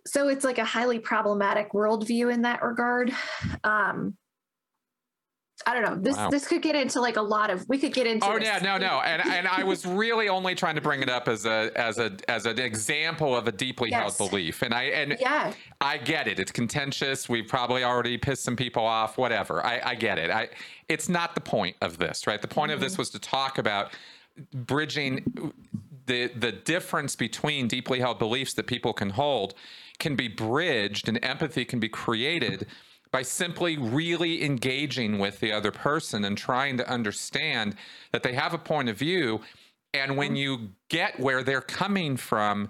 So 0.05 0.27
it's 0.27 0.45
like 0.45 0.59
a 0.59 0.65
highly 0.65 0.99
problematic 0.99 1.71
worldview 1.71 2.31
in 2.31 2.43
that 2.43 2.61
regard. 2.61 3.11
Um, 3.63 4.15
I 5.65 5.73
don't 5.73 5.83
know. 5.83 5.95
This 5.95 6.17
Wow. 6.17 6.29
this 6.29 6.47
could 6.47 6.61
get 6.61 6.75
into 6.75 6.99
like 6.99 7.17
a 7.17 7.21
lot 7.21 7.49
of 7.49 7.67
we 7.69 7.77
could 7.77 7.93
get 7.93 8.07
into 8.07 8.25
Oh 8.27 8.37
this. 8.37 8.45
yeah, 8.47 8.59
no, 8.59 8.77
no, 8.77 9.01
and 9.01 9.21
and 9.21 9.47
I 9.47 9.63
was 9.63 9.85
really 9.85 10.29
only 10.29 10.55
trying 10.55 10.75
to 10.75 10.81
bring 10.81 11.01
it 11.01 11.09
up 11.09 11.27
as 11.27 11.45
a 11.45 11.71
as 11.75 11.97
a 11.97 12.15
as 12.27 12.45
an 12.45 12.59
example 12.59 13.35
of 13.35 13.47
a 13.47 13.51
deeply 13.51 13.89
Yes. 13.91 14.17
held 14.17 14.29
belief, 14.29 14.61
and 14.61 14.73
I 14.73 14.83
and 14.83 15.17
Yeah. 15.19 15.53
I 15.79 15.97
get 15.97 16.27
it. 16.27 16.39
It's 16.39 16.51
contentious. 16.51 17.29
We've 17.29 17.47
probably 17.47 17.83
already 17.83 18.17
pissed 18.17 18.43
some 18.43 18.55
people 18.55 18.85
off. 18.85 19.17
Whatever. 19.17 19.65
I, 19.65 19.81
I 19.83 19.95
get 19.95 20.17
it. 20.17 20.29
I. 20.31 20.49
It's 20.89 21.07
not 21.07 21.35
the 21.35 21.41
point 21.41 21.77
of 21.81 21.97
this, 21.97 22.27
right? 22.27 22.41
The 22.41 22.47
point 22.47 22.71
of 22.71 22.79
this 22.79 22.93
mm-hmm. 22.93 23.01
was 23.01 23.09
to 23.11 23.19
talk 23.19 23.57
about 23.57 23.91
bridging 24.53 25.53
the 26.05 26.27
the 26.35 26.51
difference 26.51 27.15
between 27.15 27.67
deeply 27.67 27.99
held 27.99 28.19
beliefs 28.19 28.53
that 28.53 28.67
people 28.67 28.93
can 28.93 29.11
hold 29.11 29.53
can 29.99 30.15
be 30.15 30.27
bridged 30.27 31.07
and 31.07 31.23
empathy 31.23 31.63
can 31.63 31.79
be 31.79 31.87
created 31.89 32.65
by 33.11 33.21
simply 33.21 33.77
really 33.77 34.43
engaging 34.43 35.19
with 35.19 35.39
the 35.39 35.51
other 35.51 35.71
person 35.71 36.25
and 36.25 36.37
trying 36.37 36.77
to 36.77 36.89
understand 36.89 37.75
that 38.11 38.23
they 38.23 38.33
have 38.33 38.53
a 38.53 38.57
point 38.57 38.89
of 38.89 38.97
view. 38.97 39.41
And 39.93 40.15
when 40.15 40.35
you 40.35 40.69
get 40.89 41.19
where 41.19 41.43
they're 41.43 41.61
coming 41.61 42.15
from 42.17 42.69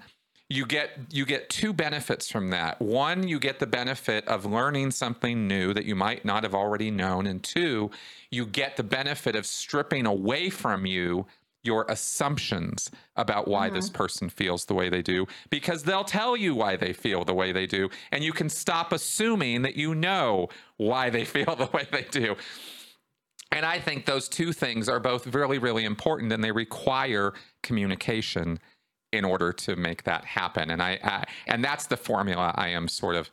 you 0.52 0.66
get 0.66 0.92
you 1.10 1.26
get 1.26 1.50
two 1.50 1.72
benefits 1.72 2.30
from 2.30 2.50
that. 2.50 2.82
One 2.82 3.26
you 3.26 3.40
get 3.40 3.60
the 3.60 3.68
benefit 3.68 4.28
of 4.28 4.46
learning 4.46 4.92
something 4.92 5.48
new 5.48 5.74
that 5.74 5.86
you 5.86 5.96
might 5.96 6.26
not 6.26 6.44
have 6.44 6.54
already 6.54 6.92
known. 6.92 7.26
And 7.26 7.42
two 7.42 7.90
you 8.30 8.46
get 8.46 8.76
the 8.76 8.84
benefit 8.84 9.36
of 9.36 9.46
stripping 9.46 10.06
away 10.06 10.50
from 10.50 10.86
you 10.86 11.26
your 11.64 11.86
assumptions 11.90 12.90
about 13.16 13.48
why 13.48 13.70
this 13.70 13.88
mm-hmm. 13.88 13.98
person 13.98 14.30
feels 14.30 14.66
the 14.66 14.74
way 14.74 14.90
they 14.90 15.02
do 15.02 15.28
because 15.50 15.84
they'll 15.84 16.04
tell 16.04 16.36
you 16.36 16.56
why 16.56 16.76
they 16.76 16.92
feel 16.92 17.24
the 17.24 17.34
way 17.34 17.52
they 17.52 17.68
do 17.68 17.90
and 18.12 18.24
you 18.24 18.34
can 18.34 18.50
stop 18.50 18.92
assuming 18.92 19.62
that 19.62 19.76
you 19.76 19.94
know 19.94 20.48
why 20.78 21.10
they 21.10 21.26
feel 21.36 21.56
the 21.56 21.70
way 21.74 21.88
they 21.92 22.06
do 22.10 22.36
and 23.52 23.66
I 23.66 23.80
think 23.80 24.06
those 24.06 24.30
two 24.30 24.54
things 24.54 24.88
are 24.88 25.00
both 25.00 25.28
really, 25.28 25.58
really 25.58 25.84
important, 25.84 26.32
and 26.32 26.44
they 26.44 26.52
require 26.52 27.34
communication 27.64 28.60
in 29.12 29.26
order 29.26 29.52
to 29.52 29.76
make 29.76 30.04
that 30.04 30.24
happen. 30.24 30.70
And 30.70 30.82
I, 30.82 30.98
I 31.04 31.26
and 31.48 31.64
that's 31.64 31.88
the 31.88 31.98
formula 31.98 32.54
I 32.56 32.70
am 32.70 32.88
sort 32.88 33.16
of. 33.16 33.30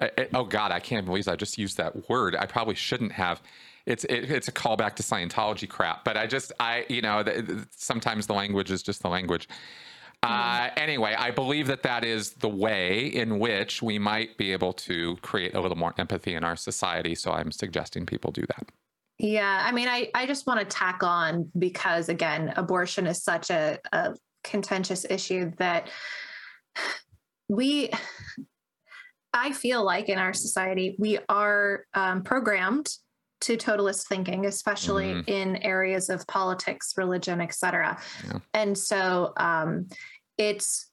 I- 0.00 0.10
I- 0.18 0.28
oh 0.34 0.44
God, 0.44 0.72
I 0.72 0.80
can't 0.80 1.06
believe 1.06 1.28
I 1.28 1.36
just 1.36 1.56
used 1.56 1.76
that 1.76 2.08
word. 2.08 2.34
I 2.34 2.46
probably 2.46 2.74
shouldn't 2.74 3.12
have. 3.12 3.40
It's 3.86 4.04
it, 4.04 4.30
it's 4.30 4.48
a 4.48 4.52
callback 4.52 4.94
to 4.96 5.02
Scientology 5.02 5.68
crap, 5.68 6.04
but 6.04 6.16
I 6.16 6.26
just 6.26 6.52
I 6.58 6.86
you 6.88 7.02
know 7.02 7.22
th- 7.22 7.46
th- 7.46 7.58
sometimes 7.76 8.26
the 8.26 8.34
language 8.34 8.70
is 8.70 8.82
just 8.82 9.02
the 9.02 9.08
language. 9.08 9.48
Uh, 10.22 10.70
anyway, 10.78 11.14
I 11.18 11.30
believe 11.30 11.66
that 11.66 11.82
that 11.82 12.02
is 12.02 12.32
the 12.32 12.48
way 12.48 13.06
in 13.08 13.38
which 13.38 13.82
we 13.82 13.98
might 13.98 14.38
be 14.38 14.52
able 14.52 14.72
to 14.72 15.16
create 15.16 15.54
a 15.54 15.60
little 15.60 15.76
more 15.76 15.92
empathy 15.98 16.34
in 16.34 16.44
our 16.44 16.56
society. 16.56 17.14
So 17.14 17.30
I'm 17.32 17.52
suggesting 17.52 18.06
people 18.06 18.32
do 18.32 18.42
that. 18.48 18.70
Yeah, 19.18 19.62
I 19.64 19.70
mean, 19.70 19.86
I, 19.86 20.10
I 20.14 20.26
just 20.26 20.46
want 20.46 20.60
to 20.60 20.66
tack 20.66 21.02
on 21.02 21.50
because, 21.58 22.08
again, 22.08 22.54
abortion 22.56 23.06
is 23.06 23.22
such 23.22 23.50
a, 23.50 23.78
a 23.92 24.14
contentious 24.42 25.04
issue 25.08 25.52
that 25.58 25.88
we, 27.48 27.90
I 29.32 29.52
feel 29.52 29.84
like 29.84 30.08
in 30.08 30.18
our 30.18 30.32
society, 30.32 30.96
we 30.98 31.18
are 31.28 31.84
um, 31.92 32.22
programmed 32.22 32.88
to 33.44 33.56
totalist 33.56 34.08
thinking, 34.08 34.46
especially 34.46 35.12
Mhm. 35.14 35.28
in 35.28 35.56
areas 35.56 36.08
of 36.08 36.26
politics, 36.26 36.94
religion, 36.96 37.40
etc. 37.40 37.98
Yeah. 38.26 38.38
And 38.54 38.76
so 38.76 39.32
um, 39.36 39.88
it's, 40.38 40.90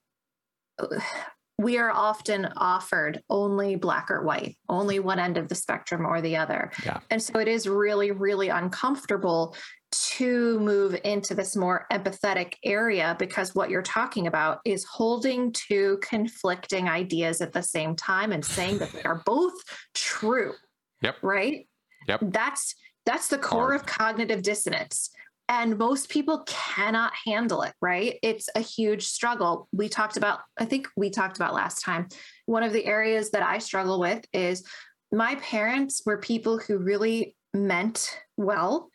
we 1.57 1.77
are 1.77 1.91
often 1.91 2.45
offered 2.57 3.21
only 3.29 3.75
black 3.75 4.11
or 4.11 4.23
white, 4.23 4.57
only 4.67 4.99
one 4.99 5.19
end 5.19 5.37
of 5.37 5.47
the 5.47 5.55
spectrum 5.55 6.05
or 6.05 6.19
the 6.21 6.35
other. 6.35 6.71
Yeah. 6.83 6.99
And 7.09 7.21
so 7.23 7.39
it 7.39 7.47
is 7.47 7.67
really, 7.69 8.11
really 8.11 8.49
uncomfortable 8.49 9.55
to 9.91 10.59
move 10.59 10.99
into 11.03 11.35
this 11.35 11.55
more 11.55 11.85
empathetic 11.91 12.55
area 12.65 13.15
because 13.19 13.53
what 13.55 13.69
you're 13.69 13.81
talking 13.81 14.27
about 14.27 14.59
is 14.65 14.83
holding 14.85 15.51
two 15.53 15.99
conflicting 16.01 16.89
ideas 16.89 17.41
at 17.41 17.53
the 17.53 17.63
same 17.63 17.95
time 17.95 18.31
and 18.31 18.43
saying 18.43 18.77
that 18.79 18.91
they 18.91 19.03
are 19.03 19.21
both 19.25 19.53
true. 19.93 20.53
Yep. 21.01 21.15
Right? 21.21 21.67
Yep. 22.11 22.19
That's 22.33 22.75
that's 23.05 23.29
the 23.29 23.37
core 23.37 23.69
Hard. 23.69 23.81
of 23.81 23.85
cognitive 23.85 24.43
dissonance. 24.43 25.09
And 25.49 25.77
most 25.77 26.09
people 26.09 26.43
cannot 26.47 27.11
handle 27.25 27.63
it, 27.63 27.73
right? 27.81 28.17
It's 28.21 28.47
a 28.55 28.61
huge 28.61 29.07
struggle. 29.07 29.67
We 29.73 29.89
talked 29.89 30.15
about, 30.15 30.39
I 30.57 30.65
think 30.65 30.87
we 30.95 31.09
talked 31.09 31.35
about 31.35 31.53
last 31.53 31.83
time. 31.83 32.07
One 32.45 32.63
of 32.63 32.71
the 32.71 32.85
areas 32.85 33.31
that 33.31 33.43
I 33.43 33.57
struggle 33.57 33.99
with 33.99 34.23
is 34.31 34.63
my 35.11 35.35
parents 35.35 36.03
were 36.05 36.19
people 36.19 36.57
who 36.57 36.77
really 36.77 37.35
meant 37.53 38.17
well, 38.37 38.89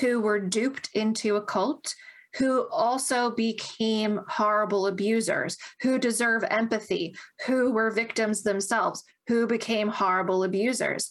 who 0.00 0.20
were 0.20 0.40
duped 0.40 0.88
into 0.94 1.36
a 1.36 1.42
cult, 1.42 1.94
who 2.36 2.66
also 2.70 3.32
became 3.32 4.20
horrible 4.28 4.86
abusers, 4.86 5.58
who 5.82 5.98
deserve 5.98 6.44
empathy, 6.44 7.14
who 7.46 7.72
were 7.72 7.90
victims 7.90 8.42
themselves, 8.42 9.02
who 9.26 9.46
became 9.46 9.88
horrible 9.88 10.44
abusers. 10.44 11.10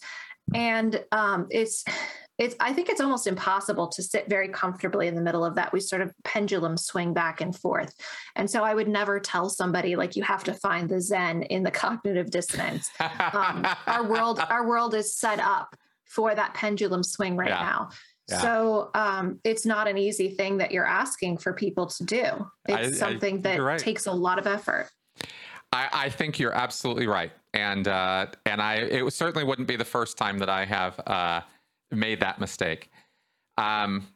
And 0.54 1.04
um, 1.12 1.48
it's, 1.50 1.84
it's, 2.38 2.56
I 2.60 2.72
think 2.74 2.90
it's 2.90 3.02
almost 3.02 3.28
impossible 3.28 3.88
to 3.90 4.02
sit 4.02 4.30
very 4.30 4.48
comfortably 4.48 5.08
in 5.08 5.16
the 5.16 5.22
middle 5.22 5.44
of 5.44 5.56
that. 5.56 5.74
We 5.74 5.80
sort 5.82 6.02
of 6.02 6.14
pendulum 6.24 6.78
swing 6.78 7.14
back 7.14 7.42
and 7.42 7.56
forth. 7.56 7.94
And 8.36 8.50
so 8.50 8.64
I 8.64 8.74
would 8.74 8.88
never 8.88 9.20
tell 9.20 9.50
somebody 9.50 9.96
like 9.96 10.16
you 10.16 10.24
have 10.24 10.44
to 10.46 10.54
find 10.54 10.88
the 10.90 11.02
Zen 11.02 11.44
in 11.44 11.64
the 11.64 11.72
cognitive 11.84 12.32
dissonance 12.32 12.90
um, 13.34 13.68
our 13.88 14.04
world 14.08 14.40
our 14.50 14.68
world 14.68 14.94
is 14.94 15.14
set 15.16 15.40
up 15.40 15.76
for 16.06 16.34
that 16.34 16.54
pendulum 16.54 17.04
swing 17.04 17.36
right 17.38 17.50
Yeah. 17.50 17.60
now 17.62 17.90
Yeah. 18.30 18.42
so 18.42 18.90
um, 18.96 19.40
it's 19.44 19.66
not 19.66 19.88
an 19.88 19.98
easy 19.98 20.30
thing 20.30 20.58
that 20.58 20.72
you're 20.72 20.88
asking 20.88 21.38
for 21.38 21.54
people 21.54 21.88
to 21.88 22.04
do 22.06 22.24
it's 22.68 22.88
I- 22.88 22.92
something 22.92 23.42
that 23.42 23.62
right. 23.62 23.80
takes 23.80 24.06
a 24.08 24.12
lot 24.12 24.40
of 24.40 24.48
effort 24.48 24.90
I, 25.72 25.90
I 25.94 26.10
think 26.10 26.40
you're 26.40 26.54
absolutely 26.54 27.08
right, 27.08 27.32
and 27.54 27.88
uh, 27.88 28.28
and 28.46 28.62
I 28.62 28.76
it 28.76 29.14
certainly 29.14 29.44
wouldn't 29.44 29.68
be 29.68 29.76
the 29.76 29.86
first 29.86 30.18
time 30.18 30.40
that 30.40 30.50
I 30.50 30.66
have 30.66 31.00
uh, 31.06 31.42
made 31.92 32.20
that 32.22 32.40
mistake. 32.40 32.90
Um, 33.58 34.08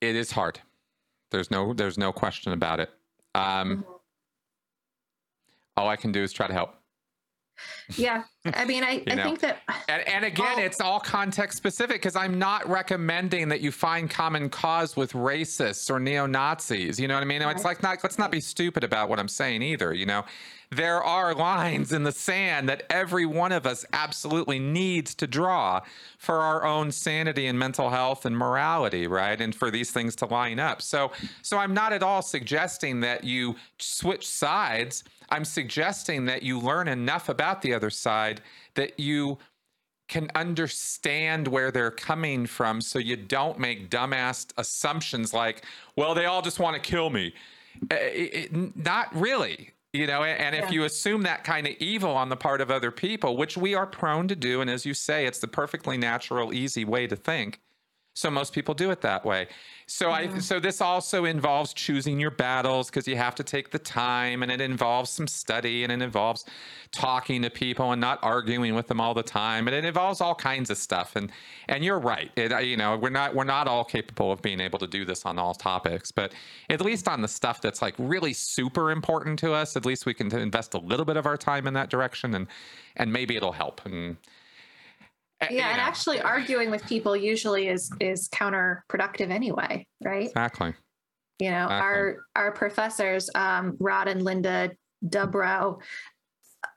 it 0.00 0.16
is 0.16 0.30
hard. 0.30 0.60
There's 1.30 1.50
no 1.50 1.72
there's 1.72 1.98
no 1.98 2.12
question 2.12 2.52
about 2.52 2.80
it. 2.80 2.90
Um, 3.34 3.84
all 5.76 5.88
I 5.88 5.96
can 5.96 6.12
do 6.12 6.22
is 6.22 6.32
try 6.32 6.46
to 6.46 6.52
help. 6.52 6.74
Yeah 7.96 8.22
i 8.54 8.64
mean 8.64 8.82
i, 8.84 9.02
I 9.08 9.14
know. 9.14 9.22
think 9.24 9.40
that 9.40 9.58
And, 9.88 10.06
and 10.08 10.24
again, 10.24 10.56
Oh. 10.58 10.62
it's 10.62 10.80
all 10.80 11.00
context 11.00 11.56
specific 11.56 11.96
because 11.96 12.16
I'm 12.16 12.38
not 12.38 12.68
recommending 12.68 13.48
that 13.48 13.60
you 13.60 13.70
find 13.72 14.10
common 14.10 14.48
cause 14.50 14.96
with 14.96 15.12
racists 15.12 15.90
or 15.90 15.98
neo 16.00 16.26
Nazis. 16.26 16.98
You 17.00 17.08
know 17.08 17.14
what 17.14 17.22
I 17.22 17.26
mean? 17.26 17.42
It's 17.42 17.64
like 17.64 17.82
not 17.82 18.02
let's 18.02 18.18
not 18.18 18.30
be 18.30 18.40
stupid 18.40 18.84
about 18.84 19.08
what 19.08 19.18
I'm 19.18 19.28
saying 19.28 19.62
either. 19.62 19.92
You 19.94 20.06
know, 20.06 20.24
there 20.70 21.02
are 21.02 21.34
lines 21.34 21.92
in 21.92 22.02
the 22.02 22.12
sand 22.12 22.68
that 22.68 22.82
every 22.90 23.26
one 23.26 23.52
of 23.52 23.66
us 23.66 23.84
absolutely 23.92 24.58
needs 24.58 25.14
to 25.16 25.26
draw 25.26 25.80
for 26.18 26.40
our 26.40 26.64
own 26.64 26.90
sanity 26.92 27.46
and 27.46 27.58
mental 27.58 27.90
health 27.90 28.26
and 28.26 28.36
morality, 28.36 29.06
right? 29.06 29.40
And 29.40 29.54
for 29.54 29.70
these 29.70 29.90
things 29.92 30.16
to 30.16 30.26
line 30.26 30.58
up. 30.58 30.82
So, 30.82 31.12
so 31.42 31.58
I'm 31.58 31.74
not 31.74 31.92
at 31.92 32.02
all 32.02 32.22
suggesting 32.22 33.00
that 33.00 33.24
you 33.24 33.54
switch 33.78 34.26
sides. 34.28 35.04
I'm 35.30 35.44
suggesting 35.44 36.24
that 36.26 36.42
you 36.42 36.58
learn 36.58 36.88
enough 36.88 37.28
about 37.28 37.62
the 37.62 37.74
other 37.74 37.90
side 37.90 38.40
that 38.74 38.98
you 39.00 39.38
can 40.08 40.30
understand 40.36 41.48
where 41.48 41.70
they're 41.72 41.90
coming 41.90 42.46
from 42.46 42.80
so 42.80 42.98
you 42.98 43.16
don't 43.16 43.58
make 43.58 43.90
dumbass 43.90 44.46
assumptions 44.56 45.34
like, 45.34 45.64
well, 45.96 46.14
they 46.14 46.26
all 46.26 46.42
just 46.42 46.60
want 46.60 46.74
to 46.74 46.80
kill 46.80 47.10
me. 47.10 47.34
Uh, 47.90 47.96
it- 47.96 48.34
it- 48.52 48.76
not 48.76 49.14
really. 49.14 49.70
you 49.92 50.06
know 50.06 50.24
and 50.24 50.54
if 50.54 50.64
Yeah. 50.64 50.70
you 50.72 50.84
assume 50.84 51.22
that 51.22 51.42
kind 51.42 51.66
of 51.66 51.72
evil 51.78 52.10
on 52.10 52.28
the 52.28 52.36
part 52.36 52.60
of 52.60 52.70
other 52.70 52.90
people 52.90 53.34
which 53.34 53.56
we 53.56 53.74
are 53.74 53.86
prone 53.86 54.28
to 54.28 54.36
do 54.36 54.60
and 54.60 54.68
as 54.68 54.84
you 54.84 54.92
say 54.92 55.24
it's 55.24 55.38
the 55.38 55.48
perfectly 55.48 55.96
natural 55.96 56.52
easy 56.52 56.84
way 56.84 57.06
to 57.06 57.16
think 57.16 57.60
so 58.16 58.30
most 58.30 58.54
people 58.54 58.72
do 58.72 58.90
it 58.90 59.02
that 59.02 59.26
way. 59.26 59.46
So 59.88 60.10
i 60.10 60.38
so 60.38 60.58
this 60.58 60.80
also 60.80 61.26
involves 61.26 61.74
choosing 61.74 62.18
your 62.18 62.30
battles 62.30 62.88
because 62.88 63.06
you 63.06 63.14
have 63.16 63.34
to 63.34 63.44
take 63.44 63.70
the 63.70 63.78
time 63.78 64.42
and 64.42 64.50
it 64.50 64.60
involves 64.60 65.10
some 65.10 65.28
study 65.28 65.84
and 65.84 65.92
it 65.92 66.00
involves 66.00 66.46
talking 66.90 67.42
to 67.42 67.50
people 67.50 67.92
and 67.92 68.00
not 68.00 68.18
arguing 68.22 68.74
with 68.74 68.88
them 68.88 69.02
all 69.02 69.12
the 69.12 69.22
time 69.22 69.68
and 69.68 69.76
it 69.76 69.84
involves 69.84 70.22
all 70.22 70.34
kinds 70.34 70.70
of 70.70 70.78
stuff. 70.78 71.14
And 71.14 71.30
and 71.68 71.84
you're 71.84 72.00
right. 72.00 72.30
It, 72.36 72.64
you 72.64 72.78
know 72.78 72.96
we're 72.96 73.10
not 73.10 73.34
we're 73.34 73.44
not 73.44 73.68
all 73.68 73.84
capable 73.84 74.32
of 74.32 74.40
being 74.40 74.60
able 74.60 74.78
to 74.78 74.86
do 74.86 75.04
this 75.04 75.26
on 75.26 75.38
all 75.38 75.52
topics 75.54 76.10
but 76.10 76.32
at 76.70 76.80
least 76.80 77.06
on 77.06 77.20
the 77.20 77.28
stuff 77.28 77.60
that's 77.60 77.82
like 77.82 77.94
really 77.98 78.32
super 78.32 78.90
important 78.90 79.38
to 79.40 79.52
us 79.52 79.76
at 79.76 79.84
least 79.84 80.06
we 80.06 80.14
can 80.14 80.34
invest 80.34 80.72
a 80.72 80.78
little 80.78 81.04
bit 81.04 81.18
of 81.18 81.26
our 81.26 81.36
time 81.36 81.66
in 81.66 81.74
that 81.74 81.90
direction 81.90 82.34
and 82.34 82.46
and 82.96 83.12
maybe 83.12 83.36
it'll 83.36 83.52
help. 83.52 83.82
And 83.84 84.16
you 85.50 85.58
Yeah, 85.58 85.70
and 85.70 85.80
actually 85.80 86.20
arguing 86.20 86.70
with 86.70 86.84
people 86.86 87.16
usually 87.16 87.68
is 87.68 87.90
is 88.00 88.28
counterproductive 88.28 89.30
anyway, 89.30 89.86
right? 90.02 90.26
exactly 90.26 90.74
You 91.38 91.50
know, 91.50 91.64
Exactly. 91.64 91.76
our 91.86 92.16
our 92.36 92.52
professors, 92.52 93.30
um, 93.34 93.76
Rod 93.78 94.08
and 94.08 94.22
Linda 94.22 94.70
Dubrow, 95.04 95.80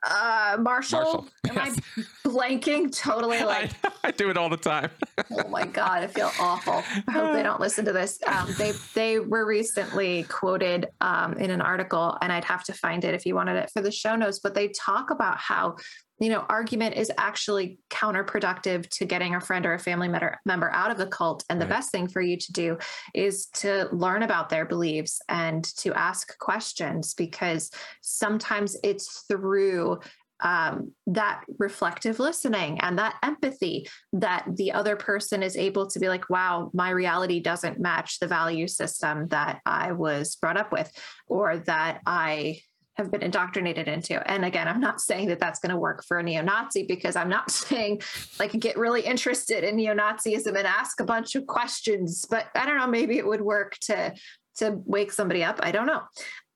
uh, 0.08 0.56
Marshall. 0.60 1.00
Marshall, 1.00 1.28
Am 1.48 1.54
yes. 1.56 1.78
I 1.96 2.02
blanking 2.28 2.94
totally? 2.96 3.38
Like, 3.44 3.70
I, 3.84 3.90
I 4.04 4.10
do 4.12 4.30
it 4.30 4.36
all 4.36 4.48
the 4.48 4.56
time 4.56 4.90
oh 5.30 5.48
my 5.48 5.66
god, 5.66 6.02
I 6.02 6.06
feel 6.06 6.30
awful. 6.38 6.82
I 7.08 7.12
hope 7.12 7.32
they 7.32 7.42
don't 7.42 7.60
listen 7.60 7.84
to 7.86 7.92
this. 7.92 8.18
Um, 8.26 8.48
they 8.58 8.72
they 8.94 9.18
were 9.18 9.46
recently 9.46 10.24
quoted 10.24 10.88
um, 11.00 11.34
in 11.34 11.50
an 11.50 11.60
article, 11.60 12.16
and 12.20 12.32
I'd 12.32 12.44
have 12.44 12.64
to 12.64 12.72
find 12.72 13.04
it 13.04 13.14
if 13.14 13.26
you 13.26 13.34
wanted 13.34 13.56
it 13.56 13.70
for 13.72 13.80
the 13.82 13.90
show 13.90 14.16
notes. 14.16 14.38
But 14.38 14.54
they 14.54 14.68
talk 14.68 15.10
about 15.10 15.38
how 15.38 15.76
you 16.20 16.28
know 16.28 16.44
argument 16.48 16.96
is 16.96 17.10
actually 17.18 17.78
counterproductive 17.90 18.88
to 18.90 19.04
getting 19.06 19.34
a 19.34 19.40
friend 19.40 19.66
or 19.66 19.74
a 19.74 19.78
family 19.78 20.08
member 20.44 20.70
out 20.72 20.90
of 20.90 20.98
the 20.98 21.06
cult, 21.06 21.44
and 21.48 21.60
the 21.60 21.66
Right. 21.66 21.76
best 21.76 21.90
thing 21.90 22.08
for 22.08 22.20
you 22.20 22.36
to 22.36 22.52
do 22.52 22.78
is 23.14 23.46
to 23.46 23.88
learn 23.92 24.22
about 24.22 24.50
their 24.50 24.66
beliefs 24.66 25.20
and 25.28 25.64
to 25.78 25.94
ask 25.94 26.38
questions 26.38 27.14
because 27.14 27.70
sometimes 28.02 28.76
it's 28.84 29.24
through 29.28 29.98
um, 30.42 30.92
that 31.06 31.44
reflective 31.58 32.18
listening 32.18 32.80
and 32.80 32.98
that 32.98 33.16
empathy 33.22 33.86
that 34.12 34.44
the 34.56 34.72
other 34.72 34.96
person 34.96 35.42
is 35.42 35.56
able 35.56 35.86
to 35.88 35.98
be 35.98 36.08
like, 36.08 36.30
wow, 36.30 36.70
my 36.72 36.90
reality 36.90 37.40
doesn't 37.40 37.78
match 37.78 38.18
the 38.18 38.26
value 38.26 38.66
system 38.66 39.28
that 39.28 39.60
I 39.66 39.92
was 39.92 40.36
brought 40.36 40.56
up 40.56 40.72
with 40.72 40.90
or 41.26 41.58
that 41.58 42.00
I 42.06 42.60
have 43.00 43.10
been 43.10 43.22
indoctrinated 43.22 43.88
into. 43.88 44.30
And 44.30 44.44
again, 44.44 44.68
I'm 44.68 44.80
not 44.80 45.00
saying 45.00 45.28
that 45.28 45.40
that's 45.40 45.58
going 45.58 45.70
to 45.70 45.78
work 45.78 46.04
for 46.06 46.18
a 46.18 46.22
neo 46.22 46.42
Nazi 46.42 46.84
because 46.84 47.16
I'm 47.16 47.28
not 47.28 47.50
saying 47.50 48.02
like 48.38 48.52
get 48.52 48.76
really 48.76 49.00
interested 49.02 49.64
in 49.64 49.76
neo 49.76 49.94
Nazism 49.94 50.56
and 50.56 50.66
ask 50.66 51.00
a 51.00 51.04
bunch 51.04 51.34
of 51.34 51.46
questions, 51.46 52.26
but 52.28 52.46
I 52.54 52.66
don't 52.66 52.76
know, 52.76 52.86
maybe 52.86 53.18
it 53.18 53.26
would 53.26 53.40
work 53.40 53.76
to 53.82 54.14
to 54.56 54.78
wake 54.84 55.12
somebody 55.12 55.42
up. 55.42 55.58
I 55.62 55.70
don't 55.70 55.86
know. 55.86 56.02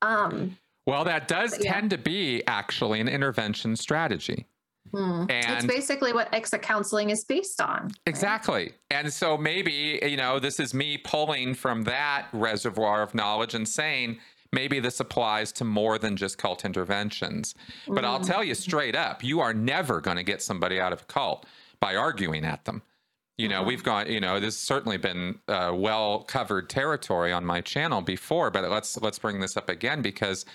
Um, 0.03 0.59
well 0.87 1.05
that 1.05 1.29
does 1.29 1.59
yeah. 1.63 1.73
tend 1.73 1.91
to 1.91 1.99
be 1.99 2.43
actually 2.47 3.01
an 3.01 3.09
intervention 3.09 3.75
strategy 3.75 4.47
hmm. 4.93 5.25
it's 5.29 5.65
basically 5.65 6.13
what 6.13 6.33
exit 6.35 6.63
counseling 6.63 7.11
is 7.11 7.25
based 7.25 7.61
on. 7.61 7.85
right? 7.85 7.93
Exactly. 8.07 8.73
And 8.91 9.13
so 9.13 9.37
maybe, 9.37 9.99
you 10.03 10.17
know, 10.17 10.39
this 10.39 10.61
is 10.61 10.75
me 10.75 10.99
pulling 10.99 11.55
from 11.55 11.85
that 11.85 12.27
reservoir 12.33 13.03
of 13.03 13.15
knowledge 13.15 13.55
and 13.55 13.67
saying 13.67 14.19
maybe 14.55 14.81
this 14.81 15.01
applies 15.01 15.53
to 15.53 15.65
more 15.65 15.99
than 15.99 16.17
just 16.17 16.39
cult 16.39 16.65
interventions. 16.65 17.55
But 17.87 18.05
I'll 18.05 18.21
Mm. 18.21 18.27
tell 18.27 18.45
you 18.45 18.55
straight 18.55 18.95
up, 18.97 19.23
you 19.25 19.41
are 19.41 19.53
never 19.53 20.01
going 20.01 20.17
to 20.17 20.23
get 20.23 20.41
somebody 20.41 20.81
out 20.81 20.93
of 20.93 21.03
a 21.03 21.05
cult 21.05 21.45
by 21.81 21.97
arguing 21.97 22.45
at 22.45 22.65
them. 22.65 22.83
You 23.37 23.49
know, 23.49 23.63
Mhm. 23.63 23.67
we've 23.67 23.83
got 23.83 24.09
you 24.09 24.21
know, 24.21 24.35
this 24.39 24.55
has 24.55 24.59
certainly 24.59 24.97
been 24.97 25.41
uh, 25.49 25.73
well 25.75 26.21
covered 26.23 26.71
territory 26.71 27.33
on 27.33 27.45
my 27.45 27.61
channel 27.61 28.01
before, 28.01 28.51
but 28.51 28.63
let's 28.71 28.97
let's 28.99 29.19
bring 29.19 29.41
this 29.41 29.57
up 29.57 29.69
again 29.69 30.01
because 30.03 30.47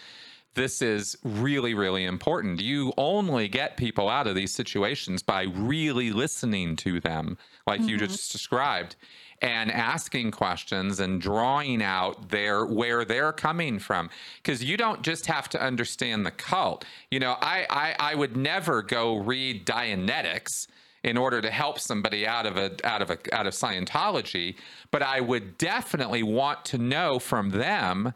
this 0.55 0.81
is 0.81 1.15
really 1.23 1.75
really 1.75 2.05
important 2.05 2.59
you 2.59 2.91
only 2.97 3.47
get 3.47 3.77
people 3.77 4.09
out 4.09 4.25
of 4.25 4.33
these 4.33 4.51
situations 4.51 5.21
by 5.21 5.43
really 5.43 6.11
listening 6.11 6.75
to 6.75 6.99
them 6.99 7.37
like 7.67 7.81
you 7.81 7.97
Mhm. 7.97 7.99
just 7.99 8.31
described 8.31 8.95
and 9.41 9.71
asking 9.71 10.31
questions 10.31 10.99
and 10.99 11.21
drawing 11.21 11.81
out 11.81 12.29
their 12.29 12.65
where 12.65 13.05
they're 13.05 13.31
coming 13.31 13.79
from 13.79 14.09
because 14.43 14.63
you 14.63 14.75
don't 14.77 15.01
just 15.01 15.25
have 15.25 15.47
to 15.49 15.61
understand 15.61 16.25
the 16.25 16.31
cult 16.31 16.85
you 17.11 17.19
know 17.19 17.35
I, 17.41 17.65
I 17.69 17.95
i 18.11 18.15
would 18.15 18.35
never 18.35 18.81
go 18.81 19.17
read 19.17 19.65
dianetics 19.65 20.67
in 21.03 21.15
order 21.15 21.41
to 21.41 21.49
help 21.49 21.79
somebody 21.79 22.27
out 22.27 22.45
of 22.45 22.57
a 22.57 22.71
out 22.83 23.01
of 23.01 23.09
a 23.09 23.17
out 23.31 23.47
of 23.47 23.53
scientology 23.53 24.55
but 24.91 25.01
i 25.01 25.21
would 25.21 25.57
definitely 25.57 26.23
want 26.23 26.65
to 26.65 26.77
know 26.77 27.19
from 27.19 27.51
them 27.51 28.13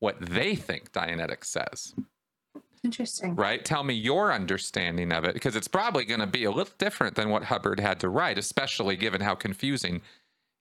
what 0.00 0.16
they 0.20 0.54
think 0.54 0.92
Dianetics 0.92 1.46
says, 1.46 1.94
Interesting. 2.84 3.34
right? 3.34 3.64
Tell 3.64 3.82
me 3.82 3.94
your 3.94 4.32
understanding 4.32 5.12
of 5.12 5.24
it, 5.24 5.34
because 5.34 5.56
it's 5.56 5.68
probably 5.68 6.04
going 6.04 6.20
to 6.20 6.26
be 6.26 6.44
a 6.44 6.50
little 6.50 6.72
different 6.78 7.16
than 7.16 7.30
what 7.30 7.44
Hubbard 7.44 7.80
had 7.80 8.00
to 8.00 8.08
write, 8.08 8.38
especially 8.38 8.96
given 8.96 9.20
how 9.20 9.34
confusing 9.34 10.00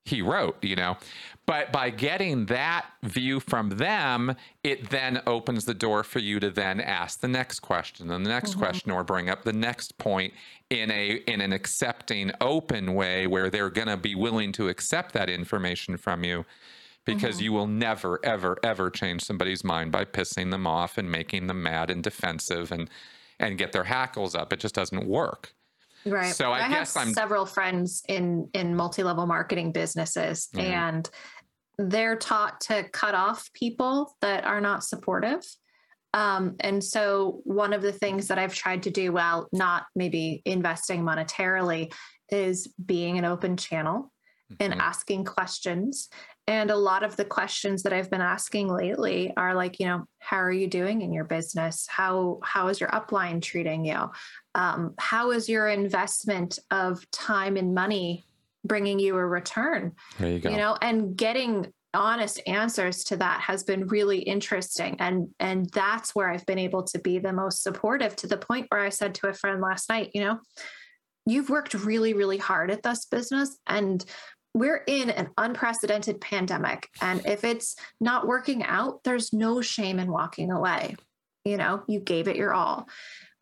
he 0.08 0.22
wrote, 0.22 0.64
you 0.64 0.76
know. 0.76 0.98
But 1.46 1.72
by 1.72 1.92
getting 1.92 2.48
that 2.48 2.88
view 3.04 3.40
from 3.40 3.70
them, 3.70 4.36
it 4.64 4.90
then 4.90 5.22
opens 5.26 5.64
the 5.66 5.74
door 5.74 6.04
for 6.04 6.20
you 6.20 6.40
to 6.42 6.50
then 6.50 6.82
ask 6.82 7.22
the 7.22 7.28
next 7.30 7.62
question 7.62 8.12
and 8.12 8.26
the 8.26 8.30
next 8.30 8.56
Mhm. 8.56 8.58
question 8.58 8.92
or 8.92 9.04
bring 9.04 9.30
up 9.30 9.44
the 9.44 9.54
next 9.54 9.98
point 9.98 10.34
in 10.70 10.92
a 10.92 11.12
in 11.28 11.40
an 11.40 11.54
accepting 11.54 12.32
open 12.42 12.94
way 12.94 13.28
where 13.28 13.50
they're 13.50 13.70
going 13.70 13.88
to 13.88 13.96
be 13.98 14.14
willing 14.16 14.52
to 14.54 14.68
accept 14.68 15.14
that 15.14 15.30
information 15.30 15.96
from 15.96 16.26
you 16.26 16.46
because 17.06 17.38
Mhm. 17.40 17.42
you 17.44 17.54
will 17.54 17.68
never 17.68 18.20
ever 18.26 18.58
ever 18.64 18.90
change 18.90 19.24
somebody's 19.24 19.64
mind 19.64 19.92
by 19.94 20.04
pissing 20.04 20.52
them 20.52 20.68
off 20.68 20.98
and 20.98 21.10
making 21.10 21.48
them 21.48 21.64
mad 21.64 21.90
and 21.90 22.04
defensive 22.04 22.72
and 22.74 22.90
and 23.40 23.58
get 23.58 23.72
their 23.72 23.86
hackles 23.86 24.36
up 24.36 24.52
it 24.52 24.60
just 24.60 24.76
doesn't 24.76 25.08
work 25.08 25.54
Right. 26.12 26.34
So 26.36 26.52
I 26.52 26.68
guess 26.70 26.94
have 26.96 27.06
I'm- 27.06 27.14
several 27.14 27.46
friends 27.46 28.04
in 28.08 28.50
in 28.54 28.76
multi-level 28.76 29.26
marketing 29.26 29.72
businesses 29.72 30.48
Mhm. 30.56 30.62
and 30.64 31.10
they're 31.78 32.16
taught 32.16 32.62
to 32.62 32.90
cut 32.90 33.14
off 33.14 33.52
people 33.54 34.16
that 34.22 34.46
are 34.46 34.60
not 34.62 34.84
supportive. 34.84 35.44
Um, 36.14 36.56
and 36.62 36.84
so 36.84 37.42
one 37.44 37.74
of 37.74 37.82
the 37.84 37.92
things 37.92 38.28
that 38.30 38.40
I've 38.40 38.56
tried 38.56 38.84
to 38.84 38.90
do 38.90 39.12
while 39.12 39.48
not 39.52 39.86
maybe 39.96 40.42
investing 40.46 41.04
monetarily 41.04 41.94
is 42.30 42.68
being 42.84 43.20
an 43.20 43.26
open 43.26 43.58
channel 43.58 44.12
and 44.60 44.74
Mhm. 44.74 44.80
asking 44.80 45.26
questions. 45.26 46.10
And 46.48 46.72
a 46.72 46.78
lot 46.78 47.04
of 47.04 47.18
the 47.18 47.26
questions 47.26 47.84
that 47.84 47.92
I've 47.92 48.10
been 48.10 48.22
asking 48.22 48.70
lately 48.70 49.34
are 49.36 49.54
like, 49.54 49.80
you 49.80 49.86
know, 49.86 50.06
how 50.20 50.38
are 50.38 50.52
you 50.52 50.68
doing 50.68 51.02
in 51.02 51.12
your 51.12 51.26
business? 51.26 51.86
How 51.90 52.40
how 52.42 52.70
is 52.70 52.80
your 52.80 52.90
upline 52.90 53.42
treating 53.42 53.84
you? 53.84 54.10
Um, 54.56 54.94
how 54.98 55.32
is 55.32 55.50
your 55.50 55.68
investment 55.68 56.58
of 56.72 57.10
time 57.12 57.58
and 57.58 57.76
money 57.76 58.26
bringing 58.64 58.98
you 58.98 59.18
a 59.18 59.26
return? 59.26 59.92
there 60.20 60.32
you 60.32 60.40
go 60.40 60.50
You 60.50 60.58
know, 60.58 60.78
and 60.82 61.18
getting 61.18 61.74
honest 61.94 62.40
answers 62.48 63.04
to 63.06 63.18
that 63.18 63.42
has 63.42 63.64
been 63.64 63.88
really 63.88 64.20
interesting 64.20 64.96
and 65.00 65.30
and 65.40 65.70
that's 65.72 66.14
where 66.14 66.30
I've 66.30 66.46
been 66.46 66.60
able 66.60 66.84
to 66.84 67.00
be 67.00 67.18
the 67.18 67.34
most 67.34 67.64
supportive 67.64 68.16
to 68.18 68.28
the 68.28 68.38
point 68.38 68.68
where 68.70 68.82
I 68.82 68.90
said 68.90 69.16
to 69.16 69.28
a 69.28 69.34
friend 69.34 69.62
last 69.62 69.90
night, 69.90 70.12
you 70.14 70.22
know, 70.22 70.40
you've 71.26 71.50
worked 71.50 71.74
really 71.74 72.14
really 72.14 72.38
hard 72.38 72.72
at 72.72 72.84
this 72.84 73.06
business 73.06 73.58
and 73.68 74.06
we're 74.60 74.84
in 74.88 75.10
an 75.10 75.30
unprecedented 75.38 76.22
pandemic 76.22 76.90
and 77.02 77.22
if 77.26 77.44
it's 77.44 77.76
not 78.00 78.28
working 78.28 78.64
out 78.64 79.04
there's 79.04 79.34
no 79.34 79.62
shame 79.62 80.00
in 80.00 80.12
walking 80.12 80.52
away. 80.52 80.96
You 81.46 81.58
know 81.58 81.84
you 81.88 82.00
gave 82.00 82.28
it 82.28 82.36
your 82.36 82.54
all. 82.54 82.88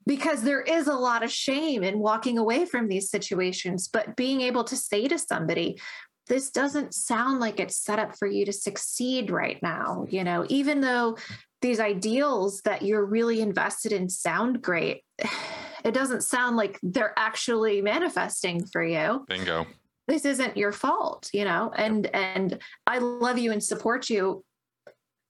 Because 0.07 0.43
there 0.43 0.61
is 0.61 0.85
a 0.85 0.93
lot 0.93 1.23
of 1.23 1.31
shame 1.31 1.83
in 1.83 1.97
walking 1.97 2.37
away 2.37 2.65
from 2.65 2.87
these 2.87 3.09
situations 3.09 3.87
but 3.87 4.15
being 4.15 4.41
able 4.41 4.63
to 4.65 4.75
say 4.75 5.07
to 5.07 5.17
somebody 5.17 5.79
this 6.27 6.49
doesn't 6.49 6.93
sound 6.93 7.39
like 7.39 7.59
it's 7.59 7.77
set 7.77 7.99
up 7.99 8.17
for 8.17 8.27
you 8.27 8.45
to 8.45 8.53
succeed 8.53 9.31
right 9.31 9.61
now 9.61 10.05
you 10.09 10.23
know 10.23 10.45
even 10.49 10.81
though 10.81 11.17
these 11.61 11.79
ideals 11.79 12.61
that 12.61 12.83
you're 12.83 13.05
really 13.05 13.41
invested 13.41 13.91
in 13.91 14.07
sound 14.09 14.61
great 14.61 15.01
it 15.83 15.93
doesn't 15.93 16.23
sound 16.23 16.57
like 16.57 16.79
they're 16.81 17.13
actually 17.15 17.79
manifesting 17.79 18.65
for 18.65 18.83
you. 18.83 19.23
Bingo 19.27 19.67
this 20.07 20.25
isn't 20.25 20.57
your 20.57 20.71
fault 20.71 21.29
you 21.33 21.45
know? 21.45 21.71
And 21.75 22.07
and 22.07 22.59
i 22.87 22.97
love 22.99 23.37
you 23.37 23.51
and 23.51 23.63
support 23.63 24.09
you 24.09 24.43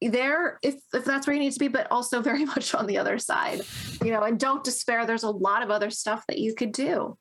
there 0.02 0.60
if 0.62 0.76
if 0.94 1.06
that's 1.06 1.26
where 1.26 1.36
you 1.36 1.42
need 1.42 1.54
to 1.54 1.60
be 1.60 1.68
but 1.68 1.88
also 1.92 2.22
very 2.30 2.46
much 2.46 2.74
on 2.76 2.86
the 2.86 2.98
other 2.98 3.18
side 3.18 3.62
you 4.04 4.12
know? 4.12 4.22
And 4.22 4.40
don't 4.40 4.64
despair. 4.64 5.06
There's 5.06 5.24
a 5.24 5.32
lot 5.32 5.64
of 5.64 5.72
other 5.72 5.90
stuff 5.90 6.24
that 6.28 6.40
you 6.40 6.56
could 6.56 6.72
do 6.72 7.18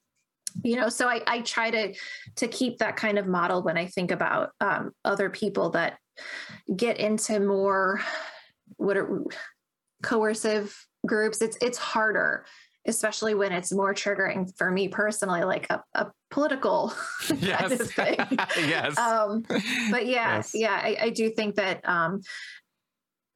you 0.63 0.77
know? 0.77 0.89
So 0.89 1.09
i 1.09 1.21
i 1.27 1.41
try 1.41 1.71
to 1.71 1.95
to 2.37 2.49
keep 2.49 2.79
that 2.79 2.97
kind 2.97 3.19
of 3.19 3.27
model 3.27 3.63
when 3.63 3.77
i 3.77 3.87
think 3.87 4.11
about 4.11 4.51
um, 4.61 4.93
other 5.05 5.31
people 5.31 5.71
that 5.71 5.99
get 6.77 6.99
into 6.99 7.41
more 7.41 8.01
what 8.77 8.97
are 8.97 9.25
coercive 10.03 10.77
groups, 11.07 11.41
it's 11.41 11.57
it's 11.61 11.79
harder, 11.79 12.45
especially 12.87 13.35
when 13.35 13.53
it's 13.53 13.73
more 13.73 13.95
triggering 13.95 14.55
for 14.57 14.71
me 14.71 14.89
personally, 14.89 15.45
like 15.45 15.67
a, 15.71 15.83
a 15.95 16.07
political 16.31 16.93
yes. 17.39 17.61
kind 17.61 17.73
of 17.73 17.91
thing. 17.91 18.17
yes. 18.69 18.99
Um, 18.99 19.45
but 19.91 20.07
yeah, 20.07 20.37
Yes. 20.37 20.53
yeah, 20.55 20.81
I, 20.83 20.97
I 21.03 21.11
do 21.11 21.31
think 21.31 21.55
that 21.57 21.87
um, 21.89 22.21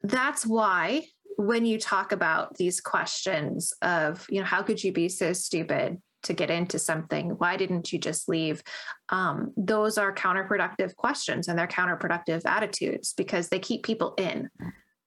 that's 0.03 0.47
why 0.47 1.05
when 1.37 1.65
you 1.65 1.79
talk 1.79 2.13
about 2.13 2.57
these 2.57 2.81
questions 2.81 3.73
of, 3.83 4.27
you 4.29 4.41
know, 4.41 4.47
how 4.47 4.63
could 4.63 4.83
you 4.83 4.93
be 4.93 5.09
so 5.09 5.33
stupid 5.33 5.99
to 6.25 6.33
get 6.33 6.51
into 6.51 6.79
something? 6.79 7.31
Why 7.31 7.57
didn't 7.57 7.93
you 7.93 7.99
just 7.99 8.29
leave? 8.29 8.63
Um, 9.09 9.53
those 9.57 9.99
are 9.99 10.13
counterproductive 10.13 10.97
questions 10.97 11.47
and 11.47 11.59
they're 11.59 11.69
counterproductive 11.69 12.43
attitudes 12.45 13.15
because 13.17 13.49
they 13.49 13.61
keep 13.61 13.85
people 13.85 14.15
in. 14.19 14.51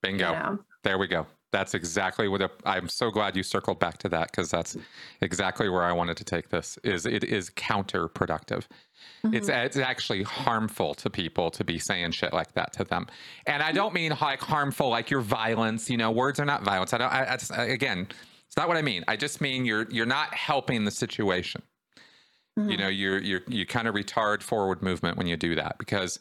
Bingo. 0.02 0.28
You 0.28 0.40
know? 0.40 0.60
There 0.84 0.98
we 0.98 1.08
go. 1.08 1.28
That's 1.52 1.74
exactly 1.74 2.28
what 2.30 2.50
I'm 2.66 2.88
so 2.88 3.12
glad 3.12 3.36
you 3.36 3.44
circled 3.44 3.80
back 3.80 3.98
to 4.00 4.10
that 4.10 4.32
because 4.32 4.50
that's 4.50 4.78
exactly 5.20 5.68
where 5.70 5.84
I 5.84 5.92
wanted 5.92 6.16
to 6.18 6.24
take 6.24 6.50
this. 6.50 6.78
Is 6.84 7.06
it 7.06 7.24
is 7.26 7.50
counterproductive. 7.50 8.64
It's 9.26 9.50
Mhm. 9.50 9.66
it's 9.66 9.78
actually 9.78 10.24
harmful 10.24 10.94
to 10.96 11.10
people 11.10 11.52
to 11.52 11.64
be 11.64 11.78
saying 11.78 12.12
shit 12.12 12.32
like 12.34 12.54
that 12.54 12.72
to 12.74 12.84
them, 12.86 13.08
and 13.48 13.62
I 13.62 13.72
don't 13.74 13.94
mean 13.94 14.14
like 14.22 14.40
harmful 14.42 14.90
like 14.90 15.10
your 15.10 15.22
violence. 15.22 15.90
You 15.90 15.98
know, 15.98 16.10
words 16.12 16.40
are 16.40 16.46
not 16.46 16.64
violence. 16.64 16.94
I 16.94 16.98
don't. 17.00 17.12
I, 17.12 17.38
I 17.58 17.64
again, 17.66 18.08
it's 18.48 18.56
not 18.58 18.68
what 18.70 18.78
I 18.78 18.82
mean. 18.82 19.04
I 19.08 19.18
just 19.18 19.42
mean 19.42 19.66
you're 19.66 19.88
you're 19.92 20.06
not 20.06 20.34
helping 20.34 20.86
the 20.86 20.92
situation 20.92 21.64
you 22.58 22.64
Mhm. 22.76 22.80
know 22.80 22.88
you're 22.90 23.18
you're 23.22 23.42
you 23.48 23.66
kind 23.66 23.88
of 23.88 23.96
retard 23.96 24.44
forward 24.44 24.82
movement 24.82 25.18
when 25.18 25.26
you 25.26 25.38
do 25.38 25.56
that 25.56 25.78
because 25.80 26.20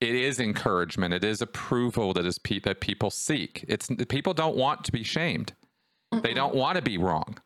it 0.00 0.14
is 0.14 0.40
encouragement. 0.40 1.14
It 1.14 1.24
is 1.24 1.40
approval 1.42 2.12
that 2.14 2.26
is 2.26 2.38
pe- 2.38 2.60
that 2.60 2.80
people 2.80 3.10
seek. 3.10 3.64
It's 3.68 3.88
people 4.08 4.34
don't 4.34 4.56
want 4.56 4.84
to 4.84 4.92
be 4.92 5.02
shamed. 5.02 5.54
They 6.12 6.18
Mm-mm. 6.18 6.34
don't 6.34 6.54
want 6.54 6.76
to 6.76 6.82
be 6.82 6.98
wrong. 6.98 7.38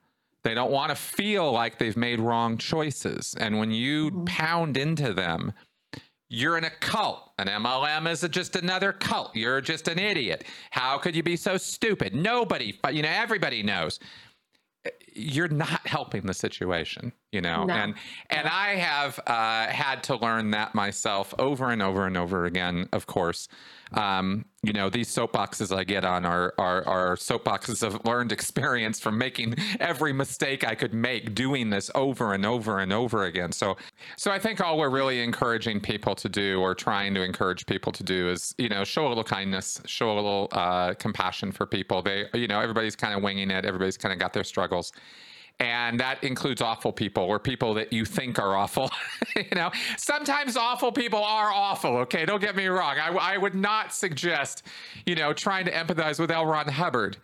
They 0.43 0.55
don't 0.55 0.70
want 0.70 0.90
to 0.90 0.97
feel 0.97 1.52
like 1.52 1.78
they've 1.78 1.97
made 1.97 2.18
wrong 2.18 2.56
choices. 2.59 3.35
And 3.39 3.59
when 3.59 3.70
you 3.70 4.10
Mhm. 4.10 4.27
pound 4.27 4.77
into 4.77 5.12
them 5.14 5.52
you're 6.32 6.56
in 6.56 6.62
a 6.62 6.70
cult. 6.70 7.32
An 7.39 7.48
mlm 7.48 8.09
is 8.09 8.20
just 8.31 8.55
another 8.55 8.93
cult. 8.93 9.35
You're 9.35 9.60
just 9.60 9.89
an 9.89 9.98
idiot. 9.98 10.44
How 10.70 10.97
could 10.97 11.16
you 11.16 11.24
be 11.24 11.35
so 11.36 11.56
stupid? 11.56 12.14
Nobody 12.14 12.78
but 12.81 12.94
you 12.94 13.02
know 13.02 13.09
everybody 13.10 13.64
knows. 13.64 13.98
You're 15.12 15.48
not 15.48 15.85
helping 15.89 16.22
the 16.27 16.32
situation 16.35 17.12
you 17.32 17.40
know 17.40 17.65
No. 17.65 17.74
and 17.74 17.94
and 18.31 18.48
i 18.48 18.74
have 18.77 19.19
uh, 19.27 19.66
had 19.69 20.02
to 20.05 20.16
learn 20.16 20.51
that 20.52 20.74
myself 20.74 21.35
over 21.39 21.70
and 21.70 21.81
over 21.82 22.07
and 22.07 22.16
over 22.16 22.44
again 22.47 22.89
of 22.93 23.07
course. 23.07 23.48
Um, 23.93 24.44
you 24.62 24.73
know 24.73 24.89
these 24.89 25.09
soapboxes 25.09 25.77
i 25.77 25.82
get 25.82 26.05
on 26.05 26.24
are, 26.24 26.55
are 26.59 26.86
are 26.86 27.16
soapboxes 27.16 27.82
of 27.82 28.05
learned 28.05 28.31
experience 28.31 29.01
from 29.01 29.19
making 29.19 29.57
every 29.81 30.12
mistake 30.12 30.65
i 30.65 30.77
could 30.77 30.94
make 30.94 31.35
doing 31.35 31.70
this 31.70 31.90
over 31.97 32.32
and 32.35 32.47
over 32.47 32.78
and 32.78 32.93
over 32.93 33.24
again. 33.24 33.51
So 33.51 33.77
so 34.16 34.31
i 34.31 34.39
think 34.39 34.61
all 34.61 34.78
we're 34.78 34.90
really 34.90 35.20
encouraging 35.23 35.81
people 35.81 36.15
to 36.15 36.28
do 36.28 36.61
or 36.61 36.73
trying 36.77 37.15
to 37.15 37.23
encourage 37.24 37.66
people 37.66 37.90
to 37.90 38.05
do 38.05 38.28
is 38.31 38.55
you 38.59 38.69
know 38.69 38.85
show 38.85 39.07
a 39.07 39.09
little 39.09 39.24
kindness 39.24 39.81
show 39.86 40.12
a 40.12 40.15
little 40.15 40.47
uh, 40.52 40.94
compassion 40.94 41.51
for 41.51 41.66
people. 41.66 42.01
They 42.01 42.27
you 42.32 42.47
know 42.47 42.61
everybody's 42.61 42.94
kind 42.94 43.12
of 43.15 43.24
winging 43.24 43.51
it. 43.51 43.65
Everybody's 43.65 43.97
kind 43.97 44.12
of 44.12 44.20
got 44.20 44.32
their 44.32 44.44
struggles 44.44 44.93
and 45.61 46.01
that 46.01 46.24
includes 46.24 46.62
awful 46.62 46.93
people 46.93 47.23
or 47.23 47.39
people 47.39 47.74
that 47.74 47.93
you 47.93 48.05
think 48.05 48.39
are 48.39 48.57
awful 48.57 48.91
you 49.37 49.45
know? 49.55 49.70
Sometimes 49.97 50.57
awful 50.57 50.91
people 50.91 51.23
are 51.23 51.53
awful 51.53 51.99
okay? 51.99 52.24
Don't 52.24 52.41
get 52.41 52.57
me 52.57 52.66
wrong. 52.66 52.97
I, 52.99 53.11
I 53.11 53.37
would 53.37 53.55
not 53.55 53.93
suggest 53.93 54.65
you 55.07 55.15
know 55.15 55.32
trying 55.32 55.66
to 55.66 55.73
empathize 55.73 56.19
with 56.19 56.31
l. 56.31 56.47
Ron 56.47 56.69
hubbard. 56.69 57.19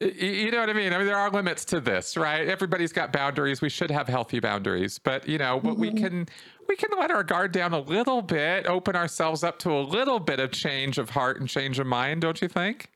You 0.00 0.50
know 0.50 0.60
what 0.60 0.70
i 0.70 0.72
mean? 0.72 0.94
I 0.94 0.98
mean 0.98 1.06
there 1.06 1.18
are 1.18 1.30
limits 1.30 1.64
to 1.66 1.80
this 1.80 2.16
right? 2.16 2.48
Everybody's 2.48 2.92
got 2.92 3.12
boundaries. 3.12 3.60
We 3.60 3.68
should 3.68 3.90
have 3.90 4.08
healthy 4.08 4.40
boundaries. 4.40 4.98
But 4.98 5.28
you 5.28 5.38
know 5.38 5.60
but 5.62 5.76
we 5.76 5.90
mm-hmm. 5.90 6.04
can 6.04 6.28
we 6.66 6.76
can 6.76 6.90
let 6.98 7.10
our 7.10 7.22
guard 7.22 7.52
down 7.52 7.74
a 7.74 7.80
little 7.80 8.22
bit 8.22 8.66
open 8.66 8.96
ourselves 8.96 9.44
up 9.44 9.58
to 9.60 9.72
a 9.72 9.82
little 9.82 10.18
bit 10.18 10.40
of 10.40 10.52
change 10.52 10.98
of 10.98 11.10
heart 11.10 11.40
and 11.40 11.48
change 11.48 11.78
of 11.78 11.86
mind 11.86 12.22
don't 12.22 12.40
you 12.40 12.48
think 12.48 12.90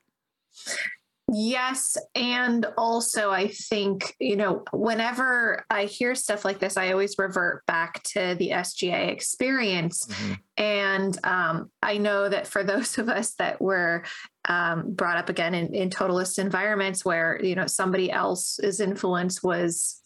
Yes. 1.33 1.97
And 2.15 2.67
also, 2.77 3.31
I 3.31 3.49
think, 3.49 4.15
you 4.21 4.37
know, 4.37 4.63
whenever 4.73 5.65
I 5.71 5.87
hear 5.87 6.15
stuff 6.15 6.45
like 6.45 6.59
this, 6.59 6.77
I 6.77 6.93
always 6.93 7.17
revert 7.19 7.65
back 7.67 8.03
to 8.13 8.35
the 8.39 8.51
SGA 8.51 9.09
experience. 9.09 10.07
Mhm. 10.07 10.39
And 10.57 11.27
um, 11.27 11.71
I 11.83 11.99
know 11.99 12.29
that 12.29 12.47
for 12.47 12.63
those 12.65 12.99
of 12.99 13.09
us 13.09 13.35
that 13.35 13.61
were 13.61 14.05
um, 14.47 14.93
brought 14.93 15.17
up 15.17 15.31
again 15.31 15.55
in, 15.55 15.75
in 15.75 15.89
totalist 15.89 16.39
environments 16.39 17.05
where, 17.05 17.41
you 17.43 17.55
know, 17.55 17.67
somebody 17.67 18.13
else's 18.13 18.79
influence 18.79 19.43
was 19.43 20.03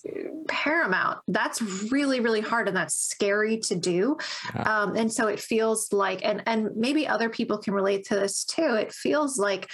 paramount, 0.46 1.18
that's 1.26 1.60
really, 1.90 2.20
really 2.20 2.40
hard 2.40 2.68
and 2.68 2.76
that's 2.76 2.94
scary 2.94 3.58
to 3.58 3.74
do. 3.74 4.16
Yeah. 4.54 4.62
Um, 4.62 4.94
and 4.94 5.12
so 5.12 5.26
it 5.26 5.40
feels 5.40 5.92
like, 5.92 6.20
and, 6.24 6.44
and 6.46 6.76
maybe 6.76 7.08
other 7.08 7.28
people 7.28 7.58
can 7.58 7.74
relate 7.74 8.06
to 8.06 8.14
this 8.14 8.44
too. 8.44 8.74
It 8.74 8.92
feels 8.92 9.36
like 9.38 9.68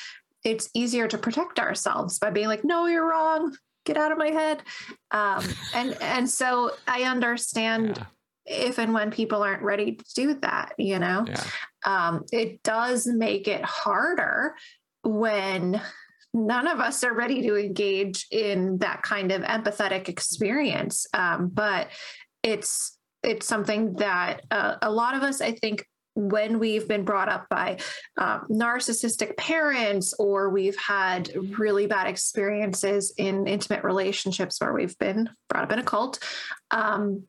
it's 0.44 0.68
easier 0.74 1.08
to 1.08 1.18
protect 1.18 1.58
ourselves 1.58 2.18
by 2.18 2.30
being 2.30 2.48
like, 2.48 2.64
no, 2.64 2.86
you're 2.86 3.08
wrong. 3.08 3.56
Get 3.86 3.96
out 3.96 4.12
of 4.12 4.18
my 4.18 4.28
head. 4.30 4.62
Um, 5.10 5.44
and 5.74 5.96
and 6.00 6.28
so 6.30 6.72
I 6.86 7.02
understand 7.04 7.96
Yeah. 7.96 8.66
if 8.68 8.78
and 8.78 8.92
when 8.94 9.10
people 9.10 9.42
aren't 9.42 9.62
ready 9.62 9.96
to 9.96 10.04
do 10.14 10.34
that, 10.40 10.74
you 10.78 10.98
know. 10.98 11.24
yeah 11.26 11.44
Um, 11.86 12.24
it 12.32 12.62
does 12.62 13.06
make 13.06 13.46
it 13.48 13.62
harder 13.64 14.54
when 15.02 15.80
none 16.32 16.66
of 16.66 16.80
us 16.80 17.04
are 17.04 17.14
ready 17.14 17.42
to 17.42 17.56
engage 17.56 18.26
in 18.30 18.78
that 18.78 19.02
kind 19.02 19.30
of 19.32 19.42
empathetic 19.42 20.08
experience. 20.08 21.06
Um, 21.14 21.48
but 21.52 21.88
it's 22.42 22.98
it's 23.22 23.46
something 23.46 23.94
that 23.94 24.42
uh, 24.50 24.76
a 24.82 24.90
lot 24.90 25.14
of 25.14 25.22
us, 25.22 25.40
I 25.40 25.52
think, 25.52 25.86
when 26.14 26.58
we've 26.58 26.86
been 26.86 27.04
brought 27.04 27.28
up 27.28 27.48
by 27.48 27.78
um, 28.16 28.46
narcissistic 28.50 29.36
parents 29.36 30.14
or 30.18 30.50
we've 30.50 30.76
had 30.76 31.30
really 31.58 31.86
bad 31.86 32.06
experiences 32.06 33.12
in 33.16 33.46
intimate 33.46 33.82
relationships 33.84 34.60
where 34.60 34.72
we've 34.72 34.98
been 34.98 35.28
brought 35.48 35.64
up 35.64 35.72
in 35.72 35.78
a 35.78 35.82
cult 35.82 36.18
um, 36.70 37.24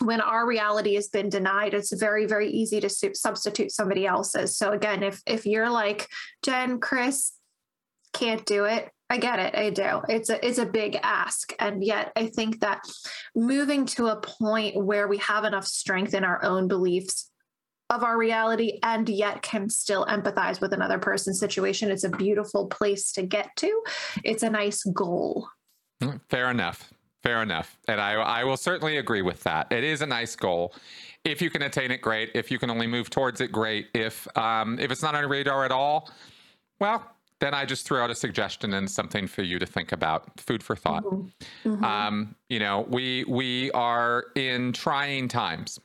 when 0.00 0.20
our 0.20 0.46
reality 0.46 0.94
has 0.94 1.08
been 1.08 1.28
denied 1.28 1.74
it's 1.74 1.92
very 1.92 2.26
very 2.26 2.50
easy 2.50 2.80
to 2.80 2.88
su- 2.88 3.14
substitute 3.14 3.70
somebody 3.70 4.06
else's. 4.06 4.56
So 4.56 4.72
again 4.72 5.02
if 5.02 5.20
if 5.26 5.46
you're 5.46 5.70
like 5.70 6.08
jen 6.42 6.80
chris 6.80 7.32
can't 8.12 8.44
do 8.46 8.64
it 8.64 8.90
i 9.10 9.18
get 9.18 9.38
it 9.38 9.54
i 9.54 9.70
do. 9.70 10.00
It's 10.08 10.30
a 10.30 10.46
it's 10.46 10.58
a 10.58 10.66
big 10.66 10.98
ask. 11.02 11.52
And 11.58 11.84
yet 11.84 12.12
i 12.16 12.26
think 12.26 12.60
that 12.60 12.82
moving 13.34 13.86
to 13.86 14.06
a 14.06 14.20
point 14.20 14.82
where 14.82 15.06
we 15.06 15.18
have 15.18 15.44
enough 15.44 15.66
strength 15.66 16.14
in 16.14 16.24
our 16.24 16.42
own 16.42 16.68
beliefs 16.68 17.30
of 17.90 18.02
our 18.02 18.18
reality 18.18 18.78
and 18.82 19.08
yet 19.08 19.42
can 19.42 19.68
still 19.70 20.04
empathize 20.06 20.60
with 20.60 20.72
another 20.72 20.98
person's 20.98 21.38
situation 21.38 21.90
it's 21.90 22.04
a 22.04 22.08
beautiful 22.10 22.66
place 22.66 23.12
to 23.12 23.22
get 23.22 23.48
to 23.56 23.82
it's 24.24 24.42
a 24.42 24.50
nice 24.50 24.82
goal 24.84 25.48
Mm, 26.02 26.20
Fair 26.28 26.50
enough. 26.50 26.92
Fair 27.22 27.42
enough. 27.42 27.78
And 27.88 28.00
I, 28.00 28.12
I 28.12 28.44
will 28.44 28.58
certainly 28.58 28.98
agree 28.98 29.22
with 29.22 29.42
that. 29.44 29.72
It 29.72 29.82
is 29.82 30.02
a 30.02 30.06
nice 30.06 30.36
goal. 30.36 30.74
If 31.24 31.40
you 31.40 31.48
can 31.48 31.62
attain 31.62 31.90
it, 31.90 32.02
great. 32.02 32.30
If 32.34 32.50
you 32.50 32.58
can 32.58 32.70
only 32.70 32.86
move 32.86 33.08
towards 33.08 33.40
it, 33.40 33.50
great. 33.50 33.88
If 33.94 34.28
um, 34.36 34.78
if 34.78 34.90
it's 34.90 35.02
not 35.02 35.14
on 35.14 35.22
your 35.22 35.30
radar 35.30 35.64
at 35.64 35.72
all, 35.72 36.10
well, 36.80 37.02
then 37.40 37.54
I 37.54 37.64
just 37.64 37.86
threw 37.86 37.98
out 37.98 38.10
a 38.10 38.14
suggestion 38.14 38.74
and 38.74 38.90
something 38.90 39.26
for 39.26 39.42
you 39.42 39.58
to 39.58 39.64
think 39.66 39.90
about. 39.92 40.38
Food 40.38 40.62
for 40.62 40.76
thought. 40.76 41.02
Mhm. 41.04 41.32
Mhm. 41.64 41.82
Um, 41.82 42.34
you 42.50 42.58
know, 42.58 42.86
we 42.90 43.24
we 43.24 43.70
are 43.72 44.26
in 44.34 44.72
trying 44.74 45.28
times, 45.28 45.80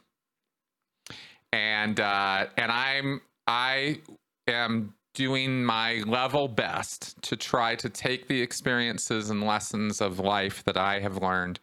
and 1.53 1.99
uh, 1.99 2.47
and 2.57 2.71
I'm 2.71 3.21
I 3.47 3.99
am 4.47 4.93
doing 5.13 5.63
my 5.63 6.03
level 6.07 6.47
best 6.47 7.21
to 7.23 7.35
try 7.35 7.75
to 7.75 7.89
take 7.89 8.27
the 8.27 8.41
experiences 8.41 9.29
and 9.29 9.43
lessons 9.43 9.99
of 9.99 10.19
life 10.19 10.63
that 10.63 10.77
I 10.77 10.99
have 10.99 11.21
learned 11.21 11.59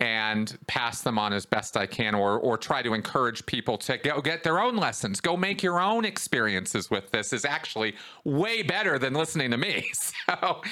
and 0.00 0.58
pass 0.66 1.02
them 1.02 1.16
on 1.16 1.32
as 1.32 1.46
best 1.46 1.76
I 1.76 1.86
can 1.86 2.14
or 2.14 2.40
or 2.40 2.56
try 2.56 2.82
to 2.82 2.92
encourage 2.92 3.46
people 3.46 3.78
to 3.78 3.98
go 3.98 4.20
get 4.20 4.42
their 4.42 4.58
own 4.58 4.76
lessons. 4.76 5.20
Go 5.20 5.36
make 5.36 5.62
your 5.62 5.80
own 5.80 6.04
experiences 6.04 6.90
with 6.90 7.10
this 7.12 7.32
is 7.32 7.44
actually 7.44 7.94
way 8.24 8.62
better 8.62 8.98
than 8.98 9.12
listening 9.12 9.50
to 9.50 9.58
me. 9.58 9.88
So 10.28 10.62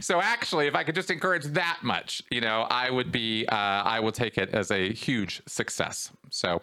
so 0.00 0.20
actually 0.20 0.66
if 0.66 0.74
I 0.74 0.82
could 0.82 0.94
just 0.94 1.10
encourage 1.10 1.44
that 1.44 1.80
much 1.82 2.22
you 2.30 2.40
know 2.40 2.66
I 2.70 2.90
would 2.90 3.12
be 3.12 3.44
uh, 3.46 3.54
I 3.56 4.00
will 4.00 4.12
take 4.12 4.38
it 4.38 4.50
as 4.50 4.70
a 4.70 4.92
huge 4.92 5.42
success. 5.46 6.10
So 6.30 6.62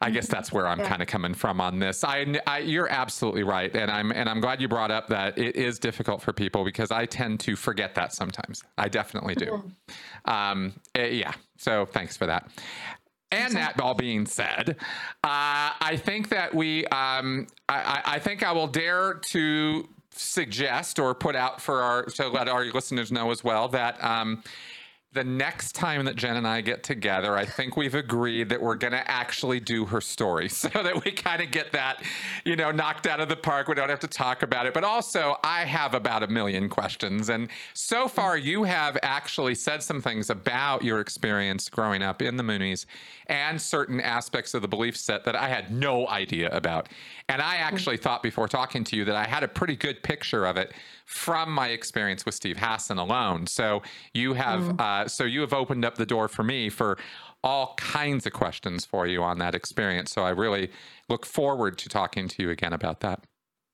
I 0.00 0.10
guess 0.10 0.28
that's 0.28 0.52
where 0.52 0.66
I'm 0.68 0.78
Yeah. 0.78 0.88
kind 0.88 1.02
of 1.02 1.08
coming 1.08 1.34
from 1.34 1.60
on 1.60 1.80
this. 1.80 2.04
I, 2.04 2.40
I, 2.46 2.58
you're 2.58 2.88
absolutely 2.88 3.42
right, 3.42 3.74
and 3.74 3.90
I'm 3.90 4.12
and 4.12 4.28
I'm 4.28 4.40
glad 4.40 4.60
you 4.60 4.68
brought 4.68 4.90
up 4.92 5.08
that 5.08 5.36
it 5.36 5.56
is 5.56 5.78
difficult 5.80 6.22
for 6.22 6.32
people 6.32 6.64
because 6.64 6.90
I 6.92 7.04
tend 7.06 7.40
to 7.40 7.56
forget 7.56 7.94
that 7.96 8.12
sometimes. 8.14 8.62
I 8.76 8.88
definitely 8.88 9.34
do. 9.34 9.72
Um, 10.24 10.74
eh, 10.94 11.06
yeah. 11.08 11.32
So 11.56 11.84
thanks 11.86 12.16
for 12.16 12.26
that. 12.26 12.48
And 13.30 13.54
that 13.56 13.78
all 13.80 13.94
being 13.94 14.24
said, 14.24 14.76
uh, 15.24 15.74
I 15.80 16.00
think 16.02 16.28
that 16.30 16.54
we, 16.54 16.86
um, 16.86 17.46
I, 17.68 17.76
I 17.78 18.02
I 18.14 18.18
think 18.20 18.42
I 18.42 18.52
will 18.52 18.68
dare 18.68 19.14
to 19.32 19.86
suggest 20.12 20.98
or 20.98 21.14
put 21.14 21.36
out 21.36 21.60
for 21.60 21.82
our 21.82 22.04
to 22.04 22.28
let 22.28 22.48
our 22.48 22.64
listeners 22.66 23.10
know 23.12 23.30
as 23.30 23.44
well 23.44 23.68
that 23.68 24.02
um, 24.02 24.42
the 25.12 25.24
next 25.24 25.72
time 25.72 26.04
that 26.04 26.16
Jen 26.16 26.36
and 26.36 26.46
I 26.46 26.60
get 26.60 26.82
together, 26.82 27.34
I 27.34 27.46
think 27.46 27.78
we've 27.78 27.94
agreed 27.94 28.50
that 28.50 28.60
we're 28.60 28.74
going 28.74 28.92
to 28.92 29.10
actually 29.10 29.58
do 29.58 29.86
her 29.86 30.02
story 30.02 30.48
so 30.50 30.68
that 30.68 31.02
we 31.02 31.10
kind 31.12 31.42
of 31.42 31.50
get 31.50 31.72
that, 31.72 32.02
you 32.44 32.56
know, 32.56 32.70
knocked 32.70 33.06
out 33.06 33.18
of 33.18 33.30
the 33.30 33.36
park. 33.36 33.68
We 33.68 33.74
don't 33.74 33.88
have 33.88 34.00
to 34.00 34.08
talk 34.08 34.42
about 34.42 34.66
it. 34.66 34.74
But 34.74 34.84
also, 34.84 35.36
I 35.42 35.64
have 35.64 35.94
about 35.94 36.22
a 36.22 36.26
million 36.26 36.68
questions. 36.68 37.30
And 37.30 37.48
so 37.72 38.06
far, 38.06 38.36
mm-hmm. 38.36 38.48
you 38.48 38.64
have 38.64 38.98
actually 39.02 39.54
said 39.54 39.82
some 39.82 40.02
things 40.02 40.28
about 40.28 40.84
your 40.84 41.00
experience 41.00 41.70
growing 41.70 42.02
up 42.02 42.20
in 42.20 42.36
the 42.36 42.42
Moonies 42.42 42.84
and 43.26 43.60
certain 43.60 44.02
aspects 44.02 44.52
of 44.52 44.60
the 44.60 44.68
belief 44.68 44.96
set 44.96 45.24
that 45.24 45.34
I 45.34 45.48
had 45.48 45.72
no 45.72 46.06
idea 46.08 46.50
about. 46.50 46.90
And 47.30 47.40
I 47.40 47.54
mm-hmm. 47.54 47.74
actually 47.74 47.96
thought 47.96 48.22
before 48.22 48.46
talking 48.46 48.84
to 48.84 48.96
you 48.96 49.06
that 49.06 49.16
I 49.16 49.26
had 49.26 49.42
a 49.42 49.48
pretty 49.48 49.76
good 49.76 50.02
picture 50.02 50.44
of 50.44 50.58
it 50.58 50.72
from 51.08 51.50
my 51.50 51.68
experience 51.68 52.26
with 52.26 52.34
Steve 52.34 52.58
Hassan 52.58 52.98
alone. 52.98 53.46
So 53.46 53.82
you 54.12 54.34
have 54.34 54.60
mm. 54.60 54.78
uh, 54.78 55.08
so 55.08 55.24
you 55.24 55.40
have 55.40 55.54
opened 55.54 55.86
up 55.86 55.94
the 55.94 56.04
door 56.04 56.28
for 56.28 56.42
me 56.42 56.68
for 56.68 56.98
all 57.42 57.74
kinds 57.78 58.26
of 58.26 58.34
questions 58.34 58.84
for 58.84 59.06
you 59.06 59.22
on 59.22 59.38
that 59.38 59.54
experience. 59.54 60.12
So 60.12 60.22
I 60.22 60.30
really 60.30 60.70
look 61.08 61.24
forward 61.24 61.78
to 61.78 61.88
talking 61.88 62.28
to 62.28 62.42
you 62.42 62.50
again 62.50 62.74
about 62.74 63.00
that. 63.00 63.24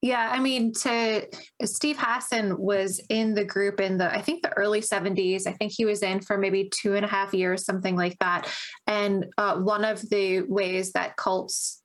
Yeah, 0.01 0.31
I 0.32 0.39
mean, 0.39 0.74
to 0.74 1.27
Steve 1.65 1.97
Hassan 1.98 2.56
was 2.56 3.01
in 3.09 3.35
the 3.35 3.44
group 3.44 3.81
in 3.81 3.98
the 3.98 4.15
I 4.15 4.23
think 4.23 4.43
the 4.43 4.56
early 4.56 4.81
'70s. 4.81 5.48
I 5.48 5.55
think 5.55 5.73
he 5.73 5.85
was 5.85 6.05
in 6.05 6.20
for 6.20 6.39
maybe 6.39 6.70
two 6.73 6.94
and 6.94 7.05
a 7.05 7.09
half 7.09 7.35
years, 7.35 7.65
something 7.65 7.97
like 7.97 8.16
that. 8.20 8.48
And 8.86 9.27
uh, 9.39 9.56
one 9.56 9.85
of 9.85 10.09
the 10.09 10.43
ways 10.43 10.93
that 10.93 11.16
cults 11.16 11.82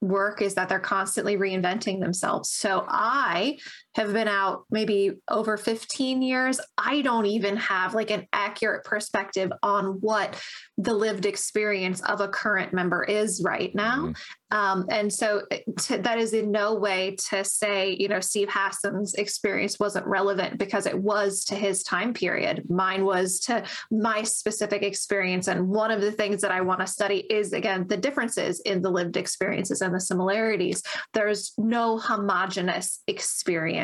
work 0.00 0.42
is 0.42 0.54
that 0.54 0.68
they're 0.68 0.78
constantly 0.78 1.36
reinventing 1.36 2.00
themselves. 2.00 2.50
So 2.50 2.84
I 2.86 3.58
have 3.94 4.12
been 4.12 4.28
out 4.28 4.64
maybe 4.70 5.12
over 5.30 5.56
15 5.56 6.22
years. 6.22 6.60
I 6.76 7.02
don't 7.02 7.26
even 7.26 7.56
have 7.56 7.94
like 7.94 8.10
an 8.10 8.26
accurate 8.32 8.84
perspective 8.84 9.52
on 9.62 10.00
what 10.00 10.40
the 10.76 10.94
lived 10.94 11.26
experience 11.26 12.00
of 12.02 12.20
a 12.20 12.28
current 12.28 12.72
member 12.72 13.04
is 13.04 13.42
right 13.44 13.74
now. 13.74 14.06
Mm-hmm. 14.06 14.12
Um, 14.54 14.86
and 14.88 15.12
so 15.12 15.42
eh, 15.50 15.60
to, 15.80 15.98
that 15.98 16.18
is 16.18 16.32
in 16.32 16.52
no 16.52 16.74
way 16.74 17.16
to 17.30 17.44
say, 17.44 17.96
you 17.98 18.06
know, 18.06 18.20
Steve 18.20 18.48
Hassan's 18.48 19.14
experience 19.14 19.80
wasn't 19.80 20.06
relevant 20.06 20.58
because 20.58 20.86
it 20.86 20.96
was 20.96 21.44
to 21.46 21.56
his 21.56 21.82
time 21.82 22.14
period. 22.14 22.62
Mine 22.70 23.04
was 23.04 23.40
to 23.40 23.64
my 23.90 24.22
specific 24.22 24.82
experience. 24.84 25.48
And 25.48 25.68
one 25.68 25.90
of 25.90 26.00
the 26.00 26.12
things 26.12 26.40
that 26.42 26.52
I 26.52 26.60
want 26.60 26.80
to 26.80 26.86
study 26.86 27.26
is, 27.30 27.52
again, 27.52 27.88
the 27.88 27.96
differences 27.96 28.60
in 28.60 28.80
the 28.80 28.90
lived 28.90 29.16
experiences 29.16 29.80
and 29.80 29.92
the 29.92 30.00
similarities. 30.00 30.82
There's 31.14 31.52
no 31.58 31.98
homogenous 31.98 33.02
experience. 33.08 33.83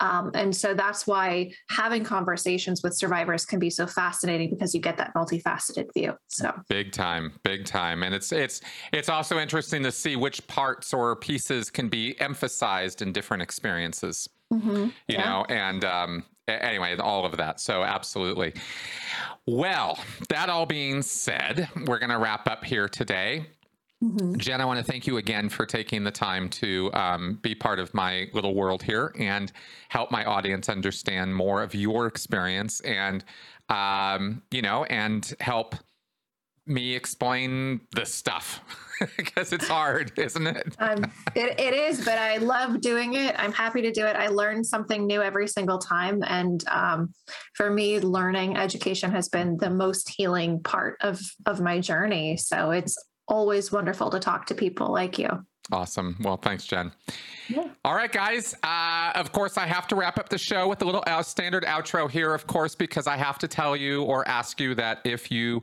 Um, 0.00 0.30
and 0.34 0.54
so 0.54 0.74
that's 0.74 1.06
why 1.06 1.52
having 1.68 2.04
conversations 2.04 2.82
with 2.82 2.94
survivors 2.94 3.44
can 3.44 3.58
be 3.58 3.70
so 3.70 3.86
fascinating 3.86 4.50
because 4.50 4.74
you 4.74 4.80
get 4.80 4.96
that 4.96 5.14
multifaceted 5.14 5.92
view. 5.94 6.14
So 6.28 6.52
big 6.68 6.92
time, 6.92 7.32
big 7.42 7.64
time. 7.64 8.02
And 8.02 8.14
it's 8.14 8.32
it's 8.32 8.60
it's 8.92 9.08
also 9.08 9.38
interesting 9.38 9.82
to 9.82 9.92
see 9.92 10.16
which 10.16 10.46
parts 10.46 10.92
or 10.92 11.16
pieces 11.16 11.70
can 11.70 11.88
be 11.88 12.20
emphasized 12.20 13.02
in 13.02 13.12
different 13.12 13.42
experiences. 13.42 14.28
Mm-hmm. 14.52 14.84
You 14.84 14.92
yeah. 15.08 15.24
know, 15.24 15.44
and 15.48 15.84
um, 15.84 16.24
anyway, 16.48 16.96
all 16.96 17.24
of 17.24 17.36
that. 17.36 17.60
So 17.60 17.82
absolutely. 17.82 18.54
Well, 19.46 19.98
that 20.28 20.48
all 20.48 20.66
being 20.66 21.02
said, 21.02 21.68
we're 21.86 21.98
going 21.98 22.10
to 22.10 22.18
wrap 22.18 22.48
up 22.48 22.64
here 22.64 22.88
today. 22.88 23.46
Mm-hmm. 24.02 24.36
Jen, 24.38 24.60
I 24.60 24.64
want 24.64 24.78
to 24.78 24.84
thank 24.84 25.06
you 25.06 25.18
again 25.18 25.48
for 25.50 25.66
taking 25.66 26.04
the 26.04 26.10
time 26.10 26.48
to 26.50 26.90
um, 26.94 27.38
be 27.42 27.54
part 27.54 27.78
of 27.78 27.92
my 27.92 28.28
little 28.32 28.54
world 28.54 28.82
here 28.82 29.12
and 29.18 29.52
help 29.88 30.10
my 30.10 30.24
audience 30.24 30.70
understand 30.70 31.34
more 31.34 31.62
of 31.62 31.74
your 31.74 32.06
experience 32.06 32.80
and, 32.80 33.24
um, 33.68 34.42
you 34.50 34.62
know, 34.62 34.84
and 34.84 35.34
help 35.40 35.74
me 36.66 36.94
explain 36.94 37.80
the 37.94 38.06
stuff 38.06 38.60
because 39.18 39.52
it's 39.52 39.68
hard, 39.68 40.12
isn't 40.18 40.46
it? 40.46 40.76
um, 40.78 41.04
it? 41.34 41.60
It 41.60 41.74
is, 41.74 42.02
but 42.02 42.16
I 42.16 42.38
love 42.38 42.80
doing 42.80 43.14
it. 43.14 43.34
I'm 43.38 43.52
happy 43.52 43.82
to 43.82 43.90
do 43.90 44.06
it. 44.06 44.16
I 44.16 44.28
learn 44.28 44.64
something 44.64 45.06
new 45.06 45.20
every 45.20 45.46
single 45.46 45.78
time. 45.78 46.22
And 46.26 46.66
um, 46.68 47.12
for 47.54 47.70
me, 47.70 48.00
learning 48.00 48.56
education 48.56 49.10
has 49.10 49.28
been 49.28 49.58
the 49.58 49.70
most 49.70 50.08
healing 50.08 50.62
part 50.62 50.96
of, 51.02 51.20
of 51.44 51.60
my 51.60 51.80
journey. 51.80 52.38
So 52.38 52.70
it's 52.70 52.96
always 53.30 53.72
wonderful 53.72 54.10
to 54.10 54.18
talk 54.18 54.46
to 54.46 54.54
people 54.54 54.92
like 54.92 55.18
you. 55.18 55.28
Awesome. 55.72 56.16
Well, 56.20 56.36
thanks, 56.36 56.66
Jen. 56.66 56.90
Yeah. 57.48 57.68
All 57.84 57.94
right, 57.94 58.10
guys. 58.10 58.54
Uh, 58.62 59.12
of 59.14 59.30
course, 59.30 59.56
I 59.56 59.66
have 59.66 59.86
to 59.88 59.96
wrap 59.96 60.18
up 60.18 60.28
the 60.28 60.38
show 60.38 60.66
with 60.68 60.82
a 60.82 60.84
little 60.84 61.04
uh, 61.06 61.22
standard 61.22 61.64
outro 61.64 62.10
here, 62.10 62.34
of 62.34 62.46
course, 62.46 62.74
because 62.74 63.06
I 63.06 63.16
have 63.16 63.38
to 63.38 63.48
tell 63.48 63.76
you 63.76 64.02
or 64.02 64.26
ask 64.26 64.60
you 64.60 64.74
that 64.74 64.98
if 65.04 65.30
you 65.30 65.62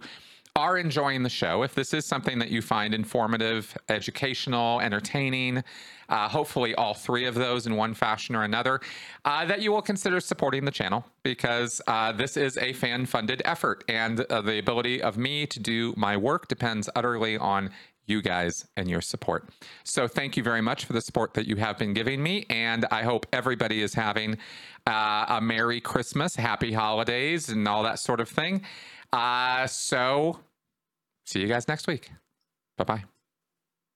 are 0.56 0.78
enjoying 0.78 1.24
the 1.24 1.30
show, 1.30 1.64
if 1.64 1.76
this 1.76 1.94
is 1.94 2.06
something 2.06 2.40
that 2.40 2.50
you 2.50 2.62
find 2.62 2.94
informative, 2.94 3.78
educational, 3.90 4.80
entertaining, 4.80 5.64
uh, 6.10 6.28
hopefully 6.30 6.74
all 6.76 6.94
three 6.94 7.26
of 7.26 7.36
those 7.36 7.68
in 7.68 7.76
one 7.76 7.94
fashion 7.94 8.36
or 8.36 8.44
another, 8.44 8.80
uh, 9.26 9.46
that 9.46 9.62
you 9.62 9.72
will 9.72 9.82
consider 9.82 10.20
supporting 10.20 10.66
the 10.66 10.72
channel 10.72 11.06
because 11.24 11.82
uh, 11.88 12.12
this 12.12 12.38
is 12.38 12.58
a 12.58 12.74
fan 12.74 13.06
funded 13.06 13.42
effort. 13.46 13.84
And 13.88 14.20
uh, 14.22 14.42
the 14.42 14.60
ability 14.60 15.02
of 15.02 15.18
me 15.18 15.46
to 15.48 15.60
do 15.60 15.94
my 15.98 16.18
work 16.18 16.48
depends 16.48 16.90
utterly 16.96 17.38
on 17.38 17.72
you 18.08 18.22
guys 18.22 18.66
and 18.78 18.90
your 18.90 19.02
support. 19.02 19.50
So 19.84 20.08
thank 20.08 20.38
you 20.38 20.44
very 20.44 20.62
much 20.62 20.86
for 20.86 20.94
the 20.94 21.02
support 21.02 21.34
that 21.36 21.46
you 21.46 21.58
have 21.58 21.78
been 21.78 21.94
giving 21.94 22.24
me. 22.24 22.46
And 22.50 22.86
I 22.90 23.04
hope 23.04 23.26
everybody 23.34 23.82
is 23.82 23.94
having 23.94 24.38
uh, 24.88 25.26
a 25.28 25.42
Merry 25.42 25.82
Christmas, 25.82 26.36
Happy 26.36 26.72
Holidays, 26.72 27.50
and 27.50 27.68
all 27.68 27.84
that 27.84 28.00
sort 28.00 28.22
of 28.22 28.30
thing. 28.30 28.64
Uh, 29.12 29.68
so 29.68 30.40
see 31.26 31.42
you 31.42 31.48
guys 31.48 31.68
next 31.68 31.88
week. 31.88 32.12
Bye 32.78 32.86
bye. 32.86 33.17